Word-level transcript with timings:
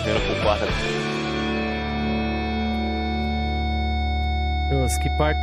correndo 0.00 0.20
pro 0.26 0.42
quarto. 0.42 0.66
Deus, 4.70 4.98
que 4.98 5.10
parte. 5.18 5.40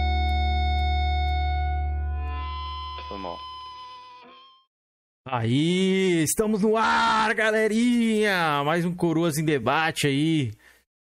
Foi 3.08 3.18
mal. 3.18 3.38
Aí, 5.30 6.24
estamos 6.24 6.62
no 6.62 6.78
ar, 6.78 7.34
galerinha! 7.34 8.64
Mais 8.64 8.86
um 8.86 8.96
Coroas 8.96 9.38
em 9.38 9.46
Debate 9.46 10.08
aí. 10.08 10.52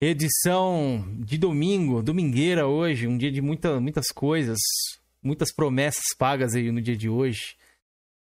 Edição 0.01 1.05
de 1.19 1.37
domingo, 1.37 2.03
domingueira 2.03 2.67
hoje, 2.67 3.07
um 3.07 3.19
dia 3.19 3.33
de 3.33 3.43
muita, 3.43 3.81
muitas 3.81 4.09
coisas, 4.09 4.59
muitas 5.21 5.53
promessas 5.53 6.05
pagas 6.17 6.55
aí 6.55 6.71
no 6.71 6.81
dia 6.81 6.97
de 6.97 7.09
hoje. 7.09 7.57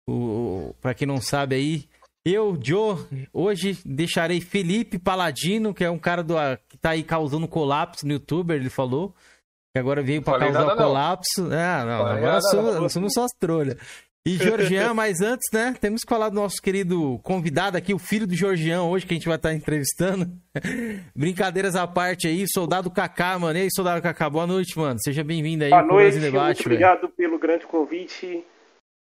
O, 0.07 0.75
pra 0.81 0.93
quem 0.93 1.07
não 1.07 1.21
sabe 1.21 1.55
aí, 1.55 1.89
eu, 2.25 2.57
Joe, 2.63 2.97
hoje 3.33 3.79
deixarei 3.85 4.41
Felipe 4.41 4.99
Paladino, 4.99 5.75
que 5.75 5.85
é 5.85 5.91
um 5.91 5.99
cara 5.99 6.23
do, 6.23 6.35
que 6.69 6.77
tá 6.79 6.91
aí 6.91 7.03
causando 7.03 7.49
colapso 7.49 8.07
no 8.07 8.13
youtuber, 8.13 8.57
ele 8.57 8.71
falou. 8.71 9.15
Que 9.75 9.79
agora 9.81 10.03
veio 10.03 10.21
pra 10.23 10.35
Falei 10.35 10.49
causar 10.53 10.61
nada, 10.67 10.75
o 10.75 10.77
não. 10.77 10.85
colapso. 10.87 11.43
Ah, 11.51 11.85
não, 11.85 11.99
Falei 11.99 12.17
agora 12.19 12.33
nada, 12.33 12.41
somos, 12.43 12.75
não. 12.75 12.89
somos 12.89 13.13
só 13.15 13.25
as 13.25 13.33
trolhas. 13.41 13.77
E 14.25 14.37
Georgian, 14.37 14.93
mas 14.95 15.21
antes, 15.21 15.49
né, 15.53 15.75
temos 15.81 16.03
que 16.03 16.09
falar 16.09 16.29
do 16.29 16.35
nosso 16.37 16.57
querido 16.63 17.19
convidado 17.25 17.77
aqui, 17.77 17.93
o 17.93 17.99
filho 17.99 18.27
do 18.27 18.35
Georgian, 18.37 18.83
hoje, 18.83 19.05
que 19.07 19.15
a 19.15 19.17
gente 19.17 19.27
vai 19.27 19.37
estar 19.37 19.53
entrevistando. 19.53 20.31
Brincadeiras 21.17 21.75
à 21.75 21.87
parte 21.87 22.29
aí, 22.29 22.45
Soldado 22.47 22.91
Kaká, 22.91 23.39
mano. 23.39 23.59
E 23.59 23.63
aí, 23.63 23.69
Soldado 23.75 24.01
Kaká, 24.03 24.31
boa 24.31 24.47
noite, 24.47 24.79
mano. 24.79 24.99
Seja 25.03 25.25
bem-vindo 25.25 25.65
aí 25.65 25.71
Boa 25.71 25.83
noite, 25.83 26.19
Debate, 26.19 26.69
muito 26.69 26.69
velho. 26.69 26.87
obrigado 26.87 27.09
pelo 27.17 27.39
grande 27.39 27.67
convite. 27.67 28.45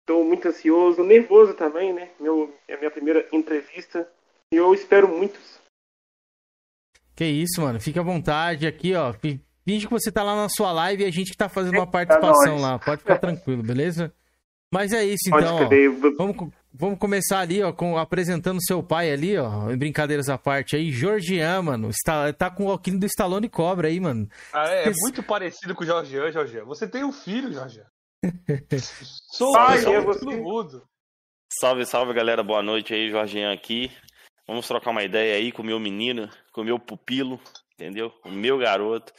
Estou 0.03 0.23
muito 0.25 0.47
ansioso, 0.47 1.01
nervoso 1.03 1.53
também, 1.53 1.93
né? 1.93 2.09
Meu, 2.19 2.53
é 2.67 2.73
a 2.75 2.77
minha 2.77 2.91
primeira 2.91 3.25
entrevista 3.31 4.07
e 4.53 4.57
eu 4.57 4.73
espero 4.73 5.07
muitos. 5.07 5.57
Que 7.15 7.25
isso, 7.25 7.61
mano. 7.61 7.79
Fique 7.79 7.97
à 7.99 8.03
vontade 8.03 8.67
aqui, 8.67 8.93
ó. 8.95 9.13
Fi- 9.13 9.39
Finge 9.65 9.87
que 9.87 9.93
você 9.93 10.11
tá 10.11 10.21
lá 10.23 10.35
na 10.35 10.49
sua 10.49 10.73
live 10.73 11.03
e 11.03 11.05
a 11.05 11.11
gente 11.11 11.31
que 11.31 11.37
tá 11.37 11.47
fazendo 11.47 11.75
uma 11.75 11.83
Eita, 11.83 11.91
participação 11.91 12.53
nós. 12.53 12.61
lá. 12.61 12.79
Pode 12.79 12.99
ficar 13.01 13.17
tranquilo, 13.17 13.63
beleza? 13.63 14.13
Mas 14.73 14.91
é 14.91 15.05
isso, 15.05 15.29
então, 15.29 15.55
ó. 15.55 15.69
Vamos, 16.17 16.49
vamos 16.73 16.99
começar 16.99 17.39
ali, 17.39 17.61
ó, 17.63 17.71
com, 17.71 17.97
apresentando 17.97 18.61
seu 18.61 18.83
pai 18.83 19.09
ali, 19.09 19.37
ó. 19.37 19.71
Em 19.71 19.77
brincadeiras 19.77 20.27
à 20.27 20.37
parte 20.37 20.75
aí. 20.75 20.91
Georgian, 20.91 21.61
mano. 21.61 21.89
Está, 21.89 22.33
tá 22.33 22.49
com 22.49 22.65
o 22.65 22.71
alquinho 22.71 22.99
do 22.99 23.05
Stallone 23.05 23.47
Cobra 23.47 23.87
aí, 23.87 23.99
mano. 24.01 24.27
Ah, 24.51 24.67
é, 24.67 24.89
é 24.89 24.91
muito 25.03 25.23
parecido 25.23 25.73
com 25.75 25.83
o 25.83 25.87
Jorgean, 25.87 26.29
Jorgean. 26.29 26.65
Você 26.65 26.85
tem 26.85 27.05
um 27.05 27.13
filho, 27.13 27.53
Jorgean. 27.53 27.85
Sou 29.31 29.55
Ai, 29.57 29.79
você. 29.79 30.25
mundo. 30.25 30.87
Salve, 31.59 31.85
salve, 31.85 32.13
galera. 32.13 32.41
Boa 32.41 32.63
noite 32.63 32.93
aí, 32.93 33.09
Jorginho 33.09 33.51
aqui. 33.51 33.91
Vamos 34.47 34.67
trocar 34.67 34.91
uma 34.91 35.03
ideia 35.03 35.35
aí 35.35 35.51
com 35.51 35.61
o 35.61 35.65
meu 35.65 35.79
menino, 35.79 36.29
com 36.51 36.61
o 36.61 36.63
meu 36.63 36.79
pupilo, 36.79 37.39
entendeu? 37.73 38.13
O 38.23 38.29
meu 38.29 38.57
garoto. 38.57 39.13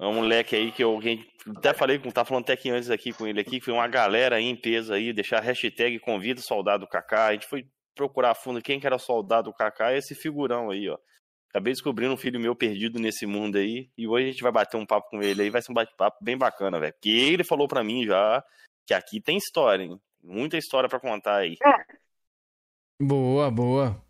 É 0.00 0.06
um 0.06 0.14
moleque 0.14 0.54
aí 0.54 0.72
que 0.72 0.82
eu 0.82 0.98
que 0.98 1.26
até 1.56 1.74
falei 1.74 1.98
com, 1.98 2.10
tá 2.10 2.24
falando 2.24 2.44
até 2.44 2.52
aqui 2.52 2.70
antes 2.70 2.88
aqui 2.88 3.12
com 3.12 3.26
ele 3.26 3.40
aqui, 3.40 3.58
que 3.58 3.64
foi 3.64 3.74
uma 3.74 3.88
galera 3.88 4.36
aí 4.36 4.44
em 4.44 4.56
peso 4.56 4.92
aí, 4.94 5.12
deixar 5.12 5.38
a 5.38 5.42
hashtag 5.42 5.98
convida 5.98 6.40
o 6.40 6.42
soldado 6.42 6.86
Kaká. 6.86 7.26
A 7.26 7.32
gente 7.32 7.46
foi 7.46 7.66
procurar 7.94 8.30
a 8.30 8.34
fundo 8.34 8.62
quem 8.62 8.78
que 8.78 8.86
era 8.86 8.96
o 8.96 9.00
soldado 9.00 9.52
Kaká, 9.52 9.94
esse 9.94 10.14
figurão 10.14 10.70
aí, 10.70 10.88
ó. 10.88 10.96
Acabei 11.58 11.72
descobrindo 11.72 12.14
um 12.14 12.16
filho 12.16 12.38
meu 12.38 12.54
perdido 12.54 13.00
nesse 13.00 13.26
mundo 13.26 13.58
aí, 13.58 13.90
e 13.98 14.06
hoje 14.06 14.28
a 14.28 14.30
gente 14.30 14.42
vai 14.44 14.52
bater 14.52 14.76
um 14.76 14.86
papo 14.86 15.10
com 15.10 15.20
ele 15.20 15.42
aí, 15.42 15.50
vai 15.50 15.60
ser 15.60 15.72
um 15.72 15.74
bate-papo 15.74 16.16
bem 16.22 16.38
bacana, 16.38 16.78
velho. 16.78 16.92
Porque 16.92 17.08
ele 17.08 17.42
falou 17.42 17.66
pra 17.66 17.82
mim 17.82 18.06
já 18.06 18.44
que 18.86 18.94
aqui 18.94 19.20
tem 19.20 19.36
história, 19.36 19.82
hein? 19.82 20.00
Muita 20.22 20.56
história 20.56 20.88
pra 20.88 21.00
contar 21.00 21.38
aí. 21.38 21.56
Boa, 23.02 23.50
boa. 23.50 24.00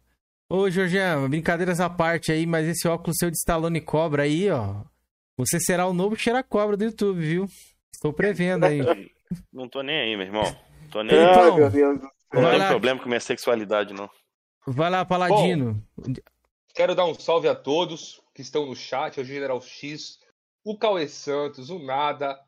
Ô, 0.46 0.68
Georgian, 0.68 1.26
brincadeiras 1.30 1.80
à 1.80 1.88
parte 1.88 2.30
aí, 2.30 2.44
mas 2.44 2.68
esse 2.68 2.86
óculos 2.86 3.16
seu 3.18 3.30
de 3.30 3.38
Stallone 3.38 3.80
Cobra 3.80 4.24
aí, 4.24 4.50
ó. 4.50 4.82
Você 5.38 5.58
será 5.58 5.86
o 5.86 5.94
novo 5.94 6.16
cheira-cobra 6.16 6.76
do 6.76 6.84
YouTube, 6.84 7.20
viu? 7.20 7.46
Estou 7.94 8.12
prevendo 8.12 8.66
aí. 8.66 8.80
Não 9.50 9.66
tô 9.66 9.80
nem 9.80 9.98
aí, 9.98 10.16
meu 10.18 10.26
irmão. 10.26 10.44
Tô 10.90 11.02
nem 11.02 11.16
aí. 11.16 11.30
Então, 11.30 11.44
Ai, 11.44 11.60
meu 11.60 11.70
Deus 11.70 11.98
do 11.98 12.02
céu. 12.02 12.42
Não 12.42 12.50
tem 12.50 12.68
problema 12.68 13.00
com 13.00 13.08
minha 13.08 13.20
sexualidade, 13.20 13.94
não. 13.94 14.10
Vai 14.66 14.90
lá, 14.90 15.02
Paladino. 15.02 15.82
Quero 16.78 16.94
dar 16.94 17.06
um 17.06 17.14
salve 17.14 17.48
a 17.48 17.56
todos 17.56 18.22
que 18.32 18.40
estão 18.40 18.64
no 18.64 18.76
chat, 18.76 19.18
ao 19.18 19.24
General 19.24 19.60
X, 19.60 20.20
o 20.64 20.78
Cauê 20.78 21.08
Santos, 21.08 21.70
o 21.70 21.80
Nada. 21.80 22.38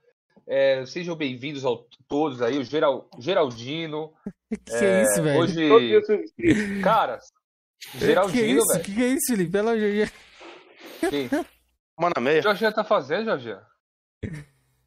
É, 0.47 0.87
sejam 0.87 1.17
bem-vindos 1.17 1.67
a 1.67 1.71
todos 2.06 2.41
aí, 2.41 2.56
o 2.56 2.62
Geral, 2.62 3.11
Geraldino. 3.19 4.12
Que 4.49 4.56
que 4.56 4.85
é 4.85 5.03
isso, 5.03 5.21
velho? 5.21 5.41
Hoje, 5.41 6.81
cara, 6.81 7.19
é 7.97 7.99
Geraldino, 7.99 8.61
isso? 8.61 8.73
velho. 8.73 8.85
Que 8.85 8.94
que 8.94 9.03
é 9.03 9.09
isso, 9.09 9.27
Felipe? 9.32 9.50
Georgian. 9.50 10.09
Quem? 11.11 11.29
Mano, 11.99 12.15
O 12.17 12.21
meia. 12.21 12.41
Jorginho 12.41 12.73
tá 12.73 12.85
fazendo, 12.85 13.25
Jorginho? 13.25 13.61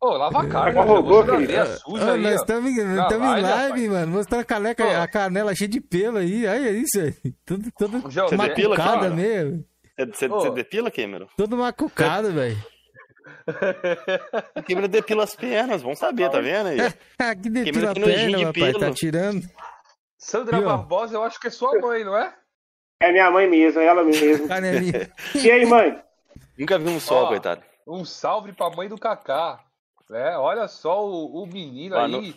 Ô, 0.04 0.18
lava 0.18 0.42
a 0.42 0.48
cara, 0.50 0.72
Você 0.74 1.32
Felipe. 1.32 1.46
veia 1.48 1.66
suja 1.66 2.12
Ah, 2.12 2.14
aí, 2.16 2.22
nós 2.22 2.36
estamos 2.42 2.72
em, 2.72 3.42
live, 3.42 3.90
mano. 3.90 4.12
Mostrando 4.12 4.42
a 4.42 4.44
caneca, 4.44 4.84
Pô. 4.86 4.92
a 4.92 5.08
canela 5.08 5.56
cheia 5.56 5.70
de 5.70 5.80
pelo 5.80 6.18
aí. 6.18 6.46
Olha 6.46 6.72
isso, 6.72 7.00
velho. 7.00 7.16
Tudo, 7.46 7.72
tudo 7.78 8.12
Já- 8.12 8.28
Você 8.28 8.36
depila, 8.36 8.76
macucada 8.76 9.10
mesmo. 9.10 9.66
Você, 9.98 10.06
você, 10.06 10.26
Ô. 10.28 10.40
você 10.42 10.50
depila, 10.52 10.92
Cameron? 10.92 11.28
Tudo 11.38 11.56
macucado, 11.56 12.32
velho. 12.36 12.58
O 14.58 14.64
Cameron 14.64 14.88
depila 14.90 15.24
as 15.24 15.36
pernas, 15.36 15.82
vamos 15.82 16.00
saber, 16.00 16.30
tá 16.30 16.42
vendo 16.42 16.68
aí? 16.68 16.78
Ah, 17.18 17.34
que 17.36 17.50
depila 17.50 17.92
a 17.92 17.94
perna, 17.94 18.38
de 18.38 18.44
rapaz. 18.44 18.74
Tá 18.74 18.80
pelo. 18.80 18.94
tirando. 18.94 19.50
Sandra 20.18 20.58
Viu? 20.58 20.66
Barbosa, 20.68 21.16
eu 21.16 21.24
acho 21.24 21.40
que 21.40 21.48
é 21.48 21.50
sua 21.50 21.80
mãe, 21.80 22.04
não 22.04 22.18
é? 22.18 22.34
É 23.02 23.12
minha 23.12 23.32
mãe 23.32 23.50
mesmo, 23.50 23.80
é 23.80 23.86
ela 23.86 24.04
mesmo. 24.04 24.48
E 25.36 25.50
aí, 25.52 25.66
mãe? 25.66 25.98
Nunca 26.58 26.78
vi 26.78 26.90
um 26.90 27.00
sol, 27.00 27.28
coitado. 27.30 27.62
Um 27.88 28.04
salve 28.04 28.52
pra 28.54 28.70
mãe 28.70 28.88
do 28.90 28.98
Kaká. 28.98 29.60
É, 30.14 30.38
olha 30.38 30.68
só 30.68 31.06
o, 31.06 31.44
o 31.44 31.48
menino 31.48 31.96
Boa 31.96 32.06
aí. 32.06 32.12
no- 32.12 32.34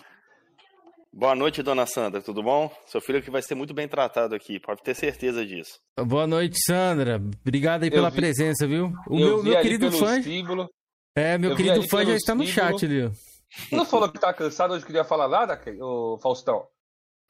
Boa 1.12 1.34
noite, 1.34 1.62
dona 1.62 1.86
Sandra, 1.86 2.20
tudo 2.20 2.42
bom? 2.42 2.70
Seu 2.86 3.00
filho 3.00 3.22
que 3.22 3.30
vai 3.30 3.40
ser 3.40 3.54
muito 3.54 3.72
bem 3.72 3.88
tratado 3.88 4.34
aqui, 4.34 4.60
pode 4.60 4.82
ter 4.82 4.94
certeza 4.94 5.46
disso. 5.46 5.78
Boa 5.98 6.26
noite, 6.26 6.58
Sandra. 6.66 7.16
Obrigado 7.40 7.84
aí 7.84 7.88
Eu 7.88 7.92
pela 7.92 8.10
vi- 8.10 8.16
presença, 8.16 8.66
viu? 8.66 8.92
O 9.08 9.14
eu 9.14 9.26
meu, 9.26 9.38
vi 9.38 9.48
meu 9.48 9.58
ali 9.58 9.62
querido 9.62 9.90
pelo 9.90 9.98
fã. 10.04 10.22
símbolo. 10.22 10.68
É, 11.16 11.38
meu 11.38 11.50
eu 11.50 11.56
querido 11.56 11.82
fã 11.88 12.04
já 12.04 12.14
está 12.14 12.34
no 12.34 12.44
símbolo. 12.44 12.78
chat 12.78 12.84
ali, 12.84 13.10
não 13.72 13.86
falou 13.86 14.10
que 14.10 14.18
tá 14.20 14.34
cansado 14.34 14.74
hoje, 14.74 14.84
queria 14.84 15.04
falar 15.04 15.28
nada, 15.28 15.58
ô 15.80 16.18
Faustão? 16.22 16.66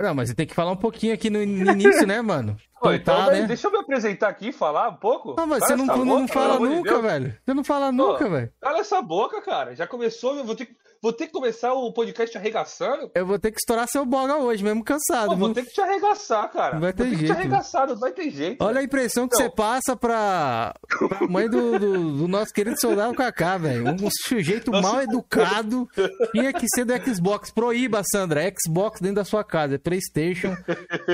Não, 0.00 0.14
mas 0.14 0.28
você 0.28 0.34
tem 0.34 0.46
que 0.46 0.54
falar 0.54 0.72
um 0.72 0.76
pouquinho 0.76 1.14
aqui 1.14 1.30
no, 1.30 1.38
no 1.38 1.72
início, 1.72 2.06
né, 2.06 2.20
mano? 2.20 2.56
Pô, 2.78 2.92
então, 2.92 3.24
daí, 3.26 3.40
né? 3.40 3.46
deixa 3.46 3.66
eu 3.66 3.72
me 3.72 3.78
apresentar 3.78 4.28
aqui 4.28 4.48
e 4.48 4.52
falar 4.52 4.90
um 4.90 4.96
pouco. 4.96 5.34
Não, 5.34 5.46
mas 5.46 5.64
você 5.64 5.74
não, 5.74 5.86
não, 5.86 5.96
boca, 5.96 6.06
não 6.20 6.28
fala 6.28 6.58
de 6.58 6.64
nunca, 6.64 6.90
Deus. 6.90 7.02
velho. 7.02 7.38
Você 7.44 7.54
não 7.54 7.64
fala 7.64 7.90
nunca, 7.90 8.28
velho. 8.28 8.52
Cala 8.60 8.78
essa 8.80 9.00
boca, 9.00 9.40
cara. 9.40 9.74
Já 9.74 9.86
começou, 9.86 10.36
eu 10.36 10.44
vou 10.44 10.54
ter, 10.54 10.66
que- 10.66 10.76
vou 11.02 11.12
ter 11.12 11.26
que 11.26 11.32
começar 11.32 11.72
o 11.72 11.92
podcast 11.92 12.36
arregaçando. 12.36 13.10
Eu 13.14 13.26
vou 13.26 13.38
ter 13.38 13.50
que 13.50 13.58
estourar 13.58 13.86
seu 13.88 14.04
boga 14.04 14.36
hoje, 14.36 14.62
mesmo 14.62 14.84
cansado. 14.84 15.30
Pô, 15.30 15.36
vou 15.36 15.54
ter 15.54 15.64
que 15.64 15.72
te 15.72 15.80
arregaçar, 15.80 16.50
cara. 16.50 16.74
Não 16.74 16.80
vai 16.80 16.92
ter 16.92 17.04
vou 17.04 17.12
ter 17.12 17.18
jeito, 17.18 17.28
que 17.28 17.34
te 17.34 17.38
arregaçar, 17.38 17.86
não 17.88 17.96
vai 17.96 18.12
ter 18.12 18.30
jeito. 18.30 18.64
Olha 18.64 18.80
a 18.80 18.82
impressão 18.82 19.28
que 19.28 19.36
Não. 19.36 19.44
você 19.44 19.50
passa 19.54 19.96
pra, 19.96 20.74
pra 21.08 21.26
mãe 21.28 21.48
do, 21.48 21.78
do, 21.78 22.16
do 22.18 22.28
nosso 22.28 22.52
querido 22.52 22.80
soldado 22.80 23.14
Kaká, 23.14 23.58
velho. 23.58 23.86
Um 23.88 24.10
sujeito 24.10 24.70
Nossa. 24.70 24.88
mal 24.92 25.02
educado 25.02 25.88
tinha 26.32 26.52
que 26.52 26.66
ser 26.68 26.84
do 26.84 26.92
Xbox. 27.14 27.50
Proíba, 27.50 28.02
Sandra. 28.04 28.42
Xbox 28.58 29.00
dentro 29.00 29.16
da 29.16 29.24
sua 29.24 29.44
casa. 29.44 29.76
É 29.76 29.78
Playstation. 29.78 30.54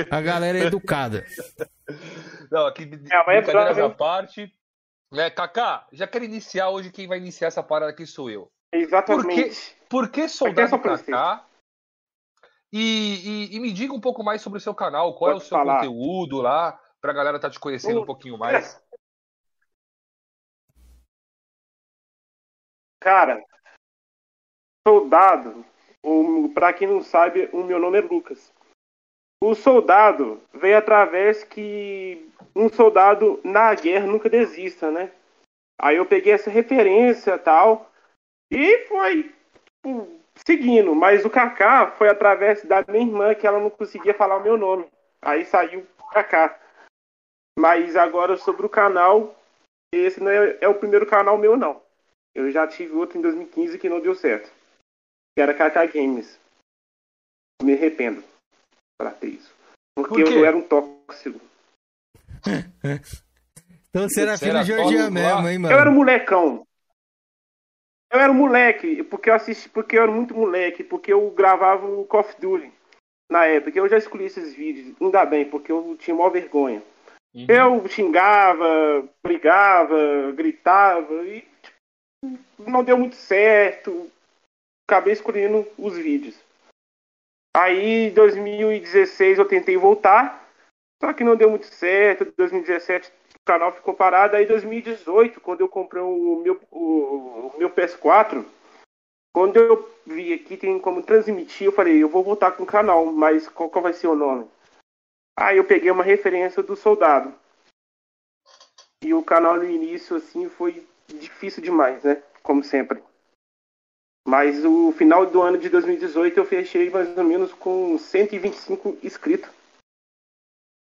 A 0.09 0.21
galera 0.21 0.57
é 0.59 0.63
educada. 0.65 1.25
Não, 2.51 2.65
aqui, 2.67 2.83
é 2.83 2.85
brincadeiras 2.85 3.77
à 3.77 3.85
hein? 3.85 3.95
parte. 3.97 4.53
Né, 5.11 5.29
Kaká, 5.29 5.87
já 5.93 6.07
quero 6.07 6.25
iniciar 6.25 6.69
hoje. 6.69 6.91
Quem 6.91 7.07
vai 7.07 7.19
iniciar 7.19 7.47
essa 7.47 7.61
parada 7.61 7.91
aqui 7.91 8.05
sou 8.05 8.31
eu. 8.31 8.51
Exatamente. 8.73 9.77
Por 9.87 10.09
que 10.09 10.21
Vai 10.21 10.29
ter 10.29 10.33
Soldado. 10.33 10.79
Kaká? 10.79 11.45
E, 12.71 13.49
e, 13.51 13.55
e 13.55 13.59
me 13.59 13.71
diga 13.71 13.93
um 13.93 14.01
pouco 14.01 14.23
mais 14.23 14.41
sobre 14.41 14.57
o 14.57 14.61
seu 14.61 14.73
canal. 14.73 15.15
Qual 15.15 15.29
é 15.29 15.33
Pode 15.33 15.45
o 15.45 15.47
seu 15.47 15.57
falar. 15.57 15.75
conteúdo 15.75 16.41
lá? 16.41 16.79
Pra 16.99 17.13
galera 17.13 17.39
tá 17.39 17.49
te 17.49 17.59
conhecendo 17.59 18.01
um 18.01 18.05
pouquinho 18.05 18.37
mais. 18.37 18.81
Cara, 22.99 23.43
soldado, 24.87 25.63
ou 26.01 26.49
pra 26.53 26.73
quem 26.73 26.87
não 26.87 27.03
sabe, 27.03 27.49
o 27.53 27.63
meu 27.63 27.77
nome 27.77 27.99
é 27.99 28.01
Lucas. 28.01 28.51
O 29.43 29.53
soldado 29.53 30.41
veio 30.53 30.77
através 30.77 31.43
que 31.43 32.31
um 32.55 32.69
soldado 32.69 33.41
na 33.43 33.75
guerra 33.75 34.07
nunca 34.07 34.29
desista, 34.29 34.89
né? 34.89 35.11
Aí 35.79 35.97
eu 35.97 36.05
peguei 36.05 36.31
essa 36.31 36.49
referência 36.49 37.37
tal 37.37 37.92
e 38.53 38.87
foi 38.87 39.33
tipo, 39.83 40.19
seguindo. 40.45 40.95
Mas 40.95 41.25
o 41.25 41.29
Kaká 41.29 41.91
foi 41.91 42.09
através 42.09 42.63
da 42.63 42.83
minha 42.87 43.05
irmã 43.05 43.35
que 43.35 43.47
ela 43.47 43.59
não 43.59 43.69
conseguia 43.69 44.13
falar 44.13 44.37
o 44.37 44.43
meu 44.43 44.57
nome. 44.57 44.85
Aí 45.21 45.45
saiu 45.45 45.85
o 45.99 46.09
Kaká. 46.09 46.59
Mas 47.57 47.95
agora 47.95 48.37
sobre 48.37 48.65
o 48.65 48.69
canal, 48.69 49.35
esse 49.93 50.19
não 50.19 50.31
é, 50.31 50.57
é 50.61 50.67
o 50.67 50.75
primeiro 50.75 51.05
canal 51.05 51.37
meu 51.37 51.55
não. 51.55 51.81
Eu 52.35 52.51
já 52.51 52.67
tive 52.67 52.93
outro 52.93 53.17
em 53.17 53.21
2015 53.21 53.77
que 53.77 53.89
não 53.89 53.99
deu 53.99 54.15
certo. 54.15 54.51
Que 55.35 55.41
era 55.41 55.53
Kaká 55.53 55.85
Games. 55.85 56.39
Me 57.61 57.73
arrependo 57.73 58.23
pra 58.97 59.11
ter 59.11 59.27
isso. 59.27 59.53
Porque 59.95 60.23
Por 60.23 60.33
eu 60.33 60.45
era 60.45 60.57
um 60.57 60.61
tóxico. 60.61 61.39
Então 63.95 64.09
você 64.09 64.21
era 64.23 64.39
filho 64.39 64.57
era 64.57 64.63
de 64.63 64.75
Paulo 64.75 65.11
mesmo, 65.11 65.47
hein, 65.47 65.61
Eu 65.65 65.69
era 65.69 65.85
mano? 65.85 65.97
molecão. 65.97 66.67
Eu 68.13 68.19
era 68.19 68.31
moleque, 68.31 69.01
porque 69.03 69.31
eu 69.31 69.33
assisti, 69.33 69.67
porque 69.67 69.97
eu 69.97 70.03
era 70.03 70.11
muito 70.11 70.35
moleque, 70.35 70.83
porque 70.83 71.11
eu 71.11 71.31
gravava 71.31 71.87
o 71.87 72.05
Call 72.05 72.19
of 72.19 72.39
Duty 72.39 72.71
na 73.31 73.45
época. 73.47 73.75
Eu 73.75 73.89
já 73.89 73.97
excluí 73.97 74.25
esses 74.25 74.53
vídeos, 74.53 74.95
ainda 75.01 75.25
bem, 75.25 75.49
porque 75.49 75.71
eu 75.71 75.97
tinha 75.97 76.15
maior 76.15 76.29
vergonha. 76.29 76.83
Uhum. 77.33 77.47
Eu 77.49 77.87
xingava, 77.87 79.09
brigava, 79.23 80.31
gritava 80.35 81.25
e 81.25 81.41
tipo, 81.63 82.69
não 82.69 82.83
deu 82.83 82.99
muito 82.99 83.15
certo. 83.15 84.11
Acabei 84.87 85.13
escolhendo 85.13 85.67
os 85.75 85.97
vídeos. 85.97 86.39
Aí, 87.57 88.09
em 88.09 88.13
2016, 88.13 89.39
eu 89.39 89.45
tentei 89.45 89.75
voltar, 89.75 90.47
só 91.01 91.13
que 91.13 91.23
não 91.23 91.35
deu 91.35 91.49
muito 91.49 91.65
certo. 91.65 92.25
Em 92.25 92.33
2017, 92.37 93.09
o 93.09 93.22
canal 93.45 93.71
ficou 93.71 93.93
parado. 93.93 94.35
Aí, 94.35 94.45
em 94.45 94.47
2018, 94.47 95.41
quando 95.41 95.61
eu 95.61 95.69
comprei 95.69 96.01
o 96.01 96.41
meu, 96.43 96.59
o, 96.71 97.51
o 97.53 97.57
meu 97.57 97.69
PS4, 97.69 98.45
quando 99.33 99.57
eu 99.57 99.89
vi 100.05 100.33
aqui 100.33 100.55
tem 100.55 100.79
como 100.79 101.01
transmitir, 101.01 101.65
eu 101.65 101.71
falei, 101.71 102.01
eu 102.01 102.09
vou 102.09 102.23
voltar 102.23 102.51
com 102.51 102.63
o 102.63 102.67
canal, 102.67 103.05
mas 103.05 103.47
qual, 103.47 103.69
vai 103.69 103.93
ser 103.93 104.07
o 104.07 104.15
nome? 104.15 104.47
Aí 105.35 105.57
eu 105.57 105.65
peguei 105.65 105.89
uma 105.89 106.03
referência 106.03 106.61
do 106.61 106.75
Soldado. 106.75 107.33
E 109.03 109.13
o 109.13 109.23
canal 109.23 109.57
no 109.57 109.65
início, 109.65 110.15
assim, 110.15 110.47
foi 110.47 110.87
difícil 111.07 111.61
demais, 111.63 112.03
né? 112.03 112.21
Como 112.41 112.63
sempre. 112.63 113.03
Mas 114.25 114.63
o 114.63 114.91
final 114.93 115.25
do 115.25 115.41
ano 115.41 115.57
de 115.57 115.67
2018 115.67 116.39
eu 116.39 116.45
fechei 116.45 116.89
mais 116.89 117.17
ou 117.17 117.23
menos 117.23 117.51
com 117.53 117.97
125 117.97 118.97
inscritos. 119.03 119.49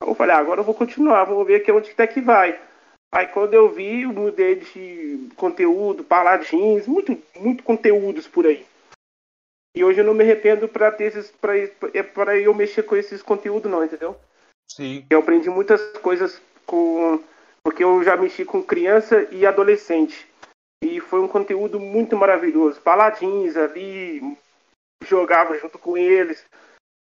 Eu 0.01 0.15
falei, 0.15 0.35
ah, 0.35 0.39
agora 0.39 0.61
eu 0.61 0.65
vou 0.65 0.73
continuar, 0.73 1.23
vamos 1.23 1.45
ver 1.45 1.55
aqui 1.55 1.71
onde 1.71 1.93
tá 1.93 2.07
que 2.07 2.21
vai. 2.21 2.59
Aí 3.13 3.27
quando 3.27 3.53
eu 3.53 3.69
vi, 3.69 4.03
eu 4.03 4.13
mudei 4.13 4.55
de 4.55 5.29
conteúdo, 5.35 6.03
paladins, 6.03 6.87
muito, 6.87 7.17
muito 7.35 7.63
conteúdos 7.63 8.27
por 8.27 8.45
aí. 8.45 8.65
E 9.75 9.83
hoje 9.83 9.99
eu 9.99 10.05
não 10.05 10.13
me 10.13 10.23
arrependo 10.23 10.67
pra 10.67 10.91
ter 10.91 11.05
esses, 11.05 11.31
pra, 11.31 11.53
pra 12.13 12.37
eu 12.37 12.53
mexer 12.53 12.83
com 12.83 12.95
esses 12.95 13.21
conteúdos 13.21 13.71
não, 13.71 13.83
entendeu? 13.83 14.17
Sim. 14.69 15.05
Eu 15.09 15.19
aprendi 15.19 15.49
muitas 15.49 15.81
coisas 15.97 16.41
com. 16.65 17.21
Porque 17.63 17.83
eu 17.83 18.03
já 18.03 18.17
mexi 18.17 18.43
com 18.43 18.63
criança 18.63 19.27
e 19.31 19.45
adolescente. 19.45 20.27
E 20.83 20.99
foi 20.99 21.21
um 21.21 21.27
conteúdo 21.27 21.79
muito 21.79 22.17
maravilhoso. 22.17 22.81
Paladins 22.81 23.55
ali, 23.55 24.35
jogava 25.05 25.57
junto 25.57 25.77
com 25.77 25.97
eles. 25.97 26.43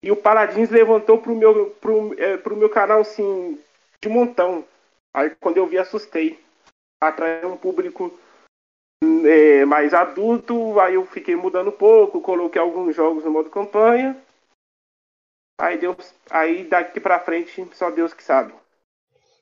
E 0.02 0.10
o 0.10 0.16
Paladins 0.16 0.70
levantou 0.70 1.18
pro 1.20 1.34
meu, 1.34 1.70
pro, 1.80 2.14
é, 2.20 2.36
pro 2.36 2.56
meu 2.56 2.68
canal, 2.68 3.00
assim, 3.00 3.60
de 4.00 4.08
montão. 4.08 4.64
Aí 5.14 5.30
quando 5.40 5.56
eu 5.56 5.66
vi, 5.66 5.78
assustei. 5.78 6.38
Atraiu 7.00 7.52
um 7.52 7.56
público 7.56 8.16
é, 9.02 9.64
mais 9.64 9.92
adulto. 9.94 10.78
Aí 10.80 10.94
eu 10.94 11.06
fiquei 11.06 11.34
mudando 11.34 11.68
um 11.68 11.76
pouco, 11.76 12.20
coloquei 12.20 12.60
alguns 12.60 12.94
jogos 12.94 13.24
no 13.24 13.30
modo 13.30 13.50
campanha. 13.50 14.16
Aí 15.58 15.78
Deus, 15.78 16.14
aí 16.30 16.64
daqui 16.64 17.00
pra 17.00 17.18
frente, 17.18 17.66
só 17.74 17.90
Deus 17.90 18.12
que 18.12 18.22
sabe. 18.22 18.54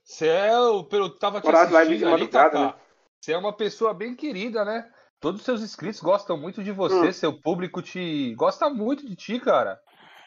Você 0.05 0.29
é 0.29 0.57
o. 0.59 0.85
Pelo 0.85 1.11
tava 1.11 1.41
te 1.41 1.49
assistindo 1.49 2.09
ali, 2.09 2.29
Kaká. 2.29 2.67
né? 2.67 2.75
Você 3.21 3.33
é 3.33 3.39
uma 3.39 3.53
pessoa 3.53 3.93
bem 3.93 4.15
querida, 4.15 4.65
né? 4.65 4.93
Todos 5.19 5.41
os 5.41 5.45
seus 5.47 5.63
inscritos 5.63 6.01
gostam 6.01 6.37
muito 6.37 6.63
de 6.63 6.71
você, 6.71 7.09
Hum. 7.09 7.13
seu 7.13 7.33
público 7.33 7.81
te 7.81 8.35
gosta 8.35 8.69
muito 8.69 9.07
de 9.07 9.17
ti, 9.17 9.41
cara. 9.41 9.81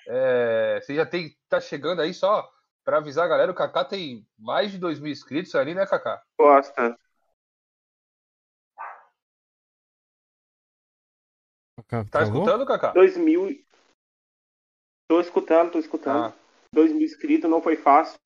É, 0.10 0.80
você 0.82 0.96
já 0.96 1.06
tem, 1.06 1.38
tá 1.50 1.60
chegando 1.60 2.02
aí 2.02 2.14
só 2.14 2.50
pra 2.84 2.98
avisar 2.98 3.26
a 3.26 3.28
galera, 3.28 3.52
o 3.52 3.56
Kaká 3.56 3.84
tem 3.84 4.26
mais 4.40 4.72
de 4.72 4.78
2 4.78 5.00
mil 5.00 5.12
inscritos 5.12 5.54
ali, 5.54 5.76
né, 5.76 5.86
Kaká? 5.86 6.24
Gosta. 6.40 6.98
Tá 12.10 12.24
escutando, 12.24 12.66
Kaká? 12.66 12.94
2000. 12.94 13.50
e- 13.52 13.68
Tô 15.10 15.20
escutando, 15.20 15.72
tô 15.72 15.80
escutando. 15.80 16.34
Ah, 16.34 16.34
2 16.74 16.92
mil 16.94 17.04
inscritos, 17.04 17.50
não 17.50 17.62
foi 17.62 17.76
fácil. 17.76 18.20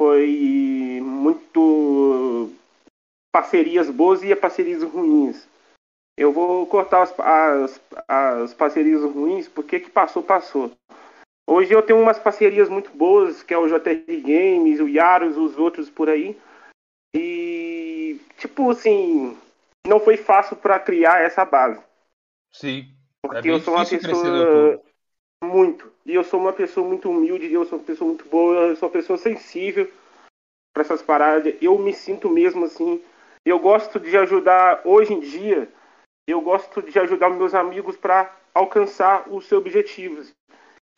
Foi 0.00 1.00
muito 1.02 2.50
parcerias 3.30 3.90
boas 3.90 4.22
e 4.22 4.34
parcerias 4.34 4.82
ruins. 4.82 5.46
Eu 6.16 6.32
vou 6.32 6.66
cortar 6.66 7.02
as, 7.02 7.14
as, 7.18 7.80
as 8.06 8.54
parcerias 8.54 9.02
ruins, 9.02 9.48
porque 9.48 9.80
que 9.80 9.90
passou, 9.90 10.22
passou. 10.22 10.72
Hoje 11.48 11.72
eu 11.72 11.82
tenho 11.82 12.00
umas 12.00 12.18
parcerias 12.18 12.68
muito 12.68 12.90
boas, 12.90 13.42
que 13.42 13.52
é 13.52 13.58
o 13.58 13.66
JR 13.66 14.20
Games, 14.22 14.80
o 14.80 14.88
Yaros, 14.88 15.36
os 15.36 15.58
outros 15.58 15.90
por 15.90 16.08
aí. 16.08 16.38
E, 17.14 18.20
tipo 18.38 18.70
assim, 18.70 19.36
não 19.86 19.98
foi 19.98 20.16
fácil 20.16 20.56
para 20.56 20.78
criar 20.78 21.22
essa 21.22 21.44
base. 21.44 21.80
sim. 22.52 22.94
É 23.24 23.28
Porque 23.28 23.42
bem 23.42 23.52
eu 23.52 23.60
sou 23.60 23.74
uma 23.74 23.84
pessoa 23.84 24.80
muito. 25.42 25.92
E 26.06 26.14
eu 26.14 26.24
sou 26.24 26.40
uma 26.40 26.52
pessoa 26.52 26.86
muito 26.86 27.10
humilde, 27.10 27.52
eu 27.52 27.64
sou 27.64 27.78
uma 27.78 27.84
pessoa 27.84 28.08
muito 28.08 28.28
boa, 28.28 28.68
eu 28.68 28.76
sou 28.76 28.88
uma 28.88 28.92
pessoa 28.92 29.18
sensível 29.18 29.90
para 30.72 30.82
essas 30.82 31.02
paradas. 31.02 31.54
Eu 31.60 31.78
me 31.78 31.92
sinto 31.92 32.28
mesmo 32.28 32.64
assim. 32.64 33.02
Eu 33.44 33.58
gosto 33.58 33.98
de 33.98 34.16
ajudar 34.16 34.82
hoje 34.84 35.12
em 35.12 35.20
dia. 35.20 35.68
Eu 36.30 36.40
gosto 36.40 36.82
de 36.82 36.98
ajudar 36.98 37.30
meus 37.30 37.54
amigos 37.54 37.96
para 37.96 38.34
alcançar 38.54 39.28
os 39.28 39.46
seus 39.46 39.60
objetivos 39.60 40.32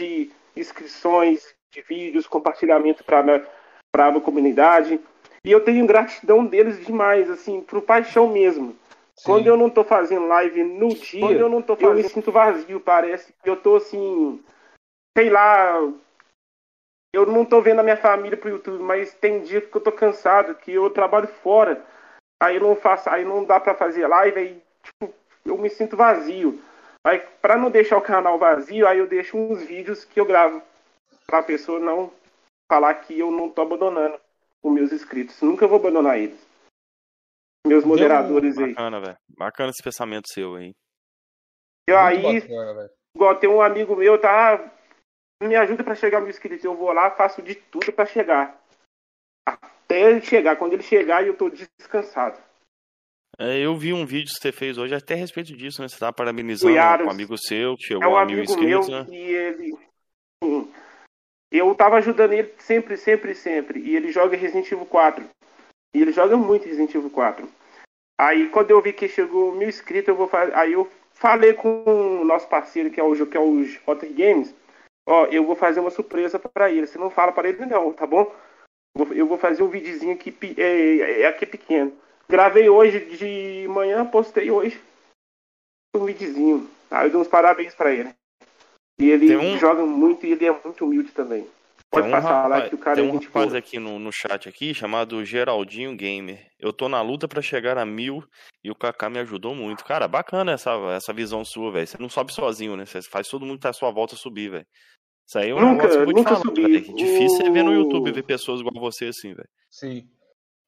de 0.01 0.31
inscrições, 0.57 1.55
de 1.73 1.83
vídeos, 1.83 2.27
compartilhamento 2.27 3.05
para 3.05 3.47
para 3.95 4.07
a 4.07 4.11
minha 4.11 4.23
comunidade. 4.23 5.01
E 5.45 5.51
eu 5.51 5.63
tenho 5.65 5.87
gratidão 5.87 6.47
deles 6.47 6.85
demais, 6.85 7.29
assim, 7.29 7.61
por 7.61 7.83
paixão 7.83 8.29
mesmo. 8.29 8.77
Sim. 9.17 9.25
Quando 9.25 9.47
eu 9.47 9.57
não 9.57 9.69
tô 9.69 9.85
fazendo 9.85 10.27
live 10.27 10.65
no 10.65 10.89
dia, 10.89 11.21
quando 11.21 11.41
eu 11.41 11.49
não 11.49 11.61
tô 11.61 11.77
fazendo, 11.77 11.99
eu 11.99 12.03
me 12.03 12.09
sinto 12.09 12.33
vazio, 12.33 12.81
parece 12.81 13.33
que 13.43 13.51
eu 13.51 13.57
tô 13.57 13.77
assim, 13.77 14.43
sei 15.17 15.29
lá, 15.29 15.77
eu 17.15 17.27
não 17.27 17.45
tô 17.45 17.61
vendo 17.61 17.81
a 17.81 17.83
minha 17.83 17.97
família 17.97 18.39
pro 18.39 18.49
YouTube, 18.49 18.83
mas 18.83 19.13
tem 19.15 19.43
dia 19.43 19.61
que 19.61 19.77
eu 19.77 19.81
tô 19.81 19.93
cansado, 19.93 20.55
que 20.55 20.73
eu 20.73 20.89
trabalho 20.91 21.29
fora, 21.29 21.85
aí 22.43 22.59
não 22.59 22.75
faço, 22.75 23.11
aí 23.11 23.25
não 23.25 23.45
dá 23.45 23.61
pra 23.61 23.75
fazer 23.75 24.07
live, 24.07 24.39
aí 24.39 24.63
tipo, 24.83 25.15
eu 25.45 25.57
me 25.59 25.69
sinto 25.71 25.97
vazio. 25.97 26.61
Aí 27.05 27.19
para 27.41 27.57
não 27.57 27.71
deixar 27.71 27.97
o 27.99 28.03
canal 28.03 28.39
vazio, 28.39 28.87
aí 28.87 28.99
eu 28.99 29.07
deixo 29.07 29.37
uns 29.37 29.63
vídeos 29.63 30.05
que 30.05 30.21
eu 30.21 30.25
gravo 30.25 30.63
pra 31.27 31.43
pessoa 31.43 31.81
não 31.81 32.13
falar 32.71 32.95
que 32.95 33.19
eu 33.19 33.31
não 33.31 33.49
tô 33.51 33.63
abandonando 33.63 34.19
os 34.63 34.73
meus 34.73 34.93
inscritos. 34.93 35.41
Nunca 35.43 35.67
vou 35.67 35.79
abandonar 35.79 36.19
eles. 36.19 36.41
Meus 37.67 37.85
moderadores 37.85 38.59
aí. 38.59 38.71
Bacana, 38.75 39.01
velho. 39.01 39.17
Bacana 39.37 39.71
esse 39.71 39.83
pensamento 39.83 40.29
seu 40.33 40.55
aí. 40.57 40.73
Eu 41.89 41.97
Muito 42.01 42.27
aí, 42.27 42.41
bacana, 42.41 42.75
velho. 42.75 42.91
igual 43.17 43.37
tem 43.37 43.51
um 43.51 43.61
amigo 43.63 43.97
meu, 43.97 44.21
tá? 44.21 44.55
"Ah, 44.55 44.71
Me 45.45 45.57
ajuda 45.57 45.83
pra 45.83 45.97
chegar 45.97 46.21
mil 46.21 46.31
inscritos. 46.31 46.65
Eu 46.65 46.77
vou 46.77 46.93
lá, 46.93 47.11
faço 47.11 47.43
de 47.43 47.57
tudo 47.57 47.93
pra 47.93 48.07
chegar. 48.07 48.57
Até 49.45 50.01
ele 50.01 50.21
chegar. 50.21 50.55
Quando 50.55 50.75
ele 50.75 50.85
chegar, 50.85 51.27
eu 51.27 51.37
tô 51.37 51.51
descansado. 51.51 52.41
É, 53.39 53.59
eu 53.59 53.75
vi 53.77 53.93
um 53.93 54.05
vídeo 54.05 54.33
que 54.33 54.41
você 54.41 54.53
fez 54.53 54.77
hoje 54.79 54.95
até 54.95 55.15
a 55.15 55.17
respeito 55.17 55.57
disso, 55.57 55.81
né? 55.81 55.89
Você 55.89 55.99
tá 55.99 56.13
parabenizando 56.13 56.75
um 56.75 57.11
amigo 57.11 57.37
seu 57.39 57.77
que 57.77 57.85
chegou 57.85 58.03
É 58.05 58.07
um 58.09 58.17
a 58.17 58.25
mil 58.25 58.39
amigo 58.39 58.61
meu 58.61 58.81
inscritos, 58.81 58.89
né? 58.89 59.07
e 59.11 59.17
ele. 59.33 59.73
Sim. 60.45 60.73
Eu 61.51 61.75
tava 61.75 61.97
ajudando 61.97 62.33
ele 62.33 62.53
sempre, 62.59 62.97
sempre, 62.97 63.35
sempre. 63.35 63.81
E 63.81 63.97
ele 63.97 64.11
joga 64.13 64.37
Resident 64.37 64.71
Evil 64.71 64.87
4. 64.87 65.25
E 65.95 66.01
ele 66.01 66.13
joga 66.13 66.37
muito 66.37 66.67
Resident 66.67 66.95
Evil 66.95 67.11
4. 67.11 67.49
Aí 68.21 68.49
quando 68.49 68.71
eu 68.71 68.81
vi 68.81 68.93
que 68.93 69.09
chegou 69.09 69.53
mil 69.55 69.69
inscritos, 69.69 70.09
eu 70.09 70.17
vou 70.17 70.29
fazer. 70.29 70.55
Aí 70.55 70.73
eu 70.73 70.91
falei 71.13 71.53
com 71.55 71.85
o 72.21 72.25
nosso 72.25 72.49
parceiro, 72.49 72.91
que 72.91 73.01
é 73.01 73.03
o, 73.03 73.27
que 73.27 73.37
é 73.37 73.41
o 73.41 73.65
Rotter 73.87 74.13
Games. 74.13 74.55
Ó, 75.07 75.27
eu 75.27 75.45
vou 75.45 75.57
fazer 75.57 75.81
uma 75.81 75.91
surpresa 75.91 76.39
pra 76.39 76.71
ele. 76.71 76.87
Você 76.87 76.99
não 76.99 77.11
fala 77.11 77.33
pra 77.33 77.49
ele, 77.49 77.67
não, 77.67 77.93
tá 77.93 78.07
bom? 78.07 78.33
Eu 79.15 79.27
vou 79.27 79.39
fazer 79.39 79.63
um 79.63 79.69
videozinho 79.69 80.13
aqui, 80.13 80.31
pe- 80.31 80.55
é, 80.59 81.23
é 81.23 81.27
aqui 81.27 81.45
pequeno. 81.47 81.93
Gravei 82.29 82.69
hoje 82.69 83.01
de 83.17 83.69
manhã, 83.69 84.05
postei 84.07 84.51
hoje 84.51 84.81
um 85.95 86.05
videozinho. 86.07 86.71
Aí 86.91 87.07
eu 87.07 87.13
dou 87.13 87.21
uns 87.21 87.29
parabéns 87.29 87.75
pra 87.75 87.93
ele. 87.93 88.11
E 88.99 89.11
ele 89.11 89.37
um- 89.37 89.59
joga 89.59 89.85
muito 89.85 90.25
e 90.27 90.33
ele 90.33 90.47
é 90.47 90.53
muito 90.65 90.85
humilde 90.85 91.11
também. 91.13 91.47
Pode 91.91 92.07
Tem 92.07 92.15
um 92.15 92.17
passar 92.17 92.49
lá 92.49 92.55
rapaz, 92.57 92.69
que 92.71 92.75
o 92.75 92.79
cara 92.79 92.97
tem 92.97 93.05
é 93.07 93.11
um 93.11 93.13
gente 93.15 93.27
rapaz 93.27 93.47
boa. 93.49 93.59
aqui 93.59 93.79
no, 93.79 93.99
no 93.99 94.11
chat 94.11 94.49
aqui 94.49 94.73
chamado 94.73 95.23
Geraldinho 95.27 95.95
Gamer. 95.95 96.47
Eu 96.59 96.73
tô 96.73 96.89
na 96.89 97.03
luta 97.03 97.29
pra 97.29 97.43
chegar 97.43 97.77
a 97.77 97.85
mil 97.85 98.25
e 98.65 98.71
o 98.71 98.75
Kaká 98.75 99.11
me 99.11 99.19
ajudou 99.19 99.55
muito. 99.55 99.85
Cara, 99.85 100.09
bacana 100.09 100.53
essa, 100.53 100.71
essa 100.97 101.13
visão 101.13 101.45
sua, 101.45 101.71
velho. 101.71 101.87
Você 101.87 101.99
não 102.01 102.09
sobe 102.09 102.33
sozinho, 102.33 102.77
né? 102.79 102.87
Você 102.87 103.03
faz 103.03 103.29
todo 103.29 103.45
mundo 103.45 103.57
que 103.59 103.63
tá 103.63 103.69
à 103.71 103.75
sua 103.75 103.91
volta 103.91 104.17
subir, 104.17 104.51
velho. 104.51 104.67
Isso 105.29 105.39
aí 105.39 105.51
é 105.51 105.55
um 105.55 105.61
Nunca- 105.61 105.87
negócio 105.87 105.91
que 105.91 105.97
eu 105.97 106.05
vou 106.05 106.15
te 106.15 106.17
nunca 106.17 106.31
falar, 106.31 106.43
subi. 106.43 106.63
velho. 106.63 106.95
Difícil 106.97 107.47
é 107.47 107.51
ver 107.51 107.63
no 107.63 107.75
YouTube 107.75 108.11
ver 108.11 108.23
pessoas 108.23 108.61
igual 108.61 108.73
você 108.81 109.07
assim, 109.09 109.35
velho. 109.35 109.49
Sim. 109.71 110.09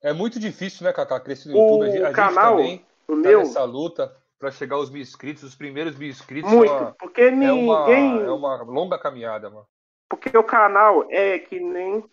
É 0.05 0.13
muito 0.13 0.39
difícil, 0.39 0.85
né, 0.85 0.93
Kaká, 0.93 1.19
crescer 1.19 1.49
no 1.49 1.57
O 1.57 1.61
YouTube. 1.63 1.83
A 1.85 1.91
gente, 1.91 2.05
gente 2.05 2.15
canal, 2.15 2.57
também 2.59 2.87
O 3.09 3.13
tá 3.13 3.17
meu, 3.17 3.39
nessa 3.39 3.65
luta 3.65 4.15
pra 4.39 4.51
chegar 4.51 4.77
aos 4.77 4.91
mil 4.91 5.01
inscritos. 5.01 5.43
Os 5.43 5.55
primeiros 5.55 5.97
mil 5.97 6.11
inscritos 6.11 6.53
muito. 6.53 6.69
são 6.69 6.79
uma- 6.83 6.95
Porque 6.97 7.23
é, 7.23 7.31
ninguém. 7.31 7.65
uma, 7.65 7.91
é 7.91 8.31
uma 8.31 8.63
longa 8.65 8.99
caminhada, 8.99 9.49
mano. 9.49 9.67
Porque 10.11 10.37
o 10.37 10.45
canal 10.45 11.11
é 11.11 11.39
que 11.39 11.59
nem. 11.59 12.07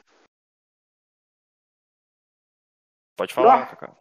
Pode 3.18 3.34
falar, 3.34 3.60
Nossa. 3.60 3.76
Cacau. 3.76 3.98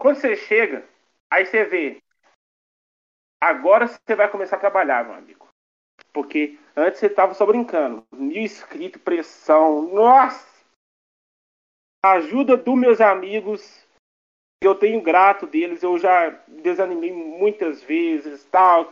Quando 0.00 0.16
você 0.16 0.34
chega, 0.34 0.88
aí 1.30 1.44
você 1.44 1.64
vê. 1.64 2.02
Agora 3.38 3.86
você 3.86 4.14
vai 4.16 4.30
começar 4.30 4.56
a 4.56 4.60
trabalhar, 4.60 5.04
meu 5.04 5.14
amigo. 5.14 5.46
Porque 6.12 6.58
antes 6.74 6.98
você 6.98 7.10
tava 7.10 7.34
só 7.34 7.44
brincando. 7.44 8.02
Mil 8.12 8.42
inscritos, 8.42 9.02
pressão. 9.02 9.82
Nossa! 9.92 10.57
Ajuda 12.04 12.56
dos 12.56 12.78
meus 12.78 13.00
amigos. 13.00 13.84
Eu 14.62 14.74
tenho 14.74 15.00
grato 15.02 15.46
deles. 15.46 15.82
Eu 15.82 15.98
já 15.98 16.30
desanimei 16.46 17.12
muitas 17.12 17.82
vezes. 17.82 18.44
Tal. 18.44 18.86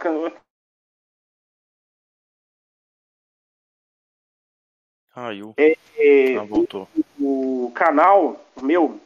Caiu. 5.15 5.55
É, 5.57 6.37
Ah, 6.37 6.45
voltou. 6.45 6.89
o 7.19 7.73
canal 7.75 8.39
meu 8.63 9.01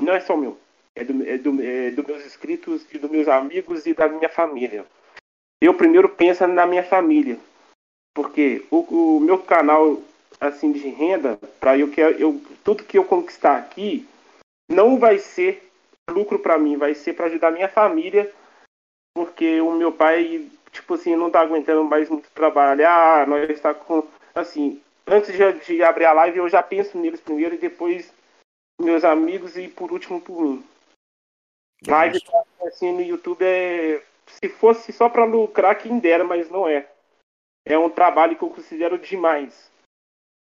não 0.00 0.14
é 0.14 0.20
só 0.20 0.36
meu. 0.36 0.58
É 0.94 1.04
do, 1.04 1.22
é 1.26 1.38
do, 1.38 1.62
é 1.62 1.90
dos 1.90 2.04
meus 2.06 2.24
inscritos 2.24 2.86
e 2.92 2.98
dos 2.98 3.10
meus 3.10 3.28
amigos 3.28 3.86
e 3.86 3.94
da 3.94 4.08
minha 4.08 4.28
família. 4.28 4.86
Eu 5.60 5.74
primeiro 5.74 6.08
penso 6.08 6.46
na 6.46 6.66
minha 6.66 6.82
família. 6.82 7.38
Porque 8.14 8.66
o, 8.70 9.16
o 9.16 9.20
meu 9.20 9.42
canal 9.42 10.02
assim 10.40 10.72
de 10.72 10.88
renda, 10.88 11.38
para 11.60 11.76
eu 11.78 11.90
que 11.90 12.00
eu 12.00 12.40
tudo 12.64 12.84
que 12.84 12.98
eu 12.98 13.04
conquistar 13.04 13.56
aqui 13.56 14.06
não 14.68 14.98
vai 14.98 15.18
ser 15.18 15.70
lucro 16.10 16.38
para 16.38 16.58
mim, 16.58 16.76
vai 16.76 16.94
ser 16.94 17.14
para 17.14 17.26
ajudar 17.26 17.50
minha 17.50 17.68
família, 17.68 18.32
porque 19.14 19.60
o 19.60 19.72
meu 19.72 19.92
pai, 19.92 20.48
tipo 20.70 20.94
assim, 20.94 21.14
não 21.16 21.30
tá 21.30 21.40
aguentando 21.40 21.84
mais 21.84 22.08
muito 22.08 22.30
trabalhar, 22.30 23.26
nós 23.26 23.48
está 23.50 23.74
com 23.74 24.06
assim, 24.34 24.80
antes 25.06 25.32
de, 25.32 25.52
de 25.64 25.82
abrir 25.82 26.06
a 26.06 26.12
live 26.12 26.38
eu 26.38 26.48
já 26.48 26.62
penso 26.62 26.98
neles 26.98 27.20
primeiro 27.20 27.54
e 27.54 27.58
depois 27.58 28.12
meus 28.80 29.04
amigos 29.04 29.56
e 29.56 29.68
por 29.68 29.92
último 29.92 30.20
por 30.20 30.40
mim. 30.40 30.64
Live 31.86 32.20
assim 32.62 32.92
no 32.92 33.02
YouTube 33.02 33.44
é 33.44 34.02
se 34.26 34.48
fosse 34.48 34.92
só 34.92 35.08
para 35.08 35.24
lucrar 35.24 35.76
quem 35.76 35.98
dera, 35.98 36.24
mas 36.24 36.48
não 36.50 36.68
é. 36.68 36.88
É 37.64 37.78
um 37.78 37.90
trabalho 37.90 38.36
que 38.36 38.42
eu 38.42 38.50
considero 38.50 38.98
demais. 38.98 39.70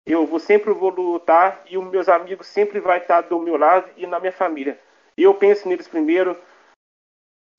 Eu 0.07 0.25
vou 0.25 0.39
sempre 0.39 0.71
vou 0.71 0.89
lutar 0.89 1.61
e 1.69 1.77
os 1.77 1.83
meus 1.85 2.07
amigos 2.07 2.47
sempre 2.47 2.79
vai 2.79 2.99
estar 2.99 3.21
do 3.21 3.37
meu 3.39 3.57
lado 3.57 3.89
e 3.97 4.07
na 4.07 4.19
minha 4.21 4.31
família. 4.31 4.79
Eu 5.17 5.33
penso 5.33 5.67
neles 5.67 5.87
primeiro. 5.87 6.37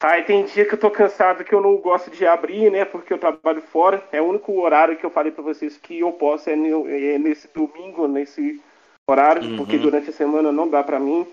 Aí 0.03 0.23
tem 0.25 0.45
dia 0.47 0.65
que 0.65 0.75
eu 0.75 0.81
tô 0.81 0.91
cansado 0.91 1.45
que 1.45 1.55
eu 1.55 1.61
não 1.61 1.77
gosto 1.77 2.11
de 2.11 2.27
abrir, 2.27 2.71
né? 2.71 2.87
Porque 2.87 3.13
eu 3.13 3.19
trabalho 3.19 3.61
fora. 3.61 4.03
É 4.11 4.23
o 4.23 4.27
único 4.27 4.59
horário 4.59 4.97
que 4.97 5.05
eu 5.05 5.11
falei 5.11 5.31
para 5.31 5.43
vocês 5.43 5.77
que 5.77 5.99
eu 5.99 6.11
posso 6.13 6.49
é, 6.49 6.55
é 6.55 7.19
nesse 7.19 7.49
domingo, 7.49 8.09
nesse 8.09 8.63
horário, 9.07 9.43
Uhum. 9.43 9.57
porque 9.57 9.77
durante 9.77 10.09
a 10.09 10.13
semana 10.13 10.51
não 10.51 10.69
dá 10.69 10.83
para 10.83 10.99
mim. 10.99 11.27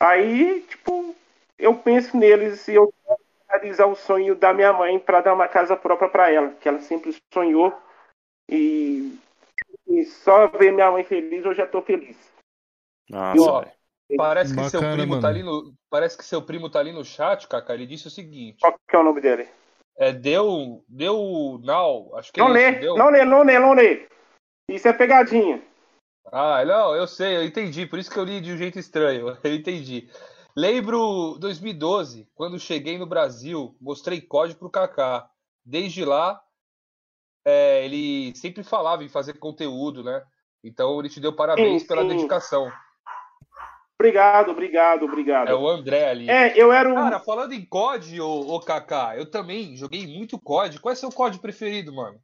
Aí, 0.00 0.60
tipo, 0.68 1.16
eu 1.58 1.74
penso 1.74 2.16
neles 2.16 2.68
e 2.68 2.74
eu 2.74 2.92
quero 3.04 3.20
realizar 3.48 3.86
o 3.86 3.96
sonho 3.96 4.36
da 4.36 4.52
minha 4.52 4.72
mãe 4.72 4.98
para 4.98 5.20
dar 5.20 5.34
uma 5.34 5.48
casa 5.48 5.76
própria 5.76 6.08
para 6.08 6.30
ela, 6.30 6.50
que 6.60 6.68
ela 6.68 6.80
sempre 6.80 7.16
sonhou. 7.32 7.72
E, 8.48 9.18
e 9.88 10.04
só 10.04 10.46
ver 10.48 10.72
minha 10.72 10.90
mãe 10.90 11.04
feliz, 11.04 11.44
eu 11.44 11.54
já 11.54 11.66
tô 11.66 11.82
feliz. 11.82 12.16
Nossa, 13.08 13.40
Ó, 13.42 13.60
velho. 13.60 13.72
Parece 14.16 14.54
que 14.54 14.64
seu 14.70 14.80
Bacana, 14.80 14.96
primo 14.96 15.10
mano. 15.10 15.22
tá 15.22 15.28
ali 15.28 15.42
no. 15.42 15.74
Parece 15.90 16.16
que 16.16 16.24
seu 16.24 16.40
primo 16.40 16.70
tá 16.70 16.78
ali 16.78 16.92
no 16.92 17.04
chat, 17.04 17.46
Kaká. 17.46 17.74
Ele 17.74 17.86
disse 17.86 18.06
o 18.06 18.10
seguinte: 18.10 18.58
Qual 18.60 18.74
que 18.88 18.96
é 18.96 18.98
o 18.98 19.02
nome 19.02 19.20
dele? 19.20 19.48
é, 19.98 20.12
deu. 20.12 20.82
Deu. 20.88 21.60
Now, 21.62 22.16
acho 22.16 22.32
que 22.32 22.40
é 22.40 22.42
Não 22.42 22.50
isso, 22.50 22.56
lê, 22.56 22.72
deu. 22.80 22.96
não 22.96 23.10
lê, 23.10 23.24
não 23.24 23.42
lê, 23.42 23.58
não 23.58 23.72
lê. 23.74 24.06
Isso 24.70 24.88
é 24.88 24.92
pegadinha. 24.92 25.62
Ah, 26.30 26.64
não, 26.64 26.94
eu 26.94 27.06
sei, 27.06 27.36
eu 27.36 27.44
entendi. 27.44 27.86
Por 27.86 27.98
isso 27.98 28.10
que 28.10 28.18
eu 28.18 28.24
li 28.24 28.40
de 28.40 28.52
um 28.52 28.56
jeito 28.56 28.78
estranho. 28.78 29.36
Eu 29.44 29.54
entendi. 29.54 30.10
Lembro 30.56 31.38
2012, 31.38 32.28
quando 32.34 32.58
cheguei 32.58 32.98
no 32.98 33.06
Brasil, 33.06 33.74
mostrei 33.80 34.20
código 34.20 34.58
pro 34.58 34.70
Kaká. 34.70 35.30
Desde 35.64 36.04
lá, 36.04 36.42
é, 37.44 37.84
ele 37.84 38.34
sempre 38.36 38.62
falava 38.62 39.04
em 39.04 39.08
fazer 39.08 39.34
conteúdo, 39.38 40.02
né? 40.02 40.22
Então 40.62 40.98
ele 40.98 41.08
te 41.08 41.20
deu 41.20 41.34
parabéns 41.34 41.82
Sim, 41.82 41.86
pela 41.86 42.02
sim. 42.02 42.08
dedicação. 42.08 42.70
Obrigado, 43.98 44.52
obrigado, 44.52 45.04
obrigado. 45.04 45.48
É 45.48 45.54
o 45.54 45.68
André 45.68 46.08
ali. 46.08 46.28
É, 46.28 46.56
eu 46.56 46.72
era 46.72 46.88
um. 46.88 46.94
Cara, 46.94 47.20
falando 47.20 47.52
em 47.52 47.64
COD, 47.64 48.20
ô, 48.20 48.54
ô 48.54 48.60
Kaká, 48.60 49.16
eu 49.16 49.30
também 49.30 49.76
joguei 49.76 50.06
muito 50.06 50.38
COD. 50.38 50.80
Qual 50.80 50.92
é 50.92 50.94
seu 50.94 51.10
COD 51.10 51.38
preferido, 51.40 51.92
mano? 51.92 52.20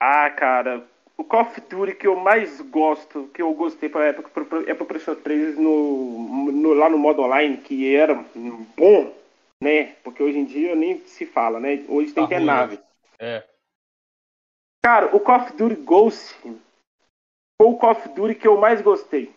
Ah, 0.00 0.30
cara, 0.30 0.86
o 1.16 1.24
Call 1.24 1.42
of 1.42 1.60
Duty 1.62 1.94
que 1.94 2.06
eu 2.06 2.16
mais 2.16 2.60
gosto, 2.60 3.28
que 3.34 3.40
eu 3.42 3.52
gostei 3.54 3.88
pra 3.88 4.06
época, 4.06 4.28
é 4.66 4.74
pro 4.74 4.86
PlayStation 4.86 5.20
3 5.22 5.56
no, 5.56 6.52
no- 6.52 6.74
lá 6.74 6.88
no 6.90 6.98
modo 6.98 7.22
online, 7.22 7.58
que 7.58 7.94
era 7.94 8.14
bom, 8.76 9.12
né? 9.62 9.94
Porque 10.02 10.22
hoje 10.22 10.38
em 10.38 10.44
dia 10.44 10.74
nem 10.74 10.98
se 11.06 11.24
fala, 11.26 11.58
né? 11.60 11.82
Hoje 11.88 12.12
tem 12.12 12.24
Tá 12.24 12.28
que 12.28 12.34
é 12.34 12.38
ruim, 12.38 12.46
nave. 12.46 12.78
É. 13.18 13.53
Cara, 14.84 15.16
o 15.16 15.20
Call 15.20 15.36
of 15.40 15.52
Duty 15.56 15.76
Ghost 15.76 16.34
foi 16.42 17.66
o 17.70 17.74
Call 17.76 17.92
of 17.92 18.08
Duty 18.10 18.34
que 18.34 18.46
eu 18.46 18.60
mais 18.60 18.82
gostei. 18.82 19.32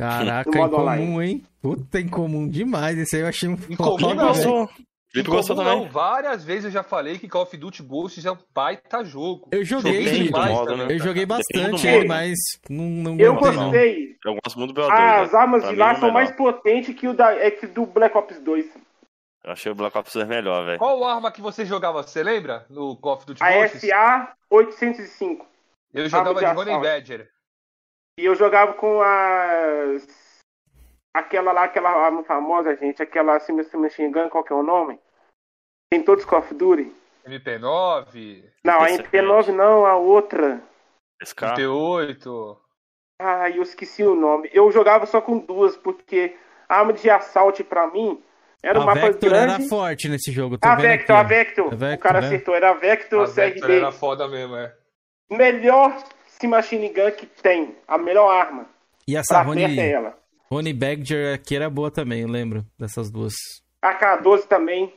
Caraca, 0.00 0.48
incomum, 0.48 0.80
online. 0.80 1.22
hein? 1.24 1.44
Puta, 1.60 2.00
incomum 2.00 2.48
demais. 2.48 2.96
Esse 2.96 3.16
aí 3.16 3.22
eu 3.22 3.28
achei 3.28 3.48
um 3.48 3.54
Incomum 3.68 4.14
não. 4.14 4.28
Gostou. 4.28 4.70
Felipe 5.10 5.30
gostou 5.30 5.56
Incomum 5.56 5.70
também. 5.70 5.84
não, 5.86 5.90
várias 5.92 6.44
vezes 6.44 6.66
eu 6.66 6.70
já 6.70 6.82
falei 6.82 7.18
que 7.18 7.26
Call 7.28 7.42
of 7.42 7.56
Duty 7.56 7.82
Ghosts 7.82 8.24
é 8.24 8.30
um 8.32 8.38
baita 8.54 9.04
jogo. 9.04 9.48
Eu 9.50 9.64
joguei, 9.64 10.04
do 10.04 10.24
demais 10.24 10.52
modo, 10.52 10.66
também. 10.70 10.86
né? 10.86 10.94
Eu 10.94 10.98
joguei 11.00 11.26
bastante 11.26 12.06
mas 12.06 12.38
não, 12.70 12.84
não 12.84 13.18
Eu 13.18 13.32
aguentei, 13.32 13.56
não. 13.56 13.64
gostei. 13.70 14.16
Eu 14.24 14.38
gosto 14.44 14.58
muito 14.58 14.72
do 14.72 14.80
BO2. 14.80 14.90
As 14.92 15.26
velho. 15.30 15.36
armas 15.40 15.62
Pra 15.62 15.70
de 15.72 15.76
lá 15.76 15.90
é 15.92 15.96
o 15.96 16.00
são 16.00 16.10
mais 16.12 16.30
potentes 16.32 16.94
que 16.94 17.08
o 17.08 17.14
da, 17.14 17.32
é 17.34 17.50
que 17.50 17.66
do 17.66 17.84
Black 17.84 18.16
Ops 18.16 18.38
2. 18.40 18.66
Eu 19.44 19.52
achei 19.52 19.70
o 19.70 19.74
Black 19.74 19.96
Ops 19.96 20.12
2 20.12 20.26
melhor, 20.26 20.64
velho. 20.64 20.78
Qual 20.78 21.04
arma 21.04 21.32
que 21.32 21.40
você 21.40 21.64
jogava? 21.64 22.02
Você 22.02 22.22
lembra? 22.22 22.66
No 22.68 22.96
Call 22.96 23.14
of 23.14 23.26
Duty 23.26 23.42
A 23.42 23.52
Ghosts? 23.52 23.80
SA 23.80 24.34
805. 24.50 25.46
Eu 25.94 26.08
jogava 26.08 26.40
de 26.40 26.54
de. 26.54 26.80
Badger. 26.80 27.30
E 28.18 28.24
eu 28.24 28.34
jogava 28.34 28.74
com 28.74 29.00
as. 29.00 30.06
Aquela 31.14 31.52
lá, 31.52 31.64
aquela 31.64 31.90
arma 31.90 32.24
famosa, 32.24 32.76
gente. 32.76 33.02
Aquela 33.02 33.38
Machine 33.78 34.10
Gun, 34.10 34.28
qual 34.28 34.44
que 34.44 34.52
é 34.52 34.56
o 34.56 34.62
nome? 34.62 34.98
Tem 35.90 36.02
todos 36.02 36.24
Call 36.24 36.40
of 36.40 36.54
Duty. 36.54 36.92
MP9, 37.26 38.44
Não, 38.64 38.80
a 38.80 38.90
Esse 38.90 39.02
MP9 39.02 39.48
não, 39.48 39.86
a 39.86 39.96
outra. 39.96 40.62
SK. 41.22 41.42
MP8. 41.42 42.58
Ai, 43.20 43.58
eu 43.58 43.62
esqueci 43.62 44.02
o 44.02 44.14
nome. 44.14 44.48
Eu 44.52 44.70
jogava 44.70 45.06
só 45.06 45.20
com 45.20 45.38
duas, 45.38 45.76
porque 45.76 46.36
a 46.68 46.78
arma 46.78 46.92
de 46.92 47.10
assalto 47.10 47.64
pra 47.64 47.86
mim 47.88 48.22
era 48.62 48.78
um 48.78 48.82
A 48.82 48.86
mapa 48.86 49.00
Vector 49.00 49.30
grande. 49.30 49.54
era 49.54 49.68
forte 49.68 50.08
nesse 50.08 50.32
jogo. 50.32 50.58
Tô 50.58 50.68
A 50.68 50.74
vendo 50.74 50.88
Vector, 50.88 51.16
a 51.16 51.22
Vector. 51.22 51.66
A 51.72 51.76
Vector, 51.76 51.94
o 51.94 51.98
cara 52.02 52.20
né? 52.20 52.26
acertou. 52.26 52.54
Era 52.54 52.70
a 52.70 52.74
Vector 52.74 53.22
A 53.22 53.26
Vector 53.26 53.62
CRB. 53.62 53.76
era 53.76 53.92
foda 53.92 54.28
mesmo, 54.28 54.56
é. 54.56 54.74
Melhor 55.30 56.02
Machine 56.44 56.88
Gun 56.88 57.10
que 57.12 57.26
tem. 57.26 57.76
A 57.86 57.98
melhor 57.98 58.30
arma. 58.30 58.66
E 59.06 59.16
essa 59.16 59.42
Rony, 59.42 59.64
é 59.80 59.90
ela. 59.90 60.16
Rony 60.50 60.72
Badger 60.72 61.34
aqui 61.34 61.56
era 61.56 61.68
boa 61.70 61.90
também, 61.90 62.22
eu 62.22 62.28
lembro 62.28 62.64
dessas 62.78 63.10
duas. 63.10 63.34
AK-12 63.82 64.46
também. 64.46 64.92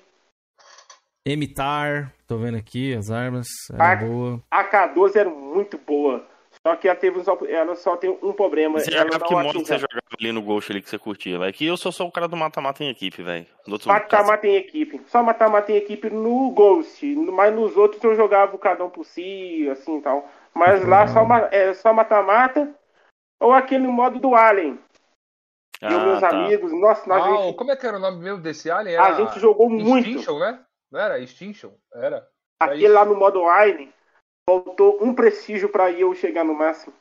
Emitar, 1.26 2.12
tô 2.28 2.38
vendo 2.38 2.58
aqui 2.58 2.96
as 2.96 3.12
armas, 3.12 3.48
era 3.72 3.92
Ah, 3.92 3.96
boa. 3.96 4.42
A 4.50 4.64
K12 4.64 5.16
era 5.16 5.30
muito 5.30 5.78
boa. 5.78 6.26
Só 6.66 6.76
que 6.76 6.88
ela, 6.88 6.96
teve 6.96 7.18
um, 7.20 7.24
só- 7.24 7.40
ela 7.48 7.76
só 7.76 7.98
tem 7.98 8.10
um 8.22 8.34
problema. 8.34 8.80
Você 8.80 8.94
ela 8.94 9.06
jogava 9.06 9.26
que 9.26 9.34
modo 9.34 9.60
que 9.60 9.66
você 9.66 9.80
jogava 9.80 10.02
ali 10.20 10.32
no 10.32 10.44
Ghost 10.44 10.72
ali 10.72 10.80
que 10.82 10.90
você 10.90 11.00
curtia, 11.00 11.40
velho? 11.40 11.52
Que 11.54 11.66
eu 11.66 11.76
sou 11.76 11.92
só 11.92 12.06
o 12.06 12.12
cara 12.12 12.28
do 12.28 12.38
mata-mata 12.38 12.84
em 12.84 12.90
equipe, 12.90 13.24
velho. 13.24 13.48
Mata-mata 13.88 14.48
em 14.48 14.56
equipe. 14.58 15.02
Só 15.08 15.24
mata-mata 15.24 15.72
em 15.72 15.76
equipe 15.78 16.10
no 16.12 16.52
Ghost. 16.52 17.04
Mas 17.16 17.54
nos 17.56 17.76
outros 17.76 18.04
eu 18.04 18.14
jogava 18.16 18.56
cada 18.60 18.86
um 18.86 18.92
por 18.92 19.04
si, 19.06 19.68
assim 19.72 19.98
e 19.98 20.02
tal. 20.02 20.30
Mas 20.54 20.86
lá 20.88 21.08
só, 21.08 21.26
ma- 21.26 21.48
é, 21.52 21.74
só 21.74 21.92
mata-mata. 21.94 22.72
Ou 23.40 23.52
aquele 23.54 23.88
modo 23.88 24.20
do 24.20 24.36
Alien. 24.36 24.78
e 25.82 25.86
os 25.88 26.04
meus 26.04 26.20
tá. 26.20 26.30
amigos. 26.30 26.72
Nossa, 26.72 27.10
nós 27.10 27.24
Ah, 27.26 27.38
gente, 27.38 27.58
como 27.58 27.72
é 27.72 27.76
que 27.76 27.88
era 27.88 27.98
o 27.98 28.00
nome 28.00 28.20
mesmo 28.24 28.40
desse 28.40 28.70
alien? 28.70 28.98
a 28.98 29.08
Era 29.08 29.16
gente 29.16 29.40
jogou 29.40 29.68
muito. 29.68 30.08
Extinction, 30.08 30.38
né? 30.38 30.60
Não 30.92 31.00
era? 31.00 31.18
Extinction? 31.20 31.72
Era. 31.96 32.18
Era 32.18 32.28
Aquele 32.60 32.86
isso. 32.86 32.94
lá 32.94 33.04
no 33.04 33.16
modo 33.16 33.48
Alien. 33.48 33.92
Faltou 34.50 35.00
um 35.04 35.14
prestígio 35.14 35.70
pra 35.70 35.92
eu 35.92 36.14
chegar 36.16 36.44
no 36.44 36.54
máximo. 36.54 36.94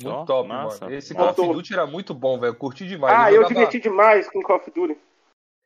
Muito 0.00 0.14
Ó, 0.14 0.24
top, 0.24 0.48
massa. 0.48 0.84
mano. 0.84 0.96
Esse 0.96 1.12
Massa. 1.14 1.34
Call 1.34 1.46
of 1.46 1.54
Duty 1.54 1.72
era 1.72 1.86
muito 1.86 2.14
bom, 2.14 2.38
velho. 2.38 2.50
Eu 2.52 2.54
Curti 2.54 2.86
demais. 2.86 3.14
Ah, 3.18 3.30
eu, 3.32 3.36
eu 3.36 3.42
jogava, 3.42 3.54
diverti 3.54 3.80
demais 3.80 4.28
com 4.30 4.40
Call 4.42 4.56
of 4.58 4.70
Duty. 4.70 4.96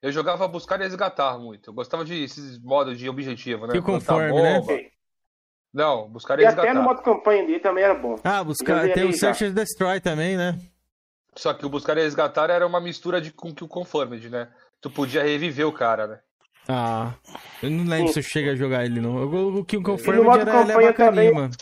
eu 0.00 0.12
jogava 0.12 0.48
buscar 0.48 0.80
e 0.80 0.84
resgatar 0.84 1.38
muito. 1.38 1.68
Eu 1.70 1.74
gostava 1.74 2.04
de 2.04 2.24
esses 2.24 2.58
modos 2.58 2.98
de 2.98 3.08
objetivo, 3.10 3.66
né? 3.66 3.72
Que 3.74 3.82
conforme, 3.82 4.32
né? 4.40 4.60
bomba. 4.60 4.72
Não, 5.74 6.08
buscar 6.08 6.38
e 6.38 6.42
E 6.42 6.44
resgatar. 6.46 6.68
até 6.70 6.78
no 6.78 6.82
modo 6.84 7.02
campanha 7.02 7.44
dele 7.46 7.60
também 7.60 7.84
era 7.84 7.94
bom. 7.94 8.16
Ah, 8.24 8.42
buscar, 8.44 8.90
tem 8.92 9.04
o 9.08 9.12
Search 9.12 9.44
and 9.44 9.52
Destroy 9.52 10.00
também, 10.00 10.36
né? 10.36 10.58
Só 11.34 11.52
que 11.54 11.64
o 11.64 11.68
buscar 11.70 11.96
e 11.96 12.02
resgatar 12.02 12.50
era 12.50 12.66
uma 12.66 12.80
mistura 12.80 13.20
de 13.20 13.32
com 13.32 13.54
que 13.54 13.64
o 13.64 13.68
Conformed, 13.68 14.28
né? 14.30 14.52
Tu 14.82 14.90
podia 14.90 15.22
reviver 15.22 15.66
o 15.66 15.72
cara, 15.72 16.06
né? 16.06 16.20
Ah, 16.68 17.14
eu 17.62 17.70
não 17.70 17.84
lembro 17.84 18.12
se 18.12 18.18
eu 18.18 18.22
chego 18.22 18.50
a 18.50 18.54
jogar 18.54 18.84
ele 18.84 19.00
não. 19.00 19.18
Eu- 19.18 19.28
O 19.28 19.50
no 19.50 19.64
Confirmed 19.64 20.28
era 20.40 20.62
ele 20.62 20.72
é 20.72 20.74
bacaninha, 20.74 20.92
também. 20.94 21.32
mano. 21.34 21.52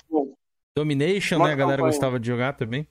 Domination, 0.77 1.39
né? 1.39 1.53
A 1.53 1.57
galera 1.57 1.79
campanha. 1.79 1.93
gostava 1.93 2.21
de 2.21 2.27
jogar 2.27 2.53
também. 2.53 2.87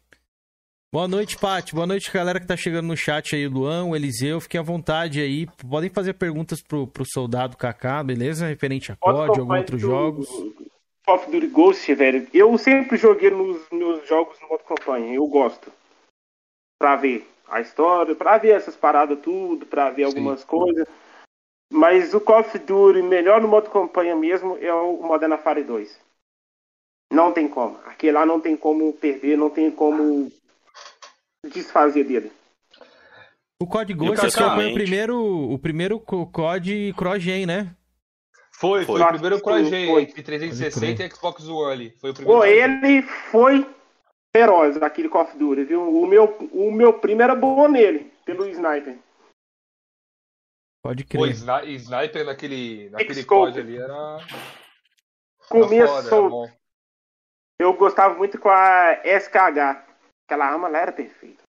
Boa 0.91 1.07
noite, 1.07 1.37
Paty. 1.37 1.75
Boa 1.75 1.85
noite, 1.85 2.11
galera 2.11 2.39
que 2.39 2.47
tá 2.47 2.57
chegando 2.57 2.87
no 2.87 2.97
chat 2.97 3.35
aí, 3.35 3.47
Luan, 3.47 3.85
o 3.85 3.95
Eliseu. 3.95 4.41
Fiquem 4.41 4.59
à 4.59 4.63
vontade 4.63 5.21
aí. 5.21 5.45
Podem 5.69 5.89
fazer 5.89 6.13
perguntas 6.13 6.61
pro, 6.63 6.87
pro 6.87 7.05
soldado 7.05 7.55
Kaká, 7.55 8.03
beleza? 8.03 8.47
Referente 8.47 8.91
a 8.91 8.95
COD, 8.95 9.39
alguns 9.39 9.57
outros 9.57 9.79
jogos. 9.81 10.27
Call 11.05 11.15
of 11.15 11.31
Duty 11.31 11.47
Ghost, 11.47 11.93
velho. 11.93 12.27
Eu 12.33 12.57
sempre 12.57 12.97
joguei 12.97 13.29
nos 13.29 13.61
meus 13.71 14.07
jogos 14.09 14.35
no 14.41 14.49
modo 14.49 14.63
campanha. 14.63 15.13
Eu 15.13 15.27
gosto. 15.27 15.71
Pra 16.79 16.95
ver 16.95 17.27
a 17.47 17.61
história, 17.61 18.15
pra 18.15 18.37
ver 18.39 18.49
essas 18.55 18.75
paradas 18.75 19.19
tudo, 19.21 19.65
pra 19.67 19.91
ver 19.91 20.03
algumas 20.05 20.43
coisas. 20.43 20.87
Mas 21.71 22.13
o 22.13 22.19
Call 22.19 22.39
of 22.39 22.57
Duty 22.57 23.01
melhor 23.01 23.41
no 23.41 23.47
modo 23.47 23.69
campanha 23.69 24.15
mesmo 24.15 24.57
é 24.59 24.73
o 24.73 25.01
Modern 25.03 25.31
Warfare 25.33 25.63
2. 25.63 25.99
Não 27.11 27.31
tem 27.31 27.47
como. 27.47 27.77
Aquele 27.85 28.13
lá 28.13 28.25
não 28.25 28.39
tem 28.39 28.55
como 28.57 28.91
perder, 28.93 29.37
não 29.37 29.49
tem 29.49 29.69
como 29.71 30.31
desfazer 31.51 32.03
dele. 32.03 32.31
O 33.61 33.67
COD 33.67 33.93
Ghost 33.93 34.09
o 34.09 34.13
acho 34.13 34.21
que 34.21 34.31
foi 34.37 34.45
o 34.45 34.49
pessoalmente? 34.49 34.73
primeiro, 34.73 35.51
o 35.51 35.59
primeiro 35.59 35.99
co- 35.99 36.25
COD 36.27 36.93
CrossGen, 36.97 37.45
né? 37.45 37.75
Foi, 38.53 38.85
foi, 38.85 38.99
Foi. 38.99 39.01
o 39.01 39.07
primeiro 39.09 39.41
CrossGen 39.41 39.87
Foi. 39.87 40.01
entre 40.03 40.23
360 40.23 41.03
e 41.03 41.09
Xbox 41.09 41.47
One 41.47 41.71
ali. 41.71 41.89
Foi 41.99 42.11
o 42.11 42.13
primeiro. 42.13 42.39
Pô, 42.39 42.45
ele 42.45 43.01
foi 43.01 43.65
feroz, 44.35 44.77
aquele 44.81 45.09
Call 45.09 45.23
of 45.23 45.37
Duty, 45.37 45.63
viu? 45.63 45.81
O 45.81 46.05
meu, 46.07 46.25
o 46.51 46.71
meu 46.71 46.93
primo 46.93 47.21
era 47.21 47.35
bom 47.35 47.67
nele, 47.67 48.11
pelo 48.25 48.47
sniper. 48.47 48.97
Pode 50.81 51.03
Pô, 51.03 51.09
crer. 51.23 51.31
sni- 51.31 51.75
Sniper 51.75 52.25
naquele, 52.25 52.89
naquele. 52.89 53.23
COD 53.25 53.59
ali 53.59 53.77
era. 53.77 54.17
era 55.51 56.21
bom. 56.29 56.49
Eu 57.59 57.73
gostava 57.73 58.15
muito 58.15 58.39
com 58.39 58.49
a 58.49 59.01
SKH. 59.03 59.85
Aquela 60.25 60.45
arma 60.45 60.67
lá 60.69 60.79
era 60.79 60.91
perfeita. 60.91 61.43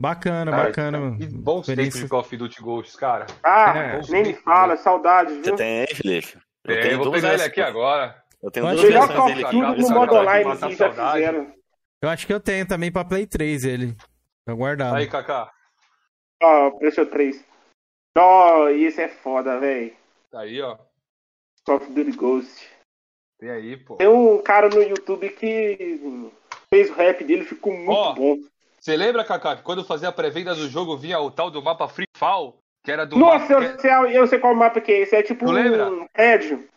Bacana, 0.00 0.50
Cara, 0.50 0.64
bacana. 0.64 1.16
Que 1.16 1.26
bons 1.26 1.66
tempos 1.66 1.94
de 2.00 2.08
Call 2.08 2.20
of 2.20 2.36
Duty 2.36 2.60
Ghosts, 2.62 2.96
cara. 2.96 3.26
Ah, 3.42 3.76
É, 3.76 4.00
nem 4.10 4.22
me 4.22 4.34
fala, 4.34 4.76
saudades, 4.76 5.34
Você 5.36 5.42
viu? 5.42 5.56
tem 5.56 5.80
aí, 5.80 5.86
Felipe? 5.94 6.38
Eu 6.66 6.96
vou 6.98 7.06
duas 7.06 7.20
pegar 7.20 7.34
ele 7.34 7.42
aqui 7.42 7.60
agora. 7.60 8.22
Eu 8.42 8.50
tenho 8.50 8.66
Pode 8.66 8.76
duas. 8.76 8.88
Melhor 8.88 9.08
Call 9.08 9.24
of. 9.26 9.34
Duty 9.42 9.82
no 9.82 9.90
modo 9.90 10.14
online 10.14 10.56
que 10.58 10.74
já 10.76 10.90
fizeram. 10.90 11.54
Eu 12.02 12.08
acho 12.10 12.26
que 12.26 12.34
eu 12.34 12.40
tenho 12.40 12.66
também 12.68 12.92
pra 12.92 13.04
Play 13.04 13.26
3 13.26 13.64
ele. 13.64 13.96
Tá 14.44 14.52
guardado. 14.52 14.96
Aí, 14.96 15.08
Kaká. 15.08 15.50
Ó, 16.42 16.70
PlayStation 16.72 17.10
3. 17.10 17.44
Ó, 18.16 18.68
isso 18.68 19.00
é 19.00 19.08
foda, 19.08 19.58
velho. 19.58 19.92
Aí, 20.32 20.60
ó. 20.60 20.76
Of 21.68 21.90
Duty 21.92 22.12
Ghost. 22.12 22.68
Tem 23.38 23.50
aí, 23.50 23.76
pô. 23.76 23.96
Tem 23.96 24.08
um 24.08 24.40
cara 24.42 24.68
no 24.68 24.82
YouTube 24.82 25.28
que 25.30 25.98
fez 26.70 26.90
o 26.90 26.94
rap 26.94 27.24
dele, 27.24 27.44
ficou 27.44 27.72
muito 27.72 27.90
Ó. 27.90 28.12
bom. 28.14 28.36
Você 28.78 28.96
lembra, 28.96 29.24
Kaká, 29.24 29.56
que 29.56 29.62
quando 29.62 29.78
eu 29.78 29.84
fazia 29.84 30.08
a 30.08 30.12
pré-venda 30.12 30.54
do 30.54 30.68
jogo 30.68 30.96
vinha 30.96 31.18
o 31.18 31.30
tal 31.30 31.50
do 31.50 31.62
mapa 31.62 31.88
Free 31.88 32.06
Fall? 32.16 32.58
Que 32.84 32.92
era 32.92 33.06
do. 33.06 33.16
Nossa, 33.16 33.54
mapa- 33.54 33.64
eu 33.64 33.80
sei, 33.80 34.18
eu 34.18 34.26
sei 34.26 34.38
qual 34.38 34.54
mapa 34.54 34.80
que 34.80 34.92
é 34.92 35.00
esse. 35.00 35.16
É 35.16 35.22
tipo 35.22 35.50
lembra? 35.50 35.90
um 35.90 36.06
prédio. 36.08 36.68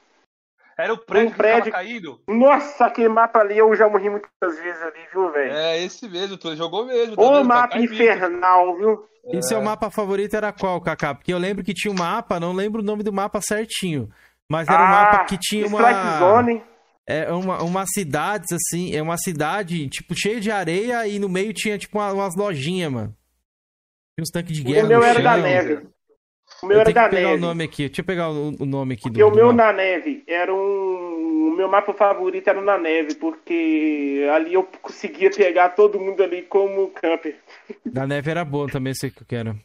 Era 0.77 0.93
o 0.93 0.97
prédio 0.97 1.27
um 1.29 1.31
que 1.31 1.37
prédio- 1.37 1.63
ficava 1.65 1.83
caído? 1.83 2.21
Nossa, 2.27 2.85
aquele 2.85 3.09
mapa 3.09 3.39
ali 3.39 3.57
eu 3.57 3.73
já 3.75 3.89
morri 3.89 4.09
muitas 4.09 4.59
vezes 4.59 4.81
ali, 4.83 4.99
viu, 5.11 5.31
velho? 5.31 5.51
É, 5.51 5.81
esse 5.83 6.07
mesmo, 6.07 6.37
tu 6.37 6.55
jogou 6.55 6.85
mesmo. 6.85 7.15
tá 7.15 7.21
Ô, 7.21 7.33
vendo? 7.37 7.47
mapa 7.47 7.77
é 7.77 7.81
infernal, 7.81 8.77
viu? 8.77 9.05
E 9.33 9.41
seu 9.43 9.61
mapa 9.61 9.89
favorito 9.89 10.35
era 10.35 10.53
qual, 10.53 10.79
Kaká? 10.79 11.15
Porque 11.15 11.33
eu 11.33 11.37
lembro 11.37 11.63
que 11.63 11.73
tinha 11.73 11.91
um 11.91 11.97
mapa, 11.97 12.39
não 12.39 12.53
lembro 12.53 12.81
o 12.81 12.85
nome 12.85 13.03
do 13.03 13.11
mapa 13.11 13.41
certinho. 13.41 14.09
Mas 14.49 14.67
era 14.69 14.81
um 14.81 14.87
mapa 14.87 15.25
que 15.25 15.37
tinha 15.37 15.67
uma. 15.67 15.79
Ah, 15.81 15.91
Strike 15.91 16.19
Zone. 16.19 16.63
É 17.09 17.31
uma, 17.31 17.61
uma 17.63 17.85
cidade, 17.85 18.45
assim, 18.53 18.93
é 18.95 19.01
uma 19.01 19.17
cidade, 19.17 19.87
tipo, 19.89 20.13
cheia 20.13 20.39
de 20.39 20.51
areia 20.51 21.07
e 21.07 21.19
no 21.19 21.27
meio 21.29 21.53
tinha, 21.53 21.77
tipo, 21.77 21.97
uma- 21.97 22.11
umas 22.13 22.35
lojinhas, 22.35 22.91
mano. 22.91 23.07
Tinha 24.15 24.23
uns 24.23 24.29
tanques 24.29 24.55
de 24.55 24.63
guerra. 24.63 24.85
O 24.85 24.89
meu 24.89 24.99
no 24.99 25.05
era 25.05 25.13
chão. 25.15 25.23
da 25.23 25.37
neve. 25.37 25.87
O 26.63 26.65
meu 26.65 26.77
Eu 26.77 26.81
era 26.81 26.91
da 26.93 27.07
pegar 27.09 27.21
neve. 27.29 27.33
o 27.35 27.45
nome 27.45 27.63
aqui. 27.63 27.85
Deixa 27.87 28.01
eu 28.01 28.05
pegar 28.05 28.29
o, 28.29 28.49
o 28.59 28.65
nome 28.65 28.93
aqui 28.95 29.03
do. 29.03 29.11
Porque 29.11 29.23
o 29.23 29.29
do 29.29 29.35
meu 29.35 29.47
mapa. 29.53 29.57
na 29.57 29.73
neve 29.73 30.23
era 30.27 30.53
um. 30.53 31.47
O 31.47 31.51
meu 31.57 31.67
mapa 31.67 31.93
favorito 31.93 32.47
era 32.47 32.61
na 32.61 32.77
neve, 32.77 33.15
porque 33.15 34.27
ali 34.33 34.53
eu 34.53 34.63
conseguia 34.81 35.29
pegar 35.31 35.69
todo 35.69 35.99
mundo 35.99 36.21
ali 36.23 36.43
como 36.43 36.89
camper. 36.91 37.35
Da 37.85 38.05
neve 38.05 38.29
era 38.31 38.43
bom 38.45 38.67
também, 38.67 38.93
sei 38.93 39.09
que 39.09 39.21
eu 39.23 39.27
quero. 39.27 39.55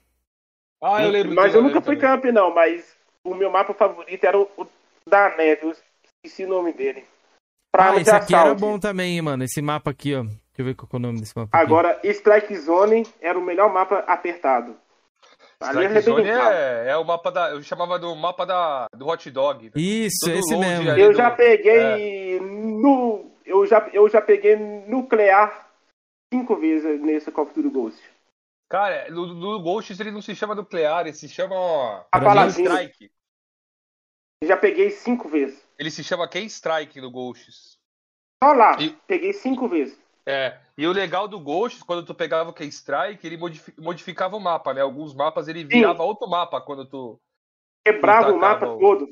Ah, 0.82 1.02
eu 1.02 1.10
lembro. 1.10 1.34
Mas 1.34 1.54
eu 1.54 1.62
nunca 1.62 1.80
fui 1.80 1.96
também. 1.96 2.16
camper, 2.16 2.32
não, 2.32 2.54
mas 2.54 2.96
o 3.24 3.34
meu 3.34 3.50
mapa 3.50 3.72
favorito 3.74 4.24
era 4.24 4.38
o, 4.38 4.48
o 4.56 4.66
da 5.08 5.36
neve, 5.36 5.66
eu 5.66 5.74
esqueci 6.24 6.44
o 6.44 6.48
nome 6.48 6.72
dele. 6.72 7.04
Pra 7.70 7.90
Ah, 7.90 7.96
esse 8.00 8.10
aqui 8.10 8.34
era 8.34 8.42
assalto. 8.44 8.60
bom 8.60 8.78
também, 8.78 9.14
hein, 9.14 9.22
mano. 9.22 9.44
Esse 9.44 9.60
mapa 9.62 9.90
aqui, 9.90 10.14
ó. 10.14 10.22
Deixa 10.22 10.38
eu 10.58 10.64
ver 10.64 10.74
qual 10.74 10.88
é 10.92 10.96
o 10.96 10.98
nome 10.98 11.20
desse 11.20 11.36
mapa 11.36 11.56
aqui. 11.56 11.64
Agora, 11.66 11.98
Strike 12.04 12.54
Zone 12.56 13.06
era 13.20 13.38
o 13.38 13.42
melhor 13.42 13.72
mapa 13.72 13.98
apertado. 14.06 14.76
Ali 15.62 15.84
Strike 15.86 16.00
Zone 16.02 16.28
é, 16.28 16.88
é 16.88 16.96
o 16.96 17.04
mapa 17.04 17.30
da. 17.30 17.50
Eu 17.50 17.62
chamava 17.62 17.98
do 17.98 18.14
mapa 18.14 18.44
da, 18.44 18.86
do 18.94 19.06
hot 19.08 19.30
dog. 19.30 19.68
velho. 19.68 19.84
Isso, 19.84 20.26
Todo 20.26 20.38
esse 20.38 20.56
mesmo. 20.56 20.90
Eu 20.90 21.10
do- 21.12 21.16
já 21.16 21.28
É. 21.28 21.30
peguei 21.30 22.40
no. 22.40 23.30
Eu 23.44 23.66
já, 23.66 23.88
eu 23.92 24.08
já 24.08 24.20
peguei 24.22 24.56
nuclear 24.56 25.70
cinco 26.32 26.56
vezes 26.56 27.00
nesse 27.00 27.30
Call 27.30 27.44
of 27.44 27.54
Duty 27.54 27.68
Ghost. 27.68 28.02
Cara, 28.70 29.10
no, 29.10 29.26
no 29.34 29.60
Ghosts 29.62 30.00
ele 30.00 30.10
não 30.10 30.22
se 30.22 30.34
chama 30.34 30.54
nuclear, 30.54 31.02
ele 31.06 31.12
se 31.14 31.28
chama. 31.28 32.06
A 32.10 32.18
Ken 32.18 32.24
paladina. 32.26 32.70
Strike. 32.82 33.10
Já 34.44 34.56
peguei 34.56 34.90
cinco 34.90 35.28
vezes. 35.28 35.62
Ele 35.78 35.90
se 35.90 36.02
chama 36.02 36.28
Ken 36.28 36.44
Strike 36.46 37.00
no 37.00 37.10
Ghosts. 37.10 37.76
Só 38.42 38.52
lá, 38.52 38.76
E- 38.80 38.96
peguei 39.06 39.32
cinco 39.32 39.68
vezes. 39.68 40.00
É, 40.26 40.56
e 40.78 40.86
o 40.86 40.92
legal 40.92 41.26
do 41.26 41.40
Ghosts, 41.40 41.82
quando 41.82 42.04
tu 42.04 42.14
pegava 42.14 42.50
o 42.50 42.52
Ken 42.52 42.66
Strike, 42.68 43.26
ele 43.26 43.36
modifi- 43.36 43.74
modificava 43.78 44.36
o 44.36 44.40
mapa, 44.40 44.72
né? 44.72 44.80
Alguns 44.80 45.14
mapas 45.14 45.48
ele 45.48 45.64
virava 45.64 46.02
outro 46.04 46.28
mapa 46.28 46.60
quando 46.60 46.84
tu. 46.84 47.20
Quebrava 47.84 48.32
o 48.32 48.38
mapa 48.38 48.66
todo. 48.66 49.08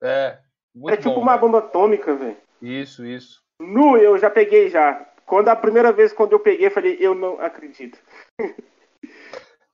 É. 0.00 0.38
Muito 0.74 0.94
é 0.94 0.96
tipo 0.96 1.14
bom, 1.14 1.20
uma 1.20 1.36
bomba 1.36 1.58
atômica, 1.58 2.14
velho. 2.14 2.36
Isso, 2.60 3.04
isso. 3.04 3.42
Nu, 3.60 3.96
eu 3.96 4.16
já 4.18 4.30
peguei 4.30 4.70
já. 4.70 4.94
Quando 5.26 5.48
a 5.48 5.56
primeira 5.56 5.92
vez 5.92 6.12
quando 6.12 6.32
eu 6.32 6.40
peguei, 6.40 6.66
eu 6.66 6.70
falei, 6.70 6.96
eu 7.00 7.14
não 7.14 7.40
acredito. 7.40 7.98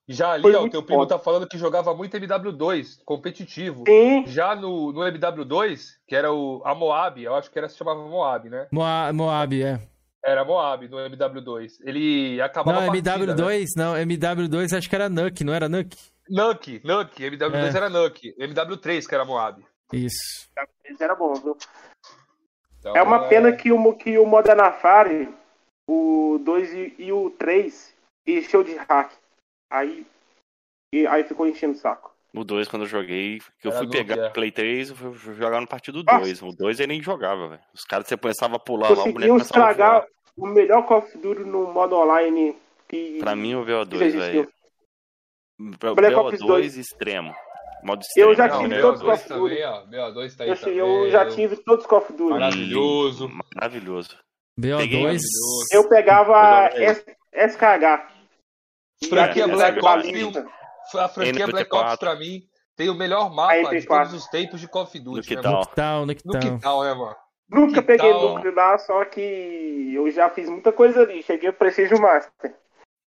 Já 0.09 0.33
ali, 0.33 0.43
Foi 0.43 0.55
ó, 0.55 0.63
o 0.65 0.71
teu 0.71 0.83
primo 0.83 1.03
foda. 1.03 1.17
tá 1.17 1.23
falando 1.23 1.47
que 1.47 1.59
jogava 1.59 1.95
muito 1.95 2.17
MW2, 2.17 3.03
competitivo. 3.05 3.85
Sim, 3.87 4.25
Já 4.27 4.57
no, 4.57 4.91
no 4.91 5.01
MW2, 5.03 5.97
que 6.07 6.17
era 6.17 6.33
o, 6.33 6.63
a 6.65 6.75
Moab, 6.75 7.23
eu 7.23 7.35
acho 7.35 7.51
que 7.51 7.59
era 7.59 7.69
se 7.69 7.77
chamava 7.77 8.01
Moab, 8.01 8.49
né? 8.49 8.67
Moa- 8.73 9.13
Moab, 9.13 9.63
é. 9.63 9.79
Era 10.29 10.45
Moab 10.45 10.89
no 10.89 10.97
MW2. 10.97 11.73
Ele 11.85 12.41
acabava 12.41 12.81
Não, 12.81 12.85
a 12.85 12.93
partida, 12.93 13.19
né? 13.19 13.35
MW2, 13.35 13.67
não, 13.77 13.95
MW2 13.95 14.77
acho 14.77 14.89
que 14.89 14.95
era 14.95 15.09
Nuke, 15.09 15.45
não 15.45 15.55
era 15.55 15.69
Nuke? 15.69 15.97
Nuke, 16.29 16.81
Nuke, 16.85 17.25
MW2 17.25 17.75
É. 17.75 17.77
era 17.77 17.89
Nuke. 17.89 18.35
MW3 18.39 19.07
que 19.07 19.15
era 19.15 19.25
Moab. 19.25 19.65
Isso. 19.93 20.49
isso 20.85 21.03
era 21.03 21.15
bom, 21.15 21.33
viu? 21.35 21.57
Então, 22.79 22.97
É 22.97 23.03
uma 23.03 23.29
pena 23.29 23.53
que 23.53 23.73
o, 23.73 23.93
que 23.95 24.19
o 24.19 24.27
Modern 24.27 24.61
Warfare, 24.61 25.29
o 25.89 26.39
2 26.45 26.73
e, 26.75 26.95
e 26.99 27.13
o 27.13 27.31
3, 27.31 27.95
encheu 28.27 28.63
de 28.63 28.75
hack. 28.77 29.13
Aí, 29.71 30.07
e, 30.93 31.07
aí 31.07 31.25
ficou 31.25 31.47
enchendo 31.47 31.75
o 31.75 31.79
saco. 31.79 32.15
O 32.35 32.45
2, 32.45 32.69
quando 32.69 32.83
eu 32.83 32.89
joguei, 32.89 33.41
que 33.59 33.67
eu 33.67 33.71
Era 33.73 33.79
fui 33.79 33.91
pegar 33.91 34.19
é. 34.19 34.29
o 34.29 34.33
Play 34.33 34.53
3, 34.53 34.91
eu 34.91 34.97
fui 34.97 35.35
jogar 35.35 35.61
no 35.61 35.67
partido 35.67 36.03
Nossa. 36.05 36.21
2. 36.21 36.43
O 36.43 36.53
2 36.53 36.81
ele 36.81 36.93
nem 36.93 37.03
jogava, 37.03 37.49
velho. 37.49 37.63
Os 37.75 37.85
caras, 37.85 38.07
você 38.07 38.17
começava 38.17 38.57
a 38.57 38.59
pular 38.59 38.91
lá, 38.91 39.05
o 39.05 39.13
boneco 39.13 39.35
a 39.35 39.39
estragar. 39.39 40.07
O 40.39 40.47
melhor 40.47 40.87
Call 40.87 40.99
of 40.99 41.19
Duty 41.19 41.43
no 41.45 41.73
modo 41.73 41.97
online 41.97 42.57
que, 42.89 43.19
Pra 43.21 43.35
mim, 43.37 43.55
o 43.55 43.65
que 43.65 43.71
VO2, 43.73 43.99
já 43.99 44.05
existiu. 44.07 44.43
velho. 44.43 44.53
Black 45.97 46.15
Ops 46.15 46.41
VO2 46.41 46.47
2. 46.47 46.77
extremo. 46.77 47.35
Modo 47.83 48.01
extremo. 48.03 48.31
Eu 48.31 48.35
já 48.35 48.49
Não, 48.49 48.61
tive 48.63 48.81
todos 48.81 49.01
os 49.01 49.07
Call 49.07 49.15
of 49.15 49.29
Duty. 49.29 49.55
também, 49.57 49.65
ó. 49.65 49.87
Meu 49.87 50.15
2 50.15 50.37
tá 50.37 50.45
aí 50.45 50.51
Eu, 50.51 50.57
também. 50.57 50.77
eu 50.79 51.11
já 51.11 51.27
tive 51.29 51.57
todos 51.57 51.85
os 51.85 51.91
Call 51.91 51.99
of 51.99 52.13
Duty. 52.13 52.31
Maravilhoso. 52.31 53.31
Maravilhoso. 53.55 54.17
BO2. 54.59 55.19
Eu 55.73 55.89
pegava 55.89 56.71
S- 56.75 57.05
SKH. 57.33 58.09
Franquia 59.09 59.45
É, 59.45 59.47
Black 59.49 59.79
Ops 59.79 60.37
é, 60.37 60.99
A 60.99 61.09
franquia 61.09 61.47
NPT4. 61.47 61.51
Black 61.53 61.75
Ops 61.77 61.97
pra 61.99 62.17
mim 62.17 62.43
tem 62.77 62.89
o 62.91 62.95
melhor 62.95 63.33
mapa 63.33 63.53
A 63.55 63.63
de 63.71 63.77
MP4. 63.77 63.87
todos 63.87 64.15
os 64.15 64.27
tempos 64.29 64.61
de 64.61 64.67
Call 64.69 64.83
of 64.83 64.99
No 64.99 65.05
Duty. 65.05 65.29
que 65.29 65.37
né, 65.37 65.43
tal? 65.43 65.53
mano? 65.53 65.65
Nuketown, 65.65 66.07
No 66.07 66.15
que 66.41 66.61
tal, 66.61 66.83
né, 66.83 66.95
mano? 66.95 67.17
Nunca 67.51 67.81
Que 67.81 67.87
peguei 67.87 68.11
tal? 68.11 68.35
núcleo 68.35 68.55
lá, 68.55 68.77
só 68.79 69.05
que 69.07 69.93
eu 69.95 70.11
já 70.11 70.29
fiz 70.31 70.49
muita 70.49 70.71
coisa 70.73 71.03
ali. 71.03 71.23
Cheguei 71.23 71.51
pro 71.51 71.61
Precision 71.61 72.01
Master. 72.01 72.55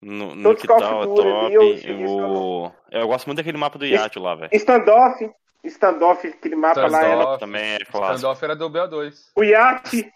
No, 0.02 0.34
no 0.34 0.44
Todos 0.44 0.62
que 0.62 0.68
tal 0.68 0.80
é 0.82 1.04
eu 1.06 1.14
top. 1.14 1.78
cheguei 1.82 2.06
O... 2.08 2.72
Eu 2.90 3.08
gosto 3.08 3.26
muito 3.28 3.38
daquele 3.38 3.58
mapa 3.58 3.78
do 3.78 3.86
Yacht 3.86 4.18
lá, 4.18 4.36
velho. 4.36 4.50
Standoff. 4.54 5.30
Standoff, 5.66 6.26
aquele 6.26 6.56
mapa 6.56 6.88
lá 6.88 7.04
era. 7.04 7.16
Standoff. 7.18 7.40
Também 7.42 7.62
é 7.74 7.80
clássico. 7.80 8.16
Standoff 8.16 8.46
era 8.46 8.56
do 8.56 8.70
BO2. 8.70 9.14
O 9.36 9.44
Iate. 9.44 10.10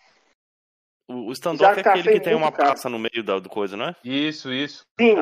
O, 1.10 1.28
o 1.28 1.32
standoff 1.34 1.78
é 1.78 1.82
aquele 1.82 2.14
que 2.14 2.20
tem 2.22 2.34
uma 2.34 2.50
cara. 2.50 2.70
praça 2.70 2.88
no 2.88 2.98
meio 2.98 3.22
da, 3.26 3.40
do 3.40 3.50
coisa, 3.50 3.76
não 3.76 3.88
é? 3.88 3.96
Isso, 4.06 4.54
isso. 4.54 4.86
Sim. 4.98 5.18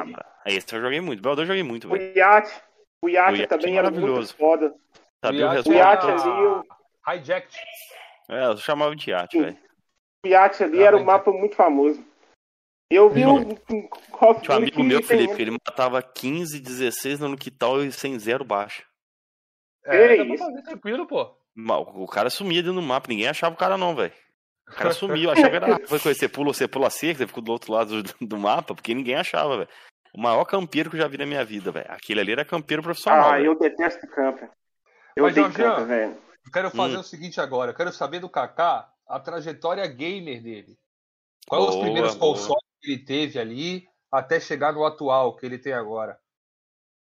É 0.46 0.54
esse 0.54 0.76
eu 0.76 0.80
joguei 0.82 1.02
muito. 1.02 1.24
BO2 1.24 1.40
eu 1.40 1.46
joguei 1.48 1.64
muito, 1.64 1.88
O 1.88 1.92
velho. 1.92 2.16
Iate. 2.16 2.54
O 3.04 3.10
Iate 3.10 3.34
O 3.34 3.36
Yacht 3.38 3.48
também 3.48 3.74
é 3.76 3.78
era 3.80 3.90
muito 3.90 4.02
maravilhoso. 4.02 4.36
foda. 4.38 4.76
Sabia 5.26 5.50
o 5.50 5.54
Yacht 5.56 5.70
O 5.70 5.74
Iate 5.74 6.06
ali, 6.06 6.44
eu- 6.44 6.64
Hijacked. 7.08 7.58
É, 8.32 8.46
eu 8.46 8.58
chamava 8.58 8.96
de 8.96 9.12
Yacht, 9.12 9.36
Sim. 9.38 9.44
velho. 9.44 9.58
o 10.26 10.28
Iate 10.28 10.64
ali 10.64 10.82
Ah, 10.82 10.88
era 10.88 10.98
um 10.98 11.04
mapa 11.04 11.32
muito 11.32 11.56
famoso. 11.56 12.04
Eu 12.90 13.10
vi 13.10 13.24
Não. 13.24 13.36
um, 13.36 13.50
um 13.52 14.36
Tinha 14.42 14.54
um 14.54 14.58
amigo 14.58 14.84
meu, 14.84 15.02
Felipe, 15.04 15.42
ele 15.42 15.52
matava 15.52 16.02
15, 16.02 16.60
16 16.60 17.20
no 17.22 17.38
Quital 17.38 17.84
e 17.84 17.92
sem 17.92 18.18
zero 18.20 18.44
baixa. 18.44 18.84
É, 19.86 20.18
É 20.18 20.24
isso. 20.24 20.64
tranquilo, 20.64 21.08
pô. 21.08 21.36
O 21.96 22.08
cara 22.08 22.30
sumia 22.30 22.62
dentro 22.62 22.80
do 22.80 22.86
mapa, 22.86 23.08
ninguém 23.10 23.28
achava 23.28 23.54
o 23.54 23.58
cara 23.58 23.78
não, 23.78 23.96
velho. 23.96 24.14
O 24.70 24.74
cara 24.74 24.92
sumiu, 24.94 25.30
achava 25.30 25.50
que 25.50 25.56
era. 25.56 25.66
Foi 25.88 26.00
coisa, 26.00 26.14
você 26.18 26.30
pula, 26.30 26.54
você 26.54 26.68
pula 26.68 26.88
a 26.88 26.90
cerca, 26.90 27.18
você 27.20 27.28
ficou 27.28 27.44
do 27.44 27.52
outro 27.52 27.74
lado 27.74 28.02
do, 28.04 28.14
do 28.22 28.38
mapa, 28.38 28.74
porque 28.74 28.94
ninguém 28.94 29.16
achava, 29.16 29.58
velho. 29.58 29.70
O 30.14 30.22
maior 30.22 30.46
campeiro 30.46 30.90
que 30.90 30.96
eu 30.96 31.02
já 31.02 31.08
vi 31.08 31.18
na 31.18 31.26
minha 31.26 31.44
vida, 31.44 31.72
velho. 31.72 31.86
Aquele 31.90 32.20
ali 32.22 32.32
era 32.34 32.46
campeiro 32.46 32.82
profissional. 32.84 33.30
Ah, 33.30 33.34
velho. 33.34 33.48
eu 33.48 33.60
detesto 33.60 34.06
camper. 34.08 34.50
Eu 35.16 35.24
Mas, 35.24 35.32
odeio 35.34 35.48
Jorginho, 35.48 35.70
camper, 35.70 35.86
velho. 35.88 36.18
Eu 36.46 36.52
quero 36.52 36.72
fazer 36.72 36.98
Hum. 36.98 37.02
o 37.02 37.04
seguinte 37.04 37.40
agora. 37.40 37.72
Eu 37.72 37.76
quero 37.76 37.92
saber 37.92 38.20
do 38.20 38.30
Kaká 38.30 38.92
a 39.08 39.20
trajetória 39.20 39.86
gamer 39.88 40.42
dele. 40.42 40.78
Quais 41.48 41.70
os 41.70 41.76
primeiros 41.78 42.16
boa. 42.16 42.34
consoles 42.34 42.64
que 42.82 42.92
ele 42.92 43.06
teve 43.06 43.40
ali 43.40 43.88
até 44.12 44.40
chegar 44.40 44.74
no 44.74 44.86
atual 44.86 45.36
que 45.36 45.46
ele 45.46 45.58
tem 45.58 45.74
agora? 45.74 46.20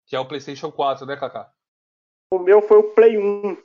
Que 0.07 0.15
é 0.15 0.19
o 0.19 0.27
PlayStation 0.27 0.71
4, 0.71 1.05
né, 1.05 1.15
Kaká? 1.15 1.53
O 2.33 2.39
meu 2.39 2.61
foi 2.61 2.77
o 2.77 2.93
Play 2.93 3.17
1. 3.17 3.57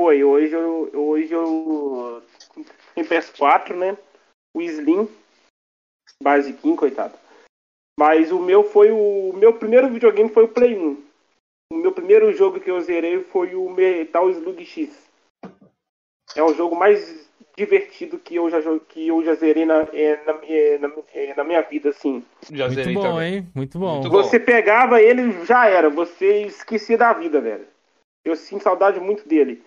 Foi, 0.00 0.24
hoje 0.24 0.54
eu. 0.54 0.90
Hoje 0.94 1.32
eu. 1.32 2.22
Tem 2.94 3.04
PS4, 3.04 3.76
né? 3.76 3.98
O 4.54 4.60
Slim. 4.62 5.08
Basiquinho, 6.22 6.76
coitado. 6.76 7.18
Mas 7.98 8.32
o 8.32 8.38
meu 8.38 8.64
foi 8.64 8.90
o. 8.90 9.32
Meu 9.34 9.58
primeiro 9.58 9.90
videogame 9.90 10.30
foi 10.30 10.44
o 10.44 10.48
Play 10.52 10.76
1. 10.76 11.09
O 11.72 11.76
meu 11.76 11.92
primeiro 11.92 12.32
jogo 12.32 12.60
que 12.60 12.70
eu 12.70 12.80
zerei 12.80 13.22
foi 13.24 13.54
o 13.54 13.70
Metal 13.70 14.28
Slug 14.30 14.64
X. 14.64 15.10
É 16.34 16.42
o 16.42 16.52
jogo 16.52 16.76
mais 16.76 17.28
divertido 17.56 18.18
que 18.18 18.36
eu 18.36 18.48
já, 18.50 18.60
que 18.88 19.08
eu 19.08 19.22
já 19.22 19.34
zerei 19.34 19.64
na, 19.64 19.82
é, 19.92 20.24
na, 20.24 20.38
é, 20.44 20.78
na, 20.78 20.92
é, 21.12 21.34
na 21.34 21.44
minha 21.44 21.62
vida, 21.62 21.90
assim. 21.90 22.24
Já 22.50 22.66
Muito 22.66 22.76
zerei 22.76 22.94
bom, 22.94 23.02
também. 23.02 23.34
hein? 23.34 23.48
Muito 23.54 23.78
bom. 23.78 23.94
Muito 23.94 24.10
bom. 24.10 24.22
Você 24.22 24.40
pegava 24.40 25.00
ele, 25.00 25.44
já 25.44 25.66
era. 25.66 25.88
Você 25.90 26.42
esquecia 26.42 26.98
da 26.98 27.12
vida, 27.12 27.40
velho. 27.40 27.66
Eu 28.24 28.36
sinto 28.36 28.62
saudade 28.62 28.98
muito 29.00 29.26
dele. 29.26 29.62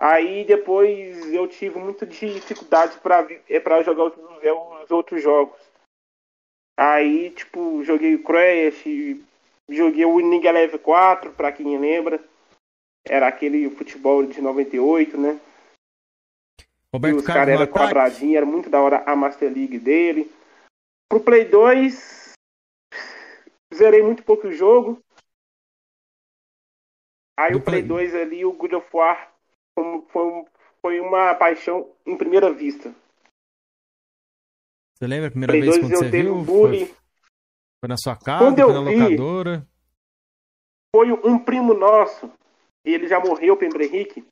Aí 0.00 0.44
depois 0.44 1.32
eu 1.32 1.46
tive 1.46 1.78
muita 1.78 2.06
dificuldade 2.06 2.98
é, 3.48 3.60
pra 3.60 3.82
jogar 3.82 4.04
os, 4.04 4.14
os 4.84 4.90
outros 4.90 5.22
jogos. 5.22 5.58
Aí, 6.76 7.30
tipo, 7.30 7.84
joguei 7.84 8.16
o 8.16 8.22
Crash, 8.22 8.84
joguei 9.68 10.04
o 10.04 10.16
Winning 10.16 10.44
Eleven 10.44 10.78
4, 10.78 11.32
pra 11.32 11.52
quem 11.52 11.78
lembra. 11.78 12.22
Era 13.06 13.28
aquele 13.28 13.68
futebol 13.70 14.24
de 14.26 14.40
98, 14.40 15.18
né? 15.18 15.38
E 16.58 16.66
Roberto 16.94 17.16
os 17.16 17.24
Carlos 17.24 17.44
caras 17.46 17.60
eram 17.60 17.72
quadradinhos, 17.72 18.36
era 18.36 18.46
muito 18.46 18.70
da 18.70 18.80
hora 18.80 19.02
a 19.04 19.14
Master 19.14 19.52
League 19.52 19.78
dele. 19.78 20.30
Pro 21.10 21.20
Play 21.20 21.44
2, 21.44 22.32
zerei 23.74 24.02
muito 24.02 24.22
pouco 24.22 24.46
o 24.48 24.52
jogo. 24.52 25.02
Aí 27.38 27.52
Do 27.52 27.58
o 27.58 27.62
Play 27.62 27.82
Play- 27.82 28.08
2 28.08 28.14
ali, 28.14 28.44
o 28.44 28.52
God 28.52 28.74
of 28.74 28.88
War, 28.92 29.34
foi, 29.74 30.46
foi, 30.80 31.00
uma 31.00 31.34
paixão 31.34 31.90
em 32.06 32.16
primeira 32.16 32.52
vista. 32.52 32.94
Você 34.96 35.06
lembra 35.06 35.26
a 35.28 35.30
primeira 35.30 35.52
Play 35.52 35.62
vez 35.62 35.74
2 35.74 35.84
quando 35.84 35.92
eu 35.92 35.98
você 35.98 36.10
teve 36.10 36.22
viu? 36.22 36.34
um 36.36 36.44
bullying. 36.44 36.86
Foi, 36.86 36.96
foi 37.84 37.88
na 37.88 37.96
sua 37.98 38.16
casa, 38.16 38.44
Quando 38.44 38.56
foi 38.56 38.64
eu 38.64 38.82
na 38.82 38.90
vi- 38.90 38.98
locadora? 38.98 39.66
Foi 40.96 41.12
um 41.12 41.38
primo 41.38 41.74
nosso, 41.74 42.32
ele 42.84 43.06
já 43.06 43.20
morreu, 43.20 43.56
Pedro 43.56 43.82
Henrique. 43.82 44.24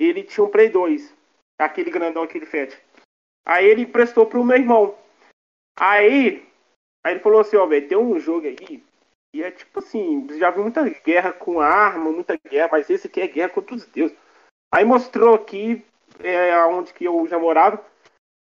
Ele 0.00 0.24
tinha 0.24 0.44
um 0.44 0.50
Play 0.50 0.70
2, 0.70 1.14
aquele 1.58 1.90
grandão, 1.90 2.22
aquele 2.22 2.46
fete. 2.46 2.76
Aí 3.46 3.66
ele 3.66 3.82
emprestou 3.82 4.26
pro 4.26 4.42
meu 4.44 4.56
irmão. 4.56 4.96
Aí, 5.78 6.44
aí 7.04 7.12
ele 7.14 7.20
falou 7.20 7.40
assim, 7.40 7.56
ó, 7.56 7.66
velho, 7.66 7.86
tem 7.86 7.96
um 7.96 8.18
jogo 8.18 8.46
aí, 8.46 8.82
e 9.34 9.42
é 9.42 9.50
tipo 9.50 9.78
assim, 9.78 10.26
já 10.38 10.50
vi 10.50 10.60
muita 10.60 10.88
guerra 10.88 11.32
com 11.32 11.60
arma, 11.60 12.10
muita 12.10 12.36
guerra, 12.36 12.70
mas 12.72 12.90
esse 12.90 13.06
aqui 13.06 13.20
é 13.20 13.28
guerra 13.28 13.50
contra 13.50 13.74
os 13.76 13.84
deuses. 13.86 14.16
Aí 14.74 14.84
mostrou 14.84 15.34
aqui, 15.34 15.84
é, 16.18 16.56
onde 16.64 16.92
que 16.92 17.04
eu 17.04 17.26
já 17.28 17.38
morava. 17.38 17.84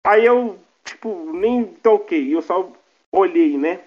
Aí 0.05 0.25
eu, 0.25 0.59
tipo, 0.83 1.31
nem 1.33 1.65
toquei, 1.65 2.35
eu 2.35 2.41
só 2.41 2.69
olhei, 3.11 3.57
né? 3.57 3.81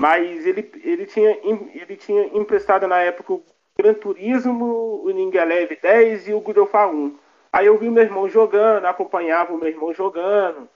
Mas 0.00 0.46
ele, 0.46 0.70
ele, 0.82 1.06
tinha, 1.06 1.30
ele 1.40 1.96
tinha 1.96 2.26
emprestado 2.36 2.86
na 2.86 3.00
época 3.00 3.34
o 3.34 3.44
Gran 3.78 3.94
Turismo, 3.94 5.02
o 5.04 5.10
Ninja 5.10 5.42
Eleve 5.42 5.76
10 5.76 6.28
e 6.28 6.34
o 6.34 6.40
God 6.40 6.58
of 6.58 6.74
War 6.74 6.90
1. 6.90 7.18
Aí 7.52 7.66
eu 7.66 7.78
vi 7.78 7.88
meu 7.88 8.02
irmão 8.02 8.28
jogando, 8.28 8.86
acompanhava 8.86 9.52
o 9.52 9.58
meu 9.58 9.68
irmão 9.68 9.94
jogando. 9.94 10.68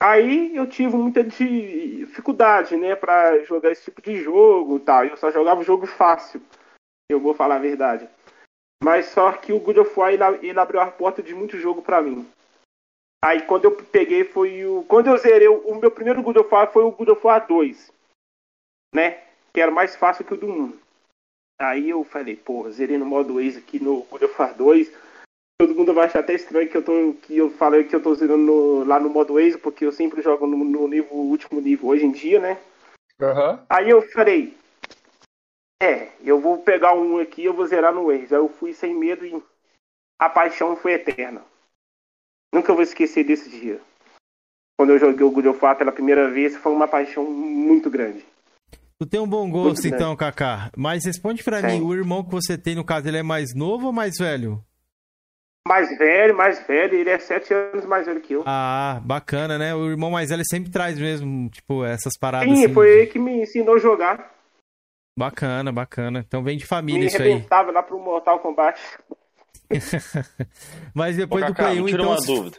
Aí 0.00 0.54
eu 0.54 0.66
tive 0.66 0.96
muita 0.96 1.24
dificuldade, 1.24 2.76
né, 2.76 2.94
pra 2.94 3.42
jogar 3.44 3.72
esse 3.72 3.84
tipo 3.84 4.00
de 4.00 4.22
jogo 4.22 4.78
tal. 4.78 5.04
Eu 5.04 5.16
só 5.16 5.30
jogava 5.30 5.64
jogo 5.64 5.86
fácil, 5.86 6.40
eu 7.10 7.18
vou 7.18 7.34
falar 7.34 7.56
a 7.56 7.60
verdade. 7.60 8.08
Mas 8.84 9.06
só 9.06 9.32
que 9.32 9.52
o 9.52 9.58
God 9.58 9.78
of 9.78 9.98
War, 9.98 10.12
ele, 10.12 10.22
ele 10.46 10.60
abriu 10.60 10.80
a 10.80 10.86
porta 10.86 11.22
de 11.22 11.34
muito 11.34 11.58
jogo 11.58 11.82
pra 11.82 12.00
mim. 12.00 12.30
Aí 13.24 13.42
quando 13.42 13.64
eu 13.64 13.72
peguei 13.72 14.22
foi 14.22 14.64
o... 14.64 14.84
Quando 14.84 15.08
eu 15.08 15.16
zerei, 15.16 15.48
o 15.48 15.74
meu 15.74 15.90
primeiro 15.90 16.22
God 16.22 16.36
of 16.36 16.54
War 16.54 16.70
foi 16.70 16.84
o 16.84 16.92
God 16.92 17.08
of 17.08 17.26
War 17.26 17.44
2 17.44 17.97
né? 18.94 19.22
Que 19.52 19.60
era 19.60 19.70
mais 19.70 19.96
fácil 19.96 20.24
que 20.24 20.34
o 20.34 20.36
do 20.36 20.46
1. 20.46 20.78
Aí 21.60 21.90
eu 21.90 22.04
falei, 22.04 22.36
pô, 22.36 22.70
zerei 22.70 22.96
no 22.98 23.04
modo 23.04 23.34
Waze 23.34 23.58
aqui 23.58 23.82
no 23.82 24.02
God 24.04 24.22
of 24.22 24.34
War 24.40 24.54
2. 24.54 24.92
Todo 25.60 25.74
mundo 25.74 25.92
vai 25.92 26.06
achar 26.06 26.20
até 26.20 26.34
estranho 26.34 26.68
que 26.68 26.76
eu 26.76 26.84
tô 26.84 27.14
que 27.14 27.36
eu 27.36 27.50
falei 27.50 27.82
que 27.84 27.94
eu 27.96 28.02
tô 28.02 28.14
zerando 28.14 28.44
no- 28.44 28.84
lá 28.84 29.00
no 29.00 29.10
modo 29.10 29.34
Waze, 29.34 29.58
porque 29.58 29.84
eu 29.84 29.90
sempre 29.90 30.22
jogo 30.22 30.46
no, 30.46 30.56
no 30.56 30.86
nível 30.86 31.12
último 31.16 31.60
nível 31.60 31.88
hoje 31.88 32.06
em 32.06 32.12
dia, 32.12 32.38
né? 32.38 32.60
Aham. 33.20 33.66
Aí 33.68 33.90
eu 33.90 34.00
falei, 34.10 34.56
é, 35.82 36.12
eu 36.22 36.40
vou 36.40 36.58
pegar 36.58 36.94
um 36.94 37.18
aqui, 37.18 37.44
eu 37.44 37.54
vou 37.54 37.66
zerar 37.66 37.92
no 37.92 38.06
Waze. 38.06 38.34
Aí 38.34 38.40
eu 38.40 38.48
fui 38.48 38.72
sem 38.72 38.94
medo 38.94 39.26
e 39.26 39.42
a 40.20 40.28
paixão 40.28 40.76
foi 40.76 40.92
eterna. 40.92 41.44
Nunca 42.54 42.72
vou 42.72 42.82
esquecer 42.82 43.24
desse 43.24 43.50
dia. 43.50 43.80
Quando 44.78 44.92
eu 44.92 44.98
joguei 44.98 45.26
o 45.26 45.30
God 45.30 45.46
of 45.46 45.64
War 45.64 45.76
pela 45.76 45.90
primeira 45.90 46.30
vez, 46.30 46.56
foi 46.56 46.70
uma 46.70 46.86
paixão 46.86 47.24
muito 47.24 47.90
grande. 47.90 48.24
Tu 49.00 49.06
tem 49.06 49.20
um 49.20 49.28
bom 49.28 49.48
gosto, 49.48 49.82
grande. 49.82 49.94
então, 49.96 50.16
Kaká. 50.16 50.70
Mas 50.76 51.04
responde 51.04 51.44
pra 51.44 51.60
Tem. 51.62 51.78
mim, 51.80 51.86
o 51.86 51.94
irmão 51.94 52.24
que 52.24 52.30
você 52.32 52.58
tem, 52.58 52.74
no 52.74 52.84
caso, 52.84 53.06
ele 53.06 53.18
é 53.18 53.22
mais 53.22 53.54
novo 53.54 53.86
ou 53.86 53.92
mais 53.92 54.14
velho? 54.18 54.62
Mais 55.66 55.96
velho, 55.98 56.36
mais 56.36 56.66
velho, 56.66 56.94
ele 56.94 57.10
é 57.10 57.18
sete 57.18 57.52
anos 57.54 57.84
mais 57.86 58.06
velho 58.06 58.20
que 58.20 58.32
eu. 58.32 58.42
Ah, 58.46 59.00
bacana, 59.04 59.56
né? 59.58 59.74
O 59.74 59.88
irmão 59.90 60.10
mais 60.10 60.30
velho 60.30 60.42
sempre 60.50 60.70
traz 60.70 60.98
mesmo, 60.98 61.48
tipo, 61.50 61.84
essas 61.84 62.14
paradas 62.18 62.48
Sim, 62.48 62.64
assim. 62.64 62.74
foi 62.74 62.88
ele 62.90 63.06
que 63.06 63.18
me 63.18 63.42
ensinou 63.42 63.74
a 63.76 63.78
jogar. 63.78 64.34
Bacana, 65.16 65.70
bacana. 65.70 66.24
Então 66.26 66.42
vem 66.42 66.56
de 66.56 66.64
família 66.66 67.00
Me 67.00 67.06
isso 67.06 67.20
aí. 67.20 67.32
arrebentava 67.32 67.70
lá 67.70 67.82
pro 67.82 67.98
Mortal 68.00 68.40
Kombat. 68.40 68.80
Mas 70.94 71.16
Ô, 71.16 71.18
depois 71.18 71.44
do 71.44 71.54
Kaká, 71.54 71.70
Play 71.70 71.80
1, 71.82 71.86
tira 71.86 72.02
então... 72.02 72.12
uma 72.14 72.20
dúvida. 72.26 72.58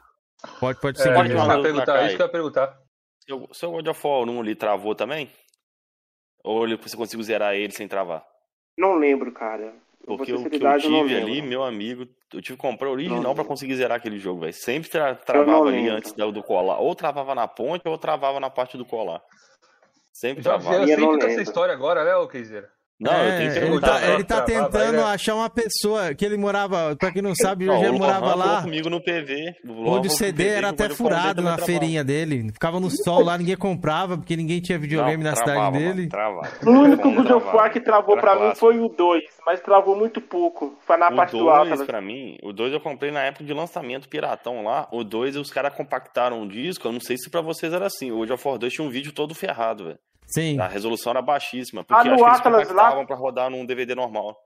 Pode, 0.59 0.79
pode 0.79 0.99
É, 0.99 1.03
ser. 1.03 1.13
Pode 1.13 1.31
eu 1.31 1.37
ia 1.37 1.41
dúvida, 1.43 1.61
perguntar, 1.63 1.85
Kaká, 1.93 2.05
isso 2.07 2.15
que 2.15 2.21
eu 2.21 2.25
ia 2.25 2.31
perguntar. 2.31 2.79
Seu, 3.25 3.47
seu 3.53 3.71
God 3.71 3.87
of 3.87 4.07
War 4.07 4.21
1 4.29 4.39
ali 4.41 4.55
travou 4.55 4.93
também? 4.95 5.29
Ou 6.43 6.65
você 6.89 6.95
conseguiu 6.97 7.23
zerar 7.23 7.55
ele 7.55 7.71
sem 7.73 7.87
travar? 7.87 8.23
Não 8.77 8.95
lembro, 8.95 9.31
cara. 9.31 9.73
Eu 10.07 10.17
Porque 10.17 10.31
o 10.33 10.49
que 10.49 10.55
eu 10.57 10.59
eu 10.71 10.79
tive 10.79 10.93
lembro. 11.13 11.17
ali, 11.17 11.41
meu 11.41 11.63
amigo, 11.63 12.07
eu 12.33 12.41
tive 12.41 12.55
que 12.57 12.61
comprar 12.61 12.89
original 12.89 13.35
pra 13.35 13.43
conseguir 13.43 13.75
zerar 13.75 13.97
aquele 13.97 14.17
jogo, 14.17 14.39
velho. 14.41 14.53
Sempre 14.53 14.89
tra- 14.89 15.13
travava 15.15 15.67
ali 15.67 15.77
lembro. 15.81 15.95
antes 15.97 16.13
do, 16.13 16.31
colar. 16.41 16.79
Ou 16.79 16.95
travava 16.95 17.35
na 17.35 17.47
ponte, 17.47 17.87
ou 17.87 17.97
travava 17.97 18.39
na 18.39 18.49
parte 18.49 18.77
do 18.77 18.85
colar. 18.85 19.21
Sempre 20.13 20.41
Já 20.41 20.51
travava. 20.57 20.75
eu 20.75 20.81
Eu 20.81 20.87
sei 20.87 20.97
não 20.97 21.13
que 21.13 21.19
com 21.25 21.27
essa 21.31 21.41
história 21.41 21.73
agora, 21.73 22.03
né, 22.05 22.15
ô 22.15 22.27
Keizeira? 22.27 22.69
Não, 22.99 23.13
eu 23.13 23.17
É, 23.31 23.37
tenho 23.37 23.51
que 23.51 23.57
ele 23.57 23.65
perguntar. 23.67 23.87
tá, 23.93 23.99
né? 24.01 24.13
ele 24.13 24.23
tá 24.25 24.41
tentando 24.41 24.97
né? 24.97 25.03
achar 25.03 25.35
uma 25.35 25.49
pessoa 25.49 26.13
que 26.13 26.25
ele 26.25 26.35
morava, 26.35 26.97
pra 26.97 27.11
quem 27.13 27.21
não 27.21 27.33
sabe, 27.33 27.63
o 27.63 27.67
Não, 27.67 27.75
Jorge 27.75 27.89
o 27.91 27.97
morava 27.97 28.35
lá, 28.35 28.61
comigo 28.61 28.89
no 28.89 29.01
PV. 29.01 29.55
O 29.65 29.89
onde 29.89 30.07
o 30.09 30.11
CD 30.11 30.43
PV 30.43 30.55
era 30.55 30.67
o 30.67 30.69
até 30.71 30.89
furado 30.89 31.41
na 31.41 31.57
feirinha 31.57 32.03
dele. 32.03 32.51
Ficava 32.51 32.77
no 32.79 32.89
sol 32.91 33.23
lá, 33.23 33.37
ninguém 33.37 33.55
comprava, 33.55 34.17
porque 34.17 34.35
ninguém 34.35 34.59
tinha 34.59 34.77
videogame 34.77 35.23
Não, 35.23 35.31
na 35.31 35.35
travava, 35.37 35.77
cidade 35.77 35.95
dele. 35.95 36.09
travava. 36.09 36.49
O 36.65 36.69
único 36.71 37.11
God 37.11 37.31
of. 37.31 37.47
War 37.55 37.71
que 37.71 37.79
travou 37.79 38.17
Era 38.17 38.21
pra 38.21 38.47
mim 38.49 38.55
foi 38.55 38.77
o 38.79 38.89
2, 38.89 39.23
mas 39.45 39.61
travou 39.61 39.95
muito 39.95 40.19
pouco. 40.19 40.77
Foi 40.85 40.97
na 40.97 41.09
parte 41.09 41.35
O 41.35 41.39
do 41.39 41.49
alto. 41.49 41.69
2, 41.69 41.83
pra 41.85 42.01
mim, 42.01 42.37
o 42.43 42.51
2 42.51 42.73
eu 42.73 42.81
comprei 42.81 43.11
na 43.11 43.21
época 43.21 43.45
de 43.45 43.53
lançamento 43.53 44.09
piratão 44.09 44.61
lá. 44.63 44.87
O 44.91 45.05
2, 45.05 45.37
os 45.37 45.49
caras 45.49 45.73
compactaram 45.73 46.41
o 46.41 46.47
disco. 46.49 46.85
Eu 46.87 46.91
não 46.91 46.99
sei 46.99 47.15
se 47.17 47.29
pra 47.29 47.39
vocês 47.39 47.71
era 47.71 47.85
assim. 47.85 48.11
O 48.11 48.17
God 48.17 48.31
of 48.31 48.45
War 48.47 48.57
2 48.57 48.73
tinha 48.73 48.85
um 48.85 48.89
vídeo 48.91 49.13
todo 49.13 49.33
ferrado, 49.33 49.85
velho. 49.85 49.99
Sim. 50.29 50.59
A 50.59 50.67
resolução 50.67 51.09
era 51.11 51.21
baixíssima. 51.21 51.81
Ah, 51.81 51.83
Porque 51.83 52.09
no 52.09 52.25
acho 52.25 52.41
que 52.41 52.47
eles 52.47 52.69
Atlas 52.69 52.69
lá? 52.71 53.05
pra 53.05 53.15
rodar 53.15 53.49
num 53.49 53.65
DVD 53.65 53.95
normal. 53.95 54.37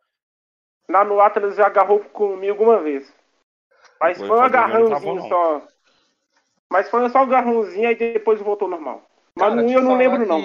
Lá 0.90 1.04
no 1.04 1.20
Atlas 1.20 1.56
já 1.56 1.66
agarrou 1.68 2.00
comigo 2.00 2.64
uma 2.64 2.80
vez. 2.80 3.14
Mas 4.00 4.18
Foi 4.18 4.28
foi 4.28 4.36
um 4.38 4.40
não 4.40 4.46
agarrãozinho 4.46 5.16
não. 5.16 5.28
só. 5.30 5.62
Mas 6.70 6.90
foi 6.90 7.10
só 7.10 7.20
um 7.20 7.24
agarrãozinho 7.24 7.92
e 7.92 7.96
depois 7.96 8.40
voltou 8.42 8.68
normal. 8.68 9.02
Mas 9.36 9.50
Cara, 9.50 9.62
no 9.62 9.68
te 9.68 9.74
eu 9.74 9.82
não 9.82 9.96
lembro, 9.98 10.26
não. 10.26 10.40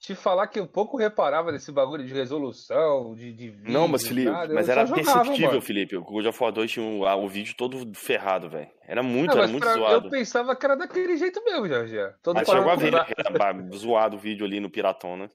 Te 0.00 0.14
falar 0.14 0.46
que 0.48 0.58
eu 0.58 0.66
pouco 0.66 0.96
reparava 0.96 1.52
nesse 1.52 1.70
bagulho 1.70 2.04
de 2.06 2.14
resolução, 2.14 3.14
de, 3.14 3.32
de 3.34 3.50
vídeo, 3.50 3.70
Não, 3.70 3.86
mas 3.86 4.06
Felipe, 4.08 4.30
nada, 4.30 4.54
mas 4.54 4.66
era 4.68 4.86
perceptível, 4.86 5.48
mano. 5.50 5.60
Felipe. 5.60 5.94
O 5.96 6.02
God 6.02 6.24
of 6.26 6.42
War 6.42 6.50
2 6.50 6.70
tinha 6.70 6.86
o, 6.86 7.04
ah, 7.06 7.14
o 7.16 7.28
vídeo 7.28 7.54
todo 7.54 7.94
ferrado, 7.94 8.48
velho. 8.48 8.70
Era 8.82 9.02
muito, 9.02 9.26
Não, 9.26 9.32
era 9.34 9.42
mas 9.42 9.50
muito 9.50 9.62
pra- 9.64 9.74
zoado. 9.74 10.06
eu 10.06 10.10
pensava 10.10 10.56
que 10.56 10.64
era 10.64 10.74
daquele 10.74 11.16
jeito 11.18 11.44
mesmo, 11.44 11.68
Jorge. 11.68 11.96
Todo 12.22 12.38
Aí 12.38 12.46
chegou 12.46 12.70
a 12.70 12.76
ver? 12.76 12.94
Era 12.94 13.76
zoado 13.76 14.16
o 14.16 14.18
vídeo 14.18 14.46
ali 14.46 14.58
no 14.58 14.70
Piratão, 14.70 15.18
né? 15.18 15.28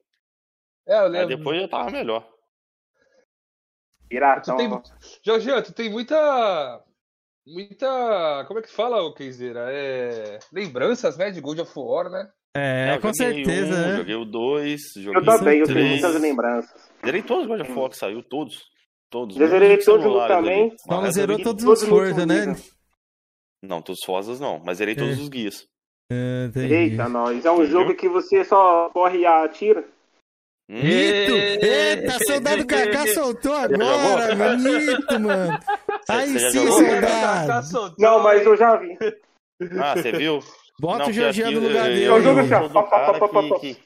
É, 0.88 0.96
eu 0.98 1.04
Aí 1.04 1.10
lembro. 1.10 1.38
depois 1.38 1.62
já 1.62 1.68
tava 1.68 1.92
melhor. 1.92 2.28
Piratão. 4.10 4.58
tem, 4.58 4.70
Jorge, 5.24 5.62
tu 5.64 5.74
tem 5.74 5.90
muita. 5.92 6.84
Muita. 7.46 8.46
Como 8.48 8.60
é 8.60 8.64
que 8.64 8.72
fala, 8.72 9.02
ô 9.04 9.14
Keizeira? 9.14 9.68
É. 9.72 10.40
Lembranças, 10.52 11.18
né? 11.18 11.30
De 11.32 11.40
God 11.42 11.60
of 11.60 11.72
War, 11.76 12.10
né? 12.10 12.32
É, 12.56 12.92
É, 12.92 12.96
eu 12.96 13.02
com 13.02 13.14
certeza, 13.14 13.76
um, 13.76 13.82
né? 13.82 13.98
Joguei 13.98 14.16
o 14.16 14.26
2, 14.26 14.82
joguei 14.98 15.20
Eu 15.22 15.26
também, 15.26 15.58
eu 15.60 15.64
o 15.64 15.68
tenho 15.68 15.78
três. 15.80 15.90
muitas 16.02 16.22
lembranças. 16.22 16.90
Zerei 17.04 17.22
todos 17.22 17.44
os 17.44 17.50
God 17.50 17.62
of 17.62 17.72
War 17.74 17.90
que 17.90 17.98
saiu, 17.98 18.24
todos. 18.24 18.56
Todos. 19.12 19.36
Já 19.36 19.46
zerei 19.48 19.76
nos 19.76 19.86
todos 19.86 20.04
celulares 20.04 20.36
também. 20.36 20.70
Só 20.78 20.94
não 20.96 21.02
Mas 21.02 21.14
zerou 21.16 21.40
todos 21.42 21.64
os 21.64 21.84
Forza, 21.84 22.26
né? 22.26 22.56
Não, 23.64 23.82
todos 23.82 24.00
os 24.00 24.06
Forzas 24.06 24.40
não, 24.40 24.60
mas 24.66 24.78
zerei 24.78 24.96
todos 24.96 25.18
É. 25.18 25.22
os 25.22 25.30
guias. 25.30 25.68
É. 26.12 26.50
Eita, 26.56 27.10
nós. 27.10 27.44
É 27.46 27.52
um 27.52 27.66
jogo 27.66 27.96
que 27.96 28.08
você 28.08 28.44
só 28.44 28.90
corre 28.90 29.20
e 29.20 29.26
atira. 29.26 29.84
Hum, 30.70 30.76
Nito! 30.82 31.34
Eita, 31.64 32.18
soldado 32.26 32.66
Kaká 32.66 33.08
soltou 33.08 33.54
agora? 33.54 34.56
Nito, 34.56 35.20
mano. 35.20 35.60
Aí 36.10 36.40
sim, 36.52 36.68
soldado. 36.68 37.96
Não, 38.00 38.20
mas 38.24 38.46
eu 38.46 38.56
já 38.58 38.76
vi. 38.78 38.98
Ah, 39.80 39.96
você 39.96 40.12
viu? 40.12 40.40
Bota 40.80 41.00
Não, 41.04 41.10
o 41.10 41.14
Georgiano 41.14 41.60
no 41.62 41.68
lugar 41.68 41.90
eu- 41.90 41.94
dele. 41.96 42.06
eu 42.06 42.18
É 42.18 42.70
sou 42.70 42.84
cara 42.84 43.20
que- 43.60 43.74
que- 43.76 43.82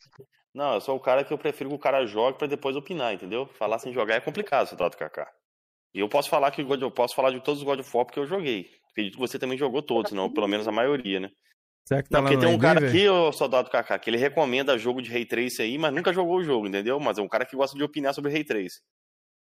Não, 0.54 0.74
eu 0.74 0.82
sou 0.82 0.96
o 0.96 1.00
cara 1.00 1.24
que 1.24 1.32
eu 1.32 1.38
prefiro 1.38 1.70
que 1.70 1.76
o 1.76 1.80
cara 1.80 2.06
jogue 2.06 2.38
pra 2.38 2.48
depois 2.48 2.76
opinar, 2.76 3.14
entendeu? 3.14 3.46
Falar 3.58 3.78
sem 3.80 3.94
jogar 3.94 4.16
é 4.16 4.20
complicado, 4.20 4.68
soldado 4.68 4.98
Kaká. 4.98 5.28
E 5.94 6.00
eu 6.00 6.10
posso 6.10 6.30
falar 6.30 6.50
que 6.52 6.62
o 6.64 6.74
eu 6.76 6.92
posso 6.92 7.16
falar 7.16 7.32
de 7.32 7.40
todos 7.44 7.60
os 7.62 7.66
God 7.66 7.80
of 7.80 7.90
War 7.96 8.06
porque 8.06 8.20
eu 8.20 8.26
joguei. 8.28 8.68
Acredito 8.92 9.14
que 9.16 9.20
você 9.20 9.38
também 9.38 9.58
jogou 9.58 9.82
todos, 9.84 10.12
não, 10.12 10.32
pelo 10.32 10.48
menos 10.48 10.68
a 10.68 10.72
maioria, 10.72 11.20
né? 11.20 11.30
Será 11.88 12.04
que 12.04 12.10
tá 12.10 12.18
Não, 12.20 12.28
porque 12.28 12.40
tem 12.46 12.54
um 12.54 12.60
cara 12.60 12.88
aqui, 12.88 13.08
o 13.08 13.32
soldado 13.32 13.70
Kaká, 13.70 13.98
que 13.98 14.10
ele 14.10 14.18
recomenda 14.18 14.78
jogo 14.78 15.02
de 15.02 15.12
Ray 15.12 15.26
Trace 15.26 15.62
aí, 15.62 15.78
mas 15.78 15.94
nunca 15.94 16.12
jogou 16.14 16.38
o 16.38 16.44
jogo, 16.44 16.68
entendeu? 16.68 17.00
Mas 17.00 17.18
é 17.18 17.22
um 17.22 17.28
cara 17.28 17.46
que 17.46 17.56
gosta 17.56 17.76
de 17.78 17.84
opinar 17.84 18.14
sobre 18.14 18.32
Ray 18.32 18.44
Trace. 18.44 18.80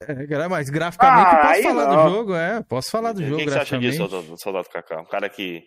É, 0.03 0.47
mas 0.49 0.69
graficamente 0.69 1.31
eu 1.31 1.37
Ah, 1.37 1.41
posso 1.41 1.53
aí 1.53 1.63
falar 1.63 1.87
não. 1.95 2.03
do 2.05 2.09
jogo, 2.15 2.35
é. 2.35 2.63
Posso 2.63 2.89
falar 2.91 3.11
do 3.13 3.21
o 3.21 3.23
jogo 3.23 3.37
que, 3.37 3.43
que 3.45 3.51
você 3.51 3.59
acha 3.59 3.77
disso, 3.77 4.37
soldado 4.37 4.67
Kaká? 4.69 4.99
Um 5.01 5.05
cara 5.05 5.29
que, 5.29 5.63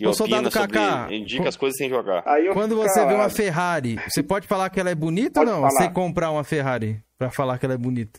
que 0.00 0.06
Ô, 0.06 0.12
opina 0.12 0.50
sobre. 0.50 0.78
Kaká, 0.78 1.12
indica 1.12 1.48
as 1.50 1.56
coisas 1.56 1.76
sem 1.76 1.90
jogar. 1.90 2.22
Aí 2.26 2.46
eu 2.46 2.54
Quando 2.54 2.74
você 2.74 3.04
vê 3.04 3.12
uma. 3.12 3.28
Ferrari, 3.28 3.96
você 4.08 4.22
pode 4.22 4.46
falar 4.46 4.70
que 4.70 4.80
ela 4.80 4.88
é 4.88 4.94
bonita 4.94 5.40
Pode 5.40 5.50
ou 5.50 5.56
não? 5.56 5.68
falar. 5.68 5.82
Você 5.82 5.90
comprar 5.90 6.30
uma 6.30 6.42
Ferrari 6.42 7.02
pra 7.18 7.30
falar 7.30 7.58
que 7.58 7.66
ela 7.66 7.74
é 7.74 7.78
bonita. 7.78 8.18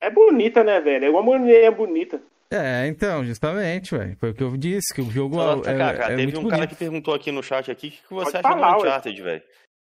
É 0.00 0.10
bonita, 0.10 0.64
né, 0.64 0.80
velho? 0.80 1.04
É 1.04 1.10
uma 1.10 1.22
mulher 1.22 1.70
bonita. 1.70 2.20
É, 2.50 2.86
então, 2.88 3.24
justamente, 3.24 3.96
velho. 3.96 4.16
Foi 4.18 4.30
o 4.30 4.34
que 4.34 4.42
eu 4.42 4.56
disse, 4.56 4.92
que 4.92 5.00
o 5.00 5.10
jogo 5.10 5.36
Soldado 5.36 5.68
é, 5.68 5.78
Kaká, 5.78 6.04
é 6.04 6.16
teve 6.16 6.22
muito 6.24 6.40
um 6.40 6.42
cara 6.48 6.56
bonito. 6.56 6.70
que 6.70 6.76
perguntou 6.76 7.14
aqui 7.14 7.30
no 7.30 7.42
chat 7.42 7.70
aqui 7.70 7.88
o 7.88 7.90
que, 7.90 7.96
que 8.02 8.14
você 8.14 8.32
Pode 8.32 8.36
acha 8.46 8.48
falar, 8.48 8.72
do. 8.72 8.78
Uncharted, 8.82 9.22
velho. 9.22 9.42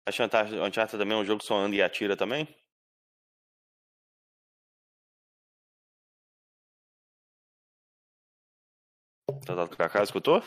Acha 0.09 0.25
Uncharted 0.25 0.59
Uncharted 0.59 0.99
também 0.99 1.19
é 1.19 1.21
um 1.21 1.25
jogo 1.25 1.41
que 1.41 1.47
só 1.47 1.57
anda 1.57 1.77
e 1.77 1.83
atira 1.83 2.17
também? 2.17 2.49
Soldado 9.47 9.77
Kaká, 9.77 10.03
escutou? 10.03 10.43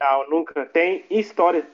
Não, 0.00 0.28
nunca. 0.30 0.66
Tem 0.66 1.04
história. 1.10 1.68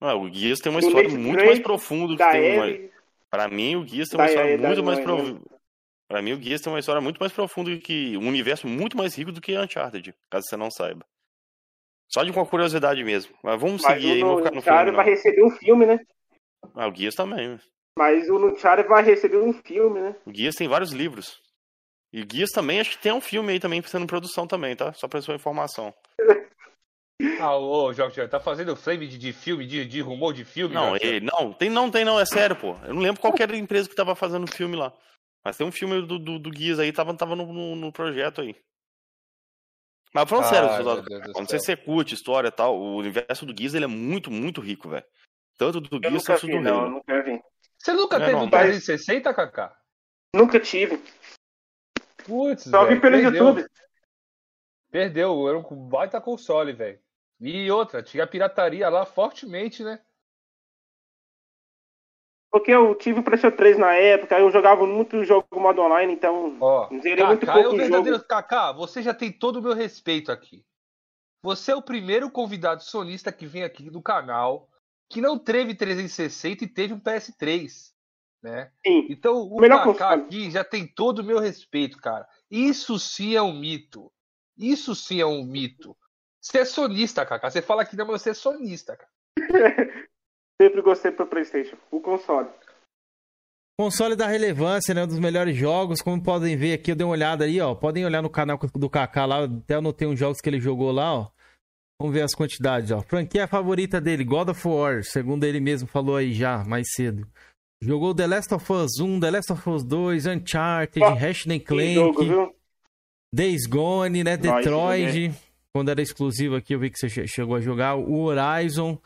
Ah, 0.00 0.14
o 0.14 0.28
Guias 0.28 0.58
tem 0.58 0.70
uma 0.72 0.80
Do 0.80 0.86
história 0.86 1.08
Nathan 1.08 1.20
muito 1.22 1.32
Drake, 1.36 1.48
mais 1.48 1.60
profunda. 1.60 2.12
que 2.12 2.18
Da 2.18 2.30
tem 2.32 2.56
uma... 2.58 2.90
Pra 3.30 3.48
mim, 3.48 3.76
o 3.76 3.84
Guias 3.84 4.08
tem 4.08 4.18
Da 4.18 4.24
uma 4.24 4.28
história 4.30 4.58
da 4.58 4.66
muito 4.68 4.84
mais 4.84 4.98
mãe, 4.98 5.04
profunda. 5.06 5.40
Pra 6.08 6.22
mim, 6.22 6.32
o 6.32 6.38
Guias 6.38 6.60
tem 6.60 6.72
uma 6.72 6.78
história 6.78 7.00
muito 7.00 7.18
mais 7.18 7.32
profunda 7.32 7.76
que. 7.78 8.16
Um 8.18 8.28
universo 8.28 8.66
muito 8.66 8.96
mais 8.96 9.14
rico 9.16 9.32
do 9.32 9.40
que 9.40 9.56
Uncharted, 9.56 10.14
caso 10.30 10.46
você 10.46 10.56
não 10.56 10.70
saiba. 10.70 11.04
Só 12.10 12.22
de 12.24 12.30
uma 12.30 12.44
curiosidade 12.44 13.02
mesmo. 13.02 13.34
Mas 13.42 13.58
vamos 13.60 13.82
Mas 13.82 13.94
seguir 13.94 14.12
aí, 14.12 14.20
não 14.20 14.34
o 14.34 14.38
ficar 14.38 14.50
no 14.50 14.60
filme. 14.60 14.90
vai 14.90 15.04
Não. 15.06 15.10
receber 15.12 15.44
um 15.44 15.50
filme, 15.50 15.86
né? 15.86 15.98
Ah, 16.74 16.86
o 16.86 16.92
Guias 16.92 17.14
também. 17.14 17.58
Mas 17.98 18.28
o 18.28 18.38
Nuncharted 18.38 18.88
vai 18.88 19.02
receber 19.02 19.38
um 19.38 19.52
filme, 19.52 20.00
né? 20.00 20.16
O 20.26 20.30
Guias 20.30 20.54
tem 20.54 20.68
vários 20.68 20.92
livros. 20.92 21.41
E 22.12 22.20
o 22.20 22.26
Guias 22.26 22.50
também, 22.50 22.78
acho 22.80 22.90
que 22.90 22.98
tem 23.02 23.12
um 23.12 23.20
filme 23.20 23.52
aí 23.52 23.60
também 23.60 23.82
sendo 23.82 24.06
produção 24.06 24.46
também, 24.46 24.76
tá? 24.76 24.92
Só 24.92 25.08
pra 25.08 25.22
sua 25.22 25.34
informação. 25.34 25.94
Ah, 27.40 27.56
ô, 27.56 27.92
Jorge, 27.92 28.26
tá 28.28 28.40
fazendo 28.40 28.74
flame 28.76 29.06
de, 29.06 29.16
de 29.16 29.32
filme, 29.32 29.66
de, 29.66 29.84
de 29.86 30.00
rumor 30.00 30.32
de 30.34 30.44
filme? 30.44 30.74
Não, 30.74 30.96
ele, 30.96 31.20
não, 31.20 31.52
tem 31.52 31.70
não, 31.70 31.90
tem 31.90 32.04
não, 32.04 32.18
é 32.18 32.26
sério, 32.26 32.56
pô. 32.56 32.76
Eu 32.84 32.94
não 32.94 33.00
lembro 33.00 33.20
qual 33.20 33.32
que 33.32 33.42
era 33.42 33.54
a 33.54 33.56
empresa 33.56 33.88
que 33.88 33.94
tava 33.94 34.14
fazendo 34.14 34.44
o 34.44 34.52
filme 34.52 34.76
lá. 34.76 34.92
Mas 35.44 35.56
tem 35.56 35.66
um 35.66 35.72
filme 35.72 36.02
do, 36.06 36.18
do, 36.18 36.38
do 36.38 36.50
Guias 36.50 36.78
aí, 36.78 36.92
tava, 36.92 37.14
tava 37.14 37.34
no, 37.34 37.50
no, 37.52 37.76
no 37.76 37.92
projeto 37.92 38.40
aí. 38.40 38.54
Mas 40.14 40.28
falando 40.28 40.48
sério, 40.48 40.68
soldado, 40.76 41.08
meu 41.08 41.20
Deus 41.20 41.32
do 41.32 41.40
não 41.40 41.46
sei 41.48 41.58
céu. 41.58 41.60
se 41.60 41.66
você 41.66 41.76
curte 41.76 42.14
história 42.14 42.48
e 42.48 42.52
tal, 42.52 42.76
o 42.78 42.96
universo 42.96 43.46
do 43.46 43.54
Guias 43.54 43.72
ele 43.74 43.84
é 43.84 43.88
muito, 43.88 44.30
muito 44.30 44.60
rico, 44.60 44.88
velho. 44.88 45.04
Tanto 45.56 45.80
do 45.80 45.96
Eu 45.96 46.10
Guias 46.10 46.24
quanto 46.26 46.46
vi, 46.46 46.52
do 46.52 46.60
não. 46.60 46.80
Reino. 46.82 46.90
Nunca 46.96 47.22
vi. 47.22 47.40
Você 47.78 47.92
nunca 47.94 48.16
É, 48.16 48.20
teve 48.20 48.32
não, 48.32 48.44
um 48.44 48.50
mas- 48.50 48.84
360, 48.84 49.32
Kaká? 49.32 49.76
Nunca 50.34 50.60
tive. 50.60 51.02
Putz, 52.24 52.66
velho, 52.66 53.00
pelo 53.00 53.00
perdeu. 53.00 53.46
YouTube. 53.46 53.66
Perdeu, 54.90 55.48
era 55.48 55.58
um 55.58 55.88
baita 55.88 56.20
console, 56.20 56.72
velho. 56.72 57.00
E 57.40 57.70
outra, 57.70 58.02
tinha 58.02 58.26
pirataria 58.26 58.88
lá 58.88 59.04
fortemente, 59.04 59.82
né? 59.82 60.00
Porque 62.50 62.70
eu 62.70 62.94
tive 62.94 63.20
o 63.20 63.22
PlayStation 63.22 63.56
3 63.56 63.78
na 63.78 63.94
época, 63.94 64.38
eu 64.38 64.50
jogava 64.50 64.86
muito 64.86 65.24
jogo 65.24 65.46
modo 65.54 65.80
online, 65.80 66.12
então 66.12 66.58
Ó, 66.60 66.86
zerei 67.00 67.24
muito 67.24 67.46
Kaká 67.46 67.58
é 67.58 67.60
o 67.60 67.62
pouco 67.62 67.78
verdadeiro. 67.78 68.16
jogo. 68.16 68.28
Kaká, 68.28 68.72
você 68.72 69.02
já 69.02 69.14
tem 69.14 69.32
todo 69.32 69.56
o 69.56 69.62
meu 69.62 69.72
respeito 69.72 70.30
aqui. 70.30 70.62
Você 71.42 71.72
é 71.72 71.74
o 71.74 71.82
primeiro 71.82 72.30
convidado 72.30 72.82
sonista 72.82 73.32
que 73.32 73.46
vem 73.46 73.64
aqui 73.64 73.88
do 73.88 74.02
canal 74.02 74.68
que 75.08 75.20
não 75.20 75.38
teve 75.38 75.74
360 75.74 76.64
e 76.64 76.68
teve 76.68 76.94
um 76.94 77.00
PS3, 77.00 77.91
né? 78.42 78.70
Sim. 78.84 79.06
Então 79.08 79.42
o 79.42 79.60
Melhor 79.60 79.84
Kaká 79.84 80.14
aqui 80.14 80.50
já 80.50 80.64
tem 80.64 80.86
todo 80.86 81.20
o 81.20 81.24
meu 81.24 81.38
respeito, 81.38 81.98
cara. 81.98 82.26
Isso 82.50 82.98
sim 82.98 83.36
é 83.36 83.42
um 83.42 83.52
mito. 83.52 84.12
Isso 84.58 84.94
sim 84.94 85.20
é 85.20 85.26
um 85.26 85.44
mito. 85.44 85.96
Você 86.40 86.58
é 86.58 86.64
sonista, 86.64 87.24
Kaká. 87.24 87.50
Você 87.50 87.62
fala 87.62 87.84
que 87.84 87.96
não, 87.96 88.06
mas 88.06 88.22
você 88.22 88.30
é 88.30 88.34
sonista, 88.34 88.96
cara. 88.96 89.10
Sempre 90.60 90.82
gostei 90.82 91.10
pro 91.10 91.26
PlayStation, 91.26 91.76
o 91.90 92.00
console. 92.00 92.48
Console 93.78 94.14
da 94.14 94.26
relevância, 94.26 94.94
né? 94.94 95.04
Um 95.04 95.06
dos 95.06 95.18
melhores 95.18 95.56
jogos. 95.56 96.02
Como 96.02 96.22
podem 96.22 96.56
ver 96.56 96.74
aqui, 96.74 96.92
eu 96.92 96.96
dei 96.96 97.04
uma 97.04 97.12
olhada 97.12 97.44
aí, 97.44 97.60
ó. 97.60 97.74
Podem 97.74 98.04
olhar 98.04 98.22
no 98.22 98.30
canal 98.30 98.58
do 98.58 98.90
Kaká 98.90 99.24
lá. 99.24 99.44
Até 99.44 99.74
anotei 99.74 100.06
uns 100.06 100.18
jogos 100.18 100.40
que 100.40 100.48
ele 100.48 100.60
jogou 100.60 100.92
lá, 100.92 101.14
ó. 101.14 101.30
Vamos 102.00 102.14
ver 102.14 102.22
as 102.22 102.34
quantidades, 102.34 102.90
ó. 102.90 103.00
Franquia 103.00 103.46
favorita 103.46 104.00
dele, 104.00 104.24
God 104.24 104.50
of 104.50 104.68
War. 104.68 105.02
Segundo 105.04 105.44
ele 105.44 105.60
mesmo 105.60 105.88
falou 105.88 106.16
aí 106.16 106.32
já, 106.32 106.64
mais 106.64 106.92
cedo. 106.92 107.26
Jogou 107.82 108.14
The 108.14 108.26
Last 108.28 108.54
of 108.54 108.72
Us 108.72 109.00
1, 109.00 109.18
The 109.20 109.30
Last 109.32 109.52
of 109.52 109.68
Us 109.70 109.82
2, 109.82 110.26
Uncharted, 110.28 111.02
Ó, 111.02 111.14
Ratchet 111.14 111.58
Clank, 111.64 111.94
jogo? 111.94 112.54
Days 113.34 113.66
Gone, 113.66 114.22
né? 114.22 114.36
Nossa, 114.36 114.58
Detroit. 114.58 115.32
Quando 115.74 115.88
era 115.90 116.00
exclusivo 116.00 116.54
aqui, 116.54 116.74
eu 116.74 116.78
vi 116.78 116.90
que 116.90 116.98
você 116.98 117.08
che- 117.08 117.26
chegou 117.26 117.56
a 117.56 117.60
jogar. 117.60 117.96
O 117.96 118.24
Horizon. 118.26 118.98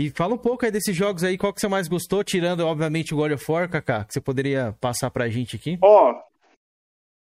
E 0.00 0.10
fala 0.10 0.34
um 0.34 0.38
pouco 0.38 0.64
aí 0.64 0.70
desses 0.70 0.94
jogos 0.94 1.24
aí, 1.24 1.36
qual 1.36 1.52
que 1.52 1.60
você 1.60 1.66
mais 1.68 1.88
gostou, 1.88 2.22
tirando, 2.22 2.60
obviamente, 2.60 3.12
o 3.12 3.16
God 3.16 3.32
of 3.32 3.50
War, 3.52 3.68
Kaká, 3.68 4.04
que 4.04 4.12
você 4.14 4.20
poderia 4.20 4.76
passar 4.80 5.10
pra 5.10 5.28
gente 5.28 5.56
aqui. 5.56 5.76
Ó, 5.82 6.14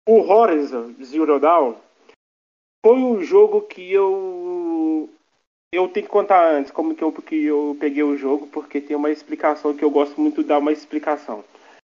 o 0.08 0.22
Horizon 0.32 0.96
Zero 1.04 1.40
Dawn 1.40 1.76
foi 2.86 2.96
um 2.96 3.22
jogo 3.22 3.62
que 3.64 3.92
eu 3.92 4.65
eu 5.74 5.88
tenho 5.90 6.06
que 6.06 6.12
contar 6.12 6.52
antes 6.52 6.72
como 6.72 6.96
que 6.96 7.04
eu 7.04 7.12
porque 7.12 7.36
eu 7.36 7.76
peguei 7.80 8.04
o 8.04 8.18
jogo 8.18 8.48
porque 8.48 8.80
tem 8.82 8.96
uma 8.96 9.12
explicação 9.12 9.76
que 9.76 9.84
eu 9.84 9.90
gosto 9.90 10.20
muito 10.20 10.42
de 10.42 10.50
dar 10.50 10.60
uma 10.60 10.72
explicação. 10.72 11.44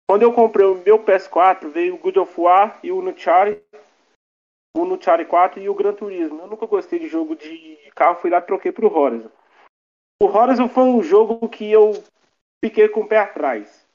Quando 0.09 0.23
eu 0.23 0.33
comprei 0.33 0.65
o 0.65 0.75
meu 0.83 0.99
PS4 0.99 1.69
veio 1.69 1.95
o 1.95 1.97
God 1.97 2.17
of 2.17 2.41
War 2.41 2.79
e 2.83 2.91
o 2.91 2.99
Uncharted, 2.99 3.61
o 4.75 4.83
Uncharted 4.83 5.29
4 5.29 5.61
e 5.61 5.69
o 5.69 5.73
Gran 5.75 5.93
Turismo. 5.93 6.41
Eu 6.41 6.47
nunca 6.47 6.65
gostei 6.65 6.99
de 6.99 7.07
jogo 7.07 7.35
de 7.35 7.77
carro, 7.95 8.19
fui 8.19 8.29
lá 8.29 8.39
e 8.39 8.43
troquei 8.43 8.71
pro 8.71 8.91
Horizon. 8.93 9.29
O 10.21 10.25
Horizon 10.25 10.67
foi 10.67 10.83
um 10.83 11.01
jogo 11.01 11.47
que 11.47 11.71
eu 11.71 11.91
fiquei 12.63 12.89
com 12.89 13.01
o 13.01 13.07
pé 13.07 13.19
atrás 13.19 13.87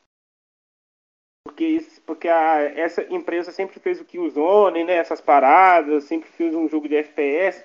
porque, 1.46 1.64
isso- 1.66 2.00
porque 2.02 2.28
a, 2.28 2.62
essa 2.62 3.02
empresa 3.14 3.52
sempre 3.52 3.78
fez 3.78 4.00
o 4.00 4.04
Killzone, 4.04 4.82
né? 4.82 4.94
Essas 4.94 5.20
paradas, 5.20 6.04
sempre 6.04 6.28
fez 6.30 6.54
um 6.54 6.68
jogo 6.68 6.88
de 6.88 6.96
FPS. 6.96 7.64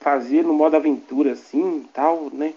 Fazia 0.00 0.42
no 0.42 0.52
modo 0.52 0.76
aventura, 0.76 1.32
assim, 1.32 1.88
tal, 1.92 2.30
né? 2.30 2.54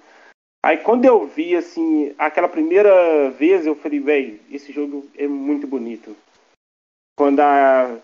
Aí 0.64 0.78
quando 0.78 1.06
eu 1.06 1.26
vi, 1.26 1.56
assim, 1.56 2.14
aquela 2.18 2.48
primeira 2.48 3.30
vez, 3.32 3.66
eu 3.66 3.76
falei, 3.76 4.00
velho, 4.00 4.40
esse 4.52 4.72
jogo 4.72 5.10
é 5.18 5.28
muito 5.28 5.66
bonito. 5.66 6.16
Quando 7.18 7.40
a, 7.40 7.98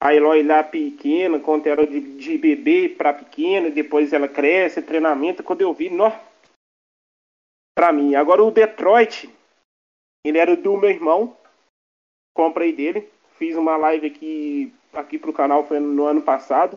a 0.00 0.14
Eloy 0.14 0.42
lá 0.42 0.62
pequena, 0.62 1.38
quando 1.38 1.66
era 1.66 1.86
de, 1.86 2.00
de 2.00 2.38
bebê 2.38 2.88
pra 2.88 3.12
pequena, 3.12 3.70
depois 3.70 4.12
ela 4.12 4.26
cresce, 4.26 4.80
treinamento, 4.80 5.42
quando 5.42 5.60
eu 5.60 5.74
vi, 5.74 5.90
nó, 5.90 6.10
Pra 7.78 7.92
mim. 7.92 8.16
Agora 8.16 8.42
o 8.42 8.50
Detroit, 8.50 9.32
ele 10.24 10.36
era 10.36 10.56
do 10.56 10.76
meu 10.76 10.90
irmão. 10.90 11.36
Comprei 12.34 12.72
dele. 12.72 13.08
Fiz 13.36 13.54
uma 13.54 13.76
live 13.76 14.08
aqui, 14.08 14.74
aqui 14.92 15.16
pro 15.16 15.32
canal, 15.32 15.64
foi 15.64 15.78
no 15.78 16.04
ano 16.04 16.20
passado. 16.20 16.76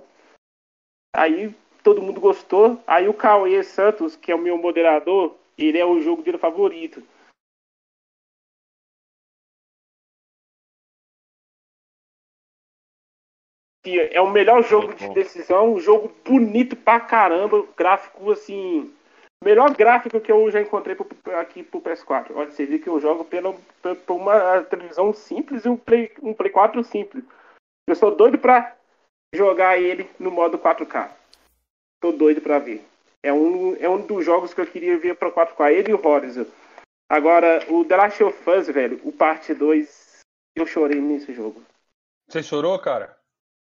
Aí 1.16 1.56
todo 1.84 2.02
mundo 2.02 2.20
gostou. 2.20 2.82
Aí 2.88 3.08
o 3.08 3.14
Cauê 3.14 3.64
Santos, 3.64 4.16
que 4.16 4.32
é 4.32 4.36
o 4.36 4.40
meu 4.40 4.58
moderador, 4.58 5.36
ele 5.58 5.78
é 5.78 5.86
o 5.86 6.02
jogo 6.02 6.22
dele 6.22 6.38
favorito. 6.38 7.04
é 13.84 14.22
o 14.22 14.30
melhor 14.30 14.64
jogo 14.64 14.94
de 14.94 15.10
decisão, 15.10 15.74
um 15.74 15.80
jogo 15.80 16.12
bonito 16.24 16.76
pra 16.76 17.00
caramba, 17.00 17.66
gráfico 17.76 18.32
assim, 18.32 18.94
melhor 19.44 19.76
gráfico 19.76 20.22
que 20.22 20.32
eu 20.32 20.52
já 20.52 20.62
encontrei 20.62 20.96
aqui 21.40 21.64
pro 21.64 21.82
PS4. 21.82 22.32
Olha, 22.36 22.52
você 22.52 22.66
vê 22.66 22.78
que 22.78 22.88
eu 22.88 23.00
jogo 23.00 23.26
pela, 23.26 23.54
por 24.06 24.16
uma 24.16 24.62
televisão 24.64 25.12
simples 25.14 25.66
e 25.66 25.70
um 25.70 25.78
Play, 25.78 26.12
um 26.22 26.34
Play 26.34 26.52
4 26.52 26.84
simples. 26.84 27.24
Eu 27.88 27.96
sou 27.96 28.16
doido 28.16 28.38
pra 28.38 28.76
jogar 29.34 29.80
ele 29.80 30.10
no 30.20 30.30
modo 30.30 30.60
4K. 30.60 31.21
Tô 32.02 32.12
doido 32.12 32.42
pra 32.42 32.60
ver. 32.60 32.84
É 33.24 33.32
um, 33.32 33.76
é 33.76 33.88
um 33.88 34.06
dos 34.06 34.26
jogos 34.26 34.54
que 34.54 34.60
eu 34.60 34.66
queria 34.66 34.98
ver 34.98 35.16
pra 35.16 35.32
4K, 35.32 35.72
ele 35.72 35.92
e 35.92 35.94
o 35.94 36.06
Horizon. 36.06 36.46
Agora, 37.08 37.64
o 37.72 37.86
The 37.86 37.96
Last 37.96 38.24
of 38.24 38.50
Us, 38.50 38.68
velho, 38.68 39.00
o 39.04 39.12
parte 39.12 39.54
2, 39.54 40.22
eu 40.56 40.66
chorei 40.66 41.00
nesse 41.00 41.34
jogo. 41.34 41.62
Você 42.28 42.42
chorou, 42.42 42.78
cara? 42.80 43.16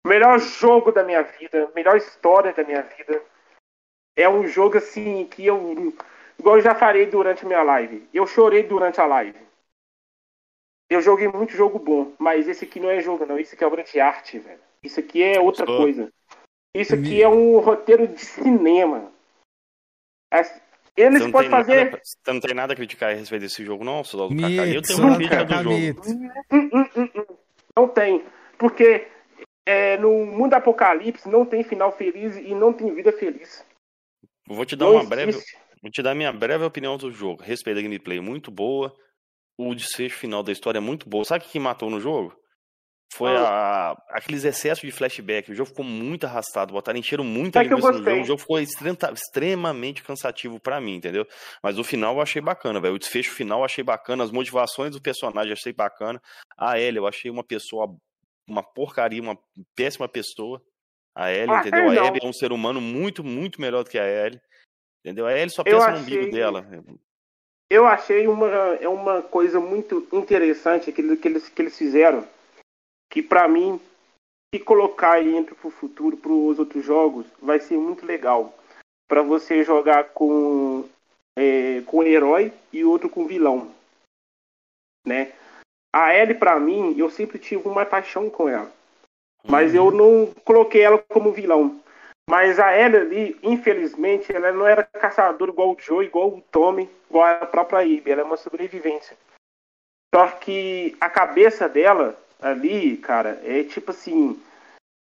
Melhor 0.08 0.40
jogo 0.40 0.92
da 0.92 1.04
minha 1.04 1.22
vida, 1.22 1.72
melhor 1.76 1.98
história 1.98 2.54
da 2.54 2.64
minha 2.64 2.82
vida. 2.82 3.22
É 4.16 4.28
um 4.28 4.48
jogo 4.48 4.78
assim 4.78 5.26
que 5.28 5.46
eu. 5.46 5.94
Igual 6.40 6.58
eu 6.58 6.62
já 6.62 6.74
falei 6.74 7.06
durante 7.06 7.44
a 7.44 7.48
minha 7.48 7.64
live. 7.64 8.08
Eu 8.14 8.26
chorei 8.26 8.64
durante 8.64 9.00
a 9.00 9.06
live. 9.06 9.38
Eu 10.90 11.02
joguei 11.02 11.28
muito 11.28 11.54
jogo 11.54 11.80
bom, 11.80 12.14
mas 12.18 12.48
esse 12.48 12.66
aqui 12.66 12.80
não 12.80 12.90
é 12.90 13.02
jogo, 13.02 13.26
não. 13.26 13.38
Isso 13.38 13.56
aqui 13.56 13.64
é 13.64 13.68
obra 13.68 13.84
de 13.84 14.00
arte, 14.00 14.40
velho. 14.40 14.62
Isso 14.82 15.00
aqui 15.00 15.22
é 15.22 15.40
outra 15.40 15.66
coisa. 15.66 16.12
Isso 16.76 16.94
aqui 16.94 17.24
é 17.24 17.30
um 17.30 17.60
roteiro 17.60 18.08
de 18.08 18.20
cinema. 18.20 19.12
Eles 20.98 21.32
podem 21.32 21.50
fazer. 21.50 21.86
Nada, 21.86 22.02
você 22.04 22.34
não 22.34 22.40
tem 22.40 22.54
nada 22.54 22.74
a 22.74 22.76
criticar 22.76 23.12
a 23.12 23.16
respeito 23.16 23.44
desse 23.44 23.64
jogo, 23.64 23.84
não, 23.84 24.04
Soldado 24.04 24.42
Kaká. 24.42 24.68
Eu 24.68 24.82
tenho 24.82 25.00
uma 25.00 25.16
crítica 25.16 25.46
do 25.46 25.64
jogo. 25.64 26.02
Hum, 26.52 26.70
hum, 26.74 26.90
hum, 26.98 27.26
não 27.76 27.88
tem. 27.88 28.24
Porque 28.58 29.08
é, 29.66 29.98
no 29.98 30.26
mundo 30.26 30.54
apocalipse 30.54 31.28
não 31.30 31.46
tem 31.46 31.64
final 31.64 31.92
feliz 31.92 32.38
e 32.38 32.54
não 32.54 32.72
tem 32.72 32.94
vida 32.94 33.12
feliz. 33.12 33.66
Vou 34.48 34.66
te 34.66 34.76
dar 34.76 34.86
não 34.86 34.96
uma 34.96 35.04
breve, 35.04 35.32
vou 35.82 35.92
te 35.92 36.02
dar 36.02 36.14
minha 36.14 36.32
breve 36.32 36.64
opinião 36.64 36.98
do 36.98 37.12
jogo. 37.12 37.42
Respeito 37.42 37.80
a 37.80 37.82
gameplay 37.82 38.20
muito 38.20 38.52
boa, 38.52 38.94
o 39.58 39.74
desfecho 39.74 40.18
final 40.18 40.44
da 40.44 40.52
história 40.52 40.78
é 40.78 40.82
muito 40.82 41.10
boa. 41.10 41.26
Sabe 41.26 41.46
o 41.46 41.48
que 41.48 41.60
matou 41.60 41.90
no 41.90 42.00
jogo? 42.00 42.38
Foi 43.14 43.36
a, 43.36 43.96
aqueles 44.10 44.44
excessos 44.44 44.82
de 44.82 44.92
flashback. 44.92 45.50
O 45.50 45.56
jogo 45.56 45.70
ficou 45.70 45.86
muito 45.86 46.26
arrastado. 46.26 46.74
Botaram, 46.74 47.00
encheram 47.00 47.24
muito 47.24 47.58
é 47.58 47.64
no 47.64 47.80
jogo. 47.80 47.98
O 47.98 48.24
jogo 48.26 48.42
ficou 48.42 48.60
extremamente 48.60 50.04
cansativo 50.04 50.60
para 50.60 50.82
mim, 50.82 50.96
entendeu? 50.96 51.26
Mas 51.64 51.78
o 51.78 51.84
final 51.84 52.16
eu 52.16 52.22
achei 52.22 52.42
bacana, 52.42 52.80
velho. 52.82 52.96
O 52.96 53.00
desfecho 53.00 53.32
final 53.32 53.60
eu 53.60 53.66
achei 53.66 53.84
bacana. 53.84 54.24
As 54.24 54.32
motivações 54.32 54.92
do 54.92 55.02
personagem 55.02 55.50
eu 55.50 55.54
achei 55.54 55.72
bacana. 55.72 56.22
A 56.58 56.80
Ellie, 56.80 56.98
eu 56.98 57.08
achei 57.08 57.32
uma 57.32 57.44
pessoa 57.44 57.96
uma 58.48 58.64
porcaria, 58.64 59.22
uma 59.22 59.38
péssima 59.76 60.08
pessoa. 60.08 60.62
A 61.16 61.32
Ellie, 61.32 61.52
ah, 61.52 61.60
entendeu? 61.60 61.90
A 61.90 62.08
Ellie 62.08 62.20
é 62.22 62.28
um 62.28 62.34
ser 62.34 62.52
humano 62.52 62.82
muito, 62.82 63.24
muito 63.24 63.62
melhor 63.62 63.84
do 63.84 63.90
que 63.90 63.98
a 63.98 64.06
Ellie. 64.06 64.42
Entendeu? 65.04 65.26
A 65.26 65.34
Ellie 65.34 65.50
só 65.50 65.64
pensa 65.64 65.92
no 65.92 66.00
umbigo 66.00 66.32
dela. 66.32 66.68
Eu 67.70 67.86
achei 67.88 68.28
uma, 68.28 68.48
é 68.48 68.88
uma 68.88 69.22
coisa 69.22 69.60
muito 69.60 70.08
interessante 70.12 70.90
aquilo 70.90 71.18
que 71.18 71.28
eles, 71.28 71.50
que 71.50 71.62
eles 71.62 71.78
fizeram. 71.78 72.28
Que 73.10 73.22
para 73.22 73.48
mim, 73.48 73.80
se 74.54 74.60
colocar 74.60 75.14
aí 75.14 75.36
entre 75.36 75.54
o 75.54 75.70
futuro 75.70 76.18
para 76.18 76.32
os 76.32 76.60
outros 76.60 76.86
jogos, 76.86 77.26
vai 77.42 77.60
ser 77.60 77.78
muito 77.78 78.06
legal. 78.06 78.54
Para 79.08 79.22
você 79.22 79.64
jogar 79.64 80.06
com, 80.10 80.88
é, 81.38 81.82
com 81.86 82.04
herói 82.04 82.54
e 82.72 82.84
outro 82.84 83.10
com 83.10 83.28
vilão. 83.28 83.72
Né? 85.06 85.34
A 85.94 86.14
Ellie, 86.14 86.36
para 86.36 86.60
mim, 86.60 86.96
eu 86.98 87.10
sempre 87.10 87.40
tive 87.40 87.68
uma 87.68 87.86
paixão 87.86 88.30
com 88.30 88.50
ela. 88.50 88.72
Mas 89.48 89.72
uhum. 89.72 89.78
eu 89.78 89.92
não 89.92 90.34
coloquei 90.44 90.82
ela 90.82 90.98
como 90.98 91.32
vilão. 91.32 91.80
Mas 92.28 92.60
a 92.60 92.76
Ellie 92.76 92.98
ali, 92.98 93.40
infelizmente, 93.44 94.36
ela 94.36 94.52
não 94.52 94.68
era 94.68 94.84
caçadora 94.84 95.52
igual 95.52 95.72
o 95.72 95.78
Joe, 95.80 96.06
igual 96.06 96.30
o 96.30 96.42
Tommy, 96.52 96.90
igual 97.10 97.26
a 97.26 97.46
própria 97.46 97.84
Ibe. 97.84 98.12
Ela 98.12 98.22
é 98.22 98.26
uma 98.26 98.38
sobrevivência. 98.38 99.16
Só 100.14 100.28
que 100.28 100.98
a 101.00 101.10
cabeça 101.10 101.70
dela 101.70 102.18
ali, 102.48 102.98
cara, 102.98 103.42
é 103.44 103.64
tipo 103.64 103.92
assim. 103.92 104.42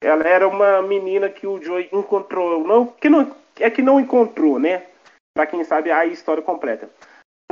Ela 0.02 0.26
era 0.26 0.48
uma 0.48 0.82
menina 0.82 1.30
que 1.30 1.46
o 1.46 1.62
Joe 1.62 1.88
encontrou. 1.92 2.66
Não, 2.66 2.86
que 2.86 3.08
não, 3.08 3.34
é 3.58 3.70
que 3.70 3.82
não 3.82 4.00
encontrou, 4.00 4.58
né? 4.58 4.86
Pra 5.34 5.46
quem 5.46 5.62
sabe 5.64 5.90
a 5.90 6.04
história 6.06 6.42
completa 6.42 6.90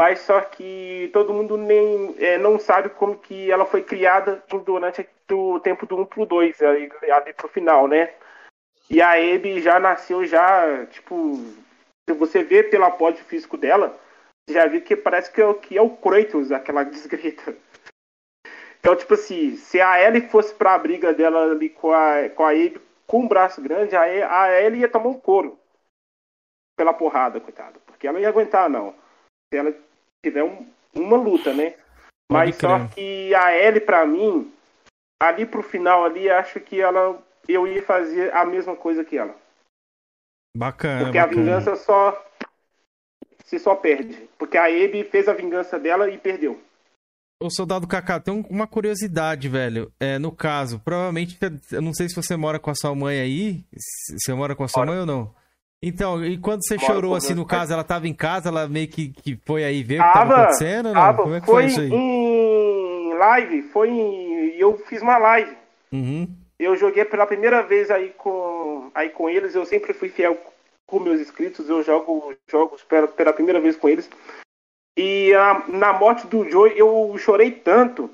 mas 0.01 0.20
só 0.20 0.41
que 0.41 1.11
todo 1.12 1.35
mundo 1.35 1.59
nem 1.59 2.14
é, 2.18 2.39
não 2.39 2.59
sabe 2.59 2.89
como 2.89 3.18
que 3.18 3.51
ela 3.51 3.66
foi 3.66 3.83
criada 3.83 4.43
durante 4.64 5.07
o 5.31 5.61
tempo 5.61 5.85
do 5.85 5.95
1 5.99 6.07
pro 6.07 6.24
2, 6.24 6.62
ali, 6.62 6.91
ali 7.12 7.35
pro 7.35 7.49
final, 7.49 7.87
né? 7.87 8.11
E 8.89 9.03
a 9.03 9.11
Abby 9.12 9.61
já 9.61 9.78
nasceu 9.78 10.24
já, 10.24 10.87
tipo, 10.87 11.37
se 12.09 12.14
você 12.14 12.43
vê 12.43 12.62
pelo 12.62 12.87
apoio 12.87 13.14
físico 13.16 13.59
dela, 13.59 13.95
já 14.49 14.66
vê 14.66 14.81
que 14.81 14.97
parece 14.97 15.31
que 15.31 15.43
é, 15.43 15.53
que 15.53 15.76
é 15.76 15.83
o 15.83 15.91
Kratos, 15.91 16.51
aquela 16.51 16.83
desgrita. 16.89 17.55
Então, 18.81 18.97
tipo 18.97 19.14
assim, 19.14 19.57
se 19.57 19.81
a 19.81 20.03
Ellie 20.03 20.28
fosse 20.28 20.55
pra 20.55 20.78
briga 20.78 21.12
dela 21.12 21.51
ali 21.51 21.68
com 21.68 21.93
a, 21.93 22.28
com 22.31 22.45
a 22.45 22.51
Abby 22.51 22.81
com 23.07 23.20
um 23.20 23.28
braço 23.28 23.61
grande, 23.61 23.95
a, 23.95 24.03
a 24.03 24.62
Ellie 24.62 24.81
ia 24.81 24.89
tomar 24.89 25.09
um 25.09 25.20
couro 25.20 25.59
pela 26.76 26.95
porrada, 26.95 27.41
coitada. 27.41 27.78
Porque 27.87 28.07
ela 28.07 28.14
não 28.14 28.22
ia 28.22 28.28
aguentar, 28.28 28.70
não. 28.70 28.95
Se 29.53 29.59
ela 29.59 29.74
tiver 30.24 30.43
um, 30.43 30.66
uma 30.95 31.16
luta, 31.16 31.53
né? 31.53 31.74
Mas 32.33 32.57
só 32.57 32.87
que 32.89 33.35
a 33.35 33.55
Ellie, 33.57 33.81
pra 33.81 34.07
mim, 34.07 34.53
ali 35.20 35.45
pro 35.45 35.62
final 35.62 36.05
ali, 36.05 36.31
acho 36.31 36.61
que 36.61 36.81
ela 36.81 37.20
eu 37.49 37.66
ia 37.66 37.83
fazer 37.83 38.35
a 38.35 38.45
mesma 38.45 38.76
coisa 38.76 39.05
que 39.05 39.18
ela. 39.18 39.35
Bacana. 40.57 41.05
Porque 41.05 41.18
bacana. 41.18 41.41
a 41.41 41.45
vingança 41.45 41.76
só 41.76 42.26
se 43.45 43.59
só 43.59 43.74
perde. 43.74 44.28
Porque 44.39 44.57
a 44.57 44.66
Abby 44.66 45.05
fez 45.05 45.28
a 45.28 45.33
vingança 45.33 45.78
dela 45.78 46.09
e 46.09 46.16
perdeu. 46.16 46.61
O 47.43 47.49
soldado 47.49 47.86
Kaká, 47.86 48.20
tem 48.20 48.45
uma 48.51 48.66
curiosidade, 48.66 49.49
velho. 49.49 49.91
É, 49.99 50.18
no 50.18 50.30
caso, 50.30 50.78
provavelmente, 50.78 51.38
eu 51.72 51.80
não 51.80 51.95
sei 51.95 52.07
se 52.07 52.14
você 52.14 52.36
mora 52.36 52.59
com 52.59 52.70
a 52.70 52.74
sua 52.74 52.95
mãe 52.95 53.18
aí. 53.18 53.64
Você 54.18 54.34
mora 54.34 54.55
com 54.55 54.64
a 54.64 54.68
sua 54.68 54.84
mãe 54.84 54.99
ou 54.99 55.07
não? 55.07 55.34
Então, 55.82 56.22
e 56.22 56.36
quando 56.36 56.62
você 56.62 56.76
Bora, 56.76 56.93
chorou 56.93 57.14
assim 57.14 57.32
no 57.32 57.47
caso, 57.47 57.72
ela 57.72 57.82
tava 57.82 58.07
em 58.07 58.12
casa, 58.12 58.51
ela 58.51 58.68
meio 58.68 58.86
que, 58.86 59.09
que 59.09 59.38
foi 59.47 59.64
aí 59.64 59.82
ver 59.82 60.01
o 60.01 60.05
que 60.05 60.12
tava 60.12 60.34
acontecendo? 60.34 60.93
Tava, 60.93 61.22
Como 61.22 61.34
é 61.34 61.41
que 61.41 61.47
foi, 61.47 61.62
foi 61.62 61.66
isso 61.66 61.80
aí? 61.80 61.91
Em 61.91 63.14
live, 63.14 63.62
foi 63.72 63.88
em. 63.88 64.59
Eu 64.59 64.76
fiz 64.86 65.01
uma 65.01 65.16
live. 65.16 65.57
Uhum. 65.91 66.28
Eu 66.59 66.76
joguei 66.76 67.07
pela 67.07 67.26
primeira 67.26 67.62
vez 67.62 67.91
aí 67.91 68.11
com, 68.18 68.91
aí 68.95 69.09
com 69.09 69.30
eles, 69.30 69.55
eu 69.55 69.64
sempre 69.64 69.95
fui 69.95 70.11
fiel 70.11 70.36
com 70.86 71.01
meus 71.01 71.18
inscritos, 71.18 71.70
eu 71.70 71.82
jogo 71.82 72.34
jogos 72.51 72.82
pela, 72.82 73.09
pela 73.09 73.32
primeira 73.32 73.59
vez 73.59 73.76
com 73.76 73.88
eles. 73.88 74.11
E 74.97 75.32
a, 75.34 75.66
na 75.68 75.93
morte 75.93 76.26
do 76.26 76.49
Joey 76.49 76.78
eu 76.78 77.16
chorei 77.18 77.51
tanto 77.53 78.11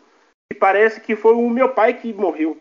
que 0.50 0.58
parece 0.58 1.00
que 1.00 1.16
foi 1.16 1.34
o 1.34 1.48
meu 1.48 1.72
pai 1.72 1.94
que 1.94 2.12
morreu. 2.12 2.60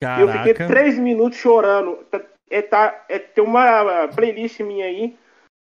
Caraca. 0.00 0.20
Eu 0.20 0.28
fiquei 0.32 0.66
três 0.66 0.98
minutos 0.98 1.38
chorando 1.38 2.06
é, 2.50 2.62
tá, 2.62 3.04
é 3.08 3.18
ter 3.18 3.40
uma 3.40 4.08
playlist 4.08 4.60
minha 4.60 4.86
aí 4.86 5.16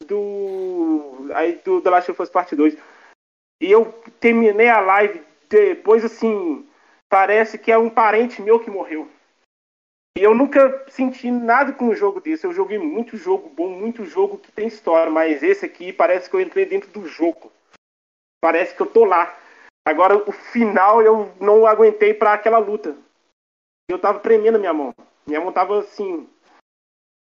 do 0.07 1.29
aí 1.35 1.61
do 1.65 1.81
The 1.81 1.91
Last 1.91 2.11
of 2.11 2.23
Us 2.23 2.31
Part 2.31 2.55
2. 2.55 2.77
E 3.63 3.71
eu 3.71 3.93
terminei 4.19 4.69
a 4.69 4.81
live 4.81 5.23
depois 5.49 6.05
assim, 6.05 6.67
parece 7.09 7.59
que 7.59 7.71
é 7.71 7.77
um 7.77 7.91
parente 7.91 8.41
meu 8.41 8.59
que 8.59 8.71
morreu. 8.71 9.09
E 10.19 10.23
eu 10.23 10.35
nunca 10.35 10.87
senti 10.89 11.31
nada 11.31 11.73
com 11.73 11.87
um 11.87 11.95
jogo 11.95 12.21
desse. 12.21 12.47
Eu 12.47 12.53
joguei 12.53 12.79
muito 12.79 13.17
jogo 13.17 13.49
bom, 13.49 13.69
muito 13.69 14.05
jogo 14.05 14.39
que 14.39 14.53
tem 14.53 14.67
história, 14.67 15.11
mas 15.11 15.43
esse 15.43 15.65
aqui 15.65 15.93
parece 15.93 16.29
que 16.29 16.37
eu 16.37 16.41
entrei 16.41 16.67
dentro 16.67 16.91
do 16.91 17.07
jogo. 17.07 17.51
Parece 18.41 18.75
que 18.75 18.83
eu 18.83 18.87
tô 18.87 19.05
lá. 19.05 19.39
Agora 19.87 20.17
o 20.17 20.33
final 20.33 21.01
eu 21.03 21.35
não 21.41 21.67
aguentei 21.67 22.13
para 22.13 22.35
aquela 22.35 22.59
luta. 22.59 22.97
Eu 23.89 23.99
tava 23.99 24.21
tremendo 24.21 24.59
minha 24.59 24.73
mão. 24.73 24.95
Minha 25.27 25.41
mão 25.41 25.53
tava 25.53 25.81
assim, 25.81 26.29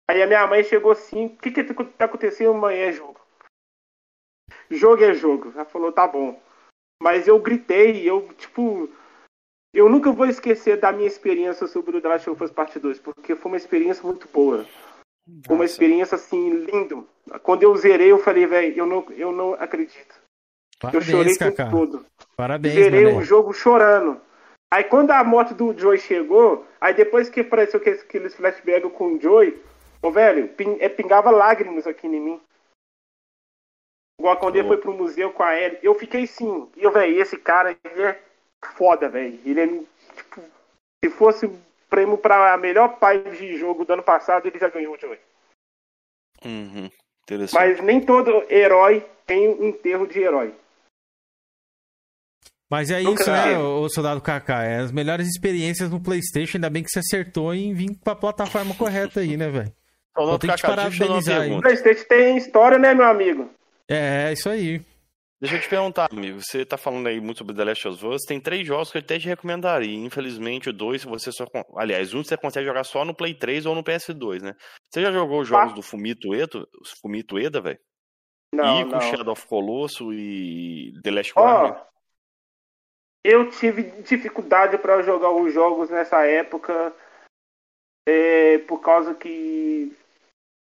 Aí 0.09 0.23
a 0.23 0.25
minha 0.25 0.47
mãe 0.47 0.63
chegou 0.63 0.91
assim, 0.91 1.27
o 1.27 1.37
que 1.37 1.51
que 1.51 1.63
tá 1.63 2.05
acontecendo 2.05 2.49
amanhã 2.49 2.87
é 2.87 2.91
jogo? 2.91 3.21
Jogo 4.67 5.03
é 5.03 5.13
jogo. 5.13 5.51
Ela 5.53 5.65
falou, 5.65 5.91
tá 5.91 6.07
bom. 6.07 6.41
Mas 6.99 7.27
eu 7.27 7.37
gritei, 7.39 8.09
eu, 8.09 8.27
tipo, 8.33 8.89
eu 9.73 9.87
nunca 9.87 10.11
vou 10.11 10.25
esquecer 10.25 10.79
da 10.79 10.91
minha 10.91 11.07
experiência 11.07 11.67
sobre 11.67 11.97
o 11.97 12.01
The 12.01 12.07
Last 12.07 12.29
of 12.29 12.43
Us 12.43 12.51
Part 12.51 12.77
2, 12.79 12.99
porque 12.99 13.35
foi 13.35 13.51
uma 13.51 13.57
experiência 13.57 14.03
muito 14.03 14.27
boa. 14.27 14.65
Foi 15.45 15.55
uma 15.55 15.65
experiência 15.65 16.15
assim, 16.15 16.49
lindo. 16.49 17.07
Quando 17.43 17.63
eu 17.63 17.75
zerei, 17.75 18.11
eu 18.11 18.17
falei, 18.17 18.47
velho, 18.47 18.75
eu 18.75 18.85
não, 18.85 19.05
eu 19.11 19.31
não 19.31 19.53
acredito. 19.53 20.15
eu 20.91 21.01
chorei 21.01 21.35
Parabéns, 21.35 21.35
o 21.35 21.39
tempo 21.39 21.55
Kaká. 21.55 21.69
todo. 21.69 22.05
Parabéns, 22.35 22.73
Zerei 22.73 23.05
mané. 23.05 23.17
o 23.17 23.21
jogo 23.21 23.53
chorando. 23.53 24.19
Aí 24.71 24.83
quando 24.83 25.11
a 25.11 25.23
moto 25.23 25.53
do 25.53 25.77
Joey 25.77 25.99
chegou, 25.99 26.65
aí 26.79 26.93
depois 26.93 27.29
que 27.29 27.41
apareceu 27.41 27.79
aqueles, 27.79 28.35
flashbacks 28.35 28.91
com 28.93 29.13
o 29.13 29.21
Joey, 29.21 29.59
ô 30.01 30.11
velho, 30.11 30.49
é, 30.79 30.89
pingava 30.89 31.31
lágrimas 31.31 31.87
aqui 31.87 32.07
em 32.07 32.19
mim. 32.19 32.41
Igual 34.19 34.37
quando 34.37 34.55
ele 34.57 34.65
Ô. 34.65 34.67
foi 34.67 34.77
pro 34.77 34.93
museu 34.93 35.31
com 35.31 35.43
a 35.43 35.55
Ellie, 35.59 35.79
eu 35.81 35.95
fiquei 35.95 36.27
sim. 36.27 36.69
E 36.75 36.83
eu, 36.83 36.91
velho, 36.91 37.19
esse 37.19 37.37
cara 37.37 37.75
ele 37.83 38.01
é 38.03 38.21
foda, 38.75 39.09
velho. 39.09 39.39
Ele 39.45 39.61
é, 39.61 39.67
tipo, 40.15 40.41
se 41.03 41.11
fosse 41.11 41.49
prêmio 41.89 42.17
pra 42.17 42.57
melhor 42.57 42.99
pai 42.99 43.19
de 43.19 43.57
jogo 43.57 43.85
do 43.85 43.93
ano 43.93 44.03
passado, 44.03 44.47
ele 44.47 44.59
já 44.59 44.69
ganhou 44.69 44.95
o 44.95 44.99
Joey. 44.99 45.19
Uhum. 46.45 46.89
Interessante. 47.23 47.59
Mas 47.59 47.81
nem 47.81 48.01
todo 48.05 48.43
herói 48.49 49.05
tem 49.25 49.49
um 49.49 49.67
enterro 49.67 50.07
de 50.07 50.19
herói. 50.19 50.53
Mas 52.69 52.91
é 52.91 53.01
Nunca 53.01 53.21
isso, 53.21 53.31
né, 53.31 53.57
ô 53.57 53.89
soldado 53.89 54.21
Kaká? 54.21 54.63
É 54.63 54.77
as 54.77 54.91
melhores 54.91 55.27
experiências 55.27 55.89
no 55.89 55.99
PlayStation. 55.99 56.57
Ainda 56.57 56.69
bem 56.69 56.83
que 56.83 56.89
você 56.89 56.99
acertou 56.99 57.53
em 57.53 57.73
vir 57.73 57.95
pra 58.03 58.15
plataforma 58.15 58.75
correta 58.75 59.21
aí, 59.21 59.35
né, 59.35 59.49
velho? 59.49 59.73
Soldado 60.15 60.29
vou 60.29 60.39
ter 60.39 60.47
que 60.49 60.55
te 60.55 60.61
Kaká, 60.61 60.75
parabenizar 60.75 61.41
aí. 61.41 61.51
O. 61.51 61.61
Playstation 61.61 62.05
tem 62.07 62.37
história, 62.37 62.77
né, 62.77 62.93
meu 62.93 63.05
amigo? 63.05 63.49
É, 63.87 64.29
é 64.29 64.33
isso 64.33 64.47
aí. 64.47 64.85
Deixa 65.41 65.55
eu 65.55 65.61
te 65.61 65.69
perguntar, 65.69 66.09
amigo. 66.11 66.41
Você 66.41 66.65
tá 66.65 66.77
falando 66.77 67.07
aí 67.07 67.21
muito 67.21 67.37
sobre 67.37 67.55
The 67.55 67.63
Last 67.63 67.87
of 67.87 68.05
Us. 68.05 68.23
Tem 68.27 68.41
três 68.41 68.67
jogos 68.67 68.91
que 68.91 68.97
eu 68.97 69.01
até 69.01 69.17
te 69.17 69.27
recomendaria. 69.27 69.95
Infelizmente, 69.95 70.69
o 70.69 70.73
dois 70.73 71.03
você 71.05 71.31
só. 71.31 71.45
Aliás, 71.77 72.13
um 72.13 72.23
você 72.23 72.35
consegue 72.35 72.67
jogar 72.67 72.83
só 72.83 73.05
no 73.05 73.15
Play 73.15 73.33
3 73.33 73.65
ou 73.65 73.73
no 73.73 73.83
PS2, 73.83 74.41
né? 74.41 74.53
Você 74.91 75.01
já 75.01 75.11
jogou 75.11 75.39
os 75.41 75.47
jogos 75.47 75.71
Ah. 75.71 75.75
do 75.75 75.81
Fumito 75.81 76.29
Ueda, 76.31 76.67
Fumito 77.01 77.35
Ueda, 77.35 77.61
velho? 77.61 77.79
Não, 78.53 78.81
Ico, 78.81 78.91
não. 78.91 79.01
Shadow 79.01 79.31
of 79.33 79.47
Colossus 79.47 80.07
e 80.13 80.91
The 81.03 81.11
Last 81.11 81.33
Ó, 81.37 81.41
Guardian? 81.41 81.85
eu 83.23 83.49
tive 83.51 83.83
dificuldade 84.01 84.77
para 84.77 85.01
jogar 85.03 85.29
os 85.31 85.53
jogos 85.53 85.89
nessa 85.89 86.25
época 86.25 86.93
é, 88.07 88.57
por 88.59 88.81
causa 88.81 89.13
que 89.15 89.95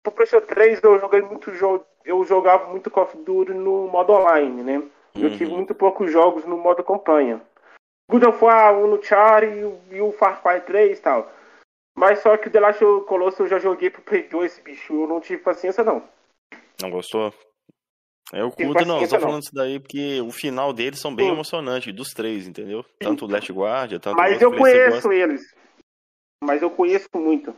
pro 0.02 0.12
PlayStation 0.12 0.46
3 0.46 0.82
eu 0.82 0.98
joguei 0.98 1.22
muito 1.22 1.54
jogo, 1.54 1.86
eu 2.06 2.24
jogava 2.24 2.70
muito 2.70 2.90
Call 2.90 3.04
of 3.04 3.16
Duty 3.18 3.52
no 3.52 3.88
modo 3.88 4.12
online, 4.12 4.62
né? 4.62 4.82
Eu 5.16 5.30
tive 5.30 5.46
Uhum. 5.50 5.56
muito 5.56 5.74
poucos 5.74 6.10
jogos 6.10 6.44
no 6.46 6.56
modo 6.56 6.82
campanha. 6.84 7.42
God 8.08 8.22
of 8.24 8.44
War, 8.44 8.78
o 8.78 8.86
no 8.86 9.02
Char 9.02 9.42
e, 9.44 9.64
o- 9.64 9.80
e 9.90 10.00
o 10.00 10.12
Far 10.12 10.40
Cry 10.42 10.60
3 10.60 10.98
e 10.98 11.02
tal. 11.02 11.30
Mas 11.98 12.20
só 12.20 12.36
que 12.36 12.48
o 12.48 12.50
The 12.50 12.60
Last 12.60 12.84
Colossus 13.08 13.40
eu 13.40 13.48
já 13.48 13.58
joguei 13.58 13.90
pro 13.90 14.02
Play 14.02 14.22
2, 14.28 14.58
bicho, 14.60 14.92
eu 14.92 15.06
não 15.08 15.20
tive 15.20 15.42
paciência 15.42 15.82
não. 15.82 16.02
Não 16.80 16.90
gostou? 16.90 17.32
Eu 18.32 18.50
Tem 18.50 18.66
curto, 18.66 18.84
não. 18.84 19.00
Eu 19.00 19.08
tô 19.08 19.18
falando 19.18 19.42
isso 19.42 19.54
daí 19.54 19.80
porque 19.80 20.20
o 20.20 20.30
final 20.30 20.72
deles 20.72 21.00
são 21.00 21.14
bem 21.14 21.30
Hum. 21.30 21.34
emocionantes, 21.34 21.94
dos 21.94 22.10
três, 22.10 22.46
entendeu? 22.46 22.84
Tanto 22.98 23.24
o 23.24 23.28
Last 23.30 23.50
Guardian, 23.52 23.98
tanto 23.98 24.16
Mas 24.16 24.38
o 24.40 24.44
eu 24.44 24.50
conheço 24.52 25.12
eles. 25.12 25.54
Mas 26.44 26.60
eu 26.60 26.70
conheço 26.70 27.08
muito. 27.14 27.56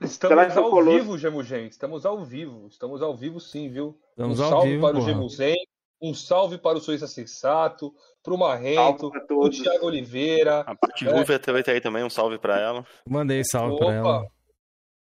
Estamos 0.00 0.56
ao 0.56 0.70
Colossus. 0.70 1.00
vivo, 1.02 1.18
Gemugen. 1.18 1.66
Estamos 1.66 2.06
ao 2.06 2.24
vivo. 2.24 2.66
Estamos 2.68 3.02
ao 3.02 3.16
vivo 3.16 3.40
sim, 3.40 3.68
viu? 3.70 3.98
Estamos 4.10 4.40
um 4.40 4.44
ao 4.44 4.50
salve 4.50 4.70
vivo, 4.70 4.80
para 4.82 4.96
o 4.96 5.00
porra. 5.00 5.12
Gemuzen. 5.12 5.54
Um 6.00 6.14
salve 6.14 6.58
para 6.58 6.76
o 6.78 6.80
Suíça 6.80 7.06
Sensato. 7.06 7.92
Pro 8.22 8.36
Marrento. 8.38 8.76
Salve 8.76 9.10
pra 9.10 9.20
Pro 9.26 9.40
todos. 9.40 9.58
Thiago 9.60 9.86
Oliveira. 9.86 10.60
A 10.60 10.74
Paty 10.74 11.06
É. 11.06 11.10
Ruiva 11.12 11.38
vai 11.52 11.62
ter 11.62 11.70
aí 11.72 11.80
também, 11.80 12.04
um 12.04 12.10
salve 12.10 12.38
pra 12.38 12.58
ela. 12.60 12.86
Mandei 13.08 13.42
salve 13.44 13.76
pra 13.78 13.92
ela. 13.92 14.18
Opa! 14.20 14.30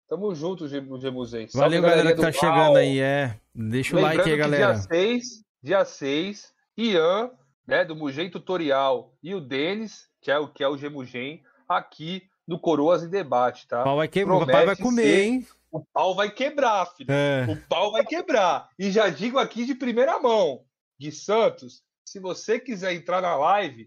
Tamo 0.08 0.34
junto, 0.34 0.66
Gem- 0.68 0.98
Gemuzen. 1.00 1.48
Salve, 1.48 1.76
Valeu, 1.76 1.82
galera, 1.82 2.14
que 2.14 2.20
tá 2.22 2.30
do 2.30 2.34
chegando 2.36 2.76
aí. 2.78 2.98
É, 3.00 3.38
deixa 3.54 3.96
o 3.96 4.00
like 4.00 4.22
aí, 4.30 4.36
galera. 4.36 4.72
Dia 4.74 4.82
6, 4.82 5.22
dia 5.62 5.84
6, 5.84 6.52
Ian, 6.78 7.30
né, 7.66 7.84
do 7.84 7.94
Mugen 7.94 8.30
Tutorial, 8.30 9.12
e 9.22 9.34
o 9.34 9.40
Denis, 9.40 10.08
que 10.22 10.30
é 10.30 10.38
o 10.38 10.48
que 10.48 10.64
é 10.64 10.68
o 10.68 10.78
Gemugen, 10.78 11.42
aqui 11.68 12.22
no 12.48 12.58
Coroas 12.58 13.02
em 13.04 13.08
Debate, 13.10 13.68
tá? 13.68 13.82
O 13.82 13.84
pau 13.84 13.96
vai 13.98 14.08
quebrar, 14.08 14.34
o 14.36 14.46
papai 14.46 14.64
vai 14.66 14.76
comer, 14.76 15.02
ser- 15.02 15.20
hein? 15.24 15.46
O 15.70 15.84
pau 15.84 16.14
vai 16.14 16.30
quebrar, 16.30 16.86
filho. 16.86 17.12
É. 17.12 17.44
O 17.46 17.56
pau 17.68 17.92
vai 17.92 18.02
quebrar. 18.02 18.68
E 18.78 18.90
já 18.90 19.10
digo 19.10 19.38
aqui 19.38 19.66
de 19.66 19.74
primeira 19.74 20.18
mão, 20.18 20.62
Gui 20.98 21.12
Santos, 21.12 21.82
se 22.08 22.18
você 22.18 22.58
quiser 22.58 22.94
entrar 22.94 23.20
na 23.20 23.36
live, 23.36 23.86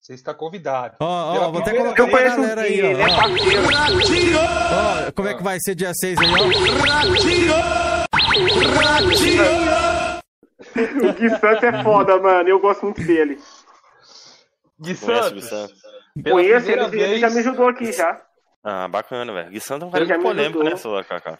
você 0.00 0.14
está 0.14 0.34
convidado. 0.34 0.96
Ó, 0.98 1.06
ó, 1.06 1.32
Pela 1.32 1.48
vou 1.52 1.60
até 1.60 1.76
colocar 1.76 2.02
Eu 2.02 2.08
pra 2.08 2.18
conheço 2.18 2.36
o 2.36 2.40
galera 2.40 2.62
aí, 2.62 2.80
ele 2.80 3.00
é 3.00 3.04
ó. 3.04 3.08
Ó, 5.08 5.12
como 5.12 5.28
é 5.28 5.34
que 5.34 5.42
vai 5.44 5.60
ser 5.60 5.76
dia 5.76 5.92
6 5.94 6.18
aí, 6.18 6.26
O 11.08 11.12
Gui 11.14 11.30
Santos 11.38 11.62
é 11.62 11.82
foda, 11.82 12.18
mano. 12.18 12.48
Eu 12.48 12.60
gosto 12.60 12.84
muito 12.84 13.02
dele. 13.02 13.38
Gui 14.80 14.94
Santos? 14.94 15.50
Pela 16.22 16.36
Conheço 16.36 16.70
ele, 16.70 17.00
ele 17.02 17.18
já 17.18 17.30
me 17.30 17.38
ajudou 17.40 17.68
aqui 17.68 17.92
já. 17.92 18.20
Ah, 18.62 18.88
bacana, 18.88 19.32
velho. 19.32 19.50
Gui 19.50 19.60
Santos 19.60 19.82
é 19.84 19.86
um 19.86 19.90
cara 19.90 20.04
muito 20.06 20.22
polêmico, 20.22 20.62
né, 20.62 20.76
seu 20.76 21.04
Kaká? 21.04 21.38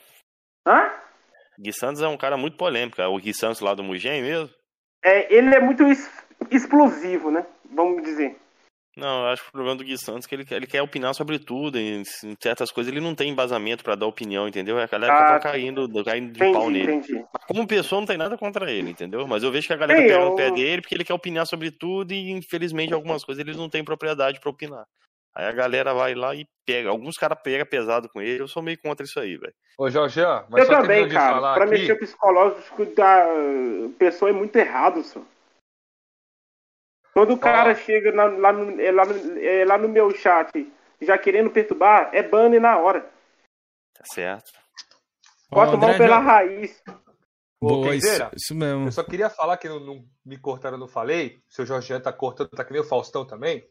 Hã? 0.66 0.90
Gui 1.58 1.72
Santos 1.72 2.00
é 2.02 2.08
um 2.08 2.16
cara 2.16 2.36
muito 2.36 2.56
polêmico. 2.56 3.00
É 3.00 3.06
o 3.06 3.18
Gui 3.18 3.34
Santos 3.34 3.60
lá 3.60 3.74
do 3.74 3.82
Mugen 3.82 4.22
mesmo? 4.22 4.48
É, 5.04 5.32
ele 5.34 5.54
é 5.54 5.60
muito 5.60 5.82
es- 5.84 6.10
explosivo, 6.50 7.30
né? 7.30 7.44
Vamos 7.70 8.02
dizer. 8.02 8.36
Não, 9.00 9.22
eu 9.22 9.28
acho 9.28 9.42
que 9.42 9.48
o 9.48 9.52
problema 9.52 9.76
do 9.76 9.84
Gui 9.84 9.96
Santos 9.96 10.26
é 10.26 10.28
que 10.28 10.34
ele, 10.34 10.44
quer- 10.44 10.56
ele 10.56 10.66
quer 10.66 10.82
opinar 10.82 11.14
sobre 11.14 11.38
tudo. 11.38 11.78
E 11.78 11.96
em 11.96 12.04
certas 12.40 12.70
coisas 12.70 12.92
ele 12.92 13.00
não 13.00 13.14
tem 13.14 13.30
embasamento 13.30 13.82
pra 13.82 13.94
dar 13.94 14.06
opinião, 14.06 14.46
entendeu? 14.46 14.78
A 14.78 14.86
galera 14.86 15.12
Ah, 15.14 15.16
fica 15.16 15.40
caindo, 15.52 16.04
caindo 16.04 16.32
de 16.32 16.38
pau 16.38 16.70
Entendi, 16.70 16.86
nele. 16.86 16.92
entendi. 16.98 17.24
Como 17.48 17.66
pessoa, 17.66 18.00
não 18.00 18.06
tem 18.06 18.18
nada 18.18 18.36
contra 18.36 18.70
ele, 18.70 18.90
entendeu? 18.90 19.26
Mas 19.26 19.42
eu 19.42 19.50
vejo 19.50 19.66
que 19.66 19.72
a 19.72 19.76
galera 19.76 20.02
pega 20.02 20.24
no 20.24 20.36
pé 20.36 20.50
dele 20.50 20.82
porque 20.82 20.94
ele 20.94 21.04
quer 21.04 21.14
opinar 21.14 21.46
sobre 21.46 21.70
tudo 21.70 22.12
e, 22.12 22.30
infelizmente, 22.30 22.92
algumas 22.92 23.24
coisas 23.24 23.40
eles 23.40 23.56
não 23.56 23.68
têm 23.68 23.82
propriedade 23.82 24.38
pra 24.38 24.50
opinar. 24.50 24.84
Aí 25.34 25.46
a 25.46 25.52
galera 25.52 25.94
vai 25.94 26.14
lá 26.14 26.34
e 26.34 26.44
pega. 26.66 26.90
Alguns 26.90 27.16
caras 27.16 27.38
pegam 27.42 27.64
pesado 27.64 28.08
com 28.08 28.20
ele, 28.20 28.42
eu 28.42 28.48
sou 28.48 28.62
meio 28.62 28.78
contra 28.82 29.06
isso 29.06 29.18
aí, 29.18 29.36
velho. 29.36 29.54
Ô, 29.78 29.88
Jorjan, 29.88 30.44
mas 30.50 30.60
Eu 30.62 30.66
só 30.66 30.80
também, 30.82 31.08
cara. 31.08 31.34
falar 31.36 31.54
Pra 31.54 31.64
aqui, 31.64 31.72
mexer 31.74 31.92
o 31.92 31.98
psicológico 31.98 32.84
da 32.94 33.26
pessoa 33.98 34.28
é 34.30 34.34
muito 34.34 34.54
errado, 34.56 35.02
só. 35.04 35.22
Quando 37.20 37.34
o 37.34 37.38
cara 37.38 37.74
chega 37.74 38.12
na- 38.12 38.24
lá, 38.24 38.52
no, 38.52 38.80
é, 38.80 38.90
lá, 38.92 39.04
no, 39.04 39.38
é, 39.38 39.64
lá 39.64 39.76
no 39.78 39.88
meu 39.88 40.10
chat 40.14 40.72
já 41.02 41.18
querendo 41.18 41.50
perturbar, 41.50 42.10
é 42.12 42.22
banner 42.22 42.60
na 42.60 42.78
hora. 42.78 43.00
Tá 43.94 44.04
certo. 44.12 44.50
Ó, 45.50 45.56
Corta 45.56 45.76
mão 45.76 45.96
pela 45.98 46.16
já- 46.16 46.18
raiz. 46.20 46.82
Boa, 47.62 47.94
isso, 47.94 48.06
Kenzeira, 48.06 48.30
isso 48.34 48.54
mesmo. 48.54 48.86
eu 48.86 48.92
só 48.92 49.02
queria 49.04 49.28
falar 49.28 49.58
que 49.58 49.68
não, 49.68 49.78
não 49.80 50.04
me 50.24 50.38
cortaram, 50.38 50.76
eu 50.76 50.80
não 50.80 50.88
falei. 50.88 51.42
O 51.48 51.52
seu 51.52 51.66
Jorjan 51.66 52.00
tá 52.00 52.10
cortando, 52.12 52.48
tá 52.48 52.64
que 52.64 52.72
nem 52.72 52.80
o 52.80 52.86
Faustão 52.88 53.26
também. 53.26 53.66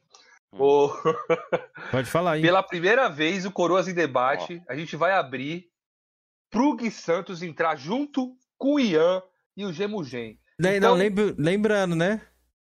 Hum. 0.53 0.57
Pode 1.91 2.07
falar 2.09 2.33
aí. 2.33 2.41
pela 2.41 2.61
primeira 2.61 3.09
vez, 3.09 3.45
o 3.45 3.51
Coroas 3.51 3.87
em 3.87 3.93
Debate, 3.95 4.61
a 4.67 4.75
gente 4.75 4.95
vai 4.95 5.11
abrir 5.13 5.69
pro 6.51 6.75
Gui 6.75 6.91
Santos 6.91 7.41
entrar 7.41 7.75
junto 7.75 8.35
com 8.57 8.75
o 8.75 8.79
Ian 8.79 9.23
e 9.57 9.65
o 9.65 9.73
Gemugen. 9.73 10.39
Daí, 10.59 10.77
Então- 10.77 10.91
Não, 10.91 10.97
lembra- 10.97 11.33
lembrando, 11.37 11.95
né? 11.95 12.21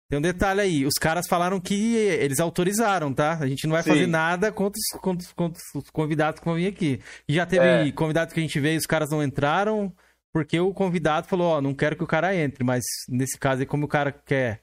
Tem 0.10 0.18
um 0.18 0.22
detalhe 0.22 0.60
aí. 0.62 0.86
Os 0.86 0.96
caras 0.96 1.28
falaram 1.28 1.60
que 1.60 1.96
eles 1.96 2.40
autorizaram, 2.40 3.14
tá? 3.14 3.38
A 3.40 3.48
gente 3.48 3.68
não 3.68 3.74
vai 3.74 3.84
Sim. 3.84 3.90
fazer 3.92 4.08
nada 4.08 4.52
contra 4.52 4.80
os, 4.80 5.00
contra, 5.00 5.26
os- 5.26 5.34
contra 5.34 5.62
os 5.76 5.90
convidados 5.92 6.40
que 6.40 6.46
vão 6.46 6.56
vir 6.56 6.68
aqui. 6.68 7.00
E 7.28 7.34
já 7.36 7.46
teve 7.46 7.64
É. 7.66 7.92
convidado 7.92 8.34
que 8.34 8.40
a 8.40 8.44
gente 8.44 8.60
veio 8.60 8.76
e 8.76 8.78
os 8.78 8.88
caras 8.88 9.12
não 9.12 9.22
entraram, 9.24 9.94
porque 10.34 10.60
o 10.60 10.74
convidado 10.74 11.28
falou, 11.28 11.48
ó, 11.58 11.62
não 11.62 11.76
quero 11.76 11.96
que 11.96 12.04
o 12.04 12.08
cara 12.08 12.36
entre. 12.36 12.64
Mas 12.64 12.84
nesse 13.08 13.38
caso 13.38 13.62
aí, 13.62 13.68
como 13.68 13.86
o 13.86 13.90
cara 13.90 14.12
quer 14.12 14.62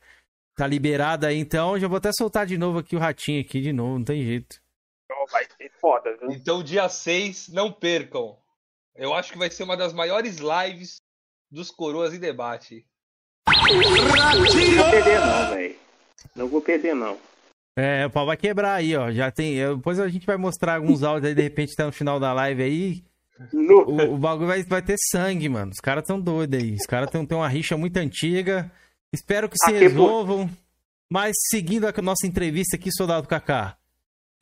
tá 0.57 0.67
liberado 0.67 1.27
aí, 1.27 1.39
então 1.39 1.79
já 1.79 1.87
vou 1.87 1.99
até 1.99 2.11
soltar 2.13 2.45
de 2.47 2.57
novo 2.59 2.79
aqui 2.79 2.97
o 2.97 2.99
ratinho 2.99 3.41
aqui 3.41 3.61
de 3.61 3.73
novo, 3.73 3.99
não 3.99 4.05
tem 4.05 4.25
jeito. 4.25 4.61
Vai 5.31 5.45
ser 5.45 5.71
foda, 5.81 6.17
viu? 6.19 6.31
Então, 6.31 6.63
dia 6.63 6.89
6, 6.89 7.49
não 7.49 7.71
percam. 7.73 8.37
Eu 8.97 9.13
acho 9.15 9.33
que 9.33 9.39
vai 9.39 9.51
ser 9.51 9.63
uma 9.65 9.77
das 9.77 9.93
maiores 9.93 10.39
lives 10.39 10.97
dos 11.51 11.71
Coroas 11.71 12.15
em 12.15 12.19
Debate. 12.19 12.85
Não 13.47 14.77
vou 14.77 14.91
perder, 14.91 15.21
não, 15.21 15.51
velho. 15.51 15.75
Não 16.35 16.49
vou 16.49 16.61
perder, 16.61 16.95
não. 16.95 17.17
É, 17.79 18.07
o 18.07 18.11
pau 18.11 18.27
vai 18.27 18.37
quebrar 18.37 18.75
aí, 18.75 18.97
ó. 18.97 19.11
Já 19.11 19.31
tem. 19.31 19.57
Depois 19.57 20.01
a 20.01 20.09
gente 20.09 20.27
vai 20.27 20.37
mostrar 20.37 20.77
alguns 20.77 21.03
áudios 21.03 21.29
aí, 21.29 21.35
de 21.35 21.43
repente, 21.43 21.73
até 21.75 21.85
no 21.85 21.93
final 21.93 22.19
da 22.19 22.33
live 22.33 22.63
aí. 22.63 23.05
No... 23.53 23.83
O, 23.83 24.15
o 24.15 24.19
bagulho 24.19 24.47
vai, 24.47 24.63
vai 24.65 24.83
ter 24.83 24.97
sangue, 25.11 25.49
mano. 25.49 25.71
Os 25.73 25.81
caras 25.81 26.05
tão 26.05 26.21
doidos 26.21 26.59
aí. 26.59 26.75
Os 26.75 26.87
caras 26.87 27.11
têm 27.11 27.27
uma 27.31 27.49
rixa 27.49 27.77
muito 27.77 27.97
antiga. 27.99 28.71
Espero 29.13 29.49
que 29.49 29.57
se 29.59 29.71
Aqui, 29.71 29.79
pô. 29.79 29.85
resolvam. 29.89 30.51
Mas 31.11 31.35
seguindo 31.51 31.87
a 31.87 32.03
nossa 32.03 32.27
entrevista 32.27 32.77
aqui, 32.77 32.91
Soldado 32.91 33.29
Kaká. 33.29 33.77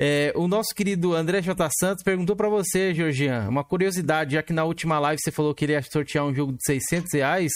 É, 0.01 0.33
o 0.35 0.49
nosso 0.49 0.75
querido 0.75 1.15
André 1.15 1.41
J. 1.41 1.69
Santos 1.79 2.03
perguntou 2.03 2.35
pra 2.35 2.49
você, 2.49 2.93
Georgian, 2.95 3.49
uma 3.49 3.63
curiosidade, 3.63 4.35
já 4.35 4.43
que 4.43 4.53
na 4.53 4.65
última 4.65 4.99
live 4.99 5.21
você 5.23 5.31
falou 5.31 5.55
que 5.55 5.65
ele 5.65 5.73
ia 5.73 5.83
sortear 5.83 6.25
um 6.25 6.35
jogo 6.35 6.53
de 6.53 6.59
600 6.65 7.13
reais, 7.15 7.53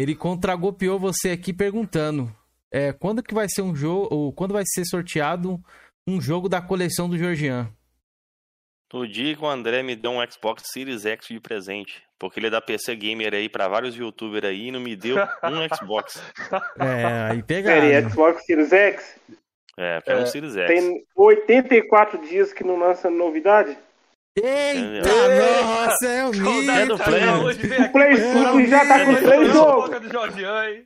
ele 0.00 0.14
contragopeou 0.14 0.98
você 0.98 1.30
aqui 1.30 1.52
perguntando 1.52 2.34
é, 2.70 2.92
quando 2.92 3.22
que 3.22 3.34
vai 3.34 3.46
ser 3.48 3.62
um 3.62 3.74
jogo, 3.74 4.08
ou 4.14 4.32
quando 4.32 4.52
vai 4.52 4.62
ser 4.66 4.84
sorteado 4.84 5.58
um 6.06 6.20
jogo 6.20 6.48
da 6.48 6.60
coleção 6.60 7.08
do 7.08 7.16
Georgian? 7.18 7.72
No 8.92 9.06
dia 9.06 9.36
que 9.36 9.42
o 9.42 9.46
André 9.46 9.82
me 9.82 9.94
deu 9.94 10.12
um 10.12 10.30
Xbox 10.30 10.62
Series 10.72 11.04
X 11.04 11.26
de 11.28 11.40
presente. 11.40 12.02
Porque 12.18 12.40
ele 12.40 12.46
é 12.46 12.50
da 12.50 12.60
PC 12.60 12.96
Gamer 12.96 13.34
aí 13.34 13.48
pra 13.48 13.68
vários 13.68 13.94
youtubers 13.94 14.44
aí 14.44 14.68
e 14.68 14.70
não 14.72 14.80
me 14.80 14.96
deu 14.96 15.16
um 15.16 15.68
Xbox. 15.76 16.22
É, 16.78 17.30
aí 17.30 17.42
Peraí, 17.42 17.44
pegaram. 17.44 18.10
Xbox 18.10 18.44
Series 18.46 18.72
X 18.72 19.20
É, 19.76 20.00
foi 20.04 20.14
um 20.14 20.22
É, 20.22 20.26
Series 20.26 20.56
X. 20.56 20.66
tem 20.66 21.04
84 21.14 22.26
dias 22.26 22.52
que 22.52 22.64
não 22.64 22.78
lança 22.78 23.10
novidade. 23.10 23.76
Eita, 24.42 24.78
Entendeu? 24.78 25.64
nossa, 25.64 26.06
é 26.06 26.24
o 26.26 26.28
É 26.28 26.86
do 26.86 26.92
mito. 26.94 27.04
Play? 27.04 27.28
Hoje 27.28 27.66
vem 27.66 27.78
aqui 27.78 27.88
O 27.88 27.92
Play 27.92 28.16
5 28.16 28.66
já 28.66 28.86
tá 28.86 29.04
com 29.04 29.10
É, 29.12 29.16
três 29.16 29.48
é, 29.48 29.52
jogos. 29.52 29.90
do? 30.12 30.84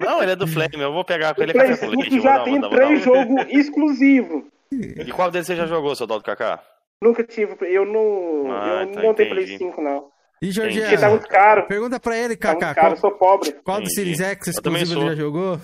Não, 0.00 0.22
ele 0.22 0.32
é 0.32 0.36
do 0.36 0.46
Flame, 0.46 0.70
eu 0.80 0.92
vou 0.92 1.04
pegar 1.04 1.34
com 1.34 1.40
O 1.40 1.44
ele 1.44 1.52
Play 1.52 1.66
leite. 1.66 1.80
5 1.80 2.10
vou 2.10 2.20
já 2.20 2.40
tem 2.44 2.60
três 2.70 3.02
jogos 3.02 3.46
exclusivos. 3.50 4.42
E 4.72 5.12
qual 5.12 5.30
deles 5.30 5.46
você 5.46 5.56
já 5.56 5.66
jogou, 5.66 5.94
seu 5.94 6.06
Daldo 6.06 6.24
Kaká? 6.24 6.60
Nunca 7.02 7.24
tive, 7.24 7.56
eu 7.62 7.84
não, 7.84 8.52
Ah, 8.52 8.82
eu 8.82 8.92
tá, 8.92 9.02
não 9.02 9.14
tenho 9.14 9.30
Play 9.30 9.44
entendi. 9.44 9.58
5 9.58 9.80
não. 9.82 10.04
E. 10.40 10.52
Porque 10.52 10.96
tá 10.96 11.08
muito 11.08 11.28
caro. 11.28 11.66
pergunta 11.66 12.00
pra 12.00 12.16
ele, 12.16 12.36
Tá 12.36 12.54
Kaká, 12.54 12.74
caro, 12.74 12.94
eu 12.94 13.00
qual, 13.00 13.10
sou 13.10 13.10
pobre. 13.18 13.52
qual 13.64 13.80
do. 13.80 13.88
Series 13.90 14.20
X 14.20 14.46
Eu 14.48 14.52
exclusivo 14.52 15.00
ele 15.00 15.08
já 15.10 15.14
jogou? 15.14 15.60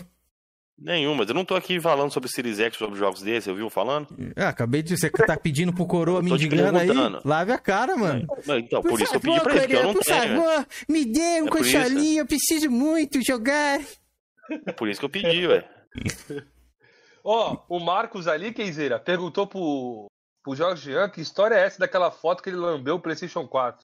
Nenhum, 0.81 1.14
mas 1.16 1.29
eu 1.29 1.35
não 1.35 1.45
tô 1.45 1.57
aqui 1.57 1.81
falando 1.81 2.12
sobre 2.12 2.29
Series 2.29 2.61
X, 2.61 2.76
sobre 2.79 2.97
jogos 2.99 3.20
desses, 3.20 3.49
eu 3.49 3.55
viu 3.57 3.68
falando? 3.68 4.07
Ah, 4.37 4.49
acabei 4.51 4.81
de 4.81 4.97
você 4.97 5.11
que 5.11 5.26
tá 5.26 5.37
pedindo 5.37 5.72
pro 5.72 5.85
coroa 5.87 6.22
te 6.22 6.31
mendigando 6.31 6.79
aí. 6.79 6.89
Lave 7.24 7.51
a 7.51 7.59
cara, 7.59 7.97
mano. 7.97 8.24
Então, 8.59 8.81
por, 8.83 9.01
isso 9.01 9.11
que 9.11 9.16
eu 9.16 9.20
pedi 9.20 9.37
favor, 9.39 9.43
pra 9.43 9.53
ele, 9.57 9.61
porque 9.62 9.76
eu 9.76 9.83
não 9.83 9.93
por 9.95 10.05
tenho. 10.05 10.41
favor, 10.41 10.66
me 10.89 11.05
dê 11.05 11.20
um 11.43 11.47
É 11.47 11.51
por 11.51 11.61
isso. 11.66 11.72
consolinho, 11.79 12.20
eu 12.20 12.26
preciso 12.26 12.70
muito 12.70 13.18
jogar. 13.26 13.81
É 14.66 14.72
por 14.72 14.89
isso 14.89 15.01
que 15.01 15.05
eu 15.07 15.11
pedi, 15.11 15.47
ué. 15.49 15.68
Ó, 17.24 17.57
o 17.68 17.81
Marcos 17.81 18.26
ali, 18.29 18.53
Kenzeira, 18.53 18.99
perguntou 18.99 19.47
pro, 19.47 20.07
pro 20.45 20.55
Jorgian 20.55 21.09
que 21.11 21.20
história 21.20 21.57
é 21.57 21.64
essa 21.66 21.79
daquela 21.81 22.11
foto 22.11 22.43
que 22.43 22.51
ele 22.51 22.57
lambeu 22.57 22.95
o 22.95 23.01
PlayStation 23.01 23.47
4. 23.47 23.81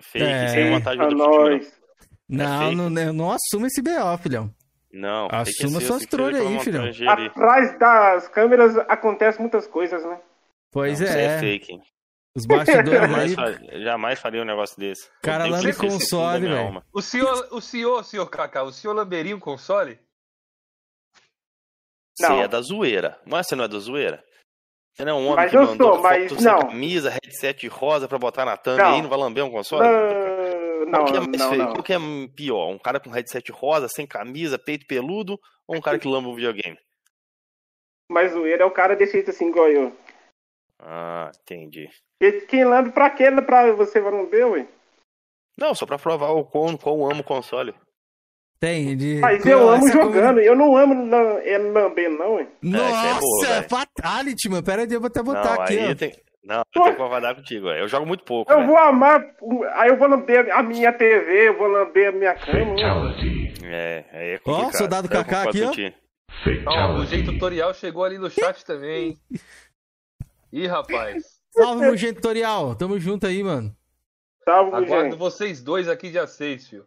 Fake, 0.00 0.24
É. 0.24 0.48
sem 0.48 0.70
vontade 0.70 0.96
Pra 0.96 1.08
do 1.08 1.16
futebol. 1.16 1.50
nós. 1.50 1.72
Não, 2.28 2.72
não, 2.72 3.02
eu 3.02 3.12
não 3.12 3.30
assumo 3.32 3.66
esse 3.66 3.80
BO, 3.82 4.18
filhão. 4.22 4.50
Não, 4.92 5.28
Assuma 5.30 5.78
é 5.78 5.84
suas 5.84 6.02
ser 6.02 6.08
trolhas 6.08 6.40
aí, 6.46 6.60
filhão. 6.60 6.84
Atrás 7.26 7.78
das 7.78 8.28
câmeras 8.28 8.76
acontecem 8.88 9.40
muitas 9.40 9.66
coisas, 9.66 10.02
né? 10.04 10.18
Pois 10.72 10.98
Não, 11.00 11.06
isso 11.06 11.16
é, 11.18 11.38
fake. 11.38 11.80
os 12.34 12.46
bastidores 12.46 13.00
Jamais, 13.00 13.34
jamais 13.82 14.18
faria 14.18 14.42
um 14.42 14.46
negócio 14.46 14.78
desse. 14.78 15.10
Cara 15.22 15.46
lá 15.46 15.60
no 15.60 15.76
console, 15.76 16.48
velho. 16.48 16.82
O 16.92 17.02
senhor, 17.02 17.48
o 17.50 17.60
senhor, 17.60 18.04
senhor 18.04 18.26
Kaká, 18.30 18.62
o 18.62 18.72
senhor 18.72 18.94
lamberia 18.94 19.36
um 19.36 19.40
console? 19.40 19.98
Você 22.16 22.28
Não. 22.28 22.42
é 22.42 22.48
da 22.48 22.60
zoeira. 22.60 23.20
Mas 23.26 23.46
você 23.46 23.54
não 23.54 23.64
é 23.64 23.68
da 23.68 23.78
zoeira? 23.78 24.24
Você 24.96 25.04
não 25.04 25.12
é 25.12 25.14
um 25.14 25.26
homem 25.26 25.36
Mas 25.36 25.50
que 25.52 25.56
eu 25.56 25.64
mandou 25.66 25.94
sou, 25.94 26.02
mas 26.02 26.32
não. 26.42 26.58
camisa, 26.60 27.10
headset 27.10 27.68
rosa 27.68 28.08
pra 28.08 28.18
botar 28.18 28.44
na 28.44 28.56
thumb 28.56 28.76
Não. 28.78 28.94
aí, 28.94 29.02
não 29.02 29.08
vai 29.08 29.18
lamber 29.18 29.44
um 29.44 29.50
console? 29.50 29.86
Não, 29.86 30.37
Qual 30.90 31.04
que 31.04 31.16
é 31.16 31.20
não, 31.20 31.26
mais 31.26 31.38
não, 31.38 31.48
feio? 31.50 31.62
não. 31.62 31.72
Qual 31.72 31.82
que 31.82 31.92
é 31.92 31.98
pior? 32.34 32.68
Um 32.70 32.78
cara 32.78 33.00
com 33.00 33.10
headset 33.10 33.50
rosa, 33.52 33.88
sem 33.88 34.06
camisa, 34.06 34.58
peito 34.58 34.86
peludo, 34.86 35.38
ou 35.66 35.76
um 35.76 35.80
cara 35.80 35.98
que 35.98 36.08
lamba 36.08 36.28
um 36.28 36.34
videogame? 36.34 36.78
Mas 38.10 38.34
o 38.34 38.46
ele 38.46 38.62
é 38.62 38.66
o 38.66 38.70
cara 38.70 38.96
desse 38.96 39.12
jeito 39.12 39.30
assim, 39.30 39.48
igual 39.48 39.68
eu. 39.68 39.96
Ah, 40.80 41.30
entendi. 41.42 41.90
E 42.20 42.32
Quem 42.42 42.64
lambe 42.64 42.92
pra 42.92 43.10
quê? 43.10 43.30
Pra 43.30 43.72
você 43.72 44.00
lamber, 44.00 44.48
ué? 44.48 44.68
Não, 45.58 45.74
só 45.74 45.84
pra 45.84 45.98
provar 45.98 46.30
o 46.30 46.44
quão, 46.44 46.76
quão 46.76 47.10
amo 47.10 47.20
o 47.20 47.24
console. 47.24 47.74
Tem, 48.60 48.96
de... 48.96 49.20
Mas 49.20 49.44
eu 49.46 49.68
amo 49.68 49.88
jogando, 49.88 50.40
eu 50.40 50.56
não 50.56 50.76
amo 50.76 51.14
é 51.44 51.58
lamber, 51.58 52.10
não, 52.10 52.34
ué. 52.34 52.42
isso 52.42 52.76
é 52.76 52.78
Nossa, 52.78 53.20
boa, 53.20 53.46
velho. 53.46 53.68
fatality, 53.68 54.48
mano. 54.48 54.64
Pera 54.64 54.82
aí, 54.82 54.92
eu 54.92 55.00
vou 55.00 55.06
até 55.08 55.22
botar 55.22 55.56
não, 55.56 55.62
aqui, 55.62 55.78
aí 55.78 55.92
ó. 55.92 55.94
tem... 55.94 56.12
Não, 56.44 56.58
eu 56.58 56.64
tenho 56.72 56.92
que 56.92 56.96
concordar 57.02 57.34
contigo. 57.34 57.68
Eu 57.68 57.88
jogo 57.88 58.06
muito 58.06 58.24
pouco, 58.24 58.50
Eu 58.50 58.56
velho. 58.58 58.68
vou 58.68 58.78
amar, 58.78 59.22
aí 59.74 59.88
eu 59.90 59.96
vou 59.96 60.08
lamber 60.08 60.50
a 60.56 60.62
minha 60.62 60.92
TV, 60.92 61.48
eu 61.48 61.58
vou 61.58 61.66
lamber 61.68 62.08
a 62.08 62.12
minha 62.12 62.34
cama. 62.34 62.76
Fatality. 62.76 63.54
É, 63.66 64.04
aí 64.12 64.28
é 64.30 64.36
Ó, 64.36 64.38
complicado. 64.44 64.78
soldado 64.78 65.06
Eu 65.08 65.10
Kaká 65.10 65.42
aqui, 65.42 65.62
ó. 65.62 65.72
Ó, 66.66 66.98
o 67.00 67.06
jeito 67.06 67.32
tutorial 67.32 67.74
chegou 67.74 68.04
ali 68.04 68.18
no 68.18 68.30
chat 68.30 68.64
também, 68.64 69.08
hein? 69.08 69.20
Ih, 70.52 70.66
rapaz. 70.66 71.38
Salve, 71.52 71.80
meu 71.82 71.96
gente 71.96 72.14
tutorial. 72.16 72.74
Tamo 72.74 72.98
junto 72.98 73.26
aí, 73.26 73.42
mano. 73.42 73.74
Salve, 74.44 74.76
Aguardo 74.76 75.10
gente. 75.10 75.18
vocês 75.18 75.62
dois 75.62 75.88
aqui 75.88 76.10
dia 76.10 76.26
6, 76.26 76.68
filho. 76.68 76.86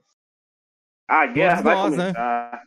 A 1.07 1.27
guerra 1.27 1.57
Todos 1.57 1.63
vai 1.63 1.75
nós, 1.75 1.91
né? 1.97 2.03
começar. 2.05 2.63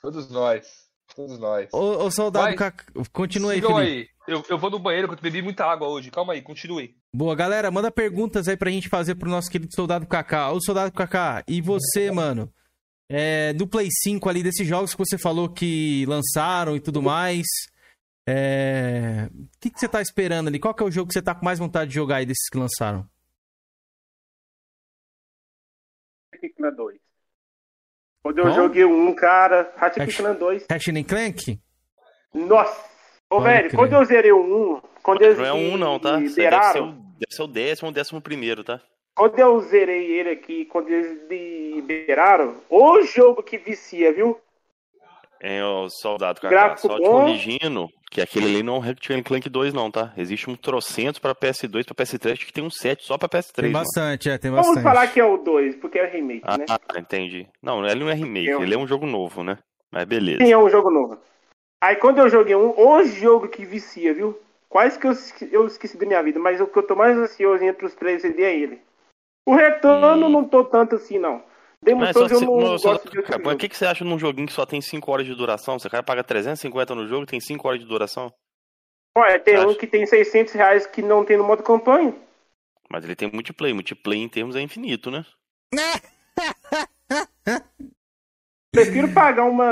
Todos 0.00 0.30
nós. 0.30 0.88
Todos 1.16 1.38
nós. 1.40 1.68
Ô, 1.72 2.04
ô 2.04 2.10
soldado. 2.10 2.54
Kaká, 2.54 2.84
continua 3.12 3.52
aí, 3.52 3.60
Felipe. 3.60 3.80
aí. 3.80 4.08
Eu, 4.28 4.44
eu 4.48 4.58
vou 4.58 4.68
no 4.70 4.78
banheiro 4.78 5.08
que 5.08 5.14
eu 5.14 5.18
bebi 5.18 5.40
muita 5.40 5.64
água 5.64 5.88
hoje. 5.88 6.10
Calma 6.10 6.34
aí, 6.34 6.42
continue. 6.42 6.94
Boa, 7.14 7.34
galera, 7.34 7.70
manda 7.70 7.90
perguntas 7.90 8.46
aí 8.46 8.58
pra 8.58 8.70
gente 8.70 8.86
fazer 8.88 9.14
pro 9.14 9.30
nosso 9.30 9.50
querido 9.50 9.74
soldado 9.74 10.06
Kaká. 10.06 10.52
Ô, 10.52 10.60
soldado 10.60 10.92
Kaká, 10.92 11.42
e 11.48 11.62
você, 11.62 12.10
mano? 12.10 12.52
É, 13.10 13.54
do 13.54 13.66
Play 13.66 13.88
5 13.90 14.28
ali, 14.28 14.42
desses 14.42 14.66
jogos 14.66 14.92
que 14.92 14.98
você 14.98 15.16
falou 15.16 15.48
que 15.48 16.04
lançaram 16.06 16.76
e 16.76 16.80
tudo 16.80 17.00
mais. 17.00 17.46
É... 18.28 19.30
O 19.32 19.48
que, 19.58 19.70
que 19.70 19.80
você 19.80 19.88
tá 19.88 20.02
esperando 20.02 20.48
ali? 20.48 20.58
Qual 20.58 20.74
que 20.74 20.82
é 20.82 20.86
o 20.86 20.90
jogo 20.90 21.08
que 21.08 21.14
você 21.14 21.22
tá 21.22 21.34
com 21.34 21.42
mais 21.42 21.58
vontade 21.58 21.88
de 21.88 21.94
jogar 21.94 22.16
aí 22.16 22.26
desses 22.26 22.50
que 22.50 22.58
lançaram? 22.58 23.08
Ratchet 26.34 26.54
2. 26.76 26.98
Quando 28.22 28.38
eu 28.38 28.44
Qual? 28.44 28.54
joguei 28.54 28.84
um, 28.84 29.14
cara, 29.14 29.72
Ratchet 29.76 30.00
Ratchet- 30.04 30.38
2. 30.38 30.66
Ratchet 30.70 30.98
and 30.98 31.04
Clank? 31.04 31.60
Nossa! 32.34 32.97
Ô, 33.30 33.36
Pode 33.36 33.44
velho, 33.48 33.68
crer. 33.68 33.78
quando 33.78 33.92
eu 33.92 34.04
zerei 34.04 34.32
o 34.32 34.74
1, 34.76 34.80
quando 35.02 35.22
eles 35.22 35.38
Não 35.38 35.44
é 35.44 35.52
um 35.52 35.76
não, 35.76 35.98
tá? 35.98 36.12
Você 36.12 36.18
deve 36.20 36.28
ser, 36.30 36.40
liberaram, 36.42 36.88
o, 36.90 36.92
deve 37.18 37.30
ser 37.34 37.42
o 37.42 37.46
décimo 37.46 37.88
ou 37.88 37.92
décimo 37.94 38.20
primeiro, 38.20 38.64
tá? 38.64 38.80
quando 39.14 39.36
eu 39.38 39.58
zerei 39.62 40.12
ele 40.12 40.30
aqui, 40.30 40.64
quando 40.66 40.88
eles 40.90 41.28
liberaram, 41.28 42.54
o 42.70 43.02
jogo 43.02 43.42
que 43.42 43.58
vicia, 43.58 44.12
viu? 44.12 44.38
É 45.40 45.62
o 45.64 45.88
soldado 45.90 46.40
Kaká. 46.40 46.48
Gráfico 46.48 46.88
Só 46.88 46.96
te 46.96 47.02
bom. 47.02 47.10
corrigindo 47.10 47.88
que 48.10 48.20
aquele 48.20 48.46
ali 48.46 48.62
não 48.62 48.76
é 48.76 48.78
um 48.78 48.80
Ratchet 48.80 49.22
Clank 49.22 49.48
2 49.48 49.72
não, 49.74 49.90
tá? 49.90 50.12
Existe 50.16 50.48
um 50.48 50.54
trocentos 50.56 51.18
pra 51.20 51.34
PS2, 51.34 51.84
pra 51.84 51.94
PS3, 51.94 52.32
acho 52.32 52.46
que 52.46 52.52
tem 52.52 52.62
um 52.64 52.70
7 52.70 53.04
só 53.04 53.18
pra 53.18 53.28
PS3, 53.28 53.54
Tem 53.54 53.64
mano. 53.72 53.84
bastante, 53.84 54.30
é, 54.30 54.38
tem 54.38 54.50
Vamos 54.50 54.66
bastante. 54.68 54.84
falar 54.84 55.06
que 55.08 55.20
é 55.20 55.24
o 55.24 55.36
2, 55.36 55.76
porque 55.76 55.98
é 55.98 56.06
remake, 56.06 56.42
Ah, 56.44 56.56
né? 56.58 56.64
entendi. 56.98 57.46
Não, 57.62 57.84
ele 57.86 58.00
não 58.04 58.10
é 58.10 58.14
remake, 58.14 58.48
Eu- 58.48 58.62
ele 58.62 58.74
é 58.74 58.78
um 58.78 58.86
jogo 58.86 59.04
novo, 59.06 59.42
né? 59.44 59.58
Mas 59.92 60.04
beleza. 60.04 60.44
Sim, 60.44 60.52
é 60.52 60.58
um 60.58 60.68
jogo 60.70 60.90
novo. 60.90 61.18
Aí 61.80 61.96
quando 61.96 62.18
eu 62.18 62.28
joguei 62.28 62.56
um, 62.56 62.78
o 62.78 63.04
jogo 63.04 63.48
que 63.48 63.64
vicia, 63.64 64.12
viu? 64.12 64.38
Quase 64.68 64.98
que 64.98 65.06
eu, 65.06 65.12
eu 65.50 65.66
esqueci 65.66 65.96
da 65.96 66.06
minha 66.06 66.22
vida, 66.22 66.38
mas 66.38 66.60
o 66.60 66.66
que 66.66 66.78
eu 66.78 66.82
tô 66.82 66.94
mais 66.94 67.16
ansioso 67.16 67.64
entre 67.64 67.86
os 67.86 67.94
três 67.94 68.24
é 68.24 68.56
ele. 68.56 68.80
O 69.46 69.54
retorno 69.54 70.26
Hum. 70.26 70.30
não 70.30 70.44
tô 70.44 70.64
tanto 70.64 70.96
assim, 70.96 71.18
não. 71.18 71.42
Demo 71.82 72.00
Mas 72.00 72.16
só 72.16 72.28
Souls 72.28 72.42
eu 72.42 72.48
não 72.48 72.56
não, 72.56 72.78
só- 72.78 72.94
de 72.94 72.98
outro 72.98 73.22
cara, 73.22 73.42
mas 73.42 73.54
o 73.54 73.56
que, 73.56 73.68
que 73.68 73.76
você 73.76 73.86
acha 73.86 74.04
num 74.04 74.18
joguinho 74.18 74.48
que 74.48 74.52
só 74.52 74.66
tem 74.66 74.80
5 74.80 75.10
horas 75.10 75.24
de 75.24 75.34
duração? 75.34 75.78
Você 75.78 75.88
cara 75.88 76.02
paga 76.02 76.24
350 76.24 76.94
no 76.94 77.06
jogo 77.06 77.22
e 77.22 77.26
tem 77.26 77.40
5 77.40 77.66
horas 77.66 77.80
de 77.80 77.86
duração? 77.86 78.32
Olha, 79.16 79.38
tem 79.38 79.58
um 79.58 79.74
que 79.74 79.86
tem 79.86 80.04
600 80.04 80.52
reais 80.52 80.86
que 80.86 81.00
não 81.00 81.24
tem 81.24 81.36
no 81.36 81.44
modo 81.44 81.62
campanha. 81.62 82.14
Mas 82.90 83.04
ele 83.04 83.16
tem 83.16 83.30
multiplayer. 83.32 83.74
Multiplayer 83.74 84.24
em 84.24 84.28
termos 84.28 84.56
é 84.56 84.60
infinito, 84.60 85.10
né? 85.10 85.24
Prefiro 88.72 89.12
pagar 89.12 89.44
uma 89.44 89.66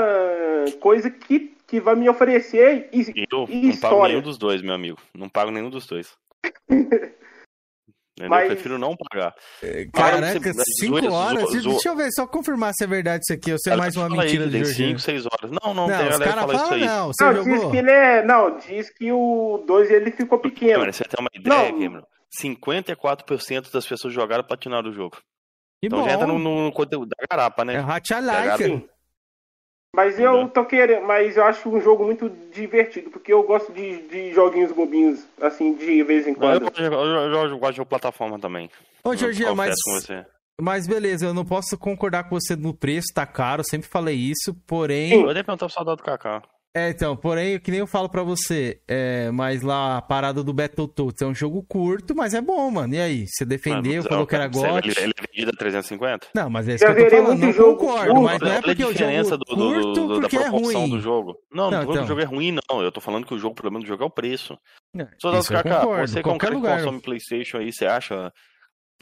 coisa 0.79 1.09
que, 1.09 1.55
que 1.67 1.79
vai 1.81 1.95
me 1.95 2.07
oferecer 2.09 2.89
e, 2.93 3.01
eu 3.31 3.45
e 3.49 3.55
não 3.55 3.61
pago 3.61 3.67
história. 3.69 4.07
nenhum 4.09 4.21
dos 4.21 4.37
dois, 4.37 4.61
meu 4.61 4.73
amigo. 4.73 4.97
Não 5.15 5.27
pago 5.29 5.51
nenhum 5.51 5.69
dos 5.69 5.85
dois. 5.85 6.13
Mas- 8.19 8.43
Eu 8.49 8.55
prefiro 8.55 8.79
não 8.79 8.95
pagar. 8.97 9.35
Caraca, 9.93 10.39
Zoeira, 10.39 10.53
5 10.79 10.91
zoeira, 10.99 11.13
horas? 11.13 11.51
zoa- 11.51 11.71
Deixa 11.73 11.89
eu 11.89 11.95
ver, 11.95 12.11
só 12.11 12.25
confirmar 12.25 12.73
se 12.75 12.83
é 12.83 12.87
verdade 12.87 13.21
isso 13.23 13.33
aqui 13.33 13.51
ou 13.51 13.59
se 13.59 13.69
é 13.69 13.75
mais 13.75 13.95
uma 13.95 14.09
Fala 14.09 14.23
mentira 14.23 14.45
que 14.45 14.49
do 14.49 14.57
Jorginho. 14.57 14.97
5, 14.97 14.99
6 14.99 15.25
horas. 15.27 15.51
Não, 15.51 15.71
não, 15.71 15.87
Não, 15.87 15.97
tem 15.99 16.09
galera 16.09 16.17
que 16.17 16.23
caras 16.23 16.43
fala 16.45 16.55
isso 16.55 16.73
aí. 16.73 16.85
não. 16.85 17.07
Você 17.13 17.23
Não, 17.23 17.35
jogou? 17.35 17.53
diz 17.59 17.69
que 17.71 17.77
ele 17.77 17.91
é. 17.91 18.23
Não, 18.25 18.57
diz 18.57 18.89
que 18.89 19.11
o 19.11 19.63
2 19.67 19.91
ele 19.91 20.09
ficou 20.11 20.39
pequeno. 20.39 20.79
Mano, 20.79 20.93
você 20.93 21.03
tem 21.03 21.19
uma 21.23 21.29
ideia, 21.31 21.71
Não. 21.71 21.79
Cameron? 21.79 22.05
54% 22.41 23.71
das 23.71 23.85
pessoas 23.85 24.11
jogaram 24.13 24.43
platinaram 24.43 24.89
o 24.89 24.93
jogo. 24.93 25.17
Que 25.79 25.85
Então 25.85 25.99
bom. 25.99 26.05
já 26.05 26.13
entra 26.13 26.25
no, 26.25 26.39
no 26.39 26.71
conteúdo 26.71 27.07
da 27.09 27.23
garapa, 27.29 27.63
né? 27.63 27.75
É 27.75 27.79
Hatch 27.79 28.07
Pegado. 28.09 28.89
Mas 29.95 30.19
eu 30.19 30.47
tô 30.49 30.63
querendo, 30.65 31.05
mas 31.05 31.37
eu 31.37 31.43
acho 31.43 31.69
um 31.69 31.81
jogo 31.81 32.05
muito 32.05 32.29
divertido, 32.53 33.09
porque 33.09 33.33
eu 33.33 33.41
gosto 33.43 33.71
de, 33.71 34.07
de 34.07 34.33
joguinhos 34.33 34.71
bobinhos, 34.71 35.25
assim, 35.41 35.73
de 35.73 36.03
vez 36.03 36.27
em 36.27 36.31
eu, 36.31 36.35
quando. 36.35 36.71
eu, 36.77 36.93
eu- 36.93 37.49
eu 37.49 37.57
gosto 37.57 37.71
de 37.71 37.77
jogo 37.77 37.89
plataforma 37.89 38.37
também. 38.39 38.69
Ô, 39.03 39.15
Jorginho, 39.15 39.55
mas, 39.55 39.75
mas 40.61 40.85
beleza, 40.87 41.25
eu 41.25 41.33
não 41.33 41.45
posso 41.45 41.77
concordar 41.77 42.25
com 42.29 42.39
você 42.39 42.55
no 42.55 42.73
preço, 42.73 43.07
tá 43.13 43.25
caro, 43.25 43.63
sempre 43.63 43.87
falei 43.87 44.15
isso, 44.15 44.53
porém. 44.67 45.09
Sim. 45.09 45.21
Eu 45.23 45.27
ia 45.29 45.43
perguntar 45.43 45.65
pro 45.65 45.69
saudade 45.73 45.97
do 45.97 46.03
Kaká. 46.03 46.43
É, 46.75 46.89
então, 46.91 47.15
porém, 47.17 47.59
que 47.59 47.71
nem 47.71 47.79
eu 47.79 47.87
falo 47.87 48.07
pra 48.07 48.21
você, 48.21 48.79
é, 48.87 49.31
mas 49.31 49.63
lá 49.63 49.97
a 49.97 50.01
parada 50.01 50.43
do 50.43 50.53
Battletoads 50.53 51.19
é 51.23 51.25
um 51.25 51.33
jogo 51.33 51.63
curto, 51.63 52.15
mas 52.15 52.35
é 52.35 52.41
bom, 52.41 52.69
mano. 52.69 52.93
E 52.93 52.99
aí? 52.99 53.25
Você 53.27 53.43
defendeu, 53.45 53.97
Mano, 54.03 54.09
falou 54.09 54.27
que 54.27 54.35
era 54.35 54.47
você- 54.47 54.67
GOT? 54.67 54.87
Ele, 54.87 54.95
ele 54.99 55.13
é 55.17 55.21
vendido 55.27 55.51
a 55.55 55.57
350? 55.57 56.27
Não, 56.35 56.49
mas 56.51 56.67
é 56.69 56.75
isso 56.75 56.85
Já 56.85 56.93
que 56.93 57.01
eu 57.01 57.09
tô 57.09 57.15
falando, 57.23 57.39
não 57.39 57.51
jogo 57.53 57.77
concordo, 57.77 58.05
curto. 58.13 58.21
mas 58.25 58.39
não 58.41 58.47
é 58.51 58.57
a 58.57 58.61
porque 58.61 58.85
o 58.85 58.91
diferença 58.93 59.29
jogo 59.31 59.45
do, 59.45 59.55
do- 59.55 59.73
curto 59.73 59.93
do- 59.93 60.07
da 60.07 60.21
porque 60.21 60.35
é 60.35 60.39
proporção 60.41 60.81
ruim. 60.81 60.89
do 60.91 60.99
jogo. 60.99 61.35
Não, 61.51 61.71
não, 61.71 61.71
Não, 61.71 61.71
tô 61.71 61.71
falando 61.71 61.87
que 61.87 61.91
então. 61.93 62.03
o 62.03 62.07
jogo 62.07 62.21
é 62.21 62.25
ruim, 62.25 62.57
não. 62.69 62.81
Eu 62.83 62.91
tô 62.91 63.01
falando 63.01 63.25
que 63.25 63.33
o 63.33 63.39
jogo, 63.39 63.51
o 63.53 63.55
problema 63.55 63.79
do 63.79 63.87
jogo 63.87 64.03
é 64.03 64.05
o 64.05 64.11
preço. 64.11 64.55
Não, 64.93 65.07
eu 65.33 65.43
Kaká, 65.43 65.79
concordo, 65.79 66.07
você 66.07 66.21
como 66.21 66.37
qualquer 66.37 66.45
cara 66.45 66.51
que 66.51 66.55
lugar. 66.61 66.77
consome 66.83 67.01
Playstation 67.01 67.57
aí, 67.57 67.73
você 67.73 67.87
acha 67.87 68.31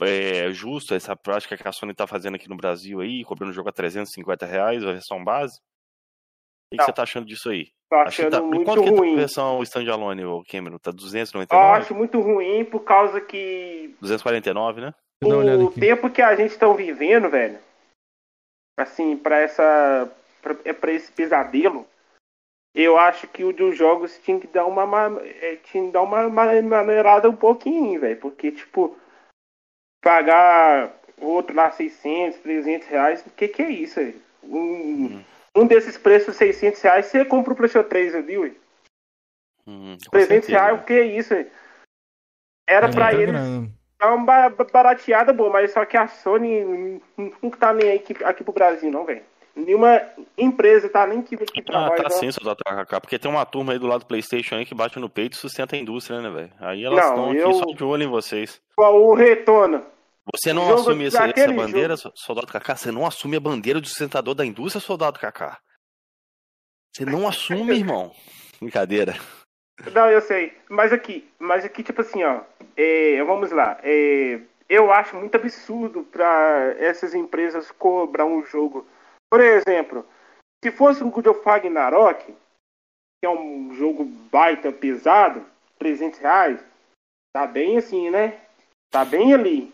é, 0.00 0.50
justo 0.50 0.94
essa 0.94 1.14
prática 1.14 1.56
que 1.58 1.68
a 1.68 1.72
Sony 1.72 1.92
tá 1.94 2.06
fazendo 2.06 2.36
aqui 2.36 2.48
no 2.48 2.56
Brasil 2.56 3.00
aí, 3.00 3.22
cobrando 3.24 3.50
o 3.50 3.54
jogo 3.54 3.68
a 3.68 3.72
350 3.72 4.46
reais, 4.46 4.82
a 4.82 4.92
versão 4.92 5.22
base? 5.22 5.58
O 6.66 6.70
que, 6.70 6.76
que 6.76 6.76
Não. 6.78 6.84
você 6.86 6.92
tá 6.92 7.02
achando 7.02 7.26
disso 7.26 7.48
aí? 7.50 7.68
Tô 7.88 7.96
achando 7.96 8.30
tá- 8.30 8.42
muito 8.42 8.64
Quanto 8.64 8.82
que 8.82 8.90
tá 8.90 8.94
a 8.96 8.98
ruim. 8.98 9.16
versão 9.16 9.62
standalone, 9.62 10.24
o 10.24 10.42
Cameron? 10.44 10.78
Tá 10.78 10.90
Eu 10.90 10.94
299? 10.96 11.78
acho 11.80 11.94
muito 11.94 12.20
ruim 12.20 12.64
por 12.64 12.80
causa 12.80 13.20
que 13.20 13.94
249, 14.00 14.80
né? 14.80 14.94
Eu 15.22 15.38
o 15.64 15.70
tempo 15.70 16.10
que 16.10 16.20
a 16.20 16.34
gente 16.34 16.50
está 16.50 16.70
vivendo, 16.72 17.30
velho, 17.30 17.58
assim, 18.78 19.16
pra 19.16 19.38
essa. 19.38 20.12
Pra, 20.42 20.56
é 20.64 20.72
pra 20.72 20.92
esse 20.92 21.10
pesadelo, 21.10 21.86
eu 22.74 22.98
acho 22.98 23.26
que 23.28 23.42
o 23.44 23.52
dos 23.52 23.76
jogos 23.76 24.18
tinha 24.18 24.38
que 24.40 24.46
dar 24.48 24.66
uma. 24.66 24.84
ma- 24.84 25.20
é, 25.22 25.56
tinha 25.56 25.86
que 25.86 25.92
dar 25.92 26.02
uma 26.02 26.28
ma- 26.28 26.60
maneirada 26.62 27.30
um 27.30 27.36
pouquinho, 27.36 28.00
velho. 28.00 28.18
Porque, 28.20 28.50
tipo, 28.52 28.96
pagar 30.04 30.92
outro 31.18 31.54
lá 31.54 31.70
600, 31.70 32.38
300 32.40 32.88
reais, 32.88 33.24
o 33.26 33.30
que 33.30 33.48
que 33.48 33.62
é 33.62 33.70
isso, 33.70 33.94
velho? 34.00 34.20
Um, 34.44 35.22
um 35.56 35.66
desses 35.66 35.96
preços 35.96 36.36
600 36.36 36.80
reais, 36.82 37.06
você 37.06 37.24
compra 37.24 37.52
o 37.52 37.56
PlayStation 37.56 37.88
3 37.88 38.14
ali, 38.14 38.38
ué. 38.38 38.52
Hum, 39.66 39.96
com 40.04 40.10
300 40.10 40.46
certeza, 40.46 40.52
reais, 40.52 40.80
o 40.80 40.84
que 40.84 40.92
é 40.92 41.04
isso, 41.06 41.30
velho? 41.34 41.50
Era 42.68 42.88
É 42.88 42.92
pra 42.92 43.12
eles 43.12 43.26
grana. 43.26 43.70
é 44.00 44.06
uma 44.06 44.24
ba- 44.24 44.50
ba- 44.50 44.66
barateada 44.72 45.32
boa, 45.32 45.50
mas 45.50 45.72
só 45.72 45.84
que 45.84 45.96
a 45.96 46.06
Sony 46.06 47.00
não 47.42 47.50
tá 47.50 47.72
nem 47.72 47.90
aí 47.90 47.96
aqui, 47.98 48.22
aqui 48.24 48.44
pro 48.44 48.52
Brasil, 48.52 48.90
não, 48.90 49.04
velho. 49.04 49.22
Nenhuma 49.56 50.02
empresa 50.36 50.86
tá 50.88 51.06
nem 51.06 51.20
aqui, 51.20 51.34
aqui 51.34 51.62
pra 51.62 51.78
Ah, 51.86 51.88
nós, 51.88 52.02
tá 52.02 52.10
sim, 52.10 52.30
Soldado 52.30 52.58
KK, 52.62 53.00
porque 53.00 53.18
tem 53.18 53.30
uma 53.30 53.46
turma 53.46 53.72
aí 53.72 53.78
do 53.78 53.86
lado 53.86 54.00
do 54.00 54.06
Playstation 54.06 54.56
aí 54.56 54.66
que 54.66 54.74
bate 54.74 54.98
no 54.98 55.08
peito 55.08 55.32
e 55.32 55.36
sustenta 55.36 55.74
a 55.74 55.78
indústria, 55.78 56.20
né, 56.20 56.28
velho? 56.28 56.52
Aí 56.60 56.84
elas 56.84 57.06
estão 57.06 57.30
aqui 57.30 57.38
eu- 57.40 57.52
só 57.54 57.64
de 57.64 57.82
olho 57.82 58.02
em 58.02 58.08
vocês. 58.08 58.60
O 58.76 59.14
Retona. 59.14 59.82
Você 60.34 60.52
não 60.52 60.66
jogo 60.68 60.80
assume 60.80 61.06
essa, 61.06 61.26
essa 61.28 61.52
bandeira, 61.52 61.94
Soldado 61.96 62.46
KK? 62.48 62.76
Você 62.76 62.90
não 62.90 63.06
assume 63.06 63.36
a 63.36 63.40
bandeira 63.40 63.80
de 63.80 63.88
sustentador 63.88 64.34
da 64.34 64.44
indústria, 64.44 64.80
Soldado 64.80 65.18
KK? 65.20 65.58
Você 66.92 67.04
não 67.04 67.26
assume, 67.28 67.74
irmão. 67.74 68.12
Brincadeira. 68.60 69.14
Não, 69.92 70.10
eu 70.10 70.20
sei. 70.20 70.56
Mas 70.68 70.92
aqui, 70.92 71.28
mas 71.38 71.64
aqui, 71.64 71.82
tipo 71.82 72.00
assim, 72.00 72.24
ó. 72.24 72.40
é, 72.76 73.22
vamos 73.22 73.52
lá. 73.52 73.78
é, 73.82 74.40
eu 74.68 74.92
acho 74.92 75.16
muito 75.16 75.36
absurdo 75.36 76.02
pra 76.04 76.74
essas 76.78 77.14
empresas 77.14 77.70
cobrar 77.70 78.24
um 78.24 78.44
jogo. 78.44 78.86
Por 79.30 79.40
exemplo, 79.40 80.04
se 80.64 80.72
fosse 80.72 81.04
um 81.04 81.10
God 81.10 81.26
of 81.26 81.40
Ragnarok, 81.44 82.24
que 82.24 83.26
é 83.26 83.28
um 83.28 83.74
jogo 83.74 84.04
baita 84.04 84.72
pesado, 84.72 85.44
300 85.78 86.18
reais, 86.18 86.64
tá 87.32 87.46
bem 87.46 87.76
assim, 87.76 88.10
né? 88.10 88.40
Tá 88.90 89.04
bem 89.04 89.32
ali. 89.32 89.72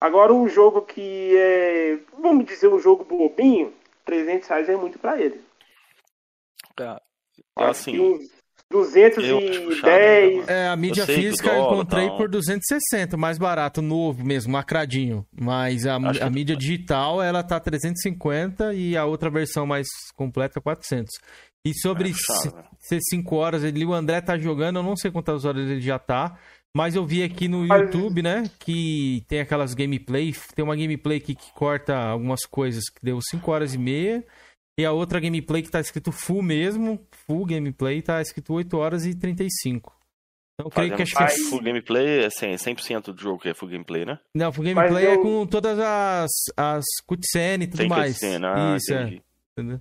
Agora 0.00 0.32
um 0.32 0.48
jogo 0.48 0.82
que 0.82 1.36
é, 1.36 1.98
vamos 2.20 2.46
dizer, 2.46 2.68
um 2.68 2.78
jogo 2.78 3.04
bobinho, 3.04 3.72
300 4.04 4.48
reais 4.48 4.68
é 4.68 4.76
muito 4.76 4.98
pra 4.98 5.20
ele. 5.20 5.40
É, 6.80 7.00
assim, 7.56 7.98
uns 7.98 8.38
eu 8.70 8.82
acho 8.82 9.38
210, 9.40 9.58
puxado 9.64 9.88
ainda, 9.88 10.36
mano. 10.36 10.50
É, 10.50 10.68
a 10.68 10.76
mídia 10.76 11.06
física 11.06 11.48
eu 11.48 11.54
dólar, 11.54 11.74
encontrei 11.74 12.06
tal. 12.08 12.16
por 12.18 12.28
260, 12.28 13.16
mais 13.16 13.38
barato, 13.38 13.80
novo 13.80 14.24
mesmo, 14.24 14.52
lacradinho. 14.52 15.26
Mas 15.32 15.86
a, 15.86 15.96
Acho 15.96 16.22
a 16.22 16.30
mídia 16.30 16.54
digital, 16.56 17.22
ela 17.22 17.42
tá 17.42 17.58
350 17.58 18.74
e 18.74 18.96
a 18.96 19.06
outra 19.06 19.30
versão 19.30 19.66
mais 19.66 19.86
completa 20.14 20.60
400. 20.60 21.10
E 21.64 21.74
sobre 21.74 22.10
É 22.10 22.50
velho. 22.50 22.64
ser 22.78 23.00
5 23.00 23.36
horas, 23.36 23.64
ele, 23.64 23.84
o 23.84 23.92
André 23.92 24.20
tá 24.20 24.38
jogando, 24.38 24.78
eu 24.78 24.82
não 24.82 24.96
sei 24.96 25.10
quantas 25.10 25.44
horas 25.44 25.68
ele 25.68 25.80
já 25.80 25.98
tá, 25.98 26.38
mas 26.76 26.94
eu 26.94 27.04
vi 27.04 27.22
aqui 27.22 27.48
no 27.48 27.66
Mas- 27.66 27.82
YouTube, 27.82 28.22
né, 28.22 28.44
que 28.60 29.24
tem 29.28 29.40
aquelas 29.40 29.74
gameplay, 29.74 30.32
tem 30.54 30.64
uma 30.64 30.76
gameplay 30.76 31.18
aqui 31.18 31.34
que 31.34 31.52
corta 31.52 31.96
algumas 31.96 32.44
coisas 32.46 32.84
que 32.88 33.00
deu 33.02 33.18
5 33.20 33.50
horas 33.50 33.74
e 33.74 33.78
meia, 33.78 34.24
e 34.78 34.84
a 34.84 34.92
outra 34.92 35.18
gameplay 35.18 35.62
que 35.62 35.70
tá 35.70 35.80
escrito 35.80 36.12
full 36.12 36.42
mesmo, 36.42 37.00
full 37.26 37.44
gameplay, 37.46 38.00
tá 38.00 38.20
escrito 38.22 38.52
8 38.54 38.76
horas 38.76 39.04
e 39.06 39.14
35. 39.14 39.92
Então 40.60 40.66
eu 40.66 40.70
creio 40.70 40.96
que 40.96 41.02
acho 41.02 41.14
que 41.16 41.22
é 41.22 41.28
Fazendo 41.28 41.48
full 41.50 41.62
gameplay 41.62 42.24
é 42.24 42.28
100%, 42.28 42.58
100% 42.58 43.12
do 43.12 43.20
jogo 43.20 43.38
que 43.40 43.48
é 43.48 43.54
full 43.54 43.68
gameplay, 43.68 44.04
né? 44.04 44.18
Não, 44.36 44.52
full 44.52 44.64
Mas 44.64 44.74
gameplay 44.74 45.06
é 45.06 45.14
eu- 45.14 45.22
com 45.22 45.46
todas 45.46 45.78
as, 45.78 46.30
as 46.56 46.84
cutscenes 47.06 47.66
e 47.66 47.70
tudo 47.70 47.78
Tem 47.80 47.88
mais. 47.88 48.12
cutscene, 48.14 48.44
ah, 48.46 48.76
Isso, 48.76 48.92
é. 48.92 49.02
entendi. 49.02 49.22
Entendeu? 49.56 49.80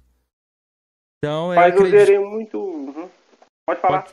Então, 1.17 1.49
eu 1.51 1.55
Mas 1.55 1.73
eu 1.73 1.79
acredito... 1.79 1.99
zerei 1.99 2.19
muito. 2.19 2.59
uhum. 2.59 3.09
Pode 3.67 3.81
falar. 3.81 4.07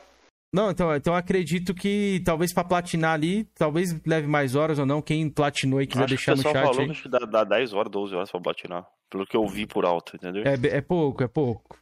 Não, 0.55 0.71
então, 0.71 0.95
então 0.95 1.13
eu 1.13 1.19
acredito 1.19 1.75
que 1.75 2.23
talvez 2.25 2.53
pra 2.53 2.63
platinar 2.63 3.15
ali, 3.15 3.43
talvez 3.57 4.01
leve 4.07 4.29
mais 4.29 4.55
horas 4.55 4.79
ou 4.79 4.87
não. 4.87 5.03
Quem 5.03 5.29
platinou 5.29 5.83
e 5.83 5.87
quiser 5.89 6.05
Acho 6.05 6.17
que 6.17 6.17
deixar 6.17 6.33
o 6.35 6.37
no 6.37 6.43
chat 6.45 6.53
falou 6.53 6.79
aí. 6.79 6.87
que 6.87 6.93
acho 6.93 7.03
que 7.03 7.09
dá, 7.09 7.19
dá 7.19 7.43
10 7.43 7.73
horas, 7.73 7.91
12 7.91 8.15
horas 8.15 8.31
pra 8.31 8.41
platinar. 8.41 8.87
Pelo 9.11 9.27
que 9.27 9.37
eu 9.37 9.45
vi 9.49 9.67
por 9.67 9.85
alto, 9.85 10.15
entendeu? 10.15 10.45
É, 10.47 10.77
é 10.77 10.81
pouco, 10.81 11.25
é 11.25 11.27
pouco. 11.27 11.77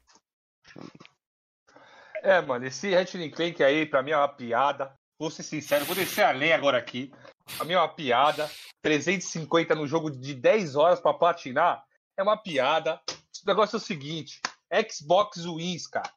É, 2.22 2.40
mano, 2.40 2.64
esse 2.64 2.94
Ratchet 2.94 3.30
Clank 3.32 3.62
aí, 3.62 3.84
pra 3.84 4.02
mim 4.02 4.12
é 4.12 4.16
uma 4.16 4.28
piada. 4.28 4.90
Vou 5.18 5.30
ser 5.30 5.42
sincero, 5.42 5.84
vou 5.84 5.94
descer 5.94 6.24
a 6.24 6.30
lei 6.30 6.54
agora 6.54 6.78
aqui. 6.78 7.12
Pra 7.58 7.66
mim 7.66 7.74
é 7.74 7.78
uma 7.78 7.94
piada. 7.94 8.50
350 8.80 9.74
no 9.74 9.86
jogo 9.86 10.10
de 10.10 10.32
10 10.32 10.76
horas 10.76 10.98
pra 10.98 11.12
platinar 11.12 11.84
é 12.16 12.22
uma 12.22 12.38
piada. 12.38 12.98
O 13.44 13.46
negócio 13.46 13.76
é 13.76 13.78
o 13.78 13.80
seguinte: 13.80 14.40
Xbox 14.90 15.44
Wins, 15.44 15.86
cara. 15.86 16.10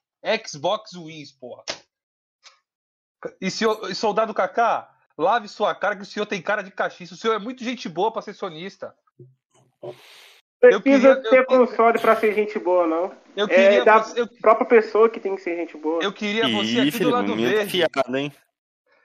Xbox 0.47 0.93
Wins, 0.93 1.34
porra. 1.34 1.66
E, 3.41 3.49
senhor, 3.51 3.89
e 3.89 3.95
soldado 3.95 4.34
Kaká, 4.34 4.89
lave 5.17 5.47
sua 5.47 5.73
cara 5.76 5.95
que 5.95 6.01
o 6.01 6.05
senhor 6.05 6.26
tem 6.26 6.41
cara 6.41 6.61
de 6.63 6.71
caxiça. 6.71 7.13
O 7.13 7.17
senhor 7.17 7.34
é 7.34 7.39
muito 7.39 7.63
gente 7.63 7.88
boa 7.89 8.11
pra 8.11 8.21
ser 8.21 8.34
sonista. 8.34 8.93
Eu 10.61 10.82
Precisa 10.82 11.15
queria- 11.15 11.30
ter 11.30 11.39
eu- 11.39 11.45
console 11.45 11.99
pra 11.99 12.15
ser 12.15 12.34
gente 12.34 12.57
boa, 12.57 12.88
não. 12.88 13.11
Eu 13.36 13.45
É 13.45 13.49
queria, 13.49 13.86
da 13.86 13.99
você, 13.99 14.19
eu, 14.21 14.28
própria 14.41 14.65
pessoa 14.67 15.09
que 15.09 15.19
tem 15.19 15.36
que 15.36 15.41
ser 15.41 15.55
gente 15.55 15.78
boa. 15.78 16.01
eu 16.01 16.11
queria 16.11 16.47
você 16.47 16.84
Ih, 16.84 16.88
aqui 16.89 16.99
do 16.99 17.09
lado 17.09 17.36
verde. 17.36 17.69
fiado, 17.71 18.17
hein? 18.17 18.32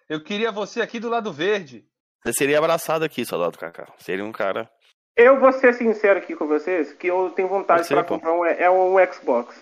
Eu 0.09 0.23
queria 0.23 0.51
você 0.51 0.81
aqui 0.81 0.99
do 0.99 1.09
lado 1.09 1.33
verde. 1.33 1.85
Você 2.25 2.33
seria 2.33 2.59
abraçado 2.59 3.05
aqui, 3.05 3.25
soldado 3.25 3.59
Kaká. 3.59 3.87
Seria 3.99 4.25
um 4.25 4.33
cara. 4.33 4.71
Eu 5.17 5.39
vou 5.39 5.53
ser 5.53 5.75
sincero 5.75 6.19
aqui 6.19 6.35
com 6.35 6.47
vocês, 6.47 6.93
que 6.95 7.09
eu 7.09 7.31
tenho 7.31 7.49
vontade 7.49 7.87
pô. 7.89 8.05
comprar 8.05 8.33
um, 8.33 8.45
é 8.45 8.71
um 8.71 8.95
Xbox. 9.13 9.55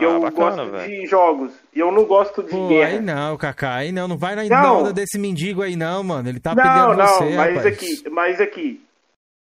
Ah, 0.00 0.04
Eu 0.04 0.20
bacana, 0.20 0.56
gosto 0.64 0.70
velho. 0.70 0.88
de 1.00 1.06
jogos. 1.06 1.52
E 1.74 1.80
eu 1.80 1.90
não 1.90 2.04
gosto 2.04 2.42
de 2.42 2.50
Pô, 2.50 2.68
guerra. 2.68 2.90
aí 2.90 3.00
não, 3.00 3.36
Kaká, 3.36 3.74
aí 3.74 3.90
não. 3.92 4.06
Não 4.06 4.16
vai 4.16 4.36
na, 4.36 4.44
Não. 4.44 4.80
onda 4.80 4.92
desse 4.92 5.18
mendigo 5.18 5.60
aí 5.62 5.74
não, 5.74 6.04
mano. 6.04 6.28
Ele 6.28 6.38
tá 6.38 6.54
não, 6.54 6.62
pegando 6.62 6.96
não, 6.96 7.06
você, 7.06 7.36
mas 7.36 7.56
rapaz. 7.56 7.66
aqui, 7.66 8.10
mas 8.10 8.40
aqui. 8.40 8.86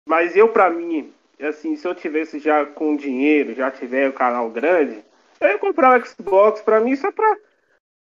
Mas 0.08 0.34
eu, 0.36 0.48
pra 0.48 0.70
mim, 0.70 1.12
assim, 1.42 1.76
se 1.76 1.86
eu 1.86 1.94
tivesse 1.94 2.38
já 2.38 2.64
com 2.64 2.96
dinheiro, 2.96 3.54
já 3.54 3.70
tiver 3.70 4.08
o 4.08 4.12
canal 4.14 4.48
grande, 4.50 5.04
eu 5.40 5.48
ia 5.48 5.58
comprar 5.58 6.00
um 6.00 6.04
Xbox 6.04 6.62
pra 6.62 6.80
mim 6.80 6.96
só 6.96 7.12
pra, 7.12 7.36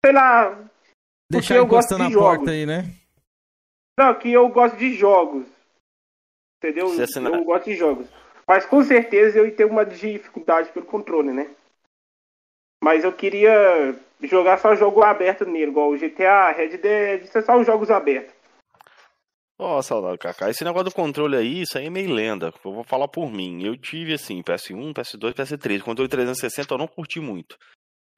sei 0.05 0.13
lá. 0.13 0.57
Deixar 1.29 1.55
porque 1.55 1.59
eu 1.59 1.65
gosto 1.65 1.93
encostando 1.93 2.03
na 2.03 2.09
de 2.09 2.15
porta 2.15 2.35
jogos. 2.37 2.49
aí, 2.53 2.65
né? 2.65 2.85
Não, 3.99 4.13
que 4.13 4.31
eu 4.31 4.47
gosto 4.47 4.77
de 4.77 4.93
jogos. 4.93 5.45
Entendeu? 6.63 6.87
Eu 6.93 7.43
gosto 7.43 7.65
de 7.65 7.75
jogos. 7.75 8.07
Mas 8.47 8.65
com 8.65 8.83
certeza 8.83 9.39
eu 9.39 9.45
ia 9.45 9.51
ter 9.55 9.65
uma 9.65 9.85
dificuldade 9.85 10.69
pelo 10.69 10.85
controle, 10.85 11.31
né? 11.31 11.49
Mas 12.85 13.03
eu 13.03 13.11
queria 13.11 13.95
jogar 14.21 14.59
só 14.59 14.75
jogo 14.75 15.01
aberto 15.01 15.43
nele, 15.43 15.71
igual 15.71 15.89
o 15.91 15.97
GTA, 15.97 16.51
Red 16.51 16.77
Dead, 16.77 17.23
isso 17.23 17.35
é 17.35 17.41
só 17.41 17.59
os 17.59 17.65
jogos 17.65 17.89
abertos. 17.89 18.31
Ó, 19.57 19.81
saudade, 19.81 20.19
Kaká. 20.19 20.51
Esse 20.51 20.63
negócio 20.63 20.91
do 20.91 20.93
controle 20.93 21.35
aí, 21.35 21.63
isso 21.63 21.79
aí 21.79 21.87
é 21.87 21.89
meio 21.89 22.13
lenda. 22.13 22.53
Eu 22.63 22.73
vou 22.73 22.83
falar 22.83 23.07
por 23.07 23.31
mim. 23.31 23.63
Eu 23.65 23.75
tive, 23.75 24.13
assim, 24.13 24.39
PS1, 24.43 24.93
PS2, 24.93 25.33
PS3. 25.33 25.81
Controle 25.81 26.07
360 26.07 26.75
eu 26.75 26.77
não 26.77 26.87
curti 26.87 27.19
muito. 27.19 27.57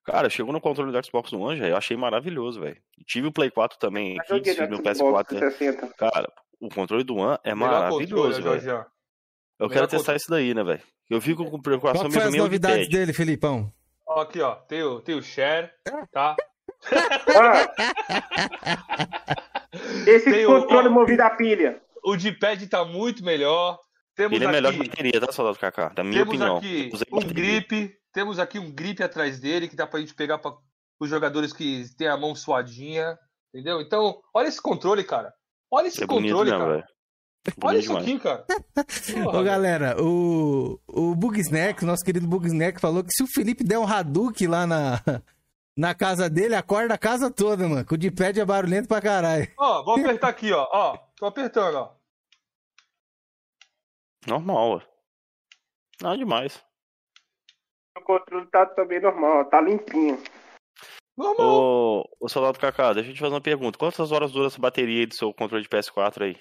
Cara, 0.03 0.29
chegou 0.29 0.51
no 0.51 0.59
controle 0.59 0.91
do 0.91 1.05
Xbox 1.05 1.31
One, 1.31 1.57
já, 1.57 1.69
eu 1.69 1.77
achei 1.77 1.95
maravilhoso, 1.95 2.59
velho. 2.59 2.75
Tive 3.05 3.27
o 3.27 3.31
Play 3.31 3.49
4 3.49 3.79
também 3.79 4.17
Eu 4.27 4.35
aqui, 4.35 4.53
tive 4.53 4.67
no 4.67 4.79
no 4.79 4.95
Xbox 4.95 5.29
PS4. 5.29 5.33
né? 5.33 5.39
360. 5.39 5.93
Cara, 5.93 6.29
o 6.59 6.67
controle 6.67 7.05
do 7.05 7.15
One 7.15 7.37
é 7.41 7.55
Melhor 7.55 7.71
maravilhoso, 7.71 8.41
velho. 8.41 8.57
Eu 8.59 9.69
melhor 9.69 9.69
quero 9.69 9.87
testar 9.87 9.97
controle. 9.97 10.17
isso 10.17 10.29
daí, 10.29 10.53
né, 10.53 10.61
velho? 10.61 10.83
Eu 11.09 11.21
fico 11.21 11.49
com 11.49 11.61
preocupação 11.61 12.01
Qual 12.01 12.11
foi 12.11 12.21
mesmo 12.21 12.35
as 12.35 12.43
novidades 12.43 12.89
dele, 12.89 13.13
Felipão? 13.13 13.71
Ó, 14.07 14.21
aqui, 14.21 14.39
ó. 14.41 14.55
Tem 14.55 14.83
o, 14.83 14.99
tem 15.01 15.15
o 15.15 15.21
share, 15.21 15.69
tá? 16.11 16.35
Ah, 16.89 17.67
esse 20.07 20.31
Tem 20.31 20.45
o- 20.45 20.61
controle 20.61 20.87
ó, 20.87 20.91
movido 20.91 21.21
a 21.23 21.29
pilha. 21.31 21.81
O 22.03 22.15
D-pad 22.15 22.67
tá 22.67 22.85
muito 22.85 23.23
melhor. 23.23 23.77
Temos 24.15 24.35
Ele 24.35 24.45
é 24.45 24.47
aqui, 24.47 24.55
melhor 24.55 24.73
que 24.73 24.79
bateria, 24.89 25.21
tá, 25.21 25.31
soldado 25.31 25.59
Kaká? 25.59 25.89
Da 25.89 26.03
minha 26.03 26.21
temos 26.25 26.35
opinião. 26.35 26.57
aqui 26.57 26.89
um 27.11 27.19
bateria. 27.19 27.33
grip, 27.61 27.93
temos 28.13 28.39
aqui 28.39 28.57
um 28.59 28.71
grip 28.71 29.03
atrás 29.03 29.39
dele 29.39 29.67
que 29.67 29.75
dá 29.75 29.85
pra 29.85 29.99
gente 29.99 30.15
pegar 30.15 30.37
para 30.39 30.55
os 30.99 31.09
jogadores 31.09 31.53
que 31.53 31.83
têm 31.97 32.07
a 32.07 32.17
mão 32.17 32.33
suadinha, 32.33 33.15
entendeu? 33.53 33.79
Então, 33.81 34.19
olha 34.33 34.47
esse 34.47 34.61
controle, 34.61 35.03
cara. 35.03 35.31
Olha 35.69 35.87
esse 35.87 36.01
É 36.03 36.07
bonito 36.07 36.31
controle, 36.31 36.49
mesmo, 36.51 36.65
cara. 36.65 36.87
Olha 37.63 37.79
Bonito 37.79 37.83
isso 37.83 37.97
aqui, 37.97 38.19
cara. 38.19 38.45
Ô, 39.21 39.31
Porra, 39.31 39.43
galera, 39.43 40.01
o, 40.01 40.79
o 40.87 41.15
Bug 41.15 41.39
Snack, 41.39 41.83
nosso 41.85 42.03
querido 42.03 42.27
Bug 42.27 42.47
Snack, 42.47 42.79
falou 42.79 43.03
que 43.03 43.11
se 43.11 43.23
o 43.23 43.27
Felipe 43.27 43.63
der 43.63 43.79
um 43.79 43.87
Hadouken 43.87 44.47
lá 44.47 44.67
na, 44.67 45.01
na 45.77 45.95
casa 45.95 46.29
dele, 46.29 46.55
acorda 46.55 46.93
a 46.93 46.97
casa 46.97 47.31
toda, 47.31 47.67
mano. 47.67 47.85
Que 47.85 47.93
o 47.93 47.97
de 47.97 48.11
pad 48.11 48.39
é 48.39 48.45
barulhento 48.45 48.87
pra 48.87 49.01
caralho. 49.01 49.47
Ó, 49.57 49.83
vou 49.83 49.95
apertar 49.95 50.29
aqui, 50.29 50.51
ó. 50.51 50.67
Ó, 50.71 50.97
tô 51.15 51.25
apertando, 51.25 51.75
ó. 51.75 51.91
Normal, 54.27 54.69
ó. 54.69 54.81
Nada 56.01 56.17
demais. 56.17 56.63
O 57.97 58.01
controle 58.01 58.45
tá 58.47 58.65
também 58.65 59.01
normal, 59.01 59.41
ó, 59.41 59.43
tá 59.45 59.61
limpinho. 59.61 60.21
Normal. 61.17 61.47
Ô, 61.47 62.09
ô 62.19 62.29
Soldado 62.29 62.59
Kaká, 62.59 62.93
deixa 62.93 63.09
eu 63.09 63.13
te 63.13 63.19
fazer 63.19 63.33
uma 63.33 63.41
pergunta. 63.41 63.79
Quantas 63.79 64.11
horas 64.11 64.31
dura 64.31 64.47
essa 64.47 64.61
bateria 64.61 64.99
aí 64.99 65.05
do 65.07 65.15
seu 65.15 65.33
controle 65.33 65.63
de 65.63 65.69
PS4 65.69 66.21
aí? 66.21 66.37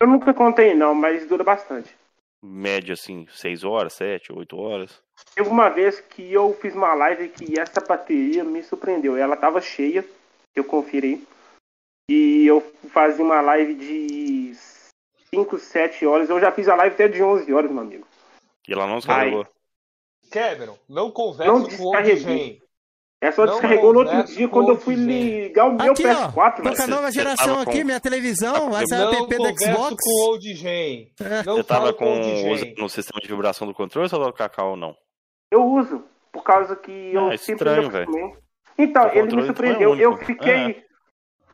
Eu 0.00 0.08
nunca 0.08 0.34
contei 0.34 0.74
não, 0.74 0.94
mas 0.94 1.26
dura 1.26 1.42
bastante. 1.42 1.94
Média, 2.42 2.92
assim, 2.92 3.26
6 3.30 3.64
horas, 3.64 3.94
7, 3.94 4.32
8 4.32 4.56
horas? 4.56 5.02
Teve 5.34 5.48
uma 5.48 5.68
vez 5.70 6.00
que 6.00 6.32
eu 6.32 6.54
fiz 6.54 6.74
uma 6.74 6.94
live 6.94 7.28
que 7.30 7.58
essa 7.58 7.80
bateria 7.80 8.44
me 8.44 8.62
surpreendeu. 8.62 9.16
Ela 9.16 9.36
tava 9.36 9.60
cheia, 9.60 10.04
eu 10.54 10.64
conferi. 10.64 11.26
E 12.10 12.46
eu 12.46 12.60
fazia 12.90 13.24
uma 13.24 13.40
live 13.40 13.74
de 13.74 14.54
5, 15.34 15.58
7 15.58 16.06
horas. 16.06 16.28
Eu 16.28 16.38
já 16.38 16.52
fiz 16.52 16.68
a 16.68 16.76
live 16.76 16.94
até 16.94 17.08
de 17.08 17.22
11 17.22 17.52
horas, 17.52 17.70
meu 17.70 17.80
amigo. 17.80 18.06
E 18.68 18.72
ela 18.72 18.86
não 18.86 18.98
descarregou. 18.98 19.46
Cameron, 20.30 20.78
não 20.88 21.10
conversa 21.10 21.52
Não 21.52 21.62
com 21.62 21.66
o 21.66 21.70
descarreguei. 21.70 22.62
É 23.26 23.32
só 23.32 23.44
Não 23.44 23.52
descarregou 23.52 23.92
no 23.92 23.98
outro 24.00 24.22
dia 24.24 24.46
com 24.48 24.54
quando 24.54 24.68
eu 24.70 24.76
fui 24.76 24.94
gente. 24.96 25.06
ligar 25.06 25.64
o 25.66 25.72
meu 25.74 25.92
Aqui, 25.92 26.06
ó. 26.06 26.10
PS4, 26.30 26.56
Tô 26.56 26.62
com 26.62 26.68
a 26.68 26.72
velho. 26.72 26.90
nova 26.90 27.10
geração 27.12 27.60
aqui, 27.60 27.78
com- 27.80 27.84
minha 27.84 28.00
televisão. 28.00 28.70
Vai 28.70 28.86
sair 28.86 28.98
Não 29.00 29.10
o 29.10 29.14
app 29.14 29.28
do 29.28 29.36
conversa 29.36 29.64
Xbox. 29.72 29.96
com 30.02 30.10
o 30.10 30.30
Old 30.30 30.54
Gen. 30.54 31.12
Não 31.44 31.56
Você 31.56 31.62
fala 31.64 31.64
tava 31.64 31.92
com 31.92 32.04
o 32.04 32.20
com 32.42 32.50
usando 32.52 32.74
no 32.78 32.88
sistema 32.88 33.20
de 33.20 33.28
vibração 33.28 33.66
do 33.66 33.74
controle, 33.74 34.08
Soldado 34.08 34.32
Kaká, 34.32 34.64
ou 34.64 34.76
não? 34.76 34.94
Eu 35.50 35.64
uso, 35.64 36.04
por 36.32 36.42
causa 36.44 36.76
que 36.76 36.90
eu 37.12 37.26
Ah, 37.28 37.36
sempre 37.38 37.68
estranho, 37.68 37.90
velho. 37.90 38.36
Então, 38.78 39.06
O 39.06 39.10
ele 39.12 39.22
me 39.28 39.32
não 39.32 39.42
é 39.42 39.46
surpreendeu. 39.46 39.96
eu 39.96 40.16
fiquei. 40.18 40.84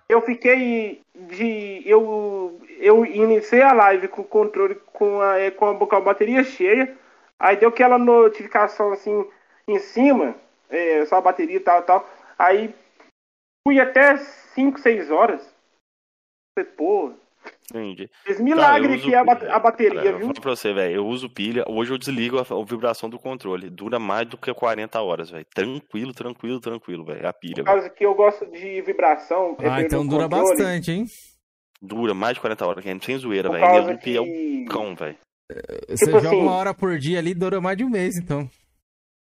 Eu 0.09 0.21
fiquei 0.23 1.01
de. 1.15 1.83
Eu, 1.87 2.61
eu 2.79 3.07
iniciei 3.07 3.63
a 3.63 3.73
live 3.73 4.09
com 4.09 4.23
o 4.23 4.25
controle 4.25 4.75
com 4.93 5.21
a, 5.21 5.39
eh, 5.39 5.51
com, 5.51 5.69
a, 5.71 5.75
com 5.87 5.97
a 5.97 6.01
bateria 6.01 6.43
cheia. 6.45 6.95
Aí 7.39 7.57
deu 7.57 7.69
aquela 7.71 7.97
notificação 7.99 8.93
assim 8.93 9.25
em 9.67 9.79
cima, 9.79 10.35
eh, 10.73 11.07
só 11.07 11.17
a 11.17 11.21
bateria 11.21 11.57
e 11.57 11.61
tal 11.61 11.81
e 11.81 11.83
tal. 11.85 12.11
Aí 12.39 12.75
fui 13.67 13.79
até 13.81 14.17
5, 14.17 14.81
6 14.81 15.11
horas. 15.11 15.43
Falei, 16.59 16.71
Pô, 16.73 17.13
Entendi. 17.71 18.09
fez 18.25 18.39
milagre 18.41 18.95
eu 18.97 19.01
que 19.01 19.15
é 19.15 19.19
a, 19.19 19.25
pilha. 19.37 19.55
a 19.55 19.59
bateria, 19.59 19.95
Cara, 19.97 20.09
eu 20.11 20.17
viu? 20.19 20.27
falo 20.29 20.41
pra 20.41 20.51
você, 20.57 20.73
velho. 20.73 20.97
Eu 20.97 21.07
uso 21.07 21.29
pilha. 21.31 21.65
Hoje 21.69 21.93
eu 21.93 21.99
desligo 21.99 22.39
a, 22.39 22.43
a 22.43 22.65
vibração 22.65 23.09
do 23.09 23.19
controle. 23.19 23.71
Dura 23.71 23.99
mais 23.99 24.29
do 24.29 24.37
que 24.37 24.53
40 24.53 25.01
horas, 25.01 25.31
velho. 25.31 25.47
Tranquilo, 25.55 26.13
tranquilo, 26.13 26.61
tranquilo, 26.61 27.05
velho. 27.05 27.27
A 27.27 27.33
pilha, 27.33 27.57
Por 27.57 27.65
causa 27.65 27.89
que 27.91 28.05
eu 28.05 28.15
gosto 28.15 28.47
de 28.47 28.81
vibração. 28.83 29.57
Ah, 29.61 29.81
então 29.81 30.07
dura 30.07 30.29
controle, 30.29 30.49
bastante, 30.51 30.91
hein? 30.93 31.07
Dura 31.81 32.15
mais 32.15 32.35
de 32.35 32.41
40 32.41 32.67
horas, 32.67 32.85
gente. 32.85 33.05
Sem 33.05 33.17
zoeira, 33.19 33.51
velho. 33.51 33.61
causa 33.65 33.83
Meu 33.83 33.93
loop 33.95 34.17
é 34.17 34.21
o 34.21 34.25
que. 34.25 34.65
cão, 34.71 34.95
velho. 34.95 35.19
Você 35.89 36.05
Tipo 36.07 36.11
joga 36.19 36.29
assim- 36.29 36.37
uma 36.41 36.55
hora 36.55 36.73
por 36.75 36.97
dia 36.99 37.19
ali, 37.19 37.35
dura 37.35 37.61
mais 37.61 37.77
de 37.77 37.85
um 37.85 37.91
mês, 37.91 38.17
então. 38.17 38.49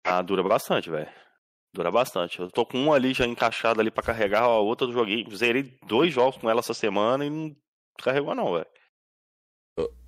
Ah, 0.05 0.21
dura 0.21 0.41
bastante, 0.43 0.89
velho. 0.89 1.07
Dura 1.77 1.91
bastante. 1.91 2.39
Eu 2.39 2.49
tô 2.49 2.65
com 2.65 2.75
um 2.75 2.91
ali 2.91 3.13
já 3.13 3.23
encaixado 3.27 3.79
ali 3.79 3.91
pra 3.91 4.01
carregar, 4.01 4.41
a 4.41 4.57
outra 4.57 4.87
eu 4.87 4.91
joguei. 4.91 5.23
Zerei 5.29 5.77
dois 5.85 6.11
jogos 6.11 6.35
com 6.35 6.49
ela 6.49 6.59
essa 6.59 6.73
semana 6.73 7.23
e 7.23 7.29
não 7.29 7.55
carregou, 8.01 8.33
não, 8.33 8.53
velho. 8.53 8.65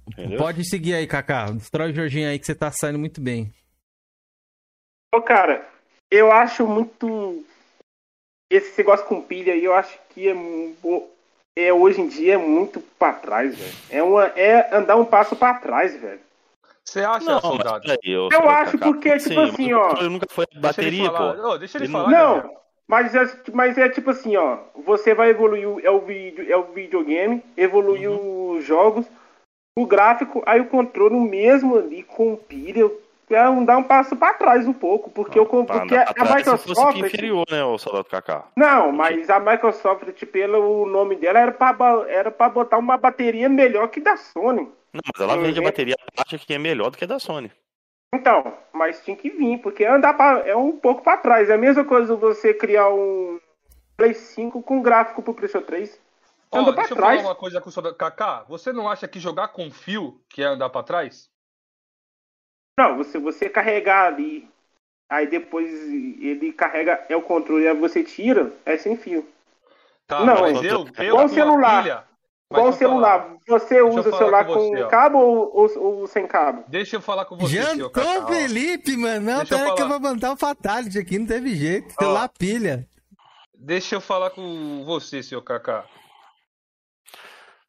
Entendeu? 0.07 0.39
Pode 0.39 0.67
seguir 0.67 0.95
aí, 0.95 1.05
Kaká. 1.05 1.51
Destrói 1.51 1.91
o 1.91 1.93
Jorginho 1.93 2.27
aí 2.27 2.39
que 2.39 2.45
você 2.47 2.55
tá 2.55 2.71
saindo 2.71 2.97
muito 2.97 3.21
bem. 3.21 3.53
Ô, 5.13 5.21
cara, 5.21 5.69
eu 6.09 6.31
acho 6.31 6.65
muito. 6.65 7.45
Esse 8.51 8.75
negócio 8.79 9.05
com 9.05 9.21
pilha 9.21 9.53
aí, 9.53 9.63
eu 9.63 9.75
acho 9.75 9.95
que 10.09 10.27
é, 10.27 10.33
é 11.55 11.71
hoje 11.71 12.01
em 12.01 12.07
dia 12.07 12.33
é 12.33 12.37
muito 12.37 12.81
pra 12.97 13.13
trás, 13.13 13.55
velho. 13.55 13.75
É, 13.91 14.01
uma, 14.01 14.25
é 14.29 14.75
andar 14.75 14.95
um 14.95 15.05
passo 15.05 15.35
pra 15.35 15.53
trás, 15.53 15.95
velho. 16.01 16.19
Você 16.89 17.01
acha, 17.01 17.25
Não, 17.25 17.33
mas 17.33 17.41
soldado? 17.41 17.81
peraí, 17.81 17.99
eu, 18.05 18.29
Eu 18.31 18.49
acho 18.49 18.71
Kaká. 18.77 18.85
porque, 18.85 19.09
tipo 19.17 19.29
Sim, 19.29 19.39
assim, 19.49 19.73
o 19.73 19.77
ó, 19.79 19.87
controle 19.89 20.09
nunca 20.09 20.25
foi 20.29 20.45
Deixa 20.51 20.57
ele 20.81 20.97
bateria, 21.01 21.11
falar. 21.11 21.33
pô. 21.35 21.47
Ô, 21.49 21.57
deixa 21.59 21.77
ele 21.77 21.85
Ele 21.85 21.91
falar. 21.93 22.11
Gabriel. 22.11 22.43
Não, 22.43 22.59
mas 22.87 23.13
é, 23.15 23.29
mas 23.53 23.77
é 23.77 23.89
tipo 23.89 24.09
assim, 24.09 24.35
ó. 24.35 24.57
Você 24.85 25.13
vai 25.13 25.29
evoluir 25.29 25.67
o- 25.69 25.79
é 25.81 25.91
o, 25.91 25.99
vídeo, 25.99 26.45
é 26.51 26.57
o 26.57 26.63
videogame, 26.73 27.43
evoluir 27.55 28.09
Uhum. 28.09 28.57
os 28.57 28.65
jogos, 28.65 29.05
o 29.77 29.85
gráfico, 29.85 30.41
aí 30.47 30.59
o 30.59 30.65
controle 30.65 31.15
mesmo 31.15 31.77
ali 31.77 32.01
com 32.03 32.35
pilha. 32.35 32.89
É 33.31 33.47
um, 33.47 33.63
dar 33.63 33.77
um 33.77 33.83
passo 33.83 34.15
pra 34.15 34.33
trás 34.33 34.67
um 34.67 34.73
pouco, 34.73 35.11
porque, 35.11 35.37
eu, 35.37 35.45
Pra 35.45 35.61
porque 35.81 35.95
a 35.95 36.07
se 36.07 36.15
fosse 36.15 36.33
Microsoft. 36.35 36.93
que 36.95 36.99
inferior, 37.05 37.45
né, 37.51 37.63
o 37.63 37.77
Soldado 37.77 38.05
Kaká? 38.05 38.45
Não, 38.57 38.91
mas 38.91 39.29
a 39.29 39.39
Microsoft, 39.39 40.25
pelo 40.25 40.87
nome 40.87 41.15
dela, 41.15 41.37
era 41.37 41.51
pra, 41.51 41.71
ba- 41.71 42.05
era 42.09 42.31
pra 42.31 42.49
botar 42.49 42.79
uma 42.79 42.97
bateria 42.97 43.47
melhor 43.47 43.87
que 43.89 43.99
da 43.99 44.17
Sony. 44.17 44.67
Não, 44.93 45.01
mas 45.13 45.21
ela 45.21 45.37
vende 45.41 45.59
a 45.59 45.63
bateria 45.63 45.95
acha 46.17 46.37
que 46.37 46.53
é 46.53 46.57
melhor 46.57 46.89
do 46.91 46.97
que 46.97 47.03
a 47.03 47.07
da 47.07 47.19
Sony. 47.19 47.51
Então, 48.13 48.57
mas 48.73 49.03
tinha 49.03 49.15
que 49.15 49.29
vir, 49.29 49.59
porque 49.61 49.85
andar 49.85 50.15
pra, 50.15 50.39
é 50.47 50.55
um 50.55 50.71
pouco 50.77 51.03
pra 51.03 51.17
trás. 51.17 51.49
É 51.49 51.53
a 51.53 51.57
mesma 51.57 51.85
coisa 51.85 52.15
você 52.15 52.53
criar 52.53 52.89
um 52.89 53.39
Play 53.95 54.13
5 54.15 54.63
com 54.63 54.81
gráfico 54.81 55.21
pro 55.21 55.33
PlayStation 55.33 55.65
3. 55.65 56.01
Ó, 56.51 56.57
Anda 56.59 56.73
pra 56.73 56.81
deixa 56.81 56.93
eu 56.93 56.97
trás. 56.97 57.21
falar 57.21 57.29
uma 57.29 57.35
coisa 57.35 57.61
com 57.61 57.69
o 57.69 57.71
soldado. 57.71 57.95
Kaká, 57.95 58.43
você 58.49 58.73
não 58.73 58.89
acha 58.89 59.07
que 59.07 59.19
jogar 59.19 59.49
com 59.49 59.69
fio 59.69 60.19
que 60.27 60.41
é 60.41 60.45
andar 60.45 60.69
pra 60.69 60.81
trás? 60.81 61.29
Não, 62.79 62.97
você, 62.97 63.19
você 63.19 63.49
carregar 63.49 64.07
ali, 64.07 64.49
aí 65.09 65.27
depois 65.27 65.69
ele 65.71 66.51
carrega, 66.53 67.05
é 67.09 67.15
o 67.15 67.21
controle, 67.21 67.67
aí 67.67 67.75
você 67.75 68.03
tira, 68.03 68.51
é 68.65 68.77
sem 68.77 68.97
fio. 68.97 69.27
Tá, 70.07 70.25
Não, 70.25 70.41
mas 70.41 70.63
eu, 70.63 70.87
eu- 70.97 71.03
eu 71.03 71.15
com 71.17 71.21
a 71.21 71.27
celular. 71.29 71.83
pilha- 71.83 72.03
eu 72.51 72.73
celular, 72.73 73.35
você 73.47 73.81
usa 73.81 74.09
o 74.09 74.17
celular 74.17 74.45
com 74.45 74.53
com, 74.53 74.59
você, 74.69 74.83
ó. 74.83 74.87
cabo 74.87 75.17
ou, 75.19 75.51
ou- 75.55 75.83
ou 75.99 76.07
sem 76.07 76.27
cabo? 76.27 76.63
Deixa 76.67 76.95
eu 76.95 77.01
falar 77.01 77.25
com 77.25 77.37
você, 77.37 77.61
seu 77.61 77.75
Jantou. 77.75 78.27
Felipe, 78.27 78.97
mano. 78.97 79.25
Não, 79.25 79.37
Deixa 79.37 79.53
eu 79.53 79.59
pera 79.59 79.75
que 79.75 79.81
eu 79.83 79.87
vou 79.87 79.99
mandar 79.99 80.31
o 80.31 80.37
Fatality 80.37 80.97
aqui, 80.97 81.19
não 81.19 81.27
teve 81.27 81.53
jeito. 81.55 81.93
Ó. 81.99 82.03
Celular 82.03 82.29
pilha. 82.29 82.87
Deixa 83.53 83.95
eu 83.95 84.01
falar 84.01 84.31
com 84.31 84.83
você, 84.85 85.21
seu 85.21 85.41
Kaká. 85.43 85.85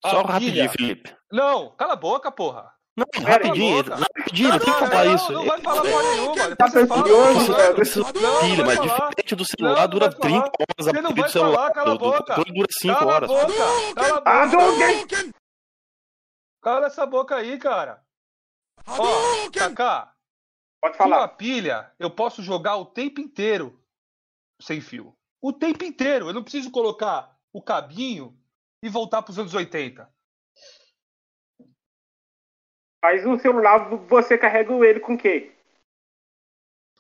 Só 0.07 0.22
rapidinho, 0.22 0.70
Felipe. 0.70 1.14
Não, 1.31 1.74
cala 1.76 1.93
a 1.93 1.97
boca, 1.97 2.33
porra. 2.33 2.72
Não, 3.01 3.07
Pera 3.24 3.28
aí, 3.30 3.32
rapidinho, 3.48 3.84
boca. 3.84 3.96
rapidinho, 3.96 4.48
não 4.51 4.59
tem 4.59 4.74
que 4.74 4.80
Não, 4.80 4.88
falar 4.88 5.05
não, 5.05 5.14
isso. 5.14 5.32
Não 5.32 5.44
vai 5.46 5.61
falar 5.61 5.82
porra 5.82 6.03
nenhuma. 6.03 6.57
Tá 6.57 6.66
Não, 6.68 7.55
velho. 7.57 7.74
Precisa 7.74 8.01
não, 8.05 8.12
de 8.12 8.20
não 8.20 8.40
pilha, 8.40 8.64
vai 8.64 8.76
mas 8.76 8.76
falar. 8.76 9.09
diferente 9.09 9.34
do 9.34 9.38
Não, 9.38 9.44
celular, 9.46 9.80
não 9.80 9.88
dura 9.88 10.11
vai 10.11 10.16
falar. 10.18 10.51
30 10.51 10.51
horas 10.61 10.88
a 10.88 10.92
não 10.92 11.03
bateria 11.03 11.14
vai 11.14 11.24
do 11.24 11.32
celular. 11.32 11.57
falar, 11.57 11.70
cala 11.72 11.92
a 11.92 11.98
boca. 11.98 12.34
dura 12.44 12.68
5 12.80 12.98
Cala 12.98 13.12
horas. 13.14 13.30
a 13.30 13.34
boca. 13.34 13.94
Cala 13.94 14.22
a 14.24 14.42
Ah, 14.42 14.46
boca. 14.46 15.32
Cala 16.62 16.86
essa 16.86 17.07
boca 17.07 17.36
aí, 17.36 17.59
cara. 17.59 18.03
Ó, 18.86 19.51
Kaká, 19.51 20.12
Pode 20.82 20.96
com 20.96 21.05
a 21.05 21.09
falar. 21.09 21.28
pilha, 21.28 21.92
eu 21.98 22.11
posso 22.11 22.42
jogar 22.42 22.76
o 22.76 22.84
tempo 22.86 23.20
inteiro 23.20 23.80
sem 24.61 24.80
fio. 24.80 25.14
O 25.42 25.53
tempo 25.53 25.84
inteiro. 25.84 26.28
Eu 26.28 26.34
não 26.34 26.42
preciso 26.42 26.70
colocar 26.70 27.34
o 27.53 27.62
cabinho 27.62 28.36
e 28.82 28.88
voltar 28.88 29.22
para 29.22 29.30
os 29.32 29.38
anos 29.38 29.55
80. 29.55 30.09
Mas 33.03 33.24
o 33.26 33.38
celular, 33.38 33.88
você 34.07 34.36
carrega 34.36 34.72
ele 34.86 35.01
com 35.01 35.14
o 35.14 35.18
quê? 35.18 35.53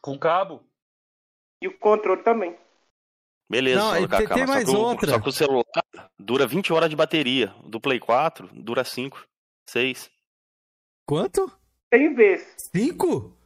Com 0.00 0.18
cabo. 0.18 0.62
E 1.62 1.68
o 1.68 1.78
controle 1.78 2.22
também. 2.22 2.56
Beleza, 3.50 3.80
Não, 3.80 3.96
e 4.04 4.08
tem- 4.08 4.28
tem 4.28 4.46
mais 4.46 4.64
só 4.64 4.70
que, 4.72 4.76
o- 4.76 4.80
outra. 4.80 5.10
só 5.10 5.20
que 5.20 5.28
o 5.28 5.32
celular 5.32 6.10
dura 6.18 6.46
20 6.46 6.72
horas 6.72 6.88
de 6.88 6.96
bateria. 6.96 7.48
Do 7.64 7.80
Play 7.80 7.98
4 7.98 8.48
dura 8.52 8.84
5, 8.84 9.22
6. 9.68 10.10
Quanto? 11.06 11.50
Tem 11.90 12.14
vez. 12.14 12.54
Cinco? 12.74 13.36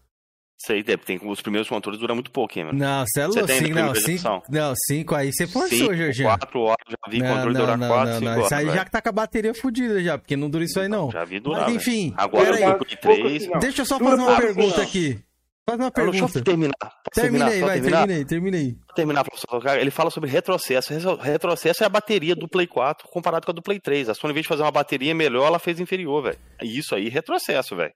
Sei, 0.67 0.83
tem, 0.83 0.97
tem 0.97 1.21
os 1.23 1.43
primeiros 1.43 1.69
controles 1.69 2.01
duram 2.01 2.15
muito 2.15 2.31
pouco, 2.31 2.59
hein, 2.59 2.65
mano. 2.67 2.79
Não, 2.79 3.05
você 3.07 3.21
é 3.21 3.27
louco. 3.27 3.47
Cinco, 3.49 3.75
não, 3.75 3.95
cinco, 3.95 4.43
não, 4.49 4.75
cinco 4.87 5.15
aí 5.15 5.33
você 5.33 5.47
forçou, 5.47 5.79
Cinco, 5.79 5.95
Jorginho. 5.95 6.29
4 6.29 6.61
horas, 6.61 6.77
já 6.89 6.97
vi 7.11 7.19
Não, 7.19 7.35
controle 7.35 7.55
não, 7.55 7.61
durar 7.61 7.79
não, 7.79 7.89
4, 7.89 8.07
não, 8.07 8.15
5 8.15 8.25
não. 8.25 8.33
horas. 8.33 8.45
Isso 8.47 8.55
aí 8.55 8.65
velho. 8.65 8.77
já 8.79 8.85
tá 8.85 9.03
com 9.03 9.09
a 9.09 9.13
bateria 9.13 9.55
fodida 9.55 10.03
já, 10.03 10.17
porque 10.19 10.37
não 10.37 10.49
dura 10.49 10.65
isso 10.65 10.81
aí 10.81 10.89
não. 10.89 11.11
Já 11.11 11.25
vi 11.25 11.39
durar, 11.41 11.63
Mas 11.63 11.67
velho. 11.67 11.77
enfim, 11.77 12.15
Agora 12.17 12.53
3. 12.57 12.61
Pouco 13.01 13.27
assim, 13.27 13.51
ó. 13.55 13.59
Deixa 13.59 13.83
eu 13.83 13.87
só 13.87 13.99
fazer 13.99 14.23
uma 14.23 14.37
pergunta 14.41 14.83
aqui. 14.83 15.19
Faz 15.67 15.79
uma 15.81 15.87
Ah, 15.87 15.91
Deixa 15.97 16.13
pergunta. 16.13 16.39
eu 16.39 16.45
terminar. 16.45 16.75
Termina 17.15 17.47
terminar? 17.47 17.47
aí, 17.49 17.61
vai, 17.61 17.81
terminar? 17.81 17.99
termina 18.07 18.19
aí, 18.19 18.25
termina 18.27 18.57
aí. 18.59 18.71
Vou 18.73 18.95
terminar, 18.95 19.25
professor. 19.25 19.79
Ele 19.81 19.91
fala 19.91 20.11
sobre 20.11 20.29
retrocesso. 20.29 20.93
Retro- 20.93 21.17
Retrocesso 21.17 21.83
é 21.83 21.87
a 21.87 21.91
bateria 21.91 22.35
do 22.37 22.47
Play 22.47 22.67
4 22.67 23.09
comparado 23.09 23.47
com 23.47 23.51
a 23.53 23.55
do 23.55 23.63
Play 23.63 23.81
3. 23.81 24.11
A 24.11 24.15
Sony, 24.15 24.33
em 24.33 24.35
vez 24.35 24.45
de 24.45 24.49
fazer 24.49 24.63
uma 24.63 24.71
bateria 24.71 25.15
melhor, 25.15 25.47
ela 25.47 25.59
fez 25.59 25.81
inferior, 25.81 26.23
velho. 26.23 26.39
Isso 26.63 26.95
aí, 26.95 27.09
retrocesso, 27.09 27.75
velho. 27.77 27.93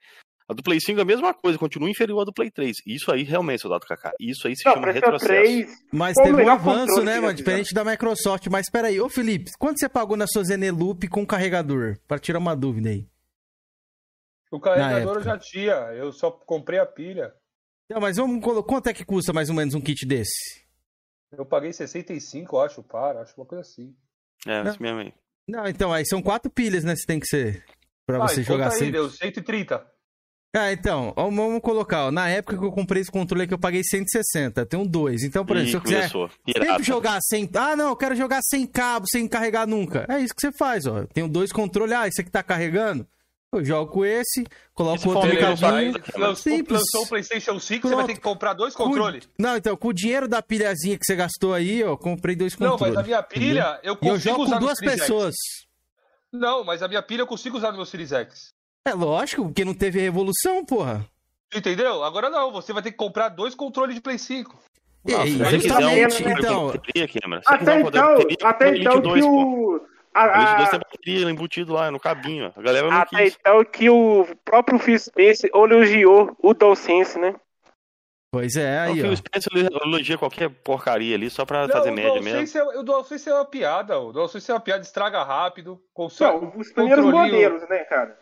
A 0.51 0.55
do 0.55 0.63
Play 0.63 0.81
5 0.81 0.99
é 0.99 1.03
a 1.03 1.05
mesma 1.05 1.35
coisa, 1.35 1.59
continua 1.59 1.91
inferior 1.91 2.23
à 2.23 2.25
do 2.25 2.33
Play 2.33 2.51
3. 2.51 2.75
Isso 2.87 3.13
aí 3.13 3.23
realmente, 3.23 3.61
soldado 3.61 3.85
Kaká. 3.87 4.13
Isso 4.19 4.49
aí 4.49 4.57
se 4.57 4.65
Não, 4.65 4.75
chama 4.75 4.91
retrocesso. 4.91 5.27
3. 5.31 5.69
Mas 5.93 6.15
teve 6.15 6.43
um 6.43 6.49
avanço, 6.49 7.03
né, 7.05 7.21
mano? 7.21 7.35
Diferente 7.35 7.75
da 7.75 7.85
Microsoft. 7.85 8.47
Mas 8.47 8.71
peraí, 8.71 8.99
ô 8.99 9.11
Felipe, 9.11 9.51
quanto 9.59 9.79
você 9.79 9.89
pagou 9.91 10.17
na 10.17 10.27
sua 10.27 10.43
Zeneloop 10.45 11.07
com 11.09 11.27
carregador? 11.27 11.99
Pra 12.09 12.19
tirar 12.19 12.39
uma 12.39 12.57
dúvida 12.57 12.89
aí. 12.89 13.07
O 14.51 14.59
carregador 14.59 15.17
eu 15.17 15.23
já 15.23 15.37
tinha, 15.39 15.75
eu 15.93 16.11
só 16.13 16.31
comprei 16.31 16.79
a 16.79 16.87
pilha. 16.87 17.35
Não, 17.91 18.01
mas 18.01 18.17
vamos 18.17 18.43
quanto 18.67 18.87
é 18.89 18.95
que 18.95 19.05
custa 19.05 19.33
mais 19.35 19.51
ou 19.51 19.55
menos 19.55 19.75
um 19.75 19.81
kit 19.81 20.07
desse? 20.07 20.67
Eu 21.31 21.45
paguei 21.45 21.73
65, 21.75 22.57
eu 22.57 22.61
acho, 22.63 22.83
para, 22.83 23.21
acho 23.21 23.35
uma 23.39 23.45
coisa 23.47 23.61
assim. 23.61 23.95
É, 24.47 24.63
Não. 24.63 24.71
isso 24.71 24.83
mesmo 24.83 25.01
aí. 25.01 25.13
Não, 25.47 25.67
então, 25.67 25.93
aí 25.93 26.07
são 26.07 26.23
quatro 26.23 26.51
pilhas, 26.51 26.85
né? 26.85 26.97
Se 26.97 27.07
tem 27.07 27.21
que 27.21 27.27
ser. 27.27 27.63
Pra 28.07 28.17
Ah, 28.25 28.29
você 28.29 28.41
e 28.41 28.45
jogar 28.45 28.65
conta 28.65 28.77
aí, 28.77 28.79
sem. 28.81 28.91
deu 28.93 29.11
130. 29.11 29.87
Ah, 30.57 30.73
então, 30.73 31.13
vamos 31.15 31.61
colocar, 31.61 32.07
ó. 32.07 32.11
Na 32.11 32.29
época 32.29 32.57
que 32.57 32.65
eu 32.65 32.73
comprei 32.73 33.03
esse 33.03 33.11
controle 33.11 33.45
aqui, 33.45 33.53
eu 33.53 33.59
paguei 33.59 33.85
160. 33.85 34.65
Tem 34.65 34.81
um 34.81 34.87
dois. 34.87 35.23
Então, 35.23 35.45
por 35.45 35.57
exemplo, 35.57 35.71
se 35.87 35.95
eu 35.95 36.03
quiser 36.03 36.11
sempre 36.65 36.83
jogar 36.83 37.21
sem. 37.23 37.49
Ah, 37.55 37.77
não, 37.77 37.89
eu 37.91 37.97
quero 37.97 38.17
jogar 38.17 38.41
sem 38.43 38.67
cabo, 38.67 39.07
sem 39.11 39.29
carregar 39.29 39.67
nunca. 39.67 40.07
É 40.09 40.19
isso 40.21 40.35
que 40.35 40.41
você 40.41 40.51
faz, 40.51 40.87
ó. 40.87 41.05
Tenho 41.13 41.29
dois 41.29 41.53
controles. 41.53 41.93
Ah, 41.95 42.09
esse 42.09 42.23
aqui 42.23 42.31
tá 42.31 42.43
carregando. 42.43 43.07
Eu 43.51 43.65
jogo 43.65 43.91
com 43.93 44.05
esse, 44.05 44.45
coloco 44.75 44.97
Esse 44.97 45.09
outro 45.09 45.33
no 45.33 45.39
cabinho. 45.41 46.37
Simples. 46.37 46.81
lançou 46.81 47.03
o 47.05 47.07
PlayStation 47.09 47.59
5, 47.59 47.61
você 47.61 47.79
Pronto. 47.81 47.97
vai 47.97 48.07
ter 48.07 48.15
que 48.15 48.21
comprar 48.21 48.53
dois 48.53 48.75
controles. 48.75 49.27
Não, 49.39 49.57
então, 49.57 49.75
com 49.75 49.89
o 49.89 49.93
dinheiro 49.93 50.29
da 50.29 50.43
pilhazinha 50.43 50.99
que 50.99 51.05
você 51.07 51.17
gastou 51.17 51.55
aí, 51.55 51.83
ó, 51.83 51.97
comprei 51.97 52.37
dois 52.37 52.55
Não, 52.59 52.73
controles. 52.73 52.95
mas 52.97 53.05
a 53.05 53.07
minha 53.07 53.23
pilha, 53.23 53.81
eu 53.83 53.95
E 53.95 53.97
consigo 53.97 54.15
eu 54.15 54.19
jogo 54.19 54.43
usar 54.43 54.59
com 54.59 54.61
duas 54.67 54.79
Series 54.79 54.95
X. 54.99 55.01
pessoas. 55.01 55.35
Não, 56.31 56.63
mas 56.63 56.83
a 56.83 56.89
minha 56.89 57.03
pilha 57.03 57.23
eu 57.23 57.27
consigo 57.27 57.57
usar 57.57 57.71
no 57.71 57.77
meu 57.79 57.87
Series 57.87 58.13
X. 58.13 58.53
É 58.89 58.95
lógico, 58.95 59.45
porque 59.45 59.65
não 59.65 59.75
teve 59.75 60.01
revolução, 60.01 60.65
porra. 60.65 61.05
Entendeu? 61.55 62.03
Agora 62.03 62.29
não, 62.31 62.51
você 62.53 62.73
vai 62.73 62.83
ter 62.83 62.91
que 62.91 62.97
comprar 62.97 63.29
dois 63.31 63.55
controles 63.55 63.95
de 63.95 64.01
Play 64.01 64.19
5. 64.19 64.59
E 65.07 65.15
quiser 65.15 65.51
justamente, 65.61 66.23
um- 66.25 66.31
então. 66.31 66.69
Até 67.47 67.81
então, 67.81 68.17
até 68.45 68.77
então 68.77 69.01
2, 69.01 69.25
que 69.25 69.31
o. 69.31 69.81
a- 70.13 70.25
O 70.25 70.37
Elite 70.37 70.57
2 70.57 70.69
a- 70.69 70.71
tem 70.71 70.81
bateria 70.81 71.31
embutido 71.31 71.73
lá 71.73 71.91
no 71.91 71.99
cabinho. 72.01 72.53
A 72.57 72.61
galera 72.61 72.91
não 72.91 72.97
Até 72.99 73.25
quis. 73.25 73.37
então 73.41 73.65
que 73.65 73.89
o 73.89 74.27
próprio 74.45 74.79
Phil 74.79 74.99
Spencer 74.99 75.51
elogiou 75.55 76.37
o 76.43 76.53
DualSense, 76.53 77.19
né? 77.19 77.35
Pois 78.31 78.57
é, 78.57 78.81
o 78.89 78.93
aí, 78.93 79.01
Phil 79.01 79.13
ó. 79.13 79.17
Spencer 79.17 79.51
elogia 79.87 80.19
qualquer 80.19 80.51
porcaria 80.51 81.15
ali 81.17 81.31
só 81.31 81.47
pra 81.47 81.67
Não, 81.67 81.73
fazer 81.73 81.91
o 81.91 81.95
média 81.95 82.21
mesmo. 82.21 82.59
É, 82.59 82.79
o 82.79 82.83
DualSense 82.83 83.31
é 83.31 83.35
uma 83.35 83.47
piada. 83.47 83.99
O 83.99 84.13
DualSense 84.13 84.51
é 84.51 84.55
uma 84.55 84.61
piada, 84.61 84.83
estraga 84.83 85.23
rápido. 85.23 85.81
Console, 85.95 86.43
Não, 86.43 86.53
os 86.59 86.71
primeiros 86.71 87.05
modelos, 87.07 87.67
né, 87.71 87.79
cara? 87.85 88.19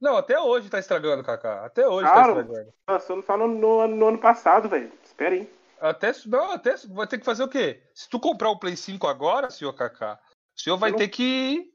Não, 0.00 0.16
até 0.16 0.38
hoje 0.38 0.68
tá 0.68 0.78
estragando, 0.78 1.22
Kaká. 1.24 1.64
Até 1.64 1.88
hoje 1.88 2.08
Claro. 2.08 2.34
tá 2.34 2.40
estragando. 2.40 2.72
Lançou 2.88 3.22
só 3.22 3.36
no, 3.36 3.48
no, 3.48 3.86
no 3.88 4.06
ano 4.08 4.18
passado, 4.18 4.68
velho. 4.68 4.92
Espera 5.02 5.34
aí. 5.34 5.50
Até, 5.80 6.12
não, 6.26 6.52
até 6.52 6.74
vai 6.88 7.06
ter 7.06 7.18
que 7.18 7.24
fazer 7.24 7.42
o 7.44 7.48
quê? 7.48 7.82
Se 7.94 8.08
tu 8.08 8.18
comprar 8.18 8.50
o 8.50 8.58
Play 8.58 8.76
5 8.76 9.06
agora, 9.06 9.50
senhor 9.50 9.72
Kaká, 9.74 10.18
o 10.56 10.60
senhor 10.60 10.76
vai 10.78 10.90
não- 10.90 10.98
ter 10.98 11.08
que 11.08 11.70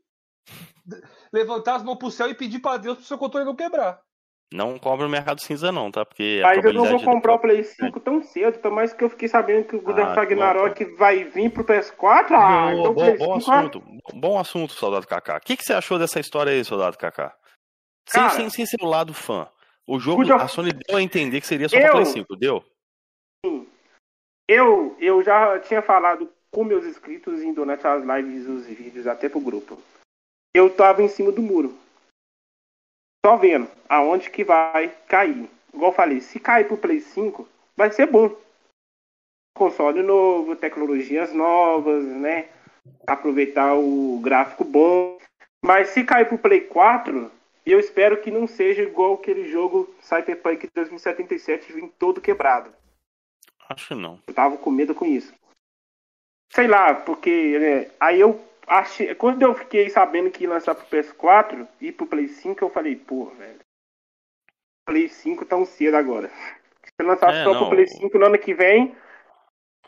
levantar 1.32 1.76
as 1.76 1.84
mãos 1.84 1.98
pro 1.98 2.12
céu 2.12 2.28
e 2.30 2.34
pedir 2.34 2.60
pra 2.60 2.78
Deus 2.78 2.98
pro 2.98 3.06
seu 3.08 3.18
controle 3.18 3.46
não 3.46 3.56
quebrar. 3.56 4.02
Não 4.54 4.78
compra 4.78 5.06
no 5.06 5.12
mercado 5.12 5.40
cinza, 5.40 5.72
não, 5.72 5.90
tá? 5.90 6.04
Porque 6.04 6.42
a 6.44 6.48
Mas 6.50 6.66
eu 6.66 6.74
não 6.74 6.84
vou 6.86 7.02
comprar 7.02 7.36
o 7.36 7.40
Play 7.40 7.64
5 7.64 8.02
tão 8.02 8.22
cedo, 8.22 8.60
por 8.60 8.70
mais 8.70 8.92
que 8.92 9.02
eu 9.02 9.10
fiquei 9.10 9.30
sabendo 9.30 9.64
que 9.66 9.78
o 9.78 9.82
God 9.82 9.98
of 9.98 10.10
Ah, 10.10 10.14
Ragnarok 10.14 10.84
vai 10.98 11.24
vir 11.24 11.50
pro 11.52 11.64
PS4. 11.64 12.32
Ah, 12.32 12.74
então 12.74 12.92
o 12.92 12.94
bom, 12.94 13.02
Play 13.02 13.18
bom 13.18 13.40
5 13.40 13.50
ah, 13.52 13.60
assunto. 13.60 13.84
Bom 14.14 14.38
assunto, 14.38 14.74
soldado 14.74 15.08
Kaká. 15.08 15.38
O 15.38 15.40
que, 15.40 15.56
que 15.56 15.64
você 15.64 15.72
achou 15.72 15.98
dessa 15.98 16.20
história 16.20 16.52
aí, 16.52 16.66
soldado 16.66 16.98
Kaká? 16.98 17.34
Sem, 18.08 18.22
Cara, 18.22 18.34
sem, 18.36 18.50
sem 18.50 18.66
ser 18.66 18.78
o 18.82 18.88
lado 18.88 19.14
fã. 19.14 19.50
O 19.88 20.00
jogo, 20.00 20.22
a 20.34 20.48
Sony 20.48 20.72
deu 20.72 20.98
a 20.98 21.02
entender 21.02 21.42
que 21.42 21.48
seria 21.48 21.68
só 21.68 21.76
Eu- 21.76 21.82
pra 21.82 21.92
Play 21.92 22.06
5, 22.06 22.36
deu? 22.36 22.64
Eu, 24.48 24.98
eu 25.00 25.24
já 25.24 25.60
tinha 25.60 25.82
falado 25.82 26.32
com 26.52 26.64
meus 26.64 26.86
inscritos 26.86 27.42
em 27.42 27.54
durante 27.54 27.88
as 27.88 28.04
lives 28.04 28.46
e 28.46 28.50
os 28.50 28.66
vídeos, 28.66 29.08
até 29.08 29.30
pro 29.30 29.40
grupo. 29.40 29.82
Eu 30.54 30.76
tava 30.76 31.02
em 31.02 31.08
cima 31.08 31.32
do 31.32 31.42
muro. 31.42 31.78
Só 33.26 33.38
vendo 33.38 33.70
aonde 33.88 34.30
que 34.30 34.44
vai 34.44 34.90
cair. 35.08 35.50
Igual 35.74 35.92
eu 35.92 35.96
falei, 35.96 36.20
se 36.20 36.40
cair 36.40 36.68
pro 36.68 36.78
Play 36.78 37.00
5, 37.00 37.48
vai 37.78 37.92
ser 37.92 38.08
bom. 38.08 38.36
Console 39.56 40.02
novo, 40.04 40.56
tecnologias 40.56 41.32
novas, 41.34 42.04
né? 42.04 42.50
Aproveitar 43.08 43.76
o 43.76 44.20
gráfico 44.22 44.66
bom. 44.66 45.18
Mas 45.64 45.90
se 45.90 46.04
cair 46.04 46.28
pro 46.28 46.38
Play 46.38 46.62
4, 46.62 47.32
eu 47.66 47.80
espero 47.80 48.22
que 48.22 48.32
não 48.32 48.48
seja 48.48 48.82
igual 48.82 49.14
aquele 49.14 49.48
jogo 49.50 49.94
Cyberpunk 50.02 50.68
2077 50.74 51.74
vindo 51.74 51.94
todo 52.00 52.22
quebrado. 52.22 52.74
Acho 53.70 53.96
não. 53.96 54.20
Eu 54.28 54.34
tava 54.34 54.58
com 54.58 54.72
medo 54.72 54.96
com 54.96 55.06
isso. 55.06 55.34
Sei 56.52 56.68
lá, 56.68 56.94
porque 56.94 57.58
né, 57.60 57.92
aí 58.00 58.20
eu 58.20 58.40
achei. 58.68 59.14
Quando 59.16 59.42
eu 59.44 59.54
fiquei 59.54 59.90
sabendo 59.90 60.30
que 60.30 60.44
ia 60.44 60.50
lançar 60.50 60.76
pro 60.76 60.86
PS4 60.88 61.68
e 61.80 61.92
pro 61.92 62.08
Play 62.08 62.28
5, 62.28 62.64
eu 62.64 62.70
falei, 62.70 62.96
pô, 62.96 63.26
velho. 63.26 63.60
Play 64.86 65.08
5 65.08 65.46
tão 65.46 65.66
cedo 65.66 65.96
agora. 65.96 66.30
Se 66.84 67.04
lançar 67.04 67.34
É, 67.34 67.44
só 67.44 67.54
não. 67.54 67.60
pro 67.62 67.70
Play 67.70 67.88
5 67.88 68.18
no 68.18 68.26
ano 68.26 68.38
que 68.38 68.54
vem, 68.54 68.94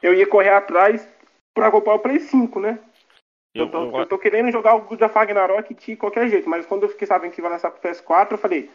eu 0.02 0.14
ia 0.14 0.28
correr 0.28 0.52
atrás 0.54 1.06
pra 1.54 1.70
comprar 1.70 1.96
o 1.96 2.00
Play 2.00 2.20
5, 2.20 2.60
né? 2.60 2.80
Eu, 3.54 3.66
Eu, 3.66 3.72
tô, 3.72 3.78
eu- 3.84 4.00
eu 4.00 4.06
tô 4.08 4.18
querendo 4.18 4.52
jogar 4.52 4.76
o 4.76 4.82
God 4.82 5.02
of 5.02 5.14
Ragnarok 5.14 5.74
de 5.74 5.96
qualquer 5.96 6.28
jeito, 6.30 6.50
mas 6.50 6.66
quando 6.66 6.84
eu 6.84 6.90
fiquei 6.90 7.08
sabendo 7.08 7.32
que 7.34 7.42
vai 7.42 7.52
lançar 7.52 7.70
pro 7.72 7.82
PS4, 7.82 8.32
eu 8.32 8.38
falei, 8.38 8.70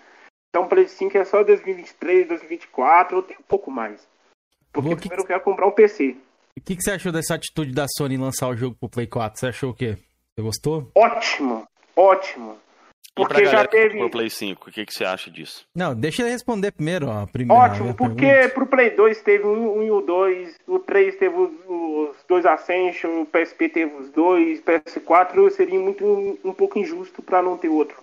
então 0.50 0.64
o 0.64 0.68
Play 0.68 0.86
5 0.86 1.16
é 1.18 1.24
só 1.24 1.42
2023, 1.42 2.28
2024, 2.28 3.18
eu 3.18 3.22
tenho 3.22 3.40
um 3.40 3.44
pouco 3.44 3.70
mais. 3.70 4.06
Porque 4.72 4.90
que- 4.94 5.00
primeiro 5.00 5.22
eu 5.22 5.26
quero 5.26 5.40
comprar 5.40 5.66
um 5.66 5.72
PC. 5.72 6.16
O 6.56 6.60
que, 6.60 6.76
que 6.76 6.82
você 6.82 6.92
achou 6.92 7.10
dessa 7.12 7.34
atitude 7.34 7.72
da 7.72 7.86
Sony 7.96 8.14
em 8.14 8.18
lançar 8.18 8.48
o 8.48 8.56
jogo 8.56 8.76
pro 8.78 8.88
Play 8.88 9.06
4? 9.06 9.38
Você 9.40 9.46
achou 9.48 9.70
o 9.70 9.74
quê? 9.74 9.96
Você 10.36 10.42
gostou? 10.42 10.90
Ótimo, 10.94 11.66
ótimo. 11.96 12.58
Pra 13.18 13.28
Porque 13.28 13.44
já 13.44 13.50
galera 13.52 13.68
que 13.68 13.76
teve. 13.76 13.88
comprou 13.90 14.06
o 14.06 14.10
Play 14.10 14.30
5, 14.30 14.68
o 14.68 14.72
que, 14.72 14.86
que 14.86 14.92
você 14.94 15.04
acha 15.04 15.30
disso? 15.30 15.66
Não, 15.74 15.94
deixa 15.94 16.22
ele 16.22 16.30
responder 16.30 16.72
primeiro, 16.72 17.08
ó. 17.08 17.26
Primeira, 17.26 17.62
Ótimo, 17.62 17.94
porque 17.94 18.26
pergunta. 18.26 18.54
pro 18.54 18.66
Play 18.66 18.90
2 18.90 19.22
teve 19.22 19.44
o 19.44 19.78
1 19.78 19.82
e 19.82 19.90
o 19.90 20.00
2, 20.00 20.56
o 20.66 20.78
3 20.78 21.16
teve 21.16 21.34
os, 21.36 21.50
os 21.68 22.16
dois 22.28 22.46
Ascension, 22.46 23.22
o 23.22 23.26
PSP 23.26 23.68
teve 23.68 23.94
os 23.94 24.10
dois, 24.10 24.60
PS4 24.62 25.50
seria 25.50 25.78
muito 25.78 26.04
um, 26.44 26.52
pouco 26.52 26.78
injusto 26.78 27.22
pra 27.22 27.42
não 27.42 27.56
ter 27.58 27.68
outro. 27.68 28.02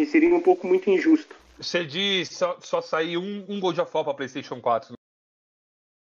E 0.00 0.06
seria 0.06 0.34
um 0.34 0.40
pouco 0.40 0.66
muito 0.66 0.90
injusto. 0.90 1.34
Você 1.58 1.84
diz 1.84 2.28
só, 2.30 2.58
só 2.60 2.80
sair 2.80 3.16
um, 3.16 3.44
um 3.48 3.60
God 3.60 3.78
of 3.78 3.90
War 3.94 4.04
pra 4.04 4.14
PlayStation 4.14 4.60
4. 4.60 4.94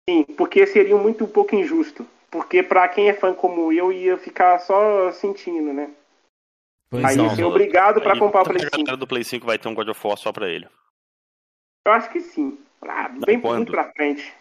Sim, 0.08 0.24
porque 0.36 0.66
seria 0.66 0.96
muito 0.96 1.24
um 1.24 1.28
pouco 1.28 1.54
injusto. 1.54 2.06
Porque 2.30 2.62
pra 2.62 2.88
quem 2.88 3.08
é 3.08 3.12
fã 3.12 3.34
como 3.34 3.72
eu, 3.72 3.92
ia 3.92 4.16
ficar 4.16 4.58
só 4.60 5.10
sentindo, 5.12 5.72
né? 5.72 5.90
Pois 6.90 7.04
Aí 7.04 7.16
não. 7.16 7.30
fui 7.34 7.44
obrigado 7.44 8.00
pra 8.00 8.14
Aí, 8.14 8.18
comprar 8.18 8.40
o 8.40 8.44
toda 8.44 8.58
Play 8.58 8.66
A 8.66 8.76
5. 8.76 8.84
galera 8.84 8.96
do 8.96 9.06
Play 9.06 9.24
5 9.24 9.46
vai 9.46 9.58
ter 9.58 9.68
um 9.68 9.74
God 9.74 9.88
of 9.88 10.00
War 10.06 10.16
só 10.16 10.32
pra 10.32 10.48
ele. 10.48 10.68
Eu 11.86 11.92
acho 11.92 12.10
que 12.10 12.20
sim. 12.20 12.58
Ah, 12.82 13.08
bem 13.24 13.40
quando? 13.40 13.56
muito 13.58 13.72
pra 13.72 13.92
frente. 13.92 14.32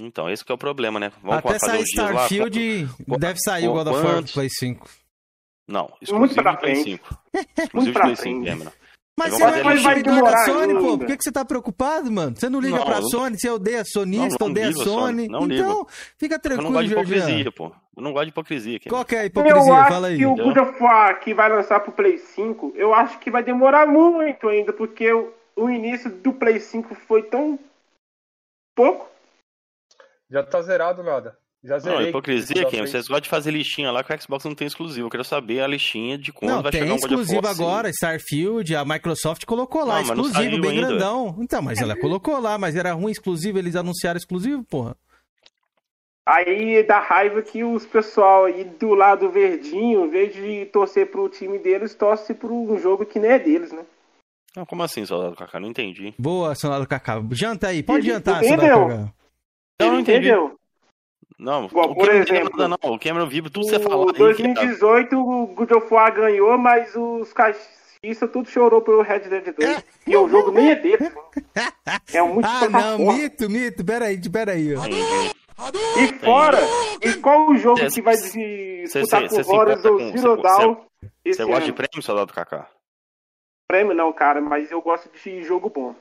Então, 0.00 0.30
esse 0.30 0.44
que 0.44 0.52
é 0.52 0.54
o 0.54 0.58
problema, 0.58 1.00
né? 1.00 1.10
Vamos 1.22 1.38
Até 1.38 1.58
sair 1.58 1.78
lá. 1.78 1.84
Starfield, 1.84 2.86
Qu- 3.08 3.18
deve 3.18 3.38
sair 3.40 3.66
o 3.68 3.72
God 3.72 3.86
of 3.88 4.04
War 4.06 4.22
pro 4.22 4.32
Play 4.32 4.48
5. 4.50 4.88
Não, 5.68 5.82
Muito 5.88 6.02
exclusivo 6.02 6.42
pra 6.42 6.52
de 6.52 6.58
Play 6.58 6.74
frente. 6.74 6.90
5. 6.90 7.18
Exclusivo 7.58 7.86
de 7.86 7.92
pra 7.92 8.02
Play 8.02 8.16
5, 8.16 8.22
frente. 8.44 8.46
Cameron. 8.50 8.72
Mas 8.72 8.95
Mas 9.18 9.32
você 9.32 9.44
não 9.46 9.62
vai 9.64 9.76
é 9.76 9.78
seguidor 9.78 10.02
da 10.04 10.12
demorar 10.14 10.44
Sony, 10.44 10.74
pô. 10.74 10.98
Por 10.98 11.06
que, 11.06 11.16
que 11.16 11.24
você 11.24 11.32
tá 11.32 11.42
preocupado, 11.44 12.12
mano? 12.12 12.36
Você 12.36 12.50
não 12.50 12.60
liga 12.60 12.76
Não, 12.76 12.84
pra 12.84 12.96
eu 12.96 13.00
não- 13.02 13.08
Sony, 13.08 13.38
você 13.38 13.48
odeia 13.48 13.82
sonista, 13.84 14.36
Não, 14.40 14.46
não 14.46 14.52
odeia 14.52 14.72
Sony. 14.72 14.84
Sony, 14.84 15.28
não 15.28 15.44
então, 15.50 15.86
fica 16.18 16.34
Eu 16.34 16.38
não 16.38 16.40
tranquilo, 16.42 16.72
gosto 16.72 16.82
de 16.82 16.88
Georgiano. 16.90 17.22
hipocrisia, 17.30 17.52
pô. 17.52 17.72
Eu 17.96 18.02
não 18.02 18.12
gosto 18.12 18.24
de 18.24 18.30
hipocrisia, 18.30 18.78
Cameron. 18.80 18.90
Qual 18.96 19.04
que 19.06 19.14
é 19.16 19.18
a 19.18 19.22
Eu 19.22 19.26
hipocrisia? 19.28 19.72
acho 19.74 19.90
Fala 19.92 20.06
aí. 20.08 20.18
que 20.18 20.26
o? 20.26 20.34
God 20.36 20.56
of 20.58 20.82
War 20.82 21.20
que 21.20 21.32
vai 21.34 21.48
lançar 21.48 21.80
pro 21.80 21.92
Play 21.92 22.18
5, 22.18 22.72
eu 22.76 22.92
acho 22.92 23.18
que 23.18 23.30
vai 23.30 23.42
demorar 23.42 23.86
muito 23.86 24.48
ainda, 24.50 24.70
porque 24.74 25.10
o, 25.10 25.32
o 25.56 25.70
início 25.70 26.10
do 26.10 26.34
Play 26.34 26.60
5 26.60 26.94
foi 26.94 27.22
tão 27.22 27.58
pouco. 28.76 29.08
Já 30.30 30.42
tá 30.42 30.60
zerado 30.60 31.02
nada. 31.02 31.38
Já 31.66 31.74
Não, 31.74 31.80
zerei. 31.80 32.08
hipocrisia, 32.10 32.56
of 32.62 32.64
Cameron. 32.66 32.78
War. 32.82 32.86
Vocês 32.88 33.08
gostam 33.08 33.20
de 33.20 33.28
fazer 33.28 33.50
listinha 33.50 33.90
lá 33.90 34.04
que 34.04 34.14
o 34.14 34.22
Xbox 34.22 34.44
não 34.44 34.54
tem 34.54 34.66
exclusivo. 34.68 35.06
Eu 35.06 35.10
quero 35.10 35.24
saber 35.24 35.60
a 35.60 35.66
listinha 35.66 36.16
de 36.16 36.32
quando 36.32 36.50
Não, 36.52 36.62
vai 36.62 36.70
tem 36.70 36.82
chegar 36.82 36.94
um 36.94 36.96
God 36.96 37.04
of 37.04 37.12
War. 37.14 37.22
exclusivo 37.22 37.48
agora, 37.48 37.90
Starfield, 37.90 38.76
a 38.76 38.84
Microsoft 38.84 39.44
colocou 39.44 39.84
lá, 39.84 40.00
Não, 40.02 40.14
não 40.14 40.24
exclusivo, 40.26 40.60
bem 40.60 40.70
ainda. 40.70 40.86
grandão. 40.88 41.36
Então, 41.40 41.60
mas 41.60 41.80
ela 41.80 41.96
colocou 41.98 42.38
lá, 42.40 42.56
mas 42.56 42.76
era 42.76 42.92
ruim 42.92 43.10
exclusivo, 43.10 43.58
eles 43.58 43.74
anunciaram 43.74 44.16
exclusivo, 44.16 44.62
porra. 44.64 44.96
Aí 46.28 46.82
dá 46.82 46.98
raiva 46.98 47.40
que 47.40 47.62
os 47.62 47.86
pessoal 47.86 48.46
aí 48.46 48.64
do 48.64 48.94
lado 48.94 49.30
verdinho, 49.30 50.06
em 50.06 50.10
vez 50.10 50.34
de 50.34 50.66
torcer 50.66 51.08
pro 51.10 51.28
time 51.28 51.56
deles, 51.58 51.94
torce 51.94 52.34
pro 52.34 52.52
um 52.52 52.78
jogo 52.78 53.06
que 53.06 53.18
nem 53.20 53.30
é 53.30 53.38
deles, 53.38 53.70
né? 53.72 53.84
Não, 54.56 54.66
como 54.66 54.82
assim, 54.82 55.04
soldado 55.04 55.36
Kaká? 55.36 55.60
Não 55.60 55.68
entendi. 55.68 56.14
Boa, 56.18 56.54
Sonado 56.54 56.86
Cacá. 56.86 57.22
Janta 57.30 57.68
aí, 57.68 57.82
pode 57.82 58.06
Ele 58.06 58.14
jantar, 58.14 58.42
entendeu. 58.42 58.74
Sonado 58.74 58.88
Cacá. 58.88 59.12
Eu 59.78 59.92
não 59.92 60.00
entendi. 60.00 60.18
Entendeu? 60.28 60.58
Não, 61.38 61.66
o 61.66 61.68
por 61.68 62.06
não 62.06 62.14
exemplo, 62.14 62.50
nada, 62.56 62.76
não. 62.82 62.92
O 62.94 62.98
Cameron 62.98 63.26
vive 63.26 63.50
tudo 63.50 63.66
você 63.66 63.78
fala 63.78 64.06
que 64.06 64.12
tá- 64.12 64.18
2018 64.18 65.18
o 65.18 65.46
God 65.48 65.70
of 65.72 65.92
War 65.92 66.14
ganhou, 66.14 66.56
mas 66.56 66.94
os 66.96 67.32
caixinhos 67.32 67.76
Isso 68.02 68.26
tudo 68.28 68.48
chorou 68.48 68.80
pelo 68.80 69.02
Red 69.02 69.20
Dead 69.20 69.54
2. 69.54 69.84
e 70.06 70.16
o 70.16 70.28
jogo 70.28 70.50
nem 70.52 70.70
é 70.70 70.74
dele. 70.76 71.10
É 72.12 72.22
um 72.22 72.38
Ah, 72.44 72.68
não, 72.68 72.98
multiplataforma. 72.98 73.12
mito, 73.14 73.50
mito, 73.50 73.84
peraí, 73.84 74.30
peraí. 74.30 74.68
E 75.98 76.08
fora, 76.24 76.58
e 77.02 77.14
qual 77.14 77.48
o 77.50 77.56
jogo 77.56 77.78
Cê- 77.80 77.88
que 77.88 78.02
vai 78.02 78.14
disputar 78.16 79.28
cê- 79.28 79.40
importa 79.40 79.90
ou 79.90 79.98
com- 79.98 80.16
Zero 80.16 80.36
Dawn 80.42 80.76
Você 81.26 81.44
gosta 81.44 81.64
de 81.64 81.72
prêmio, 81.72 82.02
soldado 82.02 82.32
Kaká? 82.32 82.68
prêmio 83.68 83.94
não, 83.94 84.12
cara, 84.12 84.40
mas 84.40 84.70
eu 84.70 84.80
gosto 84.80 85.10
de 85.22 85.42
jogo 85.42 85.68
bom. 85.70 85.94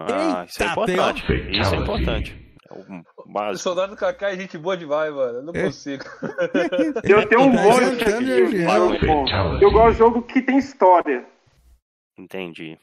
Ah, 0.00 0.44
isso 0.48 0.60
é 0.62 0.66
Eita, 0.66 0.72
importante. 0.72 1.24
Isso 1.60 1.74
é 1.74 1.78
importante. 1.78 2.41
É 2.76 2.92
o 2.92 3.02
O 3.28 3.32
básico. 3.32 3.58
soldado 3.62 3.96
Kaká 3.96 4.30
é 4.32 4.36
gente 4.36 4.56
boa 4.58 4.76
demais, 4.76 5.12
mano. 5.14 5.38
Eu 5.38 5.42
não 5.42 5.52
consigo. 5.52 6.04
Eu 7.04 7.26
tenho 7.28 7.42
um 7.42 7.54
Tá 7.56 7.62
monte 7.62 7.96
de 7.96 8.10
Jean. 8.56 8.78
jogo 8.78 9.06
bom. 9.06 9.24
Eu 9.60 9.70
gosto 9.70 9.92
de 9.92 9.98
jogo 9.98 10.22
que 10.22 10.40
tem 10.42 10.58
história. 10.58 11.24
Entendi. 12.18 12.78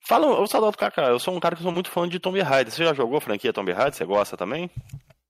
Fala, 0.00 0.26
ô 0.40 0.46
soldado 0.46 0.76
Kaká, 0.76 1.08
eu 1.08 1.18
sou 1.18 1.34
um 1.34 1.40
cara 1.40 1.54
que 1.54 1.62
sou 1.62 1.72
muito 1.72 1.90
fã 1.90 2.08
de 2.08 2.18
Tomb 2.18 2.40
Raider. 2.40 2.72
Você 2.72 2.82
já 2.84 2.94
jogou 2.94 3.20
franquia 3.20 3.52
Tomb 3.52 3.70
Raider? 3.72 3.92
Você 3.94 4.04
gosta 4.06 4.36
também? 4.36 4.70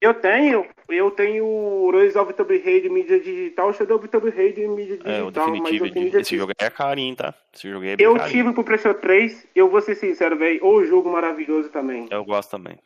Eu 0.01 0.15
tenho, 0.15 0.65
eu 0.89 1.11
tenho 1.11 1.45
o 1.45 1.91
Rise 1.91 2.17
of 2.17 2.33
Tomb 2.33 2.57
Raider 2.57 2.89
mídia 2.89 3.19
digital, 3.19 3.73
Shadow 3.73 3.97
of 3.99 4.07
Tomb 4.07 4.31
Raider 4.31 4.69
mídia 4.69 4.97
É, 5.05 5.21
o 5.21 5.33
digital, 5.33 5.49
mas 5.49 5.53
definitivo. 5.63 5.87
eu 5.87 5.93
tenho 5.93 6.05
mídia 6.05 6.21
Esse 6.21 6.37
jogo 6.37 6.53
é 6.57 6.71
carinho, 6.71 7.17
tá? 7.17 7.35
Esse 7.53 7.69
jogo 7.69 7.85
é 7.85 7.97
bem 7.97 8.07
Eu 8.07 8.15
carinho. 8.15 8.31
tive 8.31 8.53
pro 8.55 8.63
PlayStation 8.63 9.01
3, 9.01 9.47
eu 9.57 9.69
vou 9.69 9.81
ser 9.81 9.97
sincero, 9.97 10.37
velho, 10.39 10.65
o 10.65 10.85
jogo 10.85 11.11
maravilhoso 11.11 11.71
também. 11.71 12.07
Eu 12.13 12.25
gosto 12.25 12.51
também. 12.51 12.79